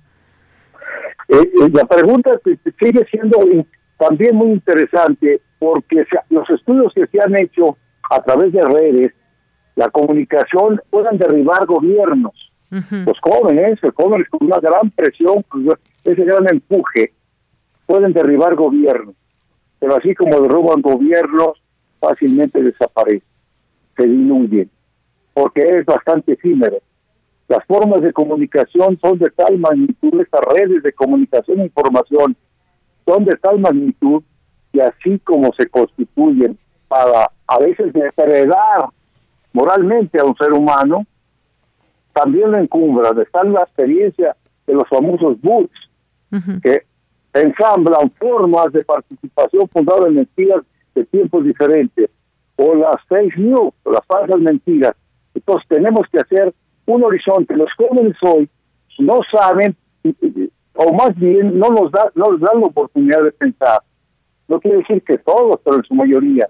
Eh, 1.29 1.51
la 1.73 1.85
pregunta 1.87 2.31
sigue 2.79 3.07
siendo 3.11 3.39
también 3.99 4.37
muy 4.37 4.51
interesante 4.51 5.41
porque 5.65 6.05
los 6.29 6.51
estudios 6.51 6.93
que 6.93 7.07
se 7.07 7.19
han 7.23 7.35
hecho 7.37 7.79
a 8.11 8.23
través 8.23 8.53
de 8.53 8.63
redes, 8.63 9.15
la 9.77 9.89
comunicación 9.89 10.79
pueden 10.91 11.17
derribar 11.17 11.65
gobiernos. 11.65 12.35
Los 12.71 13.19
jóvenes, 13.21 13.79
los 13.81 13.95
jóvenes 13.95 14.29
con 14.29 14.47
una 14.47 14.59
gran 14.59 14.91
presión, 14.91 15.43
ese 16.05 16.23
gran 16.23 16.47
empuje, 16.51 17.15
pueden 17.87 18.13
derribar 18.13 18.55
gobiernos. 18.57 19.15
Pero 19.79 19.97
así 19.97 20.15
como 20.15 20.39
derruban 20.39 20.83
gobiernos, 20.83 21.63
fácilmente 21.99 22.63
desaparecen, 22.63 23.23
se 23.97 24.07
diluyen, 24.07 24.71
porque 25.33 25.63
es 25.63 25.87
bastante 25.87 26.33
efímero. 26.33 26.77
Las 27.49 27.65
formas 27.65 28.03
de 28.03 28.13
comunicación 28.13 28.99
son 29.01 29.19
de 29.19 29.31
tal 29.31 29.59
magnitud, 29.59 30.21
estas 30.21 30.43
redes 30.43 30.83
de 30.83 30.93
comunicación 30.93 31.61
e 31.61 31.65
información 31.65 32.37
son 33.07 33.25
de 33.25 33.37
tal 33.37 33.61
magnitud 33.61 34.23
y 34.75 34.81
así 34.81 35.21
como 35.21 35.53
se 35.57 35.69
constituyen 35.69 36.59
para 36.89 37.31
a 37.47 37.59
veces 37.61 37.93
depredar 37.93 38.89
moralmente 39.53 40.21
a 40.21 40.25
un 40.25 40.37
ser 40.37 40.53
humano, 40.53 41.07
también 42.13 42.51
lo 42.51 42.59
encumbran. 42.59 43.19
Está 43.21 43.45
la 43.45 43.61
experiencia 43.61 44.37
de 44.67 44.75
los 44.75 44.89
famosos 44.89 45.41
boots, 45.41 45.73
que 46.63 46.83
ensamblan 47.33 48.11
formas 48.19 48.73
de 48.73 48.85
participación 48.85 49.69
fundadas 49.69 50.09
en 50.09 50.17
mentiras 50.17 50.63
de 50.95 51.05
tiempos 51.05 51.45
diferentes, 51.45 52.11
o 52.57 52.75
las 52.75 52.97
fake 53.09 53.37
news, 53.39 53.73
o 53.85 53.93
las 53.93 54.05
falsas 54.07 54.41
mentiras. 54.41 54.97
Entonces 55.35 55.69
tenemos 55.69 56.03
que 56.11 56.19
hacer 56.19 56.53
un 56.87 57.05
horizonte. 57.05 57.57
Los 57.57 57.71
jóvenes 57.77 58.17
hoy 58.23 58.49
no 58.99 59.21
saben, 59.31 59.77
o 60.75 60.93
más 60.93 61.15
bien 61.15 61.57
no 61.59 61.69
nos, 61.69 61.93
da, 61.93 62.11
no 62.17 62.33
nos 62.33 62.41
dan 62.41 62.61
la 62.61 62.67
oportunidad 62.67 63.23
de 63.23 63.31
pensar. 63.31 63.81
No 64.49 64.61
quiere 64.61 64.79
decir 64.79 65.03
que 65.03 65.19
todos, 65.19 65.61
pero 65.65 65.77
en 65.77 65.85
su 65.85 65.95
mayoría. 65.95 66.49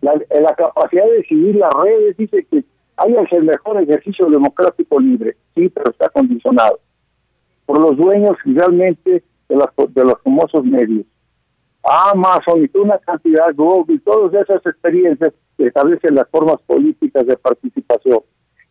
La, 0.00 0.54
capacidad 0.56 1.04
de 1.04 1.18
decidir 1.18 1.56
las 1.56 1.72
redes 1.74 2.16
dice 2.16 2.44
que 2.50 2.64
hay 2.96 3.14
el 3.30 3.44
mejor 3.44 3.80
ejercicio 3.80 4.26
democrático 4.28 4.98
libre, 4.98 5.36
sí, 5.54 5.68
pero 5.68 5.90
está 5.90 6.08
condicionado 6.08 6.80
por 7.66 7.80
los 7.80 7.96
dueños 7.96 8.36
realmente 8.44 9.22
de, 9.48 9.56
las, 9.56 9.68
de 9.94 10.04
los 10.04 10.20
famosos 10.22 10.64
medios. 10.64 11.06
Amazon 11.84 12.64
y 12.64 12.78
una 12.78 12.98
cantidad, 12.98 13.54
Google 13.54 13.98
todas 14.00 14.34
esas 14.34 14.64
experiencias 14.66 15.32
establecen 15.58 16.14
las 16.14 16.28
formas 16.28 16.60
políticas 16.66 17.26
de 17.26 17.36
participación. 17.36 18.20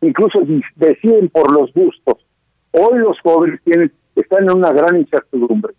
Incluso 0.02 0.40
deciden 0.76 1.30
por 1.30 1.52
los 1.52 1.74
gustos. 1.74 2.26
Hoy 2.72 3.00
los 3.00 3.20
jóvenes 3.22 3.60
tienen, 3.64 3.92
están 4.16 4.44
en 4.44 4.58
una 4.58 4.72
gran 4.72 4.98
incertidumbre. 4.98 5.74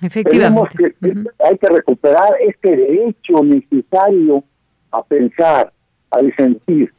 Efectivamente. 0.00 0.94
Hay 1.38 1.58
que 1.58 1.68
recuperar 1.68 2.34
este 2.40 2.76
derecho 2.76 3.42
necesario 3.42 4.44
a 4.90 5.02
pensar, 5.02 5.72
a 6.10 6.18
disentir, 6.20 6.92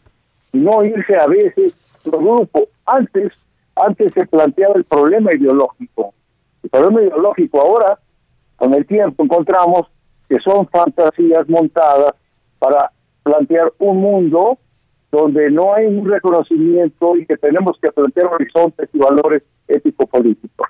y 0.51 0.59
no 0.59 0.83
irse 0.83 1.15
a 1.15 1.27
veces 1.27 1.73
los 2.05 2.21
grupos. 2.21 2.63
Antes, 2.85 3.47
antes 3.75 4.11
se 4.13 4.25
planteaba 4.25 4.75
el 4.75 4.83
problema 4.85 5.31
ideológico. 5.33 6.13
El 6.63 6.69
problema 6.69 7.01
ideológico 7.01 7.61
ahora, 7.61 7.99
con 8.55 8.73
el 8.73 8.85
tiempo, 8.85 9.23
encontramos 9.23 9.87
que 10.27 10.39
son 10.39 10.67
fantasías 10.67 11.47
montadas 11.47 12.13
para 12.59 12.91
plantear 13.23 13.71
un 13.79 13.97
mundo 13.97 14.57
donde 15.11 15.49
no 15.49 15.73
hay 15.73 15.85
un 15.85 16.09
reconocimiento 16.09 17.15
y 17.15 17.25
que 17.25 17.37
tenemos 17.37 17.77
que 17.81 17.91
plantear 17.91 18.27
horizontes 18.27 18.89
y 18.91 18.97
valores 18.97 19.43
ético-políticos. 19.67 20.67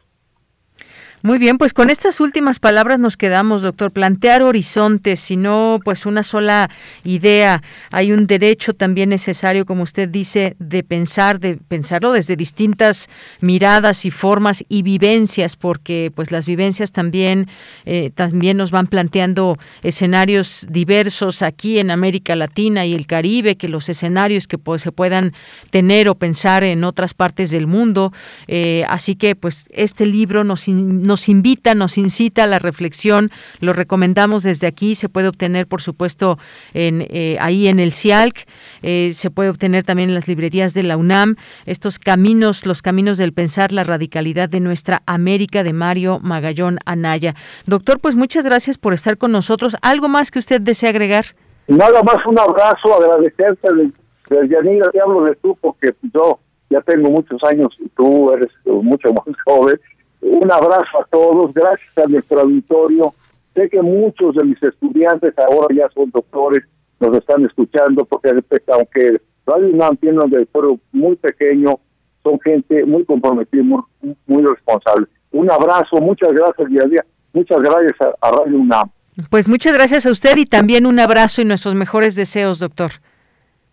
Muy 1.24 1.40
bien, 1.40 1.58
pues 1.58 1.74
con 1.74 1.90
estas 1.90 2.20
últimas 2.20 2.60
palabras 2.60 3.00
nos 3.00 3.18
quedamos, 3.18 3.64
doctor. 3.64 3.92
Plantear 3.92 4.44
horizontes, 4.44 5.20
si 5.20 5.36
no, 5.36 5.80
pues 5.84 6.06
una 6.06 6.22
sola 6.22 6.70
idea. 7.04 7.64
Hay 7.92 8.12
un 8.12 8.28
derecho 8.28 8.76
también 8.76 9.10
necesario, 9.10 9.66
como 9.66 9.82
usted 9.82 10.08
dice, 10.08 10.56
de 10.60 10.84
pensar, 10.84 11.40
de 11.40 11.58
pensarlo 11.58 12.12
desde 12.12 12.36
distintas 12.36 13.10
miradas 13.42 14.06
y 14.06 14.12
formas 14.12 14.64
y 14.70 14.84
vivencias, 14.84 15.56
porque 15.56 16.12
pues 16.14 16.32
las 16.32 16.46
vivencias 16.46 16.92
también, 16.92 17.48
eh, 17.86 18.12
también 18.14 18.56
nos 18.56 18.70
van 18.70 18.86
planteando 18.86 19.58
escenarios 19.82 20.68
diversos 20.70 21.42
aquí 21.42 21.80
en 21.80 21.90
América 21.90 22.36
Latina 22.36 22.86
y 22.86 22.94
el 22.94 23.08
Caribe, 23.08 23.58
que 23.58 23.70
los 23.70 23.90
escenarios 23.90 24.48
que 24.48 24.60
pues, 24.60 24.84
se 24.84 24.92
puedan 24.92 25.34
tener 25.72 26.10
o 26.10 26.16
pensar 26.16 26.64
en 26.64 26.84
otras 26.84 27.16
partes 27.16 27.50
del 27.50 27.66
mundo. 27.66 28.14
Eh, 28.48 28.84
así 28.88 29.16
que 29.16 29.36
pues 29.36 29.68
este 29.72 30.06
libro 30.06 30.44
nos 30.44 30.68
nos 31.08 31.30
invita, 31.30 31.74
nos 31.74 31.98
incita 31.98 32.44
a 32.44 32.48
la 32.48 32.60
reflexión. 32.60 33.32
Lo 33.60 33.74
recomendamos 33.74 34.44
desde 34.44 34.68
aquí. 34.68 34.94
Se 34.94 35.10
puede 35.10 35.28
obtener, 35.28 35.66
por 35.66 35.82
supuesto, 35.82 36.38
en, 36.74 37.08
eh, 37.10 37.38
ahí 37.40 37.68
en 37.68 37.80
el 37.80 37.94
CIALC. 37.94 38.46
Eh, 38.84 39.12
se 39.14 39.32
puede 39.32 39.50
obtener 39.50 39.84
también 39.84 40.10
en 40.10 40.16
las 40.16 40.28
librerías 40.28 40.74
de 40.74 40.84
la 40.84 40.98
UNAM. 40.98 41.36
Estos 41.66 41.98
caminos, 41.98 42.66
los 42.66 42.82
caminos 42.82 43.18
del 43.18 43.34
pensar, 43.34 43.72
la 43.72 43.84
radicalidad 43.84 44.50
de 44.50 44.60
nuestra 44.60 45.02
América 45.06 45.64
de 45.64 45.74
Mario 45.74 46.20
Magallón 46.22 46.78
Anaya. 46.86 47.34
Doctor, 47.66 48.00
pues 48.00 48.16
muchas 48.16 48.46
gracias 48.46 48.78
por 48.78 48.94
estar 48.94 49.18
con 49.18 49.32
nosotros. 49.32 49.78
¿Algo 49.82 50.10
más 50.10 50.30
que 50.30 50.40
usted 50.40 50.62
desea 50.62 50.90
agregar? 50.90 51.26
Nada 51.68 52.02
más 52.04 52.18
un 52.26 52.40
abrazo, 52.40 52.96
agradecerte, 52.96 53.68
Yanira, 54.30 54.90
te 54.92 55.02
hablo 55.02 55.24
de 55.24 55.36
tú 55.36 55.58
porque 55.60 55.94
yo 56.14 56.40
ya 56.70 56.82
tengo 56.82 57.10
muchos 57.10 57.42
años 57.44 57.76
y 57.80 57.88
tú 57.90 58.32
eres 58.32 58.50
mucho 58.66 59.14
más 59.14 59.36
joven 59.46 59.80
un 60.22 60.52
abrazo 60.52 61.02
a 61.02 61.06
todos, 61.10 61.54
gracias 61.54 61.98
a 61.98 62.08
nuestro 62.08 62.42
auditorio. 62.42 63.14
Sé 63.56 63.70
que 63.70 63.82
muchos 63.82 64.36
de 64.36 64.44
mis 64.44 64.62
estudiantes 64.62 65.34
ahora 65.38 65.74
ya 65.76 65.90
son 65.94 66.12
doctores, 66.12 66.64
nos 67.00 67.16
están 67.18 67.46
escuchando, 67.46 68.06
porque 68.06 68.30
aunque 68.68 69.22
Radio 69.46 69.70
UNAM 69.70 69.98
tiene 69.98 70.20
un 70.20 70.30
directorio 70.30 70.80
muy 70.92 71.16
pequeño, 71.16 71.80
son 72.24 72.40
gente 72.42 72.86
muy 72.86 73.06
comprometida, 73.06 73.64
muy, 73.64 74.44
responsable. 74.44 75.08
Un 75.32 75.50
abrazo, 75.50 75.98
muchas 76.02 76.34
gracias, 76.34 76.70
día 76.70 77.06
Muchas 77.34 77.60
gracias 77.62 77.94
a, 78.02 78.28
a 78.28 78.32
Radio 78.32 78.58
UNAM. 78.60 78.90
Pues 79.30 79.48
muchas 79.48 79.74
gracias 79.74 80.06
a 80.06 80.12
usted 80.12 80.38
y 80.38 80.46
también 80.46 80.86
un 80.86 81.00
abrazo 81.00 81.42
y 81.42 81.46
nuestros 81.46 81.76
mejores 81.76 82.16
deseos, 82.16 82.60
doctor. 82.60 82.92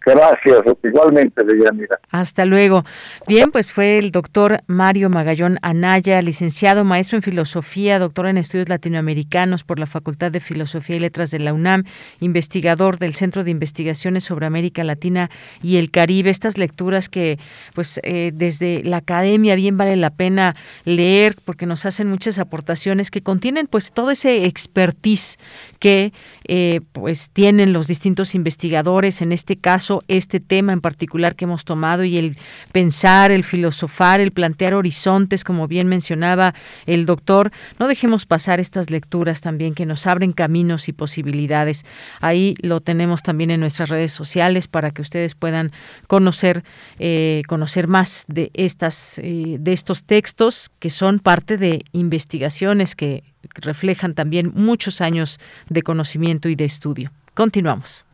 Gracias, 0.07 0.63
igualmente, 0.83 1.43
Deyanira. 1.45 1.99
Hasta 2.11 2.45
luego. 2.45 2.83
Bien, 3.27 3.51
pues 3.51 3.73
fue 3.73 3.99
el 3.99 4.11
doctor 4.11 4.61
Mario 4.67 5.09
Magallón 5.09 5.59
Anaya, 5.63 6.21
licenciado, 6.21 6.85
maestro 6.85 7.17
en 7.17 7.23
filosofía, 7.23 7.99
doctor 7.99 8.27
en 8.27 8.37
estudios 8.37 8.69
latinoamericanos 8.69 9.65
por 9.65 9.79
la 9.79 9.87
Facultad 9.87 10.31
de 10.31 10.41
Filosofía 10.41 10.97
y 10.97 11.01
Letras 11.01 11.31
de 11.31 11.39
la 11.39 11.55
UNAM, 11.55 11.85
investigador 12.21 12.99
del 12.99 13.15
Centro 13.15 13.45
de 13.45 13.51
Investigaciones 13.51 14.25
sobre 14.25 14.47
América 14.47 14.85
Latina 14.85 15.31
y 15.63 15.79
el 15.79 15.91
Caribe. 15.91 16.31
Estas 16.31 16.59
lecturas 16.59 17.09
que, 17.09 17.39
pues, 17.75 17.99
eh, 18.03 18.31
desde 18.35 18.83
la 18.85 18.99
academia 18.99 19.55
bien 19.55 19.77
vale 19.77 19.97
la 19.97 20.11
pena 20.11 20.55
leer 20.85 21.37
porque 21.45 21.67
nos 21.67 21.87
hacen 21.87 22.09
muchas 22.09 22.39
aportaciones 22.39 23.11
que 23.11 23.23
contienen, 23.23 23.67
pues, 23.67 23.93
todo 23.93 24.11
ese 24.11 24.45
expertise 24.45 25.39
que, 25.79 26.13
eh, 26.47 26.81
pues, 26.93 27.31
tienen 27.31 27.73
los 27.73 27.87
distintos 27.87 28.35
investigadores, 28.35 29.23
en 29.23 29.33
este 29.33 29.57
caso 29.57 30.03
este 30.09 30.41
tema 30.41 30.73
en 30.73 30.81
particular 30.81 31.35
que 31.35 31.45
hemos 31.45 31.65
tomado 31.65 32.05
y 32.05 32.19
el 32.19 32.37
pensar, 32.73 33.31
el 33.31 33.45
filosofar, 33.45 34.21
el 34.21 34.33
plantear 34.33 34.75
horizontes, 34.75 35.45
como 35.45 35.69
bien 35.69 35.89
mencionaba 35.89 36.55
el 36.87 37.07
doctor, 37.07 37.51
no 37.79 37.89
dejemos 37.89 38.27
pasar 38.27 38.61
estas 38.61 38.91
lecturas 38.91 39.41
también 39.41 39.75
que 39.75 39.87
nos 39.87 40.07
abren 40.07 40.33
caminos 40.33 40.89
y 40.89 40.93
posibilidades. 40.93 41.87
Ahí 42.21 42.55
lo 42.61 42.81
tenemos 42.81 43.23
también 43.23 43.51
en 43.51 43.61
nuestras 43.61 43.89
redes 43.89 44.13
sociales 44.13 44.69
para 44.69 44.91
que 44.91 45.03
ustedes 45.03 45.35
puedan 45.35 45.73
conocer, 46.07 46.65
eh, 46.99 47.43
conocer 47.47 47.89
más 47.89 48.25
de 48.29 48.51
estas, 48.55 49.19
eh, 49.19 49.57
de 49.59 49.73
estos 49.73 50.05
textos 50.05 50.71
que 50.79 50.91
son 50.91 51.19
parte 51.19 51.57
de 51.57 51.85
investigaciones 51.93 52.95
que 52.95 53.34
reflejan 53.55 54.15
también 54.15 54.53
muchos 54.55 55.01
años 55.01 55.41
de 55.69 55.83
conocimiento 55.83 56.49
y 56.49 56.57
de 56.57 56.65
estudio. 56.65 57.13
Continuamos. 57.35 58.05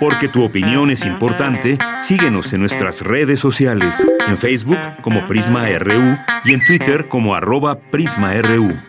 Porque 0.00 0.28
tu 0.28 0.42
opinión 0.42 0.90
es 0.90 1.04
importante, 1.04 1.78
síguenos 1.98 2.52
en 2.52 2.60
nuestras 2.60 3.02
redes 3.02 3.38
sociales, 3.38 4.06
en 4.26 4.38
Facebook 4.38 4.78
como 5.02 5.26
Prisma 5.26 5.68
RU 5.78 6.16
y 6.44 6.54
en 6.54 6.64
Twitter 6.64 7.08
como 7.08 7.34
arroba 7.34 7.78
PrismaRU. 7.78 8.80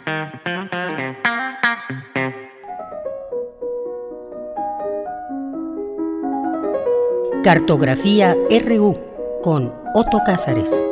Cartografía 7.43 8.35
RU 8.65 8.97
con 9.43 9.73
Otto 9.93 10.19
Cázares. 10.25 10.85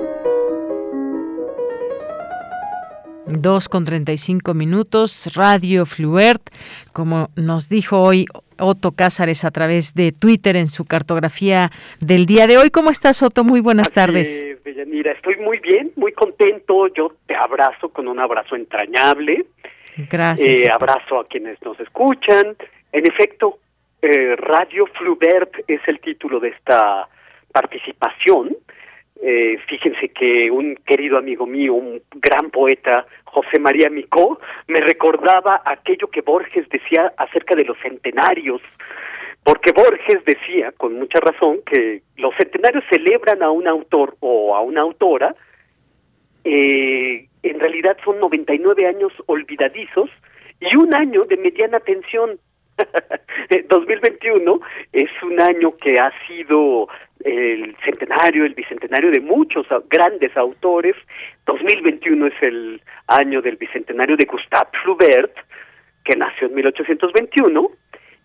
2 3.30 3.69
con 3.69 3.85
35 3.85 4.53
minutos, 4.53 5.31
Radio 5.35 5.85
Fluert, 5.85 6.41
como 6.93 7.30
nos 7.35 7.69
dijo 7.69 8.01
hoy 8.01 8.26
Otto 8.57 8.91
Cázares 8.91 9.45
a 9.45 9.51
través 9.51 9.93
de 9.93 10.11
Twitter 10.11 10.56
en 10.56 10.68
su 10.68 10.85
cartografía 10.85 11.69
del 11.99 12.26
día 12.26 12.47
de 12.47 12.57
hoy. 12.57 12.72
¿Cómo 12.72 12.89
estás, 12.89 13.22
Otto? 13.22 13.43
Muy 13.43 13.60
buenas 13.60 13.93
tardes. 13.93 14.45
Mira, 14.88 15.11
estoy 15.11 15.35
muy 15.38 15.60
bien, 15.60 15.91
muy 15.95 16.11
contento. 16.11 16.88
Yo 16.88 17.14
te 17.27 17.35
abrazo 17.35 17.89
con 17.89 18.07
un 18.07 18.19
abrazo 18.19 18.56
entrañable. 18.56 19.45
Gracias. 20.10 20.64
Eh, 20.64 20.69
abrazo 20.73 21.19
a 21.19 21.27
quienes 21.27 21.61
nos 21.61 21.80
escuchan. 21.80 22.56
En 22.91 23.07
efecto, 23.07 23.60
eh, 24.01 24.35
Radio 24.35 24.88
Flubert 24.97 25.53
es 25.68 25.81
el 25.88 25.99
título 25.99 26.39
de 26.39 26.49
esta 26.49 27.07
participación. 27.51 28.56
Eh, 29.21 29.57
fíjense 29.67 30.09
que 30.09 30.49
un 30.49 30.75
querido 30.85 31.17
amigo 31.17 31.45
mío, 31.45 31.73
un 31.73 32.01
gran 32.15 32.49
poeta, 32.51 33.05
José 33.25 33.59
María 33.59 33.89
Micó, 33.89 34.39
me 34.67 34.79
recordaba 34.79 35.61
aquello 35.65 36.07
que 36.07 36.21
Borges 36.21 36.69
decía 36.69 37.13
acerca 37.17 37.53
de 37.55 37.65
los 37.65 37.77
centenarios, 37.79 38.61
porque 39.43 39.73
Borges 39.73 40.23
decía, 40.25 40.71
con 40.71 40.93
mucha 40.93 41.19
razón, 41.19 41.59
que 41.65 42.01
los 42.15 42.33
centenarios 42.35 42.83
celebran 42.89 43.43
a 43.43 43.51
un 43.51 43.67
autor 43.67 44.15
o 44.21 44.55
a 44.55 44.61
una 44.61 44.81
autora, 44.81 45.35
eh, 46.45 47.27
en 47.43 47.59
realidad 47.59 47.97
son 48.05 48.19
99 48.19 48.87
años 48.87 49.11
olvidadizos 49.25 50.09
y 50.61 50.77
un 50.77 50.95
año 50.95 51.25
de 51.25 51.37
mediana 51.37 51.79
tensión. 51.79 52.39
2021 53.67 54.61
es 54.93 55.09
un 55.23 55.41
año 55.41 55.75
que 55.75 55.99
ha 55.99 56.11
sido 56.25 56.87
el 57.23 57.75
centenario, 57.83 58.45
el 58.45 58.53
bicentenario 58.53 59.11
de 59.11 59.19
muchos 59.19 59.67
grandes 59.89 60.35
autores. 60.37 60.95
2021 61.45 62.27
es 62.27 62.41
el 62.41 62.81
año 63.07 63.41
del 63.41 63.57
bicentenario 63.57 64.15
de 64.15 64.25
Gustave 64.25 64.69
Flaubert, 64.83 65.35
que 66.03 66.15
nació 66.15 66.47
en 66.47 66.55
1821 66.55 67.71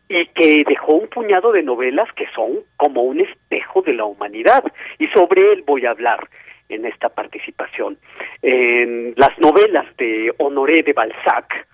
y 0.08 0.26
que 0.26 0.62
dejó 0.66 0.94
un 0.94 1.08
puñado 1.08 1.52
de 1.52 1.62
novelas 1.62 2.08
que 2.12 2.26
son 2.34 2.60
como 2.76 3.02
un 3.02 3.20
espejo 3.20 3.82
de 3.82 3.94
la 3.94 4.04
humanidad. 4.04 4.62
Y 4.98 5.06
sobre 5.08 5.52
él 5.52 5.64
voy 5.66 5.86
a 5.86 5.90
hablar 5.90 6.28
en 6.68 6.84
esta 6.84 7.08
participación. 7.08 7.98
En 8.42 9.14
las 9.16 9.38
novelas 9.38 9.86
de 9.96 10.32
Honoré 10.38 10.82
de 10.82 10.92
Balzac 10.92 11.66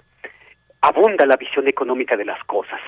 abunda 0.81 1.27
la 1.27 1.37
visión 1.37 1.69
económica 1.69 2.17
de 2.17 2.25
las 2.25 2.43
cosas. 2.45 2.81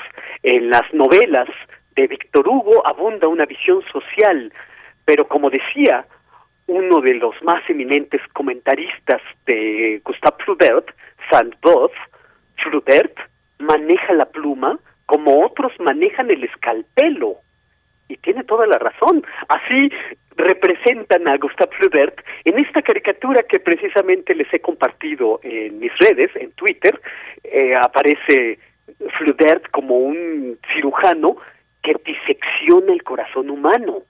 En 0.42 0.70
las 0.70 0.92
novelas 0.94 1.48
de 1.96 2.06
Víctor 2.06 2.48
Hugo 2.48 2.86
abunda 2.86 3.28
una 3.28 3.44
visión 3.46 3.82
social, 3.92 4.52
pero 5.04 5.26
como 5.26 5.50
decía 5.50 6.06
uno 6.66 7.00
de 7.00 7.14
los 7.14 7.34
más 7.42 7.62
eminentes 7.68 8.20
comentaristas 8.32 9.20
de 9.46 10.00
Gustave 10.04 10.44
Flaubert, 10.44 10.90
Saint-Beuve, 11.30 11.92
Flaubert 12.56 13.16
maneja 13.58 14.12
la 14.12 14.26
pluma 14.26 14.78
como 15.06 15.44
otros 15.44 15.72
manejan 15.80 16.30
el 16.30 16.44
escalpelo. 16.44 17.36
Y 18.08 18.16
tiene 18.18 18.44
toda 18.44 18.66
la 18.66 18.78
razón. 18.78 19.24
Así 19.48 19.90
representan 20.36 21.28
a 21.28 21.36
Gustave 21.36 21.76
Flaubert 21.76 22.20
en 22.44 22.58
esta 22.58 22.82
caricatura 22.82 23.42
que 23.42 23.58
precisamente 23.58 24.34
les 24.34 24.52
he 24.52 24.60
compartido 24.60 25.40
en 25.42 25.78
mis 25.78 25.92
redes, 25.98 26.30
en 26.36 26.52
Twitter. 26.52 27.00
Eh, 27.44 27.74
aparece 27.74 28.58
Flaubert 29.18 29.70
como 29.70 29.98
un 29.98 30.58
cirujano 30.74 31.36
que 31.82 31.94
disecciona 32.04 32.92
el 32.92 33.02
corazón 33.02 33.50
humano. 33.50 34.02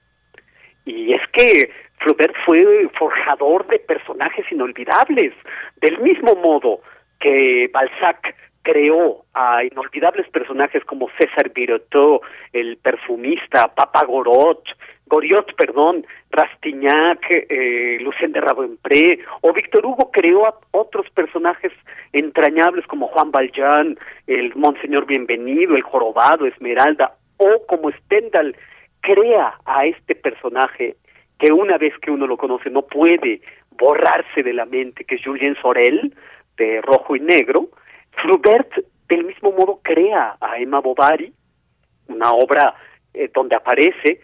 Y 0.84 1.12
es 1.12 1.22
que 1.32 1.70
Flaubert 1.98 2.34
fue 2.44 2.88
forjador 2.98 3.66
de 3.68 3.78
personajes 3.78 4.44
inolvidables, 4.50 5.32
del 5.80 5.98
mismo 6.00 6.34
modo 6.34 6.80
que 7.20 7.70
Balzac 7.72 8.34
creó 8.62 9.24
a 9.34 9.64
inolvidables 9.64 10.28
personajes 10.30 10.84
como 10.84 11.08
César 11.18 11.50
Birotteau, 11.52 12.20
el 12.52 12.76
perfumista, 12.78 13.68
Papa 13.74 14.04
Gorot, 14.04 14.64
Goriot, 15.06 15.54
perdón, 15.56 16.06
Rastignac, 16.30 17.26
eh, 17.30 17.98
Lucien 18.00 18.32
de 18.32 18.40
Rabempré, 18.40 19.18
o 19.42 19.52
Víctor 19.52 19.84
Hugo 19.84 20.10
creó 20.10 20.46
a 20.46 20.58
otros 20.70 21.06
personajes 21.10 21.72
entrañables 22.12 22.86
como 22.86 23.08
Juan 23.08 23.30
Valjean, 23.30 23.98
el 24.26 24.54
Monseñor 24.54 25.06
Bienvenido, 25.06 25.76
el 25.76 25.82
Jorobado, 25.82 26.46
Esmeralda, 26.46 27.16
o 27.43 27.66
como 27.66 27.90
Stendhal 27.90 28.56
crea 29.01 29.55
a 29.64 29.86
este 29.86 30.14
personaje 30.14 30.97
que 31.39 31.52
una 31.52 31.77
vez 31.77 31.93
que 32.01 32.10
uno 32.10 32.27
lo 32.27 32.36
conoce 32.36 32.70
no 32.70 32.82
puede 32.82 33.40
borrarse 33.70 34.43
de 34.43 34.52
la 34.52 34.64
mente, 34.64 35.05
que 35.05 35.16
es 35.16 35.24
Julien 35.24 35.56
Sorel, 35.56 36.14
de 36.56 36.81
Rojo 36.82 37.16
y 37.16 37.20
Negro, 37.20 37.69
Flaubert 38.12 38.73
del 39.09 39.24
mismo 39.24 39.52
modo 39.52 39.81
crea 39.82 40.36
a 40.40 40.59
Emma 40.59 40.81
Bovary, 40.81 41.32
una 42.09 42.32
obra 42.32 42.74
eh, 43.12 43.31
donde 43.35 43.56
aparece 43.56 44.20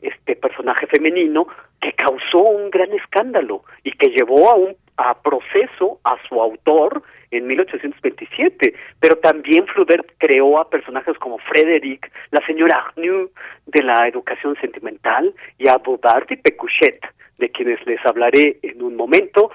este 0.00 0.36
personaje 0.36 0.86
femenino 0.86 1.46
que 1.80 1.92
causó 1.92 2.42
un 2.42 2.70
gran 2.70 2.92
escándalo 2.92 3.64
y 3.82 3.92
que 3.92 4.08
llevó 4.08 4.50
a 4.50 4.54
un 4.54 4.76
a 4.96 5.14
proceso 5.20 6.00
a 6.04 6.16
su 6.28 6.40
autor 6.40 7.02
en 7.30 7.46
1827, 7.46 8.74
pero 9.00 9.16
también 9.16 9.66
Flaubert 9.66 10.06
creó 10.18 10.58
a 10.58 10.70
personajes 10.70 11.18
como 11.18 11.38
Frédéric, 11.38 12.10
la 12.30 12.44
señora 12.46 12.86
Agnew 12.88 13.30
de 13.66 13.82
la 13.82 14.08
educación 14.08 14.56
sentimental 14.60 15.34
y 15.58 15.68
a 15.68 15.76
Bouvard 15.78 16.26
y 16.30 16.36
Pécuchet, 16.36 17.00
de 17.38 17.50
quienes 17.50 17.84
les 17.86 18.04
hablaré 18.06 18.58
en 18.62 18.82
un 18.82 18.96
momento 18.96 19.50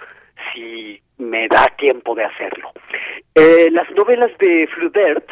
si 0.54 1.02
me 1.18 1.48
da 1.48 1.66
tiempo 1.78 2.16
de 2.16 2.26
hacerlo. 2.26 2.72
Eh, 3.36 3.70
las 3.72 3.90
novelas 3.92 4.32
de 4.40 4.68
Flaubert 4.68 5.28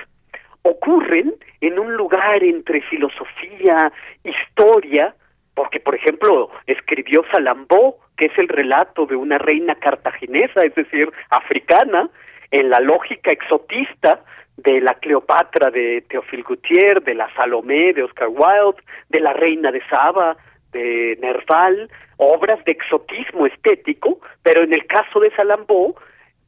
ocurren 0.61 1.36
en 1.61 1.80
un 1.80 1.94
lugar 1.94 2.44
entre 2.44 2.81
filosofía, 2.81 3.91
historia, 4.23 5.15
porque 5.60 5.81
por 5.81 5.94
ejemplo 5.94 6.49
escribió 6.68 7.26
Salambó, 7.34 7.98
que 8.15 8.27
es 8.27 8.38
el 8.38 8.48
relato 8.48 9.06
de 9.06 9.18
una 9.18 9.38
reina 9.38 9.76
cartaginesa, 9.76 10.61
es 10.61 10.73
decir, 10.73 11.11
africana, 11.31 12.10
en 12.49 12.69
la 12.69 12.80
lógica 12.80 13.34
exotista 13.34 14.23
de 14.56 14.80
la 14.80 14.94
Cleopatra 14.94 15.69
de 15.69 16.06
Teofil 16.07 16.44
Gutiérrez, 16.44 17.03
de 17.03 17.14
la 17.14 17.30
Salomé 17.34 17.91
de 17.91 18.03
Oscar 18.03 18.30
Wilde, 18.30 18.81
de 19.10 19.19
la 19.19 19.34
reina 19.34 19.69
de 19.69 19.86
Saba, 19.90 20.38
de 20.72 21.18
Nerval, 21.19 21.91
obras 22.15 22.64
de 22.64 22.72
exotismo 22.72 23.45
estético, 23.45 24.22
pero 24.41 24.64
en 24.64 24.73
el 24.73 24.88
caso 24.88 25.19
de 25.19 25.30
Salambó, 25.31 25.94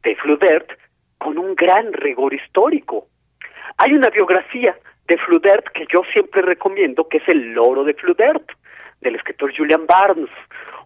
de 0.04 0.16
Flaubert, 0.16 0.72
con 1.18 1.38
un 1.38 1.54
gran 1.56 1.92
rigor 1.92 2.34
histórico. 2.34 3.08
Hay 3.76 3.92
una 3.92 4.10
biografía 4.10 4.74
de 5.10 5.18
Flaubert 5.18 5.68
que 5.74 5.86
yo 5.94 6.00
siempre 6.14 6.42
recomiendo, 6.44 7.10
que 7.10 7.18
es 7.18 7.28
El 7.28 7.52
loro 7.52 7.84
de 7.84 7.94
Flaubert, 7.94 8.50
del 9.02 9.16
escritor 9.16 9.56
Julian 9.56 9.86
Barnes, 9.86 10.30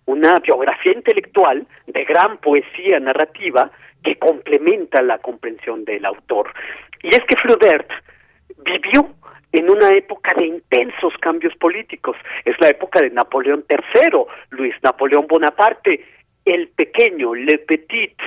una 0.06 0.36
biografía 0.36 0.94
intelectual 0.94 1.68
de 1.88 2.06
gran 2.06 2.38
poesía 2.38 3.00
narrativa 3.00 3.72
que 4.04 4.18
complementa 4.18 5.02
la 5.02 5.18
comprensión 5.18 5.84
del 5.84 6.06
autor. 6.06 6.54
Y 7.02 7.10
es 7.10 7.22
que 7.28 7.36
Flaubert 7.38 7.90
vivió 8.64 9.16
en 9.52 9.70
una 9.70 9.90
época 9.90 10.34
de 10.38 10.48
intensos 10.48 11.14
cambios 11.22 11.56
políticos. 11.56 12.18
Es 12.44 12.56
la 12.60 12.70
época 12.70 13.02
de 13.02 13.10
Napoleón 13.10 13.66
III, 13.70 14.26
Luis 14.50 14.76
Napoleón 14.84 15.28
Bonaparte, 15.28 16.06
el 16.44 16.70
pequeño, 16.70 17.34
Le 17.34 17.58
Petit, 17.60 18.18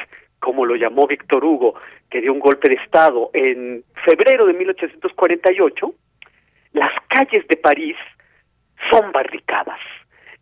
como 0.40 0.64
lo 0.64 0.74
llamó 0.74 1.06
Víctor 1.06 1.44
Hugo, 1.44 1.74
que 2.10 2.20
dio 2.20 2.32
un 2.32 2.40
golpe 2.40 2.68
de 2.68 2.76
Estado 2.82 3.30
en 3.34 3.84
febrero 4.04 4.46
de 4.46 4.54
1848, 4.54 5.94
las 6.72 6.92
calles 7.08 7.46
de 7.46 7.56
París 7.56 7.96
son 8.90 9.12
barricadas. 9.12 9.80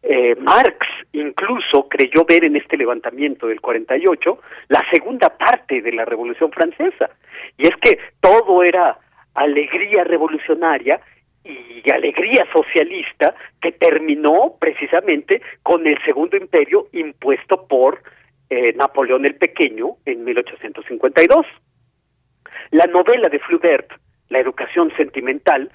Eh, 0.03 0.37
Marx 0.37 0.87
incluso 1.13 1.89
creyó 1.89 2.25
ver 2.25 2.45
en 2.45 2.57
este 2.57 2.77
levantamiento 2.77 3.49
del 3.49 3.61
48 3.61 4.39
la 4.69 4.85
segunda 4.93 5.37
parte 5.37 5.83
de 5.83 5.93
la 5.93 6.05
Revolución 6.05 6.53
Francesa. 6.53 7.11
Y 7.59 7.67
es 7.67 7.77
que 7.81 7.99
todo 8.21 8.63
era 8.63 8.99
alegría 9.35 10.05
revolucionaria 10.05 11.01
y 11.45 11.91
alegría 11.91 12.47
socialista 12.53 13.35
que 13.61 13.73
terminó 13.73 14.57
precisamente 14.59 15.41
con 15.63 15.87
el 15.87 16.03
segundo 16.05 16.37
imperio 16.37 16.89
impuesto 16.93 17.67
por 17.67 18.03
eh, 18.49 18.73
Napoleón 18.75 19.25
el 19.27 19.37
Pequeño 19.37 19.97
en 20.05 20.25
1852. 20.25 21.47
La 22.71 22.87
novela 22.87 23.29
de 23.29 23.39
Flaubert, 23.39 23.93
La 24.29 24.41
educación 24.41 24.93
sentimental, 24.97 25.71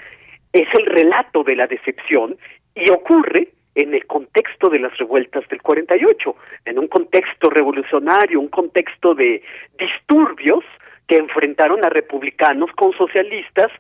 es 0.53 0.68
el 0.73 0.86
relato 0.86 1.44
de 1.44 1.56
la 1.56 1.68
decepción 1.68 2.38
y 2.76 2.90
ocurre 2.91 3.49
en 3.76 3.94
el 3.94 4.06
contexto 4.06 4.69
de 4.69 4.80
las 4.80 4.98
revueltas 4.98 5.48
del 5.48 5.61
48, 5.61 6.36
en 6.65 6.80
un 6.80 6.88
contexto 6.88 7.49
revolucionario, 7.49 8.40
un 8.40 8.49
contexto 8.49 9.15
de 9.15 9.41
disturbios 9.80 10.64
que 11.07 11.15
enfrentaron 11.18 11.84
a 11.86 11.90
republicanos 11.90 12.69
con 12.73 12.91
socialistas 12.94 13.72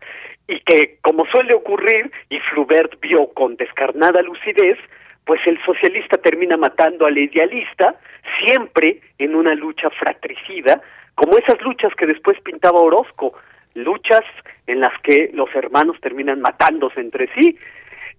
y 0.47 0.59
que, 0.61 0.97
como 1.01 1.25
suele 1.25 1.53
ocurrir, 1.55 2.11
y 2.29 2.39
Flaubert 2.39 2.99
vio 3.01 3.27
con 3.33 3.55
descarnada 3.55 4.21
lucidez, 4.21 4.77
pues 5.25 5.39
el 5.45 5.61
socialista 5.63 6.17
termina 6.17 6.57
matando 6.57 7.05
al 7.05 7.17
idealista, 7.17 7.95
siempre 8.39 9.01
en 9.17 9.35
una 9.35 9.55
lucha 9.55 9.89
fratricida, 9.91 10.81
como 11.15 11.37
esas 11.37 11.61
luchas 11.61 11.93
que 11.95 12.05
después 12.05 12.39
pintaba 12.41 12.79
Orozco, 12.79 13.33
luchas 13.73 14.23
en 14.67 14.79
las 14.79 14.93
que 15.03 15.31
los 15.33 15.53
hermanos 15.55 15.97
terminan 16.01 16.41
matándose 16.41 16.99
entre 16.99 17.27
sí. 17.33 17.57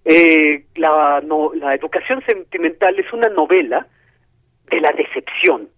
Eh, 0.05 0.65
la, 0.75 1.21
la 1.55 1.75
educación 1.75 2.23
sentimental 2.25 2.99
es 2.99 3.11
una 3.13 3.29
novela 3.29 3.87
de 4.69 4.81
la 4.81 4.91
decepción, 4.91 5.69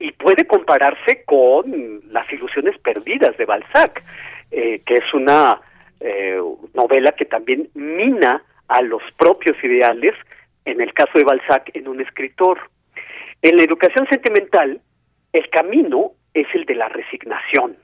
y 0.00 0.12
puede 0.12 0.46
compararse 0.46 1.24
con 1.24 2.00
Las 2.10 2.30
ilusiones 2.32 2.76
perdidas 2.78 3.36
de 3.36 3.44
Balzac, 3.44 4.02
eh, 4.50 4.80
que 4.84 4.94
es 4.94 5.14
una 5.14 5.60
eh, 6.00 6.40
novela 6.74 7.12
que 7.12 7.26
también 7.26 7.68
mina 7.74 8.42
a 8.66 8.82
los 8.82 9.02
propios 9.16 9.56
ideales, 9.62 10.14
en 10.64 10.80
el 10.80 10.92
caso 10.94 11.12
de 11.14 11.24
Balzac, 11.24 11.70
en 11.74 11.86
un 11.86 12.00
escritor. 12.00 12.58
En 13.42 13.56
la 13.56 13.62
educación 13.62 14.08
sentimental, 14.08 14.80
el 15.32 15.50
camino 15.50 16.12
es 16.34 16.46
el 16.54 16.64
de 16.64 16.74
la 16.74 16.88
resignación. 16.88 17.76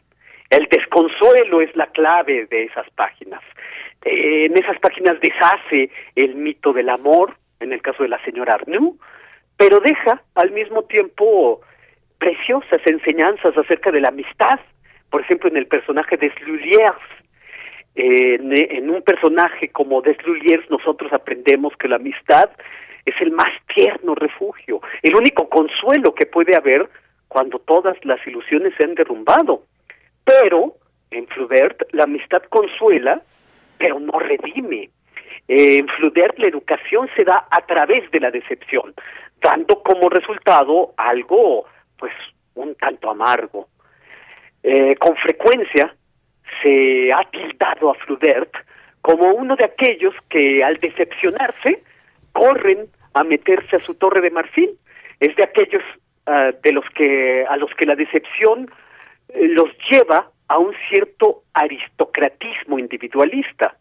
El 0.50 0.66
desconsuelo 0.70 1.60
es 1.60 1.74
la 1.76 1.86
clave 1.88 2.46
de 2.46 2.64
esas 2.64 2.88
páginas. 2.90 3.42
Eh, 4.04 4.46
en 4.46 4.56
esas 4.56 4.78
páginas 4.78 5.16
deshace 5.20 5.90
el 6.14 6.34
mito 6.36 6.72
del 6.72 6.88
amor, 6.88 7.36
en 7.60 7.72
el 7.72 7.82
caso 7.82 8.02
de 8.02 8.08
la 8.08 8.22
señora 8.24 8.54
Arnoux, 8.54 8.96
pero 9.56 9.80
deja 9.80 10.22
al 10.34 10.50
mismo 10.52 10.82
tiempo 10.84 11.60
preciosas 12.18 12.80
enseñanzas 12.86 13.56
acerca 13.56 13.90
de 13.90 14.00
la 14.00 14.08
amistad, 14.08 14.60
por 15.10 15.22
ejemplo 15.22 15.50
en 15.50 15.56
el 15.56 15.66
personaje 15.66 16.16
de 16.16 16.32
Sluliers. 16.34 16.96
en, 17.94 18.90
un 18.90 19.02
personaje 19.02 19.68
como 19.70 20.02
Deslulliers 20.02 20.70
nosotros 20.70 21.12
aprendemos 21.12 21.74
que 21.78 21.88
la 21.88 21.96
amistad 21.96 22.50
es 23.04 23.14
el 23.20 23.32
más 23.32 23.52
tierno 23.74 24.14
refugio, 24.14 24.80
el 25.02 25.16
único 25.16 25.48
consuelo 25.48 26.14
que 26.14 26.26
puede 26.26 26.56
haber 26.56 26.88
cuando 27.28 27.58
todas 27.58 27.96
las 28.04 28.24
ilusiones 28.26 28.74
se 28.76 28.84
han 28.84 28.94
derrumbado. 28.94 29.62
Pero 30.26 30.74
en 31.10 31.26
Flaubert 31.28 31.82
la 31.92 32.04
amistad 32.04 32.42
consuela, 32.50 33.22
pero 33.78 34.00
no 34.00 34.18
redime. 34.18 34.90
en 35.48 35.86
Flaubert 35.86 36.36
la 36.38 36.48
educación 36.48 37.08
se 37.14 37.22
da 37.22 37.46
a 37.48 37.64
través 37.64 38.10
de 38.10 38.18
la 38.18 38.32
decepción, 38.32 38.92
dando 39.40 39.80
como 39.84 40.08
resultado 40.08 40.92
algo, 40.96 41.66
pues, 41.96 42.12
un 42.56 42.74
tanto 42.74 43.08
amargo. 43.08 43.68
Eh, 44.64 44.96
con 44.96 45.14
frecuencia 45.16 45.94
se 46.60 47.12
ha 47.12 47.22
tildado 47.30 47.90
a 47.90 47.94
Flaubert 47.94 48.52
como 49.00 49.32
uno 49.34 49.54
de 49.54 49.64
aquellos 49.64 50.14
que 50.28 50.64
al 50.64 50.78
decepcionarse 50.78 51.84
corren 52.32 52.88
a 53.14 53.22
meterse 53.22 53.76
a 53.76 53.80
su 53.80 53.94
torre 53.94 54.20
de 54.20 54.30
marfil. 54.30 54.76
Es 55.20 55.36
de 55.36 55.44
aquellos 55.44 55.82
ah, 56.26 56.50
de 56.60 56.72
los 56.72 56.84
que 56.90 57.46
a 57.48 57.56
los 57.56 57.72
que 57.74 57.86
la 57.86 57.94
decepción 57.94 58.68
los 59.40 59.70
lleva 59.90 60.30
a 60.48 60.58
un 60.58 60.74
cierto 60.88 61.42
aristocratismo 61.54 62.78
individualista. 62.78 63.76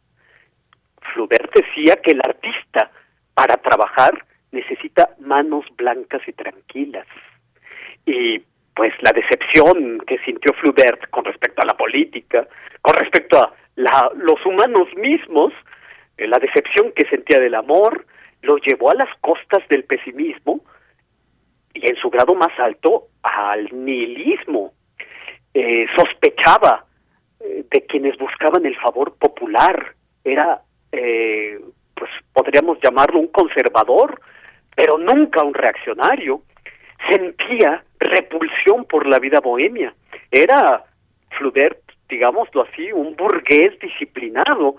Flaubert 1.13 1.53
decía 1.53 1.97
que 1.97 2.11
el 2.11 2.21
artista 2.23 2.91
para 3.33 3.57
trabajar 3.57 4.25
necesita 4.51 5.09
manos 5.19 5.65
blancas 5.77 6.21
y 6.27 6.33
tranquilas. 6.33 7.05
Y 8.05 8.41
pues 8.75 8.93
la 9.01 9.11
decepción 9.11 9.99
que 10.07 10.17
sintió 10.19 10.53
Flaubert 10.53 11.09
con 11.09 11.25
respecto 11.25 11.61
a 11.61 11.65
la 11.65 11.77
política, 11.77 12.47
con 12.81 12.95
respecto 12.95 13.39
a 13.39 13.53
los 13.75 14.45
humanos 14.45 14.87
mismos, 14.95 15.53
eh, 16.17 16.27
la 16.27 16.37
decepción 16.39 16.91
que 16.95 17.07
sentía 17.07 17.39
del 17.39 17.55
amor, 17.55 18.05
lo 18.41 18.57
llevó 18.57 18.91
a 18.91 18.95
las 18.95 19.09
costas 19.21 19.67
del 19.69 19.83
pesimismo 19.83 20.61
y 21.73 21.89
en 21.89 21.95
su 21.97 22.09
grado 22.09 22.35
más 22.35 22.57
alto 22.57 23.07
al 23.23 23.67
nihilismo. 23.73 24.73
Eh, 25.57 25.87
sospechaba 25.95 26.83
eh, 27.39 27.63
de 27.71 27.85
quienes 27.85 28.17
buscaban 28.17 28.65
el 28.65 28.75
favor 28.75 29.15
popular, 29.17 29.93
era, 30.21 30.61
pues 30.91 32.11
podríamos 32.33 32.77
llamarlo 32.83 33.19
un 33.19 33.27
conservador, 33.27 34.19
pero 34.75 34.97
nunca 34.97 35.43
un 35.43 35.53
reaccionario. 35.53 36.41
Sentía 37.09 37.85
repulsión 37.99 38.83
por 38.83 39.07
la 39.07 39.19
vida 39.19 39.39
bohemia. 39.39 39.93
Era 40.29 40.83
Flaubert, 41.37 41.79
digámoslo 42.09 42.63
así, 42.63 42.91
un 42.91 43.15
burgués 43.15 43.79
disciplinado, 43.79 44.75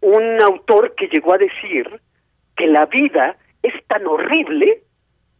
un 0.00 0.42
autor 0.42 0.96
que 0.96 1.06
llegó 1.06 1.34
a 1.34 1.38
decir 1.38 2.00
que 2.56 2.66
la 2.66 2.86
vida 2.86 3.36
es 3.62 3.74
tan 3.86 4.04
horrible 4.06 4.82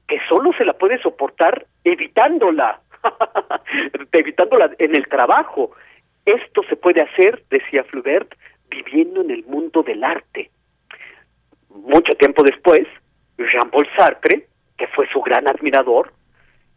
que 0.06 0.18
solo 0.28 0.52
se 0.56 0.64
la 0.64 0.74
puede 0.74 1.01
soportar 1.01 1.66
evitándola, 1.82 2.80
evitándola 4.12 4.70
en 4.79 4.97
el 4.97 5.07
trabajo. 5.09 5.73
Esto 6.24 6.62
se 6.69 6.77
puede 6.77 7.03
hacer, 7.03 7.43
decía 7.51 7.85
Flaubert, 7.85 8.33
viviendo 8.69 9.23
en 9.23 9.31
el 9.31 9.45
mundo 9.45 9.83
del 9.83 10.05
arte. 10.05 10.51
Mucho 11.69 12.12
tiempo 12.15 12.43
después, 12.43 12.87
Jean-Paul 13.39 13.89
Sartre 13.97 14.47
que 14.83 14.89
fue 14.89 15.07
su 15.12 15.20
gran 15.20 15.49
admirador, 15.49 16.12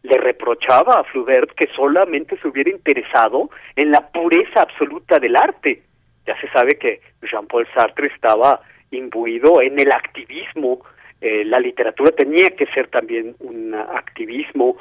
le 0.04 0.16
reprochaba 0.18 1.00
a 1.00 1.04
Flaubert 1.04 1.50
que 1.56 1.66
solamente 1.74 2.38
se 2.38 2.46
hubiera 2.46 2.70
interesado 2.70 3.50
en 3.74 3.90
la 3.90 4.12
pureza 4.12 4.62
absoluta 4.62 5.18
del 5.18 5.34
arte. 5.34 5.82
Ya 6.24 6.40
se 6.40 6.48
sabe 6.50 6.78
que 6.78 7.00
Jean-Paul 7.22 7.66
Sartre 7.74 8.06
estaba 8.14 8.60
imbuido 8.92 9.60
en 9.60 9.80
el 9.80 9.90
activismo, 9.90 10.84
eh, 11.20 11.44
la 11.46 11.58
literatura 11.58 12.12
tenía 12.12 12.50
que 12.56 12.66
ser 12.66 12.86
también 12.88 13.34
un 13.40 13.74
activismo 13.74 14.76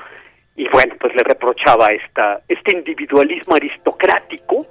y 0.56 0.68
bueno, 0.69 0.95
pues 0.99 1.14
le 1.15 1.23
reprochaba 1.23 1.88
esta, 1.88 2.41
este 2.48 2.77
individualismo 2.77 3.56
aristocrático 3.56 4.65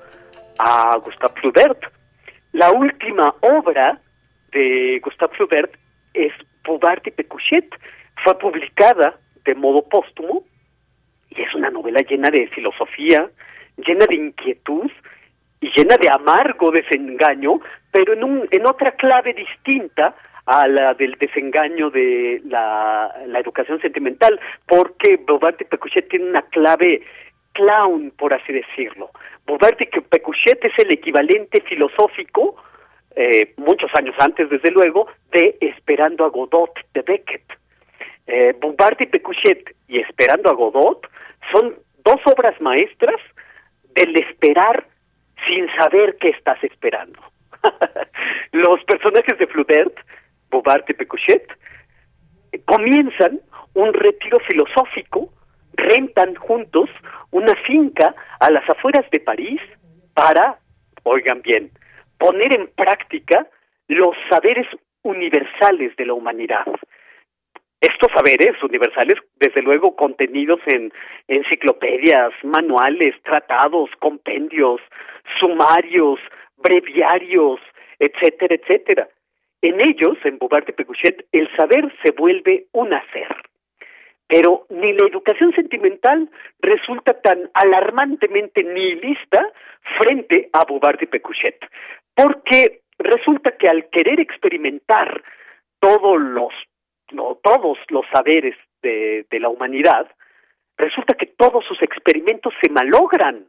a 0.58 0.96
Gustave 0.96 1.40
Flaubert. 1.40 1.84
La 2.52 2.70
última 2.70 3.34
obra 3.40 4.00
de 4.52 5.00
Gustave 5.02 5.36
Flaubert 5.36 5.74
es 6.14 6.32
Bouvard 6.64 7.02
y 7.04 7.10
Pécuchet, 7.10 7.68
fue 8.22 8.38
publicada 8.38 9.18
de 9.44 9.54
modo 9.54 9.86
póstumo 9.86 10.44
y 11.28 11.42
es 11.42 11.54
una 11.54 11.70
novela 11.70 12.00
llena 12.08 12.30
de 12.30 12.46
filosofía, 12.48 13.28
llena 13.76 14.06
de 14.06 14.14
inquietud 14.14 14.90
y 15.60 15.70
llena 15.76 15.96
de 15.96 16.08
amargo 16.08 16.70
desengaño, 16.70 17.60
pero 17.90 18.14
en, 18.14 18.24
un, 18.24 18.48
en 18.50 18.66
otra 18.66 18.92
clave 18.92 19.34
distinta 19.34 20.14
a 20.46 20.66
la 20.68 20.94
del 20.94 21.12
desengaño 21.12 21.90
de 21.90 22.40
la, 22.44 23.14
la 23.26 23.40
educación 23.40 23.80
sentimental, 23.80 24.38
porque 24.66 25.16
Bouvard 25.16 25.56
y 25.60 25.64
Pécuchet 25.64 26.08
tiene 26.08 26.26
una 26.26 26.42
clave 26.42 27.02
clown, 27.52 28.12
por 28.16 28.34
así 28.34 28.52
decirlo. 28.52 29.10
Bouvard 29.46 29.76
y 29.80 29.86
Pécuchet 29.86 30.64
es 30.64 30.78
el 30.78 30.92
equivalente 30.92 31.60
filosófico, 31.62 32.56
eh, 33.16 33.54
muchos 33.56 33.90
años 33.94 34.14
antes, 34.18 34.50
desde 34.50 34.70
luego, 34.70 35.06
de 35.30 35.56
Esperando 35.60 36.24
a 36.24 36.28
Godot 36.28 36.72
de 36.92 37.02
Beckett 37.02 37.44
eh, 38.26 38.54
y 38.98 39.06
Pécuchet 39.06 39.76
y 39.88 40.00
Esperando 40.00 40.50
a 40.50 40.54
Godot 40.54 41.06
son 41.52 41.74
dos 42.04 42.20
obras 42.26 42.60
maestras 42.60 43.20
del 43.94 44.16
esperar 44.16 44.86
sin 45.46 45.68
saber 45.76 46.16
qué 46.20 46.30
estás 46.30 46.62
esperando. 46.64 47.20
Los 48.52 48.82
personajes 48.84 49.38
de 49.38 49.46
Flaubert, 49.46 49.94
Bouvard 50.54 50.84
y 50.88 50.94
Pécuchet, 50.94 51.46
comienzan 52.64 53.40
un 53.74 53.92
retiro 53.92 54.38
filosófico, 54.48 55.32
rentan 55.72 56.36
juntos 56.36 56.88
una 57.32 57.54
finca 57.66 58.14
a 58.38 58.50
las 58.52 58.62
afueras 58.70 59.04
de 59.10 59.18
París 59.18 59.60
para, 60.14 60.58
oigan 61.02 61.42
bien, 61.42 61.72
poner 62.18 62.54
en 62.54 62.68
práctica 62.68 63.48
los 63.88 64.14
saberes 64.30 64.68
universales 65.02 65.96
de 65.96 66.06
la 66.06 66.14
humanidad, 66.14 66.66
estos 67.80 68.10
saberes 68.14 68.54
universales, 68.62 69.16
desde 69.34 69.60
luego 69.60 69.96
contenidos 69.96 70.60
en 70.66 70.92
enciclopedias, 71.26 72.32
manuales, 72.44 73.14
tratados, 73.24 73.90
compendios, 73.98 74.80
sumarios, 75.40 76.20
breviarios, 76.56 77.60
etcétera, 77.98 78.54
etcétera. 78.54 79.08
En 79.64 79.80
ellos, 79.80 80.18
en 80.24 80.36
Bouvard 80.36 80.66
de 80.66 80.74
Pécuchet, 80.74 81.24
el 81.32 81.48
saber 81.56 81.90
se 82.02 82.10
vuelve 82.10 82.66
un 82.72 82.92
hacer. 82.92 83.34
Pero 84.28 84.66
ni 84.68 84.92
la 84.92 85.06
educación 85.06 85.54
sentimental 85.54 86.28
resulta 86.60 87.18
tan 87.22 87.48
alarmantemente 87.54 88.62
nihilista 88.62 89.50
frente 89.98 90.50
a 90.52 90.66
Bouvard 90.66 90.98
de 90.98 91.06
Pécuchet, 91.06 91.56
porque 92.14 92.82
resulta 92.98 93.56
que 93.56 93.66
al 93.66 93.88
querer 93.88 94.20
experimentar 94.20 95.22
todos 95.80 96.20
los 96.20 96.52
no, 97.12 97.38
todos 97.42 97.78
los 97.88 98.04
saberes 98.12 98.56
de, 98.82 99.24
de 99.30 99.40
la 99.40 99.48
humanidad, 99.48 100.06
resulta 100.76 101.14
que 101.14 101.32
todos 101.38 101.64
sus 101.64 101.80
experimentos 101.80 102.52
se 102.60 102.70
malogran. 102.70 103.46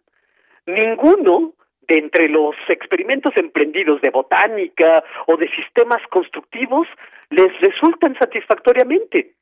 Ninguno 0.66 1.56
de 1.88 2.00
entre 2.00 2.30
los 2.30 2.56
experimentos 2.68 3.34
emprendidos 3.36 4.02
de 4.02 4.10
botánica 4.10 5.04
o 5.28 5.38
de 5.38 5.50
sistemas 5.50 6.02
constructivos 6.10 6.88
les 7.30 7.52
resultan 7.60 8.18
satisfactoriamente. 8.20 9.34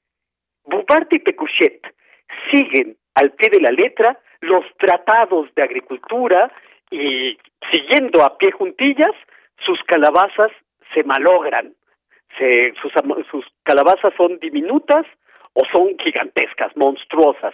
Bouvard 0.65 1.07
y 1.11 1.19
Pécuchet 1.19 1.81
siguen 2.51 2.95
al 3.15 3.31
pie 3.31 3.49
de 3.51 3.61
la 3.61 3.71
letra 3.71 4.19
los 4.41 4.65
tratados 4.77 5.53
de 5.55 5.63
agricultura 5.63 6.51
y 6.89 7.37
siguiendo 7.71 8.23
a 8.23 8.37
pie 8.37 8.51
juntillas, 8.51 9.15
sus 9.65 9.81
calabazas 9.83 10.51
se 10.93 11.03
malogran 11.03 11.73
se, 12.37 12.73
sus, 12.81 12.91
sus 13.29 13.45
calabazas 13.63 14.13
son 14.17 14.39
diminutas 14.39 15.05
o 15.53 15.61
son 15.71 15.97
gigantescas, 15.99 16.75
monstruosas, 16.75 17.53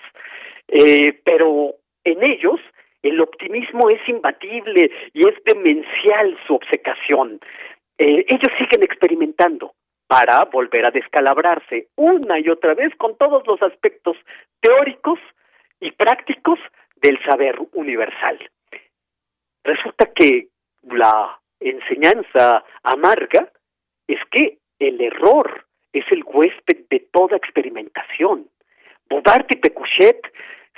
eh, 0.68 1.20
pero 1.24 1.76
en 2.04 2.24
ellos 2.24 2.60
el 3.02 3.22
optimismo 3.22 3.90
es 3.90 4.02
imbatible 4.08 4.92
y 5.14 5.28
es 5.28 5.36
demencial 5.46 6.38
su 6.46 6.56
obcecación. 6.56 7.40
Eh, 7.98 8.26
ellos 8.28 8.52
siguen 8.58 8.84
experimentando 8.84 9.74
para 10.08 10.46
volver 10.46 10.86
a 10.86 10.92
descalabrarse 10.92 11.88
una 11.96 12.40
y 12.40 12.50
otra 12.50 12.74
vez 12.74 12.96
con 12.96 13.18
todos 13.18 13.46
los 13.46 13.62
aspectos 13.62 14.18
teóricos 14.60 15.20
y 15.80 15.92
prácticos 15.92 16.60
del 17.02 17.24
saber 17.24 17.58
universal. 17.74 18.40
Resulta 19.64 20.08
que 20.14 20.48
la 20.84 21.40
enseñanza 21.60 22.64
amarga 22.84 23.52
es 24.08 24.20
que 24.32 24.58
el 24.80 25.00
error 25.02 25.66
es 25.94 26.06
el 26.12 26.24
huésped 26.26 26.86
de 26.90 27.08
toda 27.12 27.38
experimentación. 27.38 28.48
Bouvard 29.10 29.46
y 29.50 29.58
Pécuchet 29.58 30.22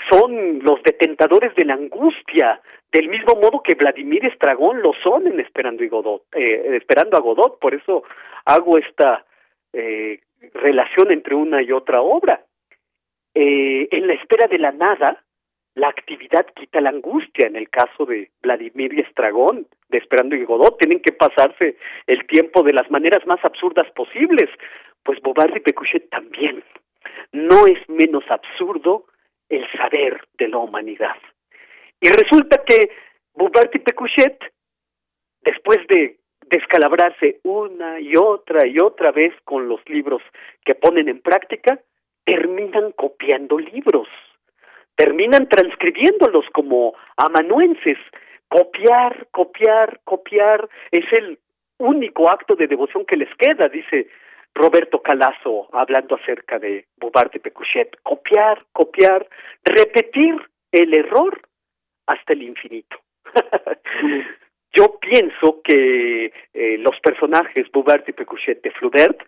son 0.10 0.60
los 0.64 0.82
detentadores 0.84 1.54
de 1.56 1.66
la 1.66 1.74
angustia 1.74 2.62
del 2.92 3.08
mismo 3.08 3.36
modo 3.36 3.64
que 3.64 3.76
Vladimir 3.76 4.26
Estragón 4.26 4.82
lo 4.82 4.92
son 5.02 5.26
en 5.28 5.40
Esperando, 5.40 5.84
y 5.84 5.88
Godot, 5.88 6.24
eh, 6.34 6.76
Esperando 6.76 7.18
a 7.18 7.22
Godot, 7.22 7.58
por 7.60 7.74
eso 7.74 8.04
hago 8.46 8.78
esta 8.78 9.26
eh, 9.72 10.20
relación 10.54 11.12
entre 11.12 11.36
una 11.36 11.62
y 11.62 11.72
otra 11.72 12.02
obra. 12.02 12.44
Eh, 13.34 13.88
en 13.92 14.08
la 14.08 14.14
espera 14.14 14.48
de 14.48 14.58
la 14.58 14.72
nada, 14.72 15.24
la 15.76 15.88
actividad 15.88 16.46
quita 16.54 16.82
la 16.82 16.90
angustia. 16.90 17.48
En 17.48 17.56
el 17.56 17.70
caso 17.70 18.06
de 18.06 18.30
Vladimir 18.42 19.00
Estragón, 19.00 19.68
de 19.88 19.98
Esperando 19.98 20.36
y 20.36 20.44
Godot, 20.44 20.78
tienen 20.78 21.00
que 21.00 21.14
pasarse 21.14 21.78
el 22.08 22.28
tiempo 22.28 22.62
de 22.64 22.74
las 22.74 22.92
maneras 22.92 23.26
más 23.26 23.44
absurdas 23.46 23.90
posibles. 23.92 24.50
Pues 25.04 25.22
Bobard 25.22 25.56
y 25.56 25.62
Pecuchet 25.62 26.10
también. 26.10 26.62
No 27.32 27.68
es 27.68 27.80
menos 27.88 28.26
absurdo 28.30 29.06
el 29.52 29.66
saber 29.72 30.22
de 30.38 30.48
la 30.48 30.58
humanidad. 30.58 31.16
Y 32.00 32.10
resulta 32.10 32.64
que 32.66 32.90
Bobard 33.34 33.70
y 33.74 33.80
Pecuchet, 33.80 34.38
después 35.42 35.80
de 35.88 36.18
descalabrarse 36.48 37.40
una 37.44 38.00
y 38.00 38.16
otra 38.16 38.66
y 38.66 38.80
otra 38.80 39.12
vez 39.12 39.34
con 39.44 39.70
los 39.70 39.80
libros 39.88 40.22
que 40.66 40.76
ponen 40.76 41.08
en 41.08 41.22
práctica, 41.22 41.80
terminan 42.26 42.92
copiando 42.94 43.60
libros 43.60 44.08
terminan 45.02 45.48
transcribiéndolos 45.50 46.46
como 46.54 46.94
amanuenses. 47.18 47.98
Copiar, 48.48 49.28
copiar, 49.32 50.00
copiar 50.04 50.70
es 50.92 51.06
el 51.14 51.40
único 51.80 52.30
acto 52.30 52.56
de 52.56 52.68
devoción 52.68 53.06
que 53.06 53.18
les 53.18 53.30
queda, 53.36 53.68
dice 53.70 54.08
Roberto 54.54 55.02
Calazo 55.02 55.70
hablando 55.74 56.16
acerca 56.16 56.60
de 56.60 56.86
Bouvard 56.98 57.32
de 57.32 57.40
Pecuchet. 57.40 57.98
Copiar, 58.04 58.66
copiar, 58.72 59.28
repetir 59.64 60.36
el 60.72 60.94
error 60.94 61.42
hasta 62.08 62.34
el 62.34 62.44
infinito. 62.44 62.98
Yo 64.74 64.98
pienso 65.00 65.62
que 65.64 66.32
eh, 66.54 66.78
los 66.78 67.00
personajes 67.02 67.70
Bouvard 67.72 68.04
y 68.08 68.14
Pecuchet 68.14 68.62
de 68.62 68.72
Flaubert 68.72 69.22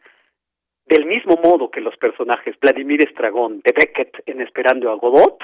del 0.85 1.05
mismo 1.05 1.37
modo 1.43 1.71
que 1.71 1.81
los 1.81 1.95
personajes 1.97 2.55
Vladimir 2.59 3.01
Estragón 3.03 3.61
de 3.63 3.73
Beckett 3.73 4.21
en 4.25 4.41
Esperando 4.41 4.91
a 4.91 4.95
Godot, 4.95 5.43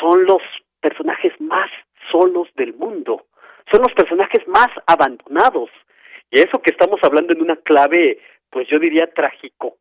son 0.00 0.24
los 0.24 0.42
personajes 0.80 1.32
más 1.40 1.70
solos 2.10 2.48
del 2.56 2.74
mundo, 2.74 3.26
son 3.72 3.82
los 3.82 3.92
personajes 3.94 4.46
más 4.48 4.68
abandonados. 4.86 5.70
Y 6.30 6.40
eso 6.40 6.60
que 6.60 6.72
estamos 6.72 7.00
hablando 7.02 7.32
en 7.32 7.42
una 7.42 7.56
clave, 7.56 8.18
pues 8.56 8.68
yo 8.68 8.78
diría 8.78 9.06
trágico, 9.08 9.76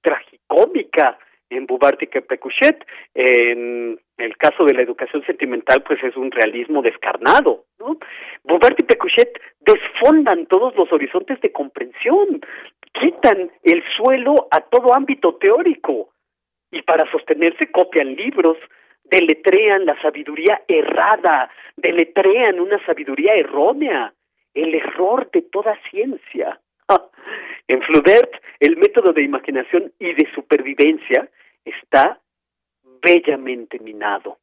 tragicómica 0.00 1.16
en 1.50 1.66
Bouvard 1.66 1.98
y 2.00 2.06
Pecuchet. 2.06 2.84
En 3.14 3.96
el 4.16 4.36
caso 4.36 4.64
de 4.64 4.74
la 4.74 4.82
educación 4.82 5.24
sentimental, 5.24 5.84
pues 5.84 6.02
es 6.02 6.16
un 6.16 6.32
realismo 6.32 6.82
descarnado. 6.82 7.66
¿no? 7.78 7.96
Y 8.76 8.82
Pecuchet 8.82 9.40
desfondan 9.60 10.46
todos 10.46 10.74
los 10.74 10.92
horizontes 10.92 11.40
de 11.42 11.52
comprensión, 11.52 12.40
quitan 12.92 13.52
el 13.62 13.84
suelo 13.96 14.48
a 14.50 14.62
todo 14.62 14.96
ámbito 14.96 15.36
teórico 15.36 16.08
y 16.72 16.82
para 16.82 17.08
sostenerse 17.12 17.70
copian 17.70 18.16
libros, 18.16 18.56
deletrean 19.04 19.86
la 19.86 19.94
sabiduría 20.02 20.62
errada, 20.66 21.52
deletrean 21.76 22.58
una 22.58 22.84
sabiduría 22.84 23.34
errónea, 23.34 24.12
el 24.54 24.74
error 24.74 25.30
de 25.30 25.42
toda 25.42 25.78
ciencia. 25.88 26.58
En 27.68 27.82
Flaubert, 27.82 28.32
el 28.60 28.78
método 28.78 29.12
de 29.12 29.22
imaginación 29.22 29.92
y 29.98 30.14
de 30.14 30.26
supervivencia 30.34 31.28
está 31.66 32.18
bellamente 33.02 33.78
minado. 33.78 34.38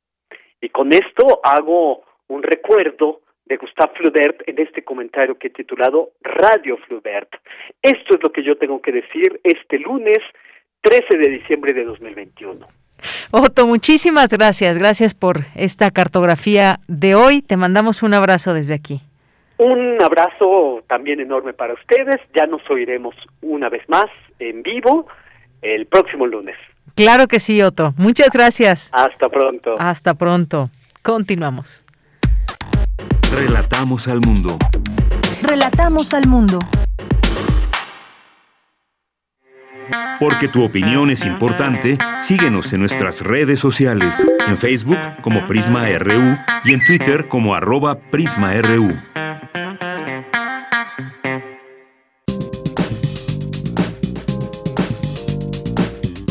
Y 0.62 0.70
con 0.70 0.94
esto 0.94 1.42
hago 1.44 2.04
un 2.28 2.44
recuerdo 2.44 3.22
de 3.46 3.58
Gustave 3.58 3.94
Flaubert 3.96 4.48
en 4.48 4.60
este 4.60 4.84
comentario 4.84 5.38
que 5.38 5.48
he 5.48 5.50
titulado 5.52 6.12
Radio 6.22 6.78
Flaubert. 6.88 7.30
Esto 7.82 8.16
es 8.16 8.24
lo 8.24 8.32
que 8.32 8.44
yo 8.44 8.58
tengo 8.58 8.82
que 8.82 8.92
decir 8.92 9.40
este 9.44 9.80
lunes 9.80 10.20
13 10.82 11.18
de 11.18 11.30
diciembre 11.30 11.74
de 11.74 11.84
2021. 11.84 12.68
Otto, 13.32 13.68
muchísimas 13.68 14.30
gracias. 14.30 14.78
Gracias 14.78 15.14
por 15.14 15.38
esta 15.56 15.92
cartografía 15.92 16.80
de 16.88 17.16
hoy. 17.16 17.42
Te 17.42 17.58
mandamos 17.58 18.04
un 18.04 18.14
abrazo 18.14 18.54
desde 18.54 18.76
aquí. 18.76 19.02
Un 19.57 20.02
abrazo 20.02 20.84
también 20.88 21.19
enorme 21.19 21.53
para 21.53 21.73
ustedes. 21.73 22.19
Ya 22.36 22.45
nos 22.45 22.61
oiremos 22.69 23.15
una 23.41 23.69
vez 23.69 23.88
más 23.88 24.06
en 24.40 24.64
vivo 24.64 25.07
el 25.61 25.86
próximo 25.86 26.27
lunes. 26.27 26.56
Claro 26.95 27.27
que 27.27 27.40
sí, 27.40 27.61
Otto. 27.61 27.94
Muchas 27.98 28.32
gracias. 28.32 28.90
Hasta 28.94 29.30
pronto. 29.30 29.76
Hasta 29.80 30.14
pronto. 30.14 30.69
Continuamos. 31.02 31.84
Relatamos 33.34 34.07
al 34.07 34.22
mundo. 34.22 34.57
Relatamos 35.41 36.14
al 36.14 36.27
mundo. 36.27 36.60
Porque 40.19 40.48
tu 40.48 40.64
opinión 40.64 41.10
es 41.10 41.26
importante, 41.26 41.98
síguenos 42.19 42.72
en 42.73 42.80
nuestras 42.80 43.22
redes 43.22 43.60
sociales, 43.60 44.26
en 44.48 44.57
Facebook 44.57 44.98
como 45.22 45.45
Prisma 45.45 45.88
RU 45.99 46.38
y 46.64 46.73
en 46.73 46.84
Twitter 46.86 47.27
como 47.27 47.53
arroba 47.53 47.99
PrismaRU. 48.10 48.94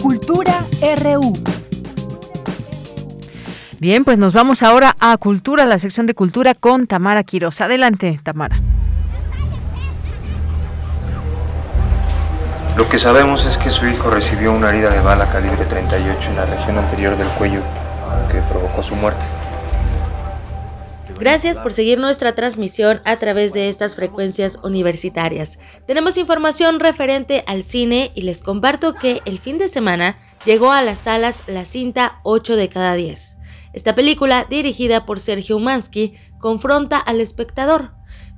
Cultura 0.02 0.66
RU. 1.02 1.32
Bien, 3.78 4.04
pues 4.04 4.18
nos 4.18 4.34
vamos 4.34 4.62
ahora 4.62 4.94
a 5.00 5.16
Cultura, 5.16 5.64
la 5.64 5.78
sección 5.78 6.04
de 6.04 6.14
Cultura 6.14 6.52
con 6.54 6.86
Tamara 6.86 7.24
Quiroz. 7.24 7.62
Adelante, 7.62 8.20
Tamara. 8.22 8.60
Lo 12.76 12.86
que 12.90 12.98
sabemos 12.98 13.46
es 13.46 13.56
que 13.56 13.70
su 13.70 13.86
hijo 13.86 14.10
recibió 14.10 14.52
una 14.52 14.68
herida 14.68 14.90
de 14.90 15.00
bala 15.00 15.30
calibre 15.30 15.64
38 15.64 16.28
en 16.28 16.36
la 16.36 16.44
región 16.44 16.76
anterior 16.76 17.16
del 17.16 17.28
cuello 17.28 17.60
que 18.30 18.38
provocó 18.50 18.82
su 18.82 18.94
muerte. 18.96 19.24
Gracias 21.18 21.60
por 21.60 21.72
seguir 21.72 21.98
nuestra 21.98 22.34
transmisión 22.34 23.00
a 23.04 23.16
través 23.18 23.52
de 23.52 23.68
estas 23.68 23.94
frecuencias 23.94 24.58
universitarias. 24.64 25.58
Tenemos 25.86 26.16
información 26.16 26.80
referente 26.80 27.44
al 27.46 27.62
cine 27.62 28.10
y 28.14 28.22
les 28.22 28.42
comparto 28.42 28.94
que 28.94 29.22
el 29.24 29.38
fin 29.38 29.58
de 29.58 29.68
semana 29.68 30.18
llegó 30.44 30.72
a 30.72 30.82
las 30.82 30.98
salas 30.98 31.42
la 31.46 31.64
cinta 31.64 32.18
8 32.24 32.56
de 32.56 32.68
cada 32.68 32.94
10. 32.94 33.38
Esta 33.72 33.94
película, 33.94 34.46
dirigida 34.50 35.06
por 35.06 35.20
Sergio 35.20 35.56
Umansky, 35.56 36.14
confronta 36.38 36.98
al 36.98 37.20
espectador 37.20 37.92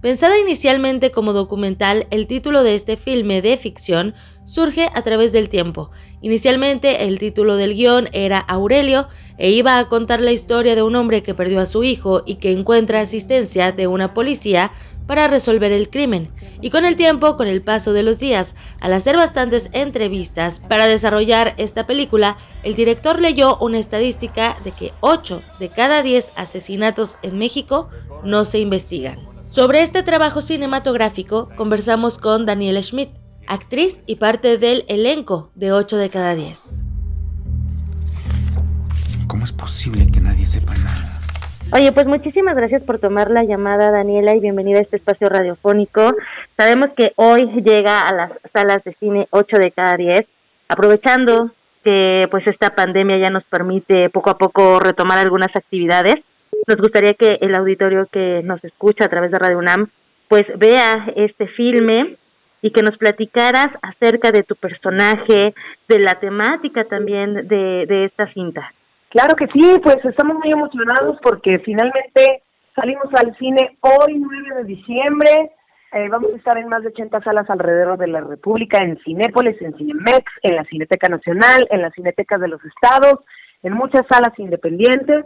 Pensada 0.07 0.39
inicialmente 0.39 1.11
como 1.11 1.33
documental, 1.33 2.07
el 2.11 2.27
título 2.27 2.63
de 2.63 2.75
este 2.75 2.97
filme 2.97 3.43
de 3.43 3.57
ficción 3.57 4.15
surge 4.47 4.89
a 4.95 5.03
través 5.03 5.33
del 5.33 5.51
tiempo. 5.51 5.91
Inicialmente 6.23 7.05
el 7.05 7.19
título 7.19 7.57
del 7.57 7.75
guion 7.75 8.09
era 8.13 8.39
Aurelio 8.39 9.09
e 9.37 9.51
iba 9.51 9.79
a 9.79 9.89
contar 9.89 10.23
la 10.23 10.33
historia 10.33 10.75
de 10.75 10.83
un 10.83 10.97
hombre 10.97 11.23
que 11.23 11.35
perdió 11.35 11.61
a 11.61 11.67
su 11.67 11.85
hijo 11.85 12.23
y 12.25 12.37
que 12.37 12.53
encuentra 12.53 13.01
asistencia 13.01 13.73
de 13.73 13.87
una 13.87 14.15
policía 14.15 14.73
para 15.07 15.29
resolver 15.29 15.73
el 15.73 15.91
crimen. 15.91 16.31
Y 16.61 16.71
con 16.71 16.85
el 16.85 16.97
tiempo, 16.97 17.37
con 17.37 17.47
el 17.49 17.61
paso 17.61 17.93
de 17.93 18.03
los 18.03 18.19
días, 18.19 18.57
al 18.81 18.93
hacer 18.93 19.17
bastantes 19.17 19.69
entrevistas 19.73 20.61
para 20.61 20.87
desarrollar 20.87 21.55
esta 21.59 21.87
película, 21.87 22.39
el 22.63 22.75
director 22.75 23.21
leyó 23.21 23.59
una 23.59 23.79
estadística 23.79 24.57
de 24.65 24.73
que 24.73 24.93
8 25.01 25.43
de 25.61 25.69
cada 25.69 26.03
10 26.03 26.33
asesinatos 26.35 27.19
en 27.23 27.39
México 27.39 27.89
no 28.25 28.45
se 28.45 28.59
investigan. 28.59 29.19
Sobre 29.49 29.83
este 29.83 30.03
trabajo 30.03 30.41
cinematográfico 30.41 31.49
conversamos 31.57 32.19
con 32.19 32.47
Daniela 32.47 32.83
Schmidt, 32.83 33.11
actriz 33.47 34.01
y 34.07 34.17
parte 34.17 34.59
del 34.59 34.85
elenco 34.89 35.51
de 35.55 35.73
8 35.73 35.97
de 35.97 36.11
cada 36.11 36.35
10. 36.35 36.79
¿Cómo 39.27 39.45
es 39.45 39.53
posible 39.53 40.07
que 40.13 40.21
nadie 40.21 40.47
sepa 40.47 40.75
nada? 40.75 41.21
Oye, 41.73 41.91
pues 41.93 42.07
muchísimas 42.07 42.55
gracias 42.55 42.83
por 42.83 42.99
tomar 42.99 43.31
la 43.31 43.45
llamada, 43.45 43.91
Daniela, 43.91 44.37
y 44.37 44.41
bienvenida 44.41 44.79
a 44.79 44.83
este 44.83 44.97
espacio 44.97 45.29
radiofónico. 45.29 46.15
Sabemos 46.57 46.87
que 46.97 47.13
hoy 47.17 47.63
llega 47.63 48.09
a 48.09 48.15
las 48.15 48.33
salas 48.53 48.85
de 48.85 48.95
cine 49.01 49.27
8 49.31 49.57
de 49.59 49.73
cada 49.73 49.97
10, 49.97 50.21
aprovechando 50.69 51.51
que 51.85 52.27
pues 52.31 52.45
esta 52.47 52.71
pandemia 52.71 53.19
ya 53.19 53.31
nos 53.31 53.45
permite 53.45 54.11
poco 54.11 54.31
a 54.31 54.39
poco 54.39 54.79
retomar 54.81 55.19
algunas 55.19 55.55
actividades 55.55 56.17
nos 56.67 56.77
gustaría 56.79 57.15
que 57.15 57.39
el 57.41 57.55
auditorio 57.55 58.09
que 58.11 58.43
nos 58.43 58.63
escucha 58.65 59.05
a 59.05 59.09
través 59.09 59.31
de 59.31 59.39
Radio 59.39 59.59
UNAM 59.59 59.89
pues 60.29 60.45
vea 60.57 61.13
este 61.15 61.47
filme 61.49 62.17
y 62.67 62.73
que 62.73 62.83
nos 62.83 62.99
platicaras 62.99 63.69
acerca 63.81 64.33
de 64.33 64.43
tu 64.43 64.57
personaje, 64.57 65.55
de 65.89 65.99
la 66.01 66.19
temática 66.19 66.83
también 66.83 67.47
de, 67.47 67.87
de 67.87 68.07
esta 68.07 68.27
cinta. 68.33 68.73
Claro 69.09 69.37
que 69.37 69.47
sí, 69.47 69.81
pues 69.85 70.05
estamos 70.05 70.37
muy 70.39 70.51
emocionados 70.51 71.17
porque 71.23 71.61
finalmente 71.61 72.43
salimos 72.75 73.07
al 73.15 73.37
cine 73.37 73.79
hoy, 73.83 74.19
9 74.19 74.57
de 74.57 74.65
diciembre. 74.65 75.31
Eh, 75.93 76.09
vamos 76.09 76.33
a 76.33 76.37
estar 76.37 76.59
en 76.59 76.69
más 76.69 76.83
de 76.83 76.89
80 76.89 77.23
salas 77.23 77.49
alrededor 77.49 77.99
de 77.99 78.09
la 78.09 78.21
República, 78.21 78.79
en 78.79 78.99
Cinépolis, 79.05 79.63
en 79.63 79.77
Cinemex, 79.77 80.25
en 80.43 80.57
la 80.57 80.65
Cineteca 80.65 81.09
Nacional, 81.09 81.69
en 81.71 81.83
las 81.83 81.95
Cinetecas 81.95 82.41
de 82.41 82.49
los 82.49 82.61
Estados, 82.65 83.21
en 83.63 83.75
muchas 83.75 84.03
salas 84.11 84.37
independientes. 84.39 85.25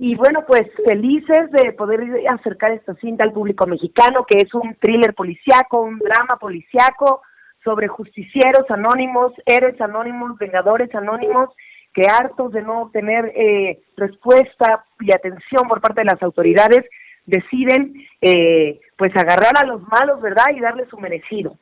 Y 0.00 0.14
bueno, 0.14 0.44
pues 0.46 0.62
felices 0.86 1.50
de 1.50 1.72
poder 1.72 2.00
acercar 2.28 2.70
esta 2.70 2.94
cinta 2.94 3.24
al 3.24 3.32
público 3.32 3.66
mexicano, 3.66 4.24
que 4.24 4.38
es 4.38 4.54
un 4.54 4.76
thriller 4.80 5.12
policiaco, 5.12 5.80
un 5.80 5.98
drama 5.98 6.36
policiaco 6.36 7.22
sobre 7.64 7.88
justicieros 7.88 8.70
anónimos, 8.70 9.32
héroes 9.44 9.78
anónimos, 9.80 10.38
vengadores 10.38 10.94
anónimos, 10.94 11.50
que 11.92 12.02
hartos 12.08 12.52
de 12.52 12.62
no 12.62 12.90
tener 12.92 13.32
eh, 13.34 13.80
respuesta 13.96 14.84
y 15.00 15.12
atención 15.12 15.66
por 15.66 15.80
parte 15.80 16.02
de 16.02 16.10
las 16.12 16.22
autoridades, 16.22 16.84
deciden 17.26 17.94
eh, 18.20 18.78
pues 18.96 19.10
agarrar 19.16 19.54
a 19.60 19.66
los 19.66 19.82
malos, 19.88 20.20
¿verdad? 20.20 20.46
Y 20.54 20.60
darle 20.60 20.86
su 20.86 20.96
merecido. 20.98 21.56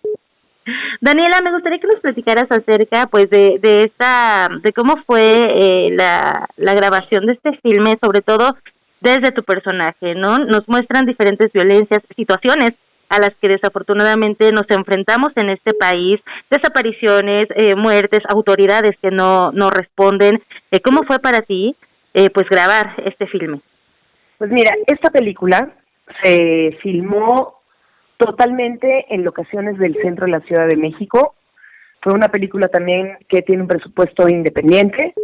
Daniela, 1.01 1.41
me 1.45 1.53
gustaría 1.53 1.79
que 1.79 1.87
nos 1.87 2.01
platicaras 2.01 2.47
acerca, 2.51 3.07
pues, 3.07 3.31
de, 3.31 3.59
de 3.61 3.85
esta, 3.85 4.49
de 4.63 4.73
cómo 4.73 4.97
fue 5.07 5.31
eh, 5.33 5.91
la, 5.93 6.49
la 6.57 6.75
grabación 6.75 7.27
de 7.27 7.35
este 7.35 7.59
filme, 7.63 7.97
sobre 8.03 8.21
todo 8.21 8.57
desde 9.01 9.33
tu 9.33 9.43
personaje, 9.45 10.15
¿no? 10.15 10.39
Nos 10.39 10.69
muestran 10.69 11.07
diferentes 11.07 11.53
violencias, 11.53 12.01
situaciones 12.17 12.71
a 13.09 13.21
las 13.21 13.31
que 13.41 13.49
desafortunadamente 13.49 14.51
nos 14.53 14.67
enfrentamos 14.69 15.31
en 15.37 15.51
este 15.51 15.75
país, 15.75 16.21
desapariciones, 16.51 17.49
eh, 17.55 17.77
muertes, 17.77 18.21
autoridades 18.29 18.97
que 19.01 19.11
no, 19.11 19.53
no 19.53 19.71
responden. 19.71 20.43
Eh, 20.71 20.81
¿Cómo 20.81 21.03
fue 21.05 21.19
para 21.21 21.43
ti, 21.43 21.77
eh, 22.15 22.31
pues, 22.31 22.49
grabar 22.49 22.95
este 23.05 23.27
filme? 23.29 23.61
Pues 24.39 24.51
mira, 24.51 24.75
esta 24.87 25.11
película 25.11 25.73
se 26.23 26.77
filmó 26.83 27.56
totalmente 28.17 29.07
en 29.15 29.25
locaciones 29.25 29.79
del 29.79 29.95
centro 30.03 30.27
de 30.27 30.33
la 30.33 30.41
Ciudad 30.41 30.67
de 30.67 30.77
México. 30.77 31.35
Fue 32.01 32.13
una 32.13 32.29
película 32.29 32.69
también 32.69 33.19
que 33.29 33.43
tiene 33.43 33.63
un 33.63 33.69
presupuesto 33.69 34.29
independiente, 34.29 35.15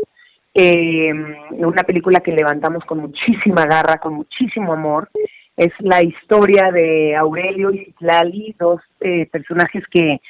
eh, 0.55 1.13
una 1.51 1.83
película 1.85 2.21
que 2.21 2.33
levantamos 2.33 2.85
con 2.85 2.99
muchísima 2.99 3.65
garra, 3.65 3.99
con 3.99 4.15
muchísimo 4.15 4.73
amor. 4.73 5.09
Es 5.57 5.73
la 5.81 6.03
historia 6.03 6.71
de 6.73 7.15
Aurelio 7.17 7.71
y 7.71 7.85
Citlali, 7.85 8.55
dos 8.59 8.81
eh, 9.01 9.27
personajes 9.27 9.85
que, 9.91 10.21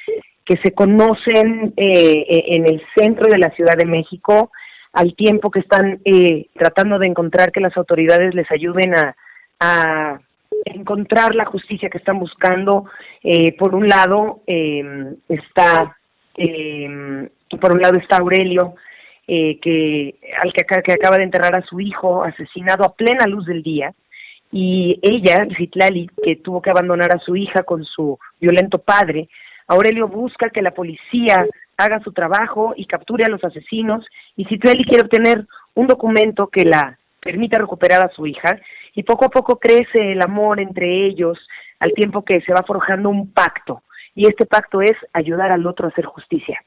que 0.45 0.57
se 0.57 0.73
conocen 0.73 1.73
eh, 1.77 2.25
en 2.27 2.65
el 2.65 2.81
centro 2.95 3.29
de 3.29 3.37
la 3.37 3.49
Ciudad 3.51 3.75
de 3.77 3.85
México, 3.85 4.51
al 4.91 5.15
tiempo 5.15 5.49
que 5.49 5.61
están 5.61 6.01
eh, 6.05 6.47
tratando 6.53 6.99
de 6.99 7.07
encontrar 7.07 7.51
que 7.51 7.61
las 7.61 7.75
autoridades 7.77 8.35
les 8.35 8.49
ayuden 8.51 8.93
a 8.95 10.19
encontrar 10.65 11.35
la 11.35 11.45
justicia 11.45 11.89
que 11.89 11.97
están 11.97 12.19
buscando. 12.19 12.85
Eh, 13.23 13.55
por 13.57 13.75
un 13.75 13.87
lado 13.87 14.41
eh, 14.47 15.15
está 15.27 15.97
eh, 16.35 17.29
por 17.59 17.73
un 17.73 17.81
lado 17.81 17.97
está 17.97 18.17
Aurelio, 18.17 18.75
eh, 19.27 19.59
que 19.59 20.15
al 20.41 20.53
que, 20.53 20.65
que 20.83 20.93
acaba 20.93 21.17
de 21.17 21.23
enterrar 21.23 21.57
a 21.57 21.65
su 21.65 21.79
hijo 21.79 22.23
asesinado 22.23 22.83
a 22.83 22.93
plena 22.93 23.25
luz 23.27 23.45
del 23.45 23.63
día, 23.63 23.93
y 24.51 24.99
ella, 25.01 25.47
Citlali, 25.57 26.09
que 26.23 26.35
tuvo 26.37 26.61
que 26.61 26.69
abandonar 26.69 27.15
a 27.15 27.19
su 27.19 27.35
hija 27.35 27.63
con 27.63 27.83
su 27.85 28.19
violento 28.39 28.77
padre. 28.77 29.27
Aurelio 29.67 30.07
busca 30.07 30.49
que 30.49 30.61
la 30.61 30.71
policía 30.71 31.47
haga 31.77 31.99
su 32.01 32.11
trabajo 32.11 32.73
y 32.77 32.85
capture 32.85 33.25
a 33.25 33.29
los 33.29 33.43
asesinos, 33.43 34.05
y 34.35 34.45
Citlali 34.45 34.83
quiere 34.85 35.03
obtener 35.03 35.47
un 35.73 35.87
documento 35.87 36.47
que 36.47 36.65
la 36.65 36.97
permita 37.19 37.57
recuperar 37.57 38.05
a 38.05 38.13
su 38.13 38.27
hija, 38.27 38.59
y 38.93 39.03
poco 39.03 39.25
a 39.25 39.29
poco 39.29 39.59
crece 39.59 40.11
el 40.11 40.21
amor 40.21 40.59
entre 40.59 41.07
ellos 41.07 41.37
al 41.79 41.93
tiempo 41.93 42.23
que 42.23 42.41
se 42.41 42.53
va 42.53 42.63
forjando 42.63 43.09
un 43.09 43.31
pacto 43.31 43.83
y 44.15 44.27
este 44.27 44.45
pacto 44.45 44.81
es 44.81 44.93
ayudar 45.13 45.51
al 45.51 45.65
otro 45.65 45.87
a 45.87 45.89
hacer 45.89 46.05
justicia. 46.05 46.61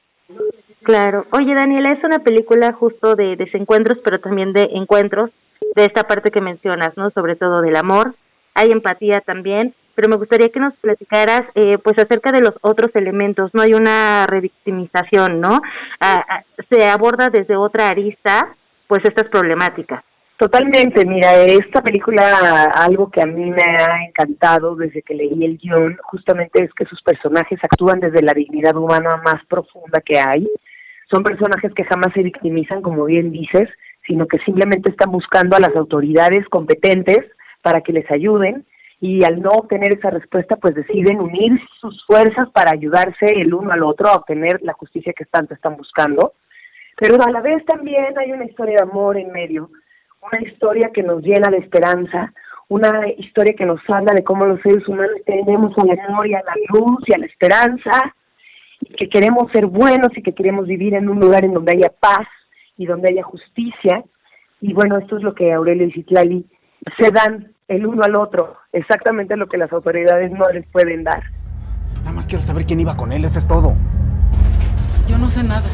Claro. 0.83 1.25
Oye, 1.31 1.53
Daniela, 1.53 1.91
es 1.91 2.03
una 2.03 2.19
película 2.19 2.73
justo 2.73 3.15
de 3.15 3.35
desencuentros, 3.35 3.99
pero 4.03 4.19
también 4.19 4.53
de 4.53 4.69
encuentros, 4.73 5.31
de 5.75 5.85
esta 5.85 6.03
parte 6.03 6.31
que 6.31 6.41
mencionas, 6.41 6.95
¿no? 6.95 7.09
Sobre 7.11 7.35
todo 7.35 7.61
del 7.61 7.75
amor. 7.75 8.15
Hay 8.53 8.69
empatía 8.71 9.21
también, 9.25 9.73
pero 9.95 10.09
me 10.09 10.17
gustaría 10.17 10.49
que 10.49 10.59
nos 10.59 10.75
platicaras, 10.77 11.43
eh, 11.55 11.77
pues, 11.77 11.97
acerca 11.97 12.31
de 12.31 12.41
los 12.41 12.53
otros 12.61 12.91
elementos. 12.95 13.51
No 13.53 13.61
hay 13.61 13.73
una 13.73 14.25
revictimización, 14.27 15.39
¿no? 15.41 15.61
Ah, 15.99 16.25
ah, 16.29 16.43
se 16.69 16.87
aborda 16.87 17.29
desde 17.29 17.55
otra 17.55 17.89
arista, 17.89 18.55
pues, 18.87 19.03
estas 19.05 19.29
problemáticas. 19.29 20.03
Totalmente, 20.37 21.03
mira, 21.03 21.33
esta 21.45 21.81
película, 21.81 22.65
algo 22.75 23.09
que 23.09 23.23
a 23.23 23.25
mí 23.25 23.49
me 23.49 23.63
ha 23.63 24.05
encantado 24.05 24.75
desde 24.75 25.01
que 25.01 25.15
leí 25.15 25.43
el 25.43 25.57
guion, 25.57 25.97
justamente 26.03 26.63
es 26.63 26.71
que 26.75 26.85
sus 26.85 27.01
personajes 27.01 27.57
actúan 27.63 27.99
desde 27.99 28.21
la 28.21 28.33
dignidad 28.33 28.75
humana 28.75 29.19
más 29.25 29.43
profunda 29.47 29.99
que 29.99 30.19
hay. 30.19 30.47
Son 31.09 31.23
personajes 31.23 31.73
que 31.73 31.85
jamás 31.85 32.13
se 32.13 32.21
victimizan, 32.21 32.83
como 32.83 33.05
bien 33.05 33.31
dices, 33.31 33.67
sino 34.05 34.27
que 34.27 34.37
simplemente 34.45 34.91
están 34.91 35.11
buscando 35.11 35.55
a 35.57 35.59
las 35.59 35.75
autoridades 35.75 36.47
competentes 36.49 37.25
para 37.63 37.81
que 37.81 37.93
les 37.93 38.05
ayuden 38.11 38.63
y 39.01 39.23
al 39.23 39.41
no 39.41 39.49
obtener 39.49 39.97
esa 39.97 40.11
respuesta, 40.11 40.55
pues 40.57 40.75
deciden 40.75 41.19
unir 41.19 41.59
sus 41.81 42.05
fuerzas 42.05 42.47
para 42.53 42.71
ayudarse 42.71 43.25
el 43.25 43.55
uno 43.55 43.71
al 43.71 43.81
otro 43.81 44.07
a 44.07 44.17
obtener 44.17 44.59
la 44.61 44.73
justicia 44.73 45.13
que 45.13 45.25
tanto 45.25 45.55
están 45.55 45.77
buscando. 45.77 46.33
Pero 46.95 47.15
a 47.23 47.31
la 47.31 47.41
vez 47.41 47.65
también 47.65 48.15
hay 48.19 48.31
una 48.31 48.45
historia 48.45 48.75
de 48.77 48.83
amor 48.83 49.17
en 49.17 49.31
medio 49.31 49.71
una 50.21 50.41
historia 50.41 50.91
que 50.93 51.03
nos 51.03 51.21
llena 51.21 51.49
de 51.49 51.57
esperanza, 51.57 52.33
una 52.69 53.07
historia 53.17 53.55
que 53.57 53.65
nos 53.65 53.79
habla 53.87 54.13
de 54.13 54.23
cómo 54.23 54.45
los 54.45 54.61
seres 54.61 54.87
humanos 54.87 55.17
tenemos 55.25 55.77
a 55.77 55.85
la 55.85 55.93
y 56.27 56.33
a 56.33 56.43
la 56.43 56.53
luz 56.69 56.99
y 57.05 57.13
a 57.13 57.17
la 57.17 57.25
esperanza, 57.25 58.13
y 58.81 58.93
que 58.95 59.09
queremos 59.09 59.51
ser 59.51 59.65
buenos 59.65 60.09
y 60.15 60.21
que 60.21 60.33
queremos 60.33 60.67
vivir 60.67 60.93
en 60.93 61.09
un 61.09 61.19
lugar 61.19 61.45
en 61.45 61.53
donde 61.53 61.73
haya 61.73 61.91
paz 61.99 62.27
y 62.77 62.85
donde 62.85 63.09
haya 63.09 63.23
justicia. 63.23 64.03
Y 64.59 64.73
bueno, 64.73 64.97
esto 64.97 65.17
es 65.17 65.23
lo 65.23 65.33
que 65.33 65.53
Aurelio 65.53 65.87
y 65.87 65.91
Citlali 65.93 66.45
se 66.97 67.11
dan 67.11 67.53
el 67.67 67.85
uno 67.85 68.03
al 68.03 68.15
otro, 68.15 68.57
exactamente 68.71 69.35
lo 69.35 69.47
que 69.47 69.57
las 69.57 69.71
autoridades 69.73 70.31
no 70.31 70.49
les 70.49 70.65
pueden 70.67 71.03
dar. 71.03 71.21
Nada 71.99 72.13
más 72.13 72.27
quiero 72.27 72.43
saber 72.43 72.65
quién 72.65 72.79
iba 72.79 72.95
con 72.95 73.11
él, 73.11 73.25
eso 73.25 73.39
es 73.39 73.47
todo. 73.47 73.75
Yo 75.07 75.17
no 75.17 75.29
sé 75.29 75.43
nada. 75.43 75.67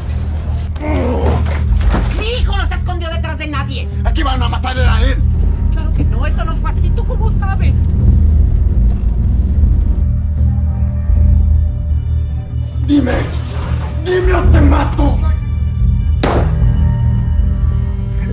Hijo 2.44 2.58
no 2.58 2.66
se 2.66 2.76
escondió 2.76 3.10
detrás 3.10 3.38
de 3.38 3.48
nadie. 3.48 3.88
Aquí 4.04 4.22
van 4.22 4.44
a 4.44 4.50
matar 4.50 4.78
a 4.78 5.02
él. 5.02 5.18
Claro 5.72 5.94
que 5.94 6.04
no, 6.04 6.28
eso 6.28 6.44
no 6.44 6.54
fue 6.54 6.72
así. 6.72 6.90
¿Tú 6.90 7.06
cómo 7.06 7.32
sabes? 7.32 7.86
Dime, 12.86 13.14
dime 14.04 14.34
o 14.34 14.44
te 14.44 14.60
mato. 14.60 15.18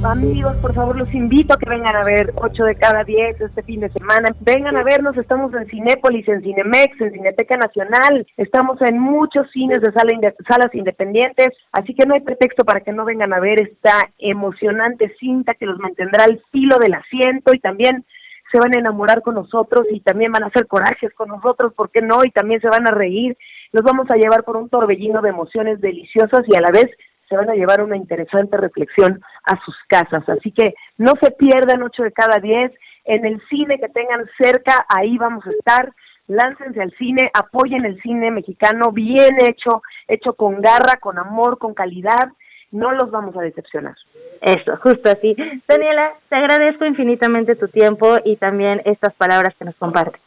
Amigos, 0.03 0.57
por 0.63 0.75
favor, 0.75 0.97
los 0.97 1.13
invito 1.13 1.53
a 1.53 1.59
que 1.59 1.69
vengan 1.69 1.95
a 1.95 2.03
ver 2.03 2.33
8 2.37 2.65
de 2.65 2.75
cada 2.77 3.05
10 3.05 3.39
este 3.39 3.63
fin 3.63 3.81
de 3.81 3.91
semana. 3.91 4.35
Vengan 4.41 4.75
a 4.75 4.83
vernos, 4.83 5.15
estamos 5.19 5.53
en 5.53 5.67
Cinépolis, 5.67 6.27
en 6.27 6.41
Cinemex, 6.41 6.99
en 7.03 7.13
Cineteca 7.13 7.59
Nacional, 7.59 8.27
estamos 8.39 8.81
en 8.81 8.99
muchos 8.99 9.51
cines 9.51 9.83
de 9.83 9.93
sala 9.93 10.11
salas 10.49 10.75
independientes, 10.75 11.49
así 11.73 11.95
que 11.95 12.07
no 12.07 12.15
hay 12.15 12.21
pretexto 12.21 12.65
para 12.65 12.81
que 12.81 12.93
no 12.93 13.05
vengan 13.05 13.35
a 13.35 13.41
ver 13.41 13.61
esta 13.61 14.11
emocionante 14.19 15.15
cinta 15.21 15.53
que 15.53 15.67
los 15.67 15.79
mantendrá 15.79 16.25
al 16.25 16.43
filo 16.51 16.79
del 16.79 16.95
asiento 16.95 17.53
y 17.53 17.61
también 17.61 18.07
se 18.51 18.59
van 18.59 18.75
a 18.75 18.79
enamorar 18.79 19.21
con 19.21 19.35
nosotros 19.35 19.87
y 19.91 20.01
también 20.01 20.33
van 20.33 20.45
a 20.45 20.47
hacer 20.47 20.67
corajes 20.67 21.13
con 21.13 21.29
nosotros, 21.29 21.75
¿por 21.75 21.91
qué 21.91 22.01
no? 22.01 22.25
Y 22.25 22.31
también 22.31 22.61
se 22.63 22.69
van 22.69 22.89
a 22.89 22.91
reír. 22.91 23.37
Los 23.71 23.85
vamos 23.85 24.11
a 24.11 24.17
llevar 24.17 24.45
por 24.45 24.57
un 24.57 24.71
torbellino 24.71 25.21
de 25.21 25.29
emociones 25.29 25.81
deliciosas 25.81 26.41
y 26.49 26.57
a 26.57 26.61
la 26.61 26.71
vez 26.71 26.91
se 27.31 27.37
van 27.37 27.49
a 27.49 27.55
llevar 27.55 27.81
una 27.81 27.97
interesante 27.97 28.57
reflexión 28.57 29.23
a 29.45 29.57
sus 29.65 29.77
casas. 29.87 30.29
Así 30.29 30.51
que 30.51 30.75
no 30.99 31.13
se 31.23 31.31
pierdan 31.31 31.83
ocho 31.83 32.03
de 32.03 32.13
cada 32.13 32.41
diez. 32.41 32.73
En 33.05 33.25
el 33.25 33.41
cine 33.49 33.79
que 33.79 33.89
tengan 33.89 34.27
cerca, 34.39 34.85
ahí 34.89 35.17
vamos 35.17 35.47
a 35.47 35.51
estar. 35.51 35.93
Láncense 36.27 36.83
al 36.83 36.93
cine, 36.99 37.31
apoyen 37.33 37.85
el 37.85 38.01
cine 38.03 38.31
mexicano 38.31 38.93
bien 38.93 39.37
hecho, 39.41 39.83
hecho 40.07 40.35
con 40.35 40.61
garra, 40.61 40.99
con 41.01 41.19
amor, 41.19 41.59
con 41.59 41.73
calidad. 41.73 42.33
No 42.73 42.93
los 42.93 43.11
vamos 43.11 43.37
a 43.37 43.43
decepcionar. 43.43 43.95
Eso, 44.41 44.77
justo 44.83 45.11
así. 45.11 45.35
Daniela, 45.69 46.15
te 46.29 46.37
agradezco 46.37 46.85
infinitamente 46.85 47.55
tu 47.55 47.69
tiempo 47.69 48.17
y 48.25 48.37
también 48.37 48.83
estas 48.85 49.15
palabras 49.15 49.55
que 49.57 49.65
nos 49.65 49.77
compartes. 49.77 50.21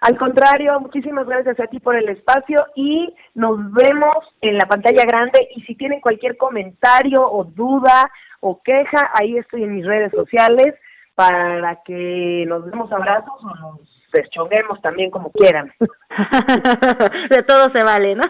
Al 0.00 0.16
contrario, 0.18 0.78
muchísimas 0.80 1.26
gracias 1.26 1.58
a 1.60 1.66
ti 1.66 1.80
por 1.80 1.96
el 1.96 2.08
espacio 2.08 2.64
y 2.74 3.14
nos 3.34 3.56
vemos 3.72 4.16
en 4.40 4.56
la 4.56 4.66
pantalla 4.66 5.04
grande 5.04 5.48
y 5.54 5.62
si 5.62 5.74
tienen 5.74 6.00
cualquier 6.00 6.36
comentario 6.36 7.22
o 7.22 7.44
duda 7.44 8.10
o 8.40 8.60
queja, 8.62 9.10
ahí 9.14 9.36
estoy 9.36 9.64
en 9.64 9.74
mis 9.74 9.86
redes 9.86 10.12
sociales 10.12 10.74
para 11.14 11.80
que 11.84 12.44
nos 12.46 12.66
demos 12.66 12.92
abrazos 12.92 13.42
o 13.42 13.54
nos 13.56 13.80
deschonguemos 14.12 14.80
también 14.82 15.10
como 15.10 15.30
quieran. 15.32 15.72
De 17.30 17.42
todo 17.42 17.70
se 17.74 17.84
vale, 17.84 18.14
¿no? 18.14 18.22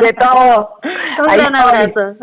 De 0.00 0.12
todo. 0.12 0.78
Un 0.82 1.34
gran 1.34 1.56
abrazo. 1.56 2.16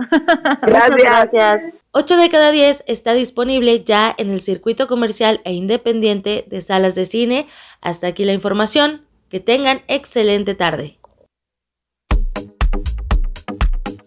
Gracias. 0.61 0.91
Muchas 0.91 1.31
gracias. 1.31 1.84
8 1.97 2.17
de 2.17 2.27
cada 2.27 2.51
10 2.51 2.83
está 2.87 3.13
disponible 3.13 3.85
ya 3.85 4.13
en 4.17 4.29
el 4.29 4.41
circuito 4.41 4.85
comercial 4.85 5.39
e 5.45 5.53
independiente 5.53 6.43
de 6.45 6.61
salas 6.61 6.93
de 6.93 7.05
cine. 7.05 7.47
Hasta 7.79 8.07
aquí 8.07 8.25
la 8.25 8.33
información. 8.33 9.05
Que 9.29 9.39
tengan 9.39 9.81
excelente 9.87 10.55
tarde. 10.55 10.99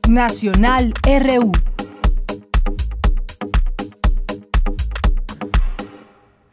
Nacional 0.07 0.93
RU. 1.03 1.51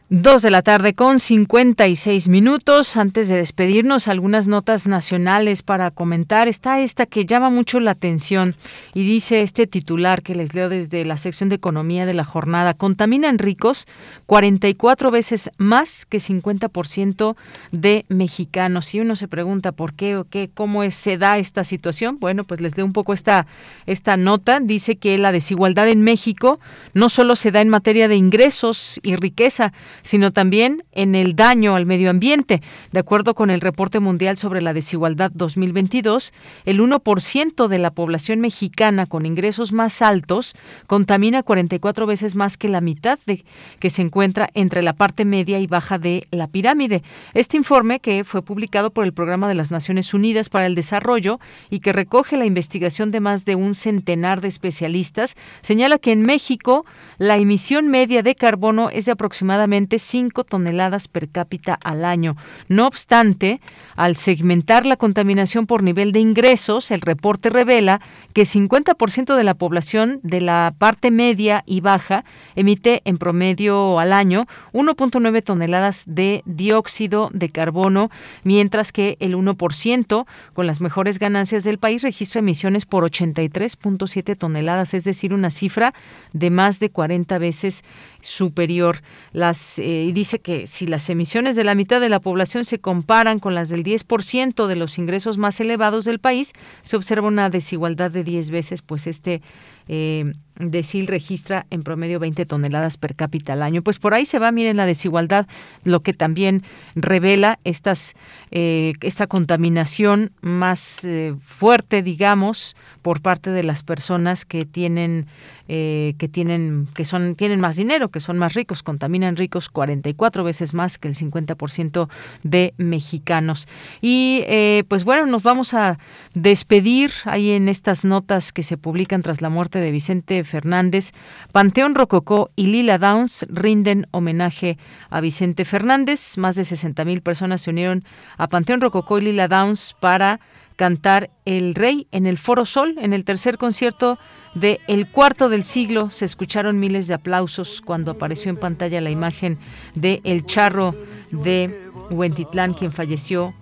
Dos 0.08 0.42
de 0.42 0.52
la 0.52 0.62
tarde 0.62 0.94
con 0.94 1.18
56 1.18 2.28
minutos. 2.28 2.96
Antes 2.96 3.28
de 3.28 3.38
despedirnos, 3.38 4.06
algunas 4.06 4.46
notas 4.46 4.86
nacionales 4.86 5.64
para 5.64 5.90
comentar. 5.90 6.46
Está 6.46 6.78
esta 6.78 7.06
que 7.06 7.26
llama 7.26 7.50
mucho 7.50 7.80
la 7.80 7.90
atención 7.90 8.54
y 8.94 9.02
dice 9.02 9.42
este 9.42 9.66
titular 9.66 10.22
que 10.22 10.36
les 10.36 10.54
leo 10.54 10.68
desde 10.68 11.04
la 11.04 11.18
sección 11.18 11.48
de 11.48 11.56
economía 11.56 12.06
de 12.06 12.14
la 12.14 12.22
jornada. 12.22 12.74
Contaminan 12.74 13.40
ricos 13.40 13.88
44 14.26 15.10
veces 15.10 15.50
más 15.56 16.06
que 16.06 16.18
50% 16.18 17.34
de 17.72 18.04
mexicanos. 18.08 18.94
Y 18.94 19.00
uno 19.00 19.16
se 19.16 19.26
pregunta 19.26 19.72
por 19.72 19.92
qué 19.92 20.16
o 20.18 20.22
qué, 20.22 20.48
cómo 20.54 20.88
se 20.92 21.18
da 21.18 21.38
esta 21.38 21.64
situación. 21.64 22.20
Bueno, 22.20 22.44
pues 22.44 22.60
les 22.60 22.76
leo 22.76 22.86
un 22.86 22.92
poco 22.92 23.12
esta, 23.12 23.48
esta 23.86 24.16
nota. 24.16 24.60
Dice 24.60 24.94
que 24.94 25.18
la 25.18 25.32
desigualdad 25.32 25.88
en 25.88 26.02
México 26.02 26.60
no 26.94 27.08
solo 27.08 27.34
se 27.34 27.50
da 27.50 27.60
en 27.60 27.70
materia 27.70 28.06
de 28.06 28.14
ingresos 28.14 29.00
y 29.02 29.16
riqueza, 29.16 29.72
sino 30.06 30.32
también 30.32 30.84
en 30.92 31.16
el 31.16 31.34
daño 31.34 31.74
al 31.74 31.84
medio 31.84 32.10
ambiente. 32.10 32.62
De 32.92 33.00
acuerdo 33.00 33.34
con 33.34 33.50
el 33.50 33.60
reporte 33.60 33.98
mundial 33.98 34.36
sobre 34.36 34.62
la 34.62 34.72
desigualdad 34.72 35.32
2022, 35.34 36.32
el 36.64 36.80
1% 36.80 37.66
de 37.66 37.78
la 37.78 37.90
población 37.90 38.40
mexicana 38.40 39.06
con 39.06 39.26
ingresos 39.26 39.72
más 39.72 40.02
altos 40.02 40.54
contamina 40.86 41.42
44 41.42 42.06
veces 42.06 42.36
más 42.36 42.56
que 42.56 42.68
la 42.68 42.80
mitad 42.80 43.18
de 43.26 43.44
que 43.80 43.90
se 43.90 44.02
encuentra 44.02 44.48
entre 44.54 44.84
la 44.84 44.92
parte 44.92 45.24
media 45.24 45.58
y 45.58 45.66
baja 45.66 45.98
de 45.98 46.28
la 46.30 46.46
pirámide. 46.46 47.02
Este 47.34 47.56
informe, 47.56 47.98
que 47.98 48.22
fue 48.22 48.42
publicado 48.42 48.90
por 48.90 49.04
el 49.04 49.12
Programa 49.12 49.48
de 49.48 49.54
las 49.54 49.72
Naciones 49.72 50.14
Unidas 50.14 50.48
para 50.48 50.66
el 50.66 50.76
Desarrollo 50.76 51.40
y 51.68 51.80
que 51.80 51.92
recoge 51.92 52.36
la 52.36 52.46
investigación 52.46 53.10
de 53.10 53.18
más 53.18 53.44
de 53.44 53.56
un 53.56 53.74
centenar 53.74 54.40
de 54.40 54.48
especialistas, 54.48 55.34
señala 55.62 55.98
que 55.98 56.12
en 56.12 56.22
México 56.22 56.86
la 57.18 57.36
emisión 57.36 57.88
media 57.88 58.22
de 58.22 58.34
carbono 58.34 58.90
es 58.90 59.06
de 59.06 59.12
aproximadamente 59.12 59.98
5 59.98 60.44
toneladas 60.44 61.08
per 61.08 61.30
cápita 61.30 61.78
al 61.82 62.04
año. 62.04 62.36
No 62.68 62.86
obstante, 62.86 63.60
al 63.94 64.16
segmentar 64.16 64.84
la 64.84 64.96
contaminación 64.96 65.66
por 65.66 65.82
nivel 65.82 66.12
de 66.12 66.20
ingresos, 66.20 66.90
el 66.90 67.00
reporte 67.00 67.48
revela 67.48 68.02
que 68.34 68.42
50% 68.42 69.34
de 69.34 69.44
la 69.44 69.54
población 69.54 70.20
de 70.22 70.42
la 70.42 70.74
parte 70.76 71.10
media 71.10 71.62
y 71.64 71.80
baja 71.80 72.24
emite 72.54 73.00
en 73.06 73.16
promedio 73.16 73.98
al 73.98 74.12
año 74.12 74.44
1.9 74.74 75.42
toneladas 75.42 76.02
de 76.06 76.42
dióxido 76.44 77.30
de 77.32 77.48
carbono, 77.48 78.10
mientras 78.44 78.92
que 78.92 79.16
el 79.20 79.34
1% 79.36 80.26
con 80.52 80.66
las 80.66 80.82
mejores 80.82 81.18
ganancias 81.18 81.64
del 81.64 81.78
país 81.78 82.02
registra 82.02 82.40
emisiones 82.40 82.84
por 82.84 83.04
83.7 83.04 84.36
toneladas, 84.36 84.92
es 84.92 85.04
decir, 85.04 85.32
una 85.32 85.48
cifra 85.48 85.94
de 86.34 86.50
más 86.50 86.78
de 86.78 86.90
40 86.90 87.05
veces 87.38 87.84
superior. 88.20 89.02
Las, 89.32 89.78
eh, 89.78 90.04
y 90.04 90.12
dice 90.12 90.38
que 90.38 90.66
si 90.66 90.86
las 90.86 91.08
emisiones 91.10 91.56
de 91.56 91.64
la 91.64 91.74
mitad 91.74 92.00
de 92.00 92.08
la 92.08 92.20
población 92.20 92.64
se 92.64 92.78
comparan 92.78 93.38
con 93.38 93.54
las 93.54 93.68
del 93.68 93.84
10% 93.84 94.66
de 94.66 94.76
los 94.76 94.98
ingresos 94.98 95.38
más 95.38 95.60
elevados 95.60 96.04
del 96.04 96.18
país, 96.18 96.52
se 96.82 96.96
observa 96.96 97.28
una 97.28 97.50
desigualdad 97.50 98.10
de 98.10 98.24
10 98.24 98.50
veces, 98.50 98.82
pues 98.82 99.06
este 99.06 99.42
eh, 99.88 100.32
DECIL 100.58 101.06
registra 101.06 101.66
en 101.70 101.82
promedio 101.82 102.18
20 102.18 102.46
toneladas 102.46 102.96
per 102.96 103.14
cápita 103.14 103.52
al 103.52 103.62
año. 103.62 103.82
Pues 103.82 103.98
por 103.98 104.14
ahí 104.14 104.24
se 104.24 104.38
va, 104.38 104.50
miren 104.50 104.76
la 104.76 104.86
desigualdad, 104.86 105.46
lo 105.84 106.00
que 106.00 106.14
también 106.14 106.62
revela 106.94 107.58
estas, 107.64 108.14
eh, 108.50 108.94
esta 109.02 109.26
contaminación 109.26 110.32
más 110.40 111.04
eh, 111.04 111.34
fuerte, 111.44 112.02
digamos, 112.02 112.74
por 113.02 113.20
parte 113.20 113.50
de 113.50 113.62
las 113.62 113.82
personas 113.82 114.44
que 114.44 114.64
tienen 114.64 115.26
eh, 115.68 116.14
que 116.18 116.28
tienen 116.28 116.88
que 116.94 117.04
son 117.04 117.34
tienen 117.34 117.60
más 117.60 117.76
dinero, 117.76 118.10
que 118.10 118.20
son 118.20 118.38
más 118.38 118.54
ricos, 118.54 118.82
contaminan 118.82 119.36
ricos 119.36 119.68
44 119.68 120.44
veces 120.44 120.74
más 120.74 120.98
que 120.98 121.08
el 121.08 121.14
50% 121.14 122.08
de 122.42 122.74
mexicanos. 122.76 123.66
Y 124.00 124.42
eh, 124.46 124.84
pues 124.88 125.04
bueno, 125.04 125.26
nos 125.26 125.42
vamos 125.42 125.74
a 125.74 125.98
despedir 126.34 127.10
ahí 127.24 127.50
en 127.50 127.68
estas 127.68 128.04
notas 128.04 128.52
que 128.52 128.62
se 128.62 128.76
publican 128.76 129.22
tras 129.22 129.42
la 129.42 129.48
muerte 129.48 129.80
de 129.80 129.90
Vicente 129.90 130.44
Fernández. 130.44 131.12
Panteón 131.52 131.94
Rococó 131.94 132.50
y 132.56 132.66
Lila 132.66 132.98
Downs 132.98 133.46
rinden 133.48 134.06
homenaje 134.12 134.78
a 135.10 135.20
Vicente 135.20 135.64
Fernández. 135.64 136.38
Más 136.38 136.56
de 136.56 136.64
60 136.64 137.04
mil 137.04 137.22
personas 137.22 137.62
se 137.62 137.70
unieron 137.70 138.04
a 138.36 138.48
Panteón 138.48 138.80
Rococó 138.80 139.18
y 139.18 139.22
Lila 139.22 139.48
Downs 139.48 139.96
para 140.00 140.40
cantar 140.76 141.30
El 141.44 141.74
Rey 141.74 142.06
en 142.12 142.26
el 142.26 142.38
Foro 142.38 142.66
Sol, 142.66 142.96
en 142.98 143.12
el 143.12 143.24
tercer 143.24 143.58
concierto 143.58 144.18
de 144.56 144.80
El 144.88 145.06
Cuarto 145.06 145.48
del 145.48 145.64
Siglo. 145.64 146.10
Se 146.10 146.24
escucharon 146.24 146.80
miles 146.80 147.06
de 147.06 147.14
aplausos 147.14 147.80
cuando 147.84 148.10
apareció 148.10 148.50
en 148.50 148.56
pantalla 148.56 149.00
la 149.00 149.10
imagen 149.10 149.58
de 149.94 150.20
El 150.24 150.46
Charro 150.46 150.94
de 151.30 151.90
Huentitlán, 152.10 152.74
quien 152.74 152.90
falleció 152.90 153.54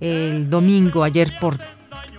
el 0.00 0.50
domingo, 0.50 1.04
ayer 1.04 1.32
por 1.40 1.58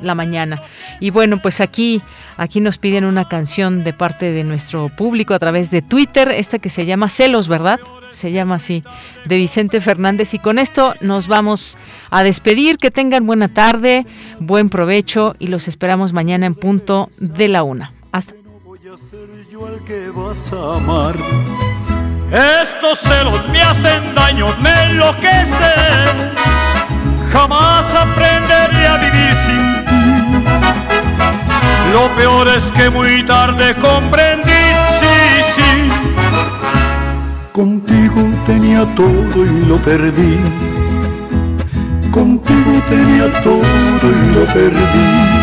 la 0.02 0.16
mañana. 0.16 0.62
Y 1.00 1.12
bueno, 1.12 1.42
pues 1.42 1.62
aquí, 1.62 2.02
aquí 2.38 2.60
nos 2.60 2.78
piden 2.78 3.06
una 3.06 3.28
canción 3.28 3.84
de 3.84 3.94
parte 3.94 4.32
de 4.32 4.44
nuestro 4.44 4.90
público 4.90 5.34
a 5.34 5.40
través 5.40 5.70
de 5.70 5.82
Twitter, 5.82 6.30
esta 6.30 6.60
que 6.60 6.70
se 6.70 6.86
llama 6.86 7.10
Celos, 7.10 7.48
¿verdad? 7.48 7.80
Se 8.12 8.32
llama 8.32 8.56
así, 8.56 8.84
de 9.26 9.38
Vicente 9.38 9.80
Fernández. 9.80 10.34
Y 10.34 10.40
con 10.40 10.60
esto 10.60 10.96
nos 11.02 11.28
vamos 11.28 11.78
a 12.10 12.24
despedir. 12.24 12.78
Que 12.78 12.92
tengan 12.92 13.26
buena 13.26 13.48
tarde, 13.48 14.06
buen 14.40 14.70
provecho 14.70 15.36
y 15.40 15.48
los 15.48 15.68
esperamos 15.68 16.14
mañana 16.14 16.46
en 16.46 16.56
punto 16.56 17.10
de 17.20 17.48
la 17.48 17.64
una. 17.64 17.94
Hasta. 19.56 21.14
Estos 22.32 23.00
celos 23.00 23.48
me 23.52 23.62
hacen 23.62 24.16
daño, 24.16 24.48
me 24.60 24.86
enloquecen. 24.86 26.32
Jamás 27.32 27.86
aprenderé 27.94 28.88
a 28.88 28.98
vivir 28.98 29.36
sin 29.46 29.86
ti. 29.86 30.06
Lo 31.94 32.10
peor 32.16 32.48
es 32.48 32.64
que 32.72 32.90
muy 32.90 33.24
tarde 33.26 33.76
comprendí, 33.76 34.64
sí, 35.00 35.44
sí. 35.56 35.92
Contigo 37.52 38.24
tenía 38.48 38.86
todo 38.96 39.46
y 39.46 39.66
lo 39.66 39.78
perdí. 39.78 40.40
Contigo 42.12 42.82
tenía 42.90 43.30
todo 43.44 43.62
y 44.02 44.36
lo 44.36 44.46
perdí. 44.46 45.43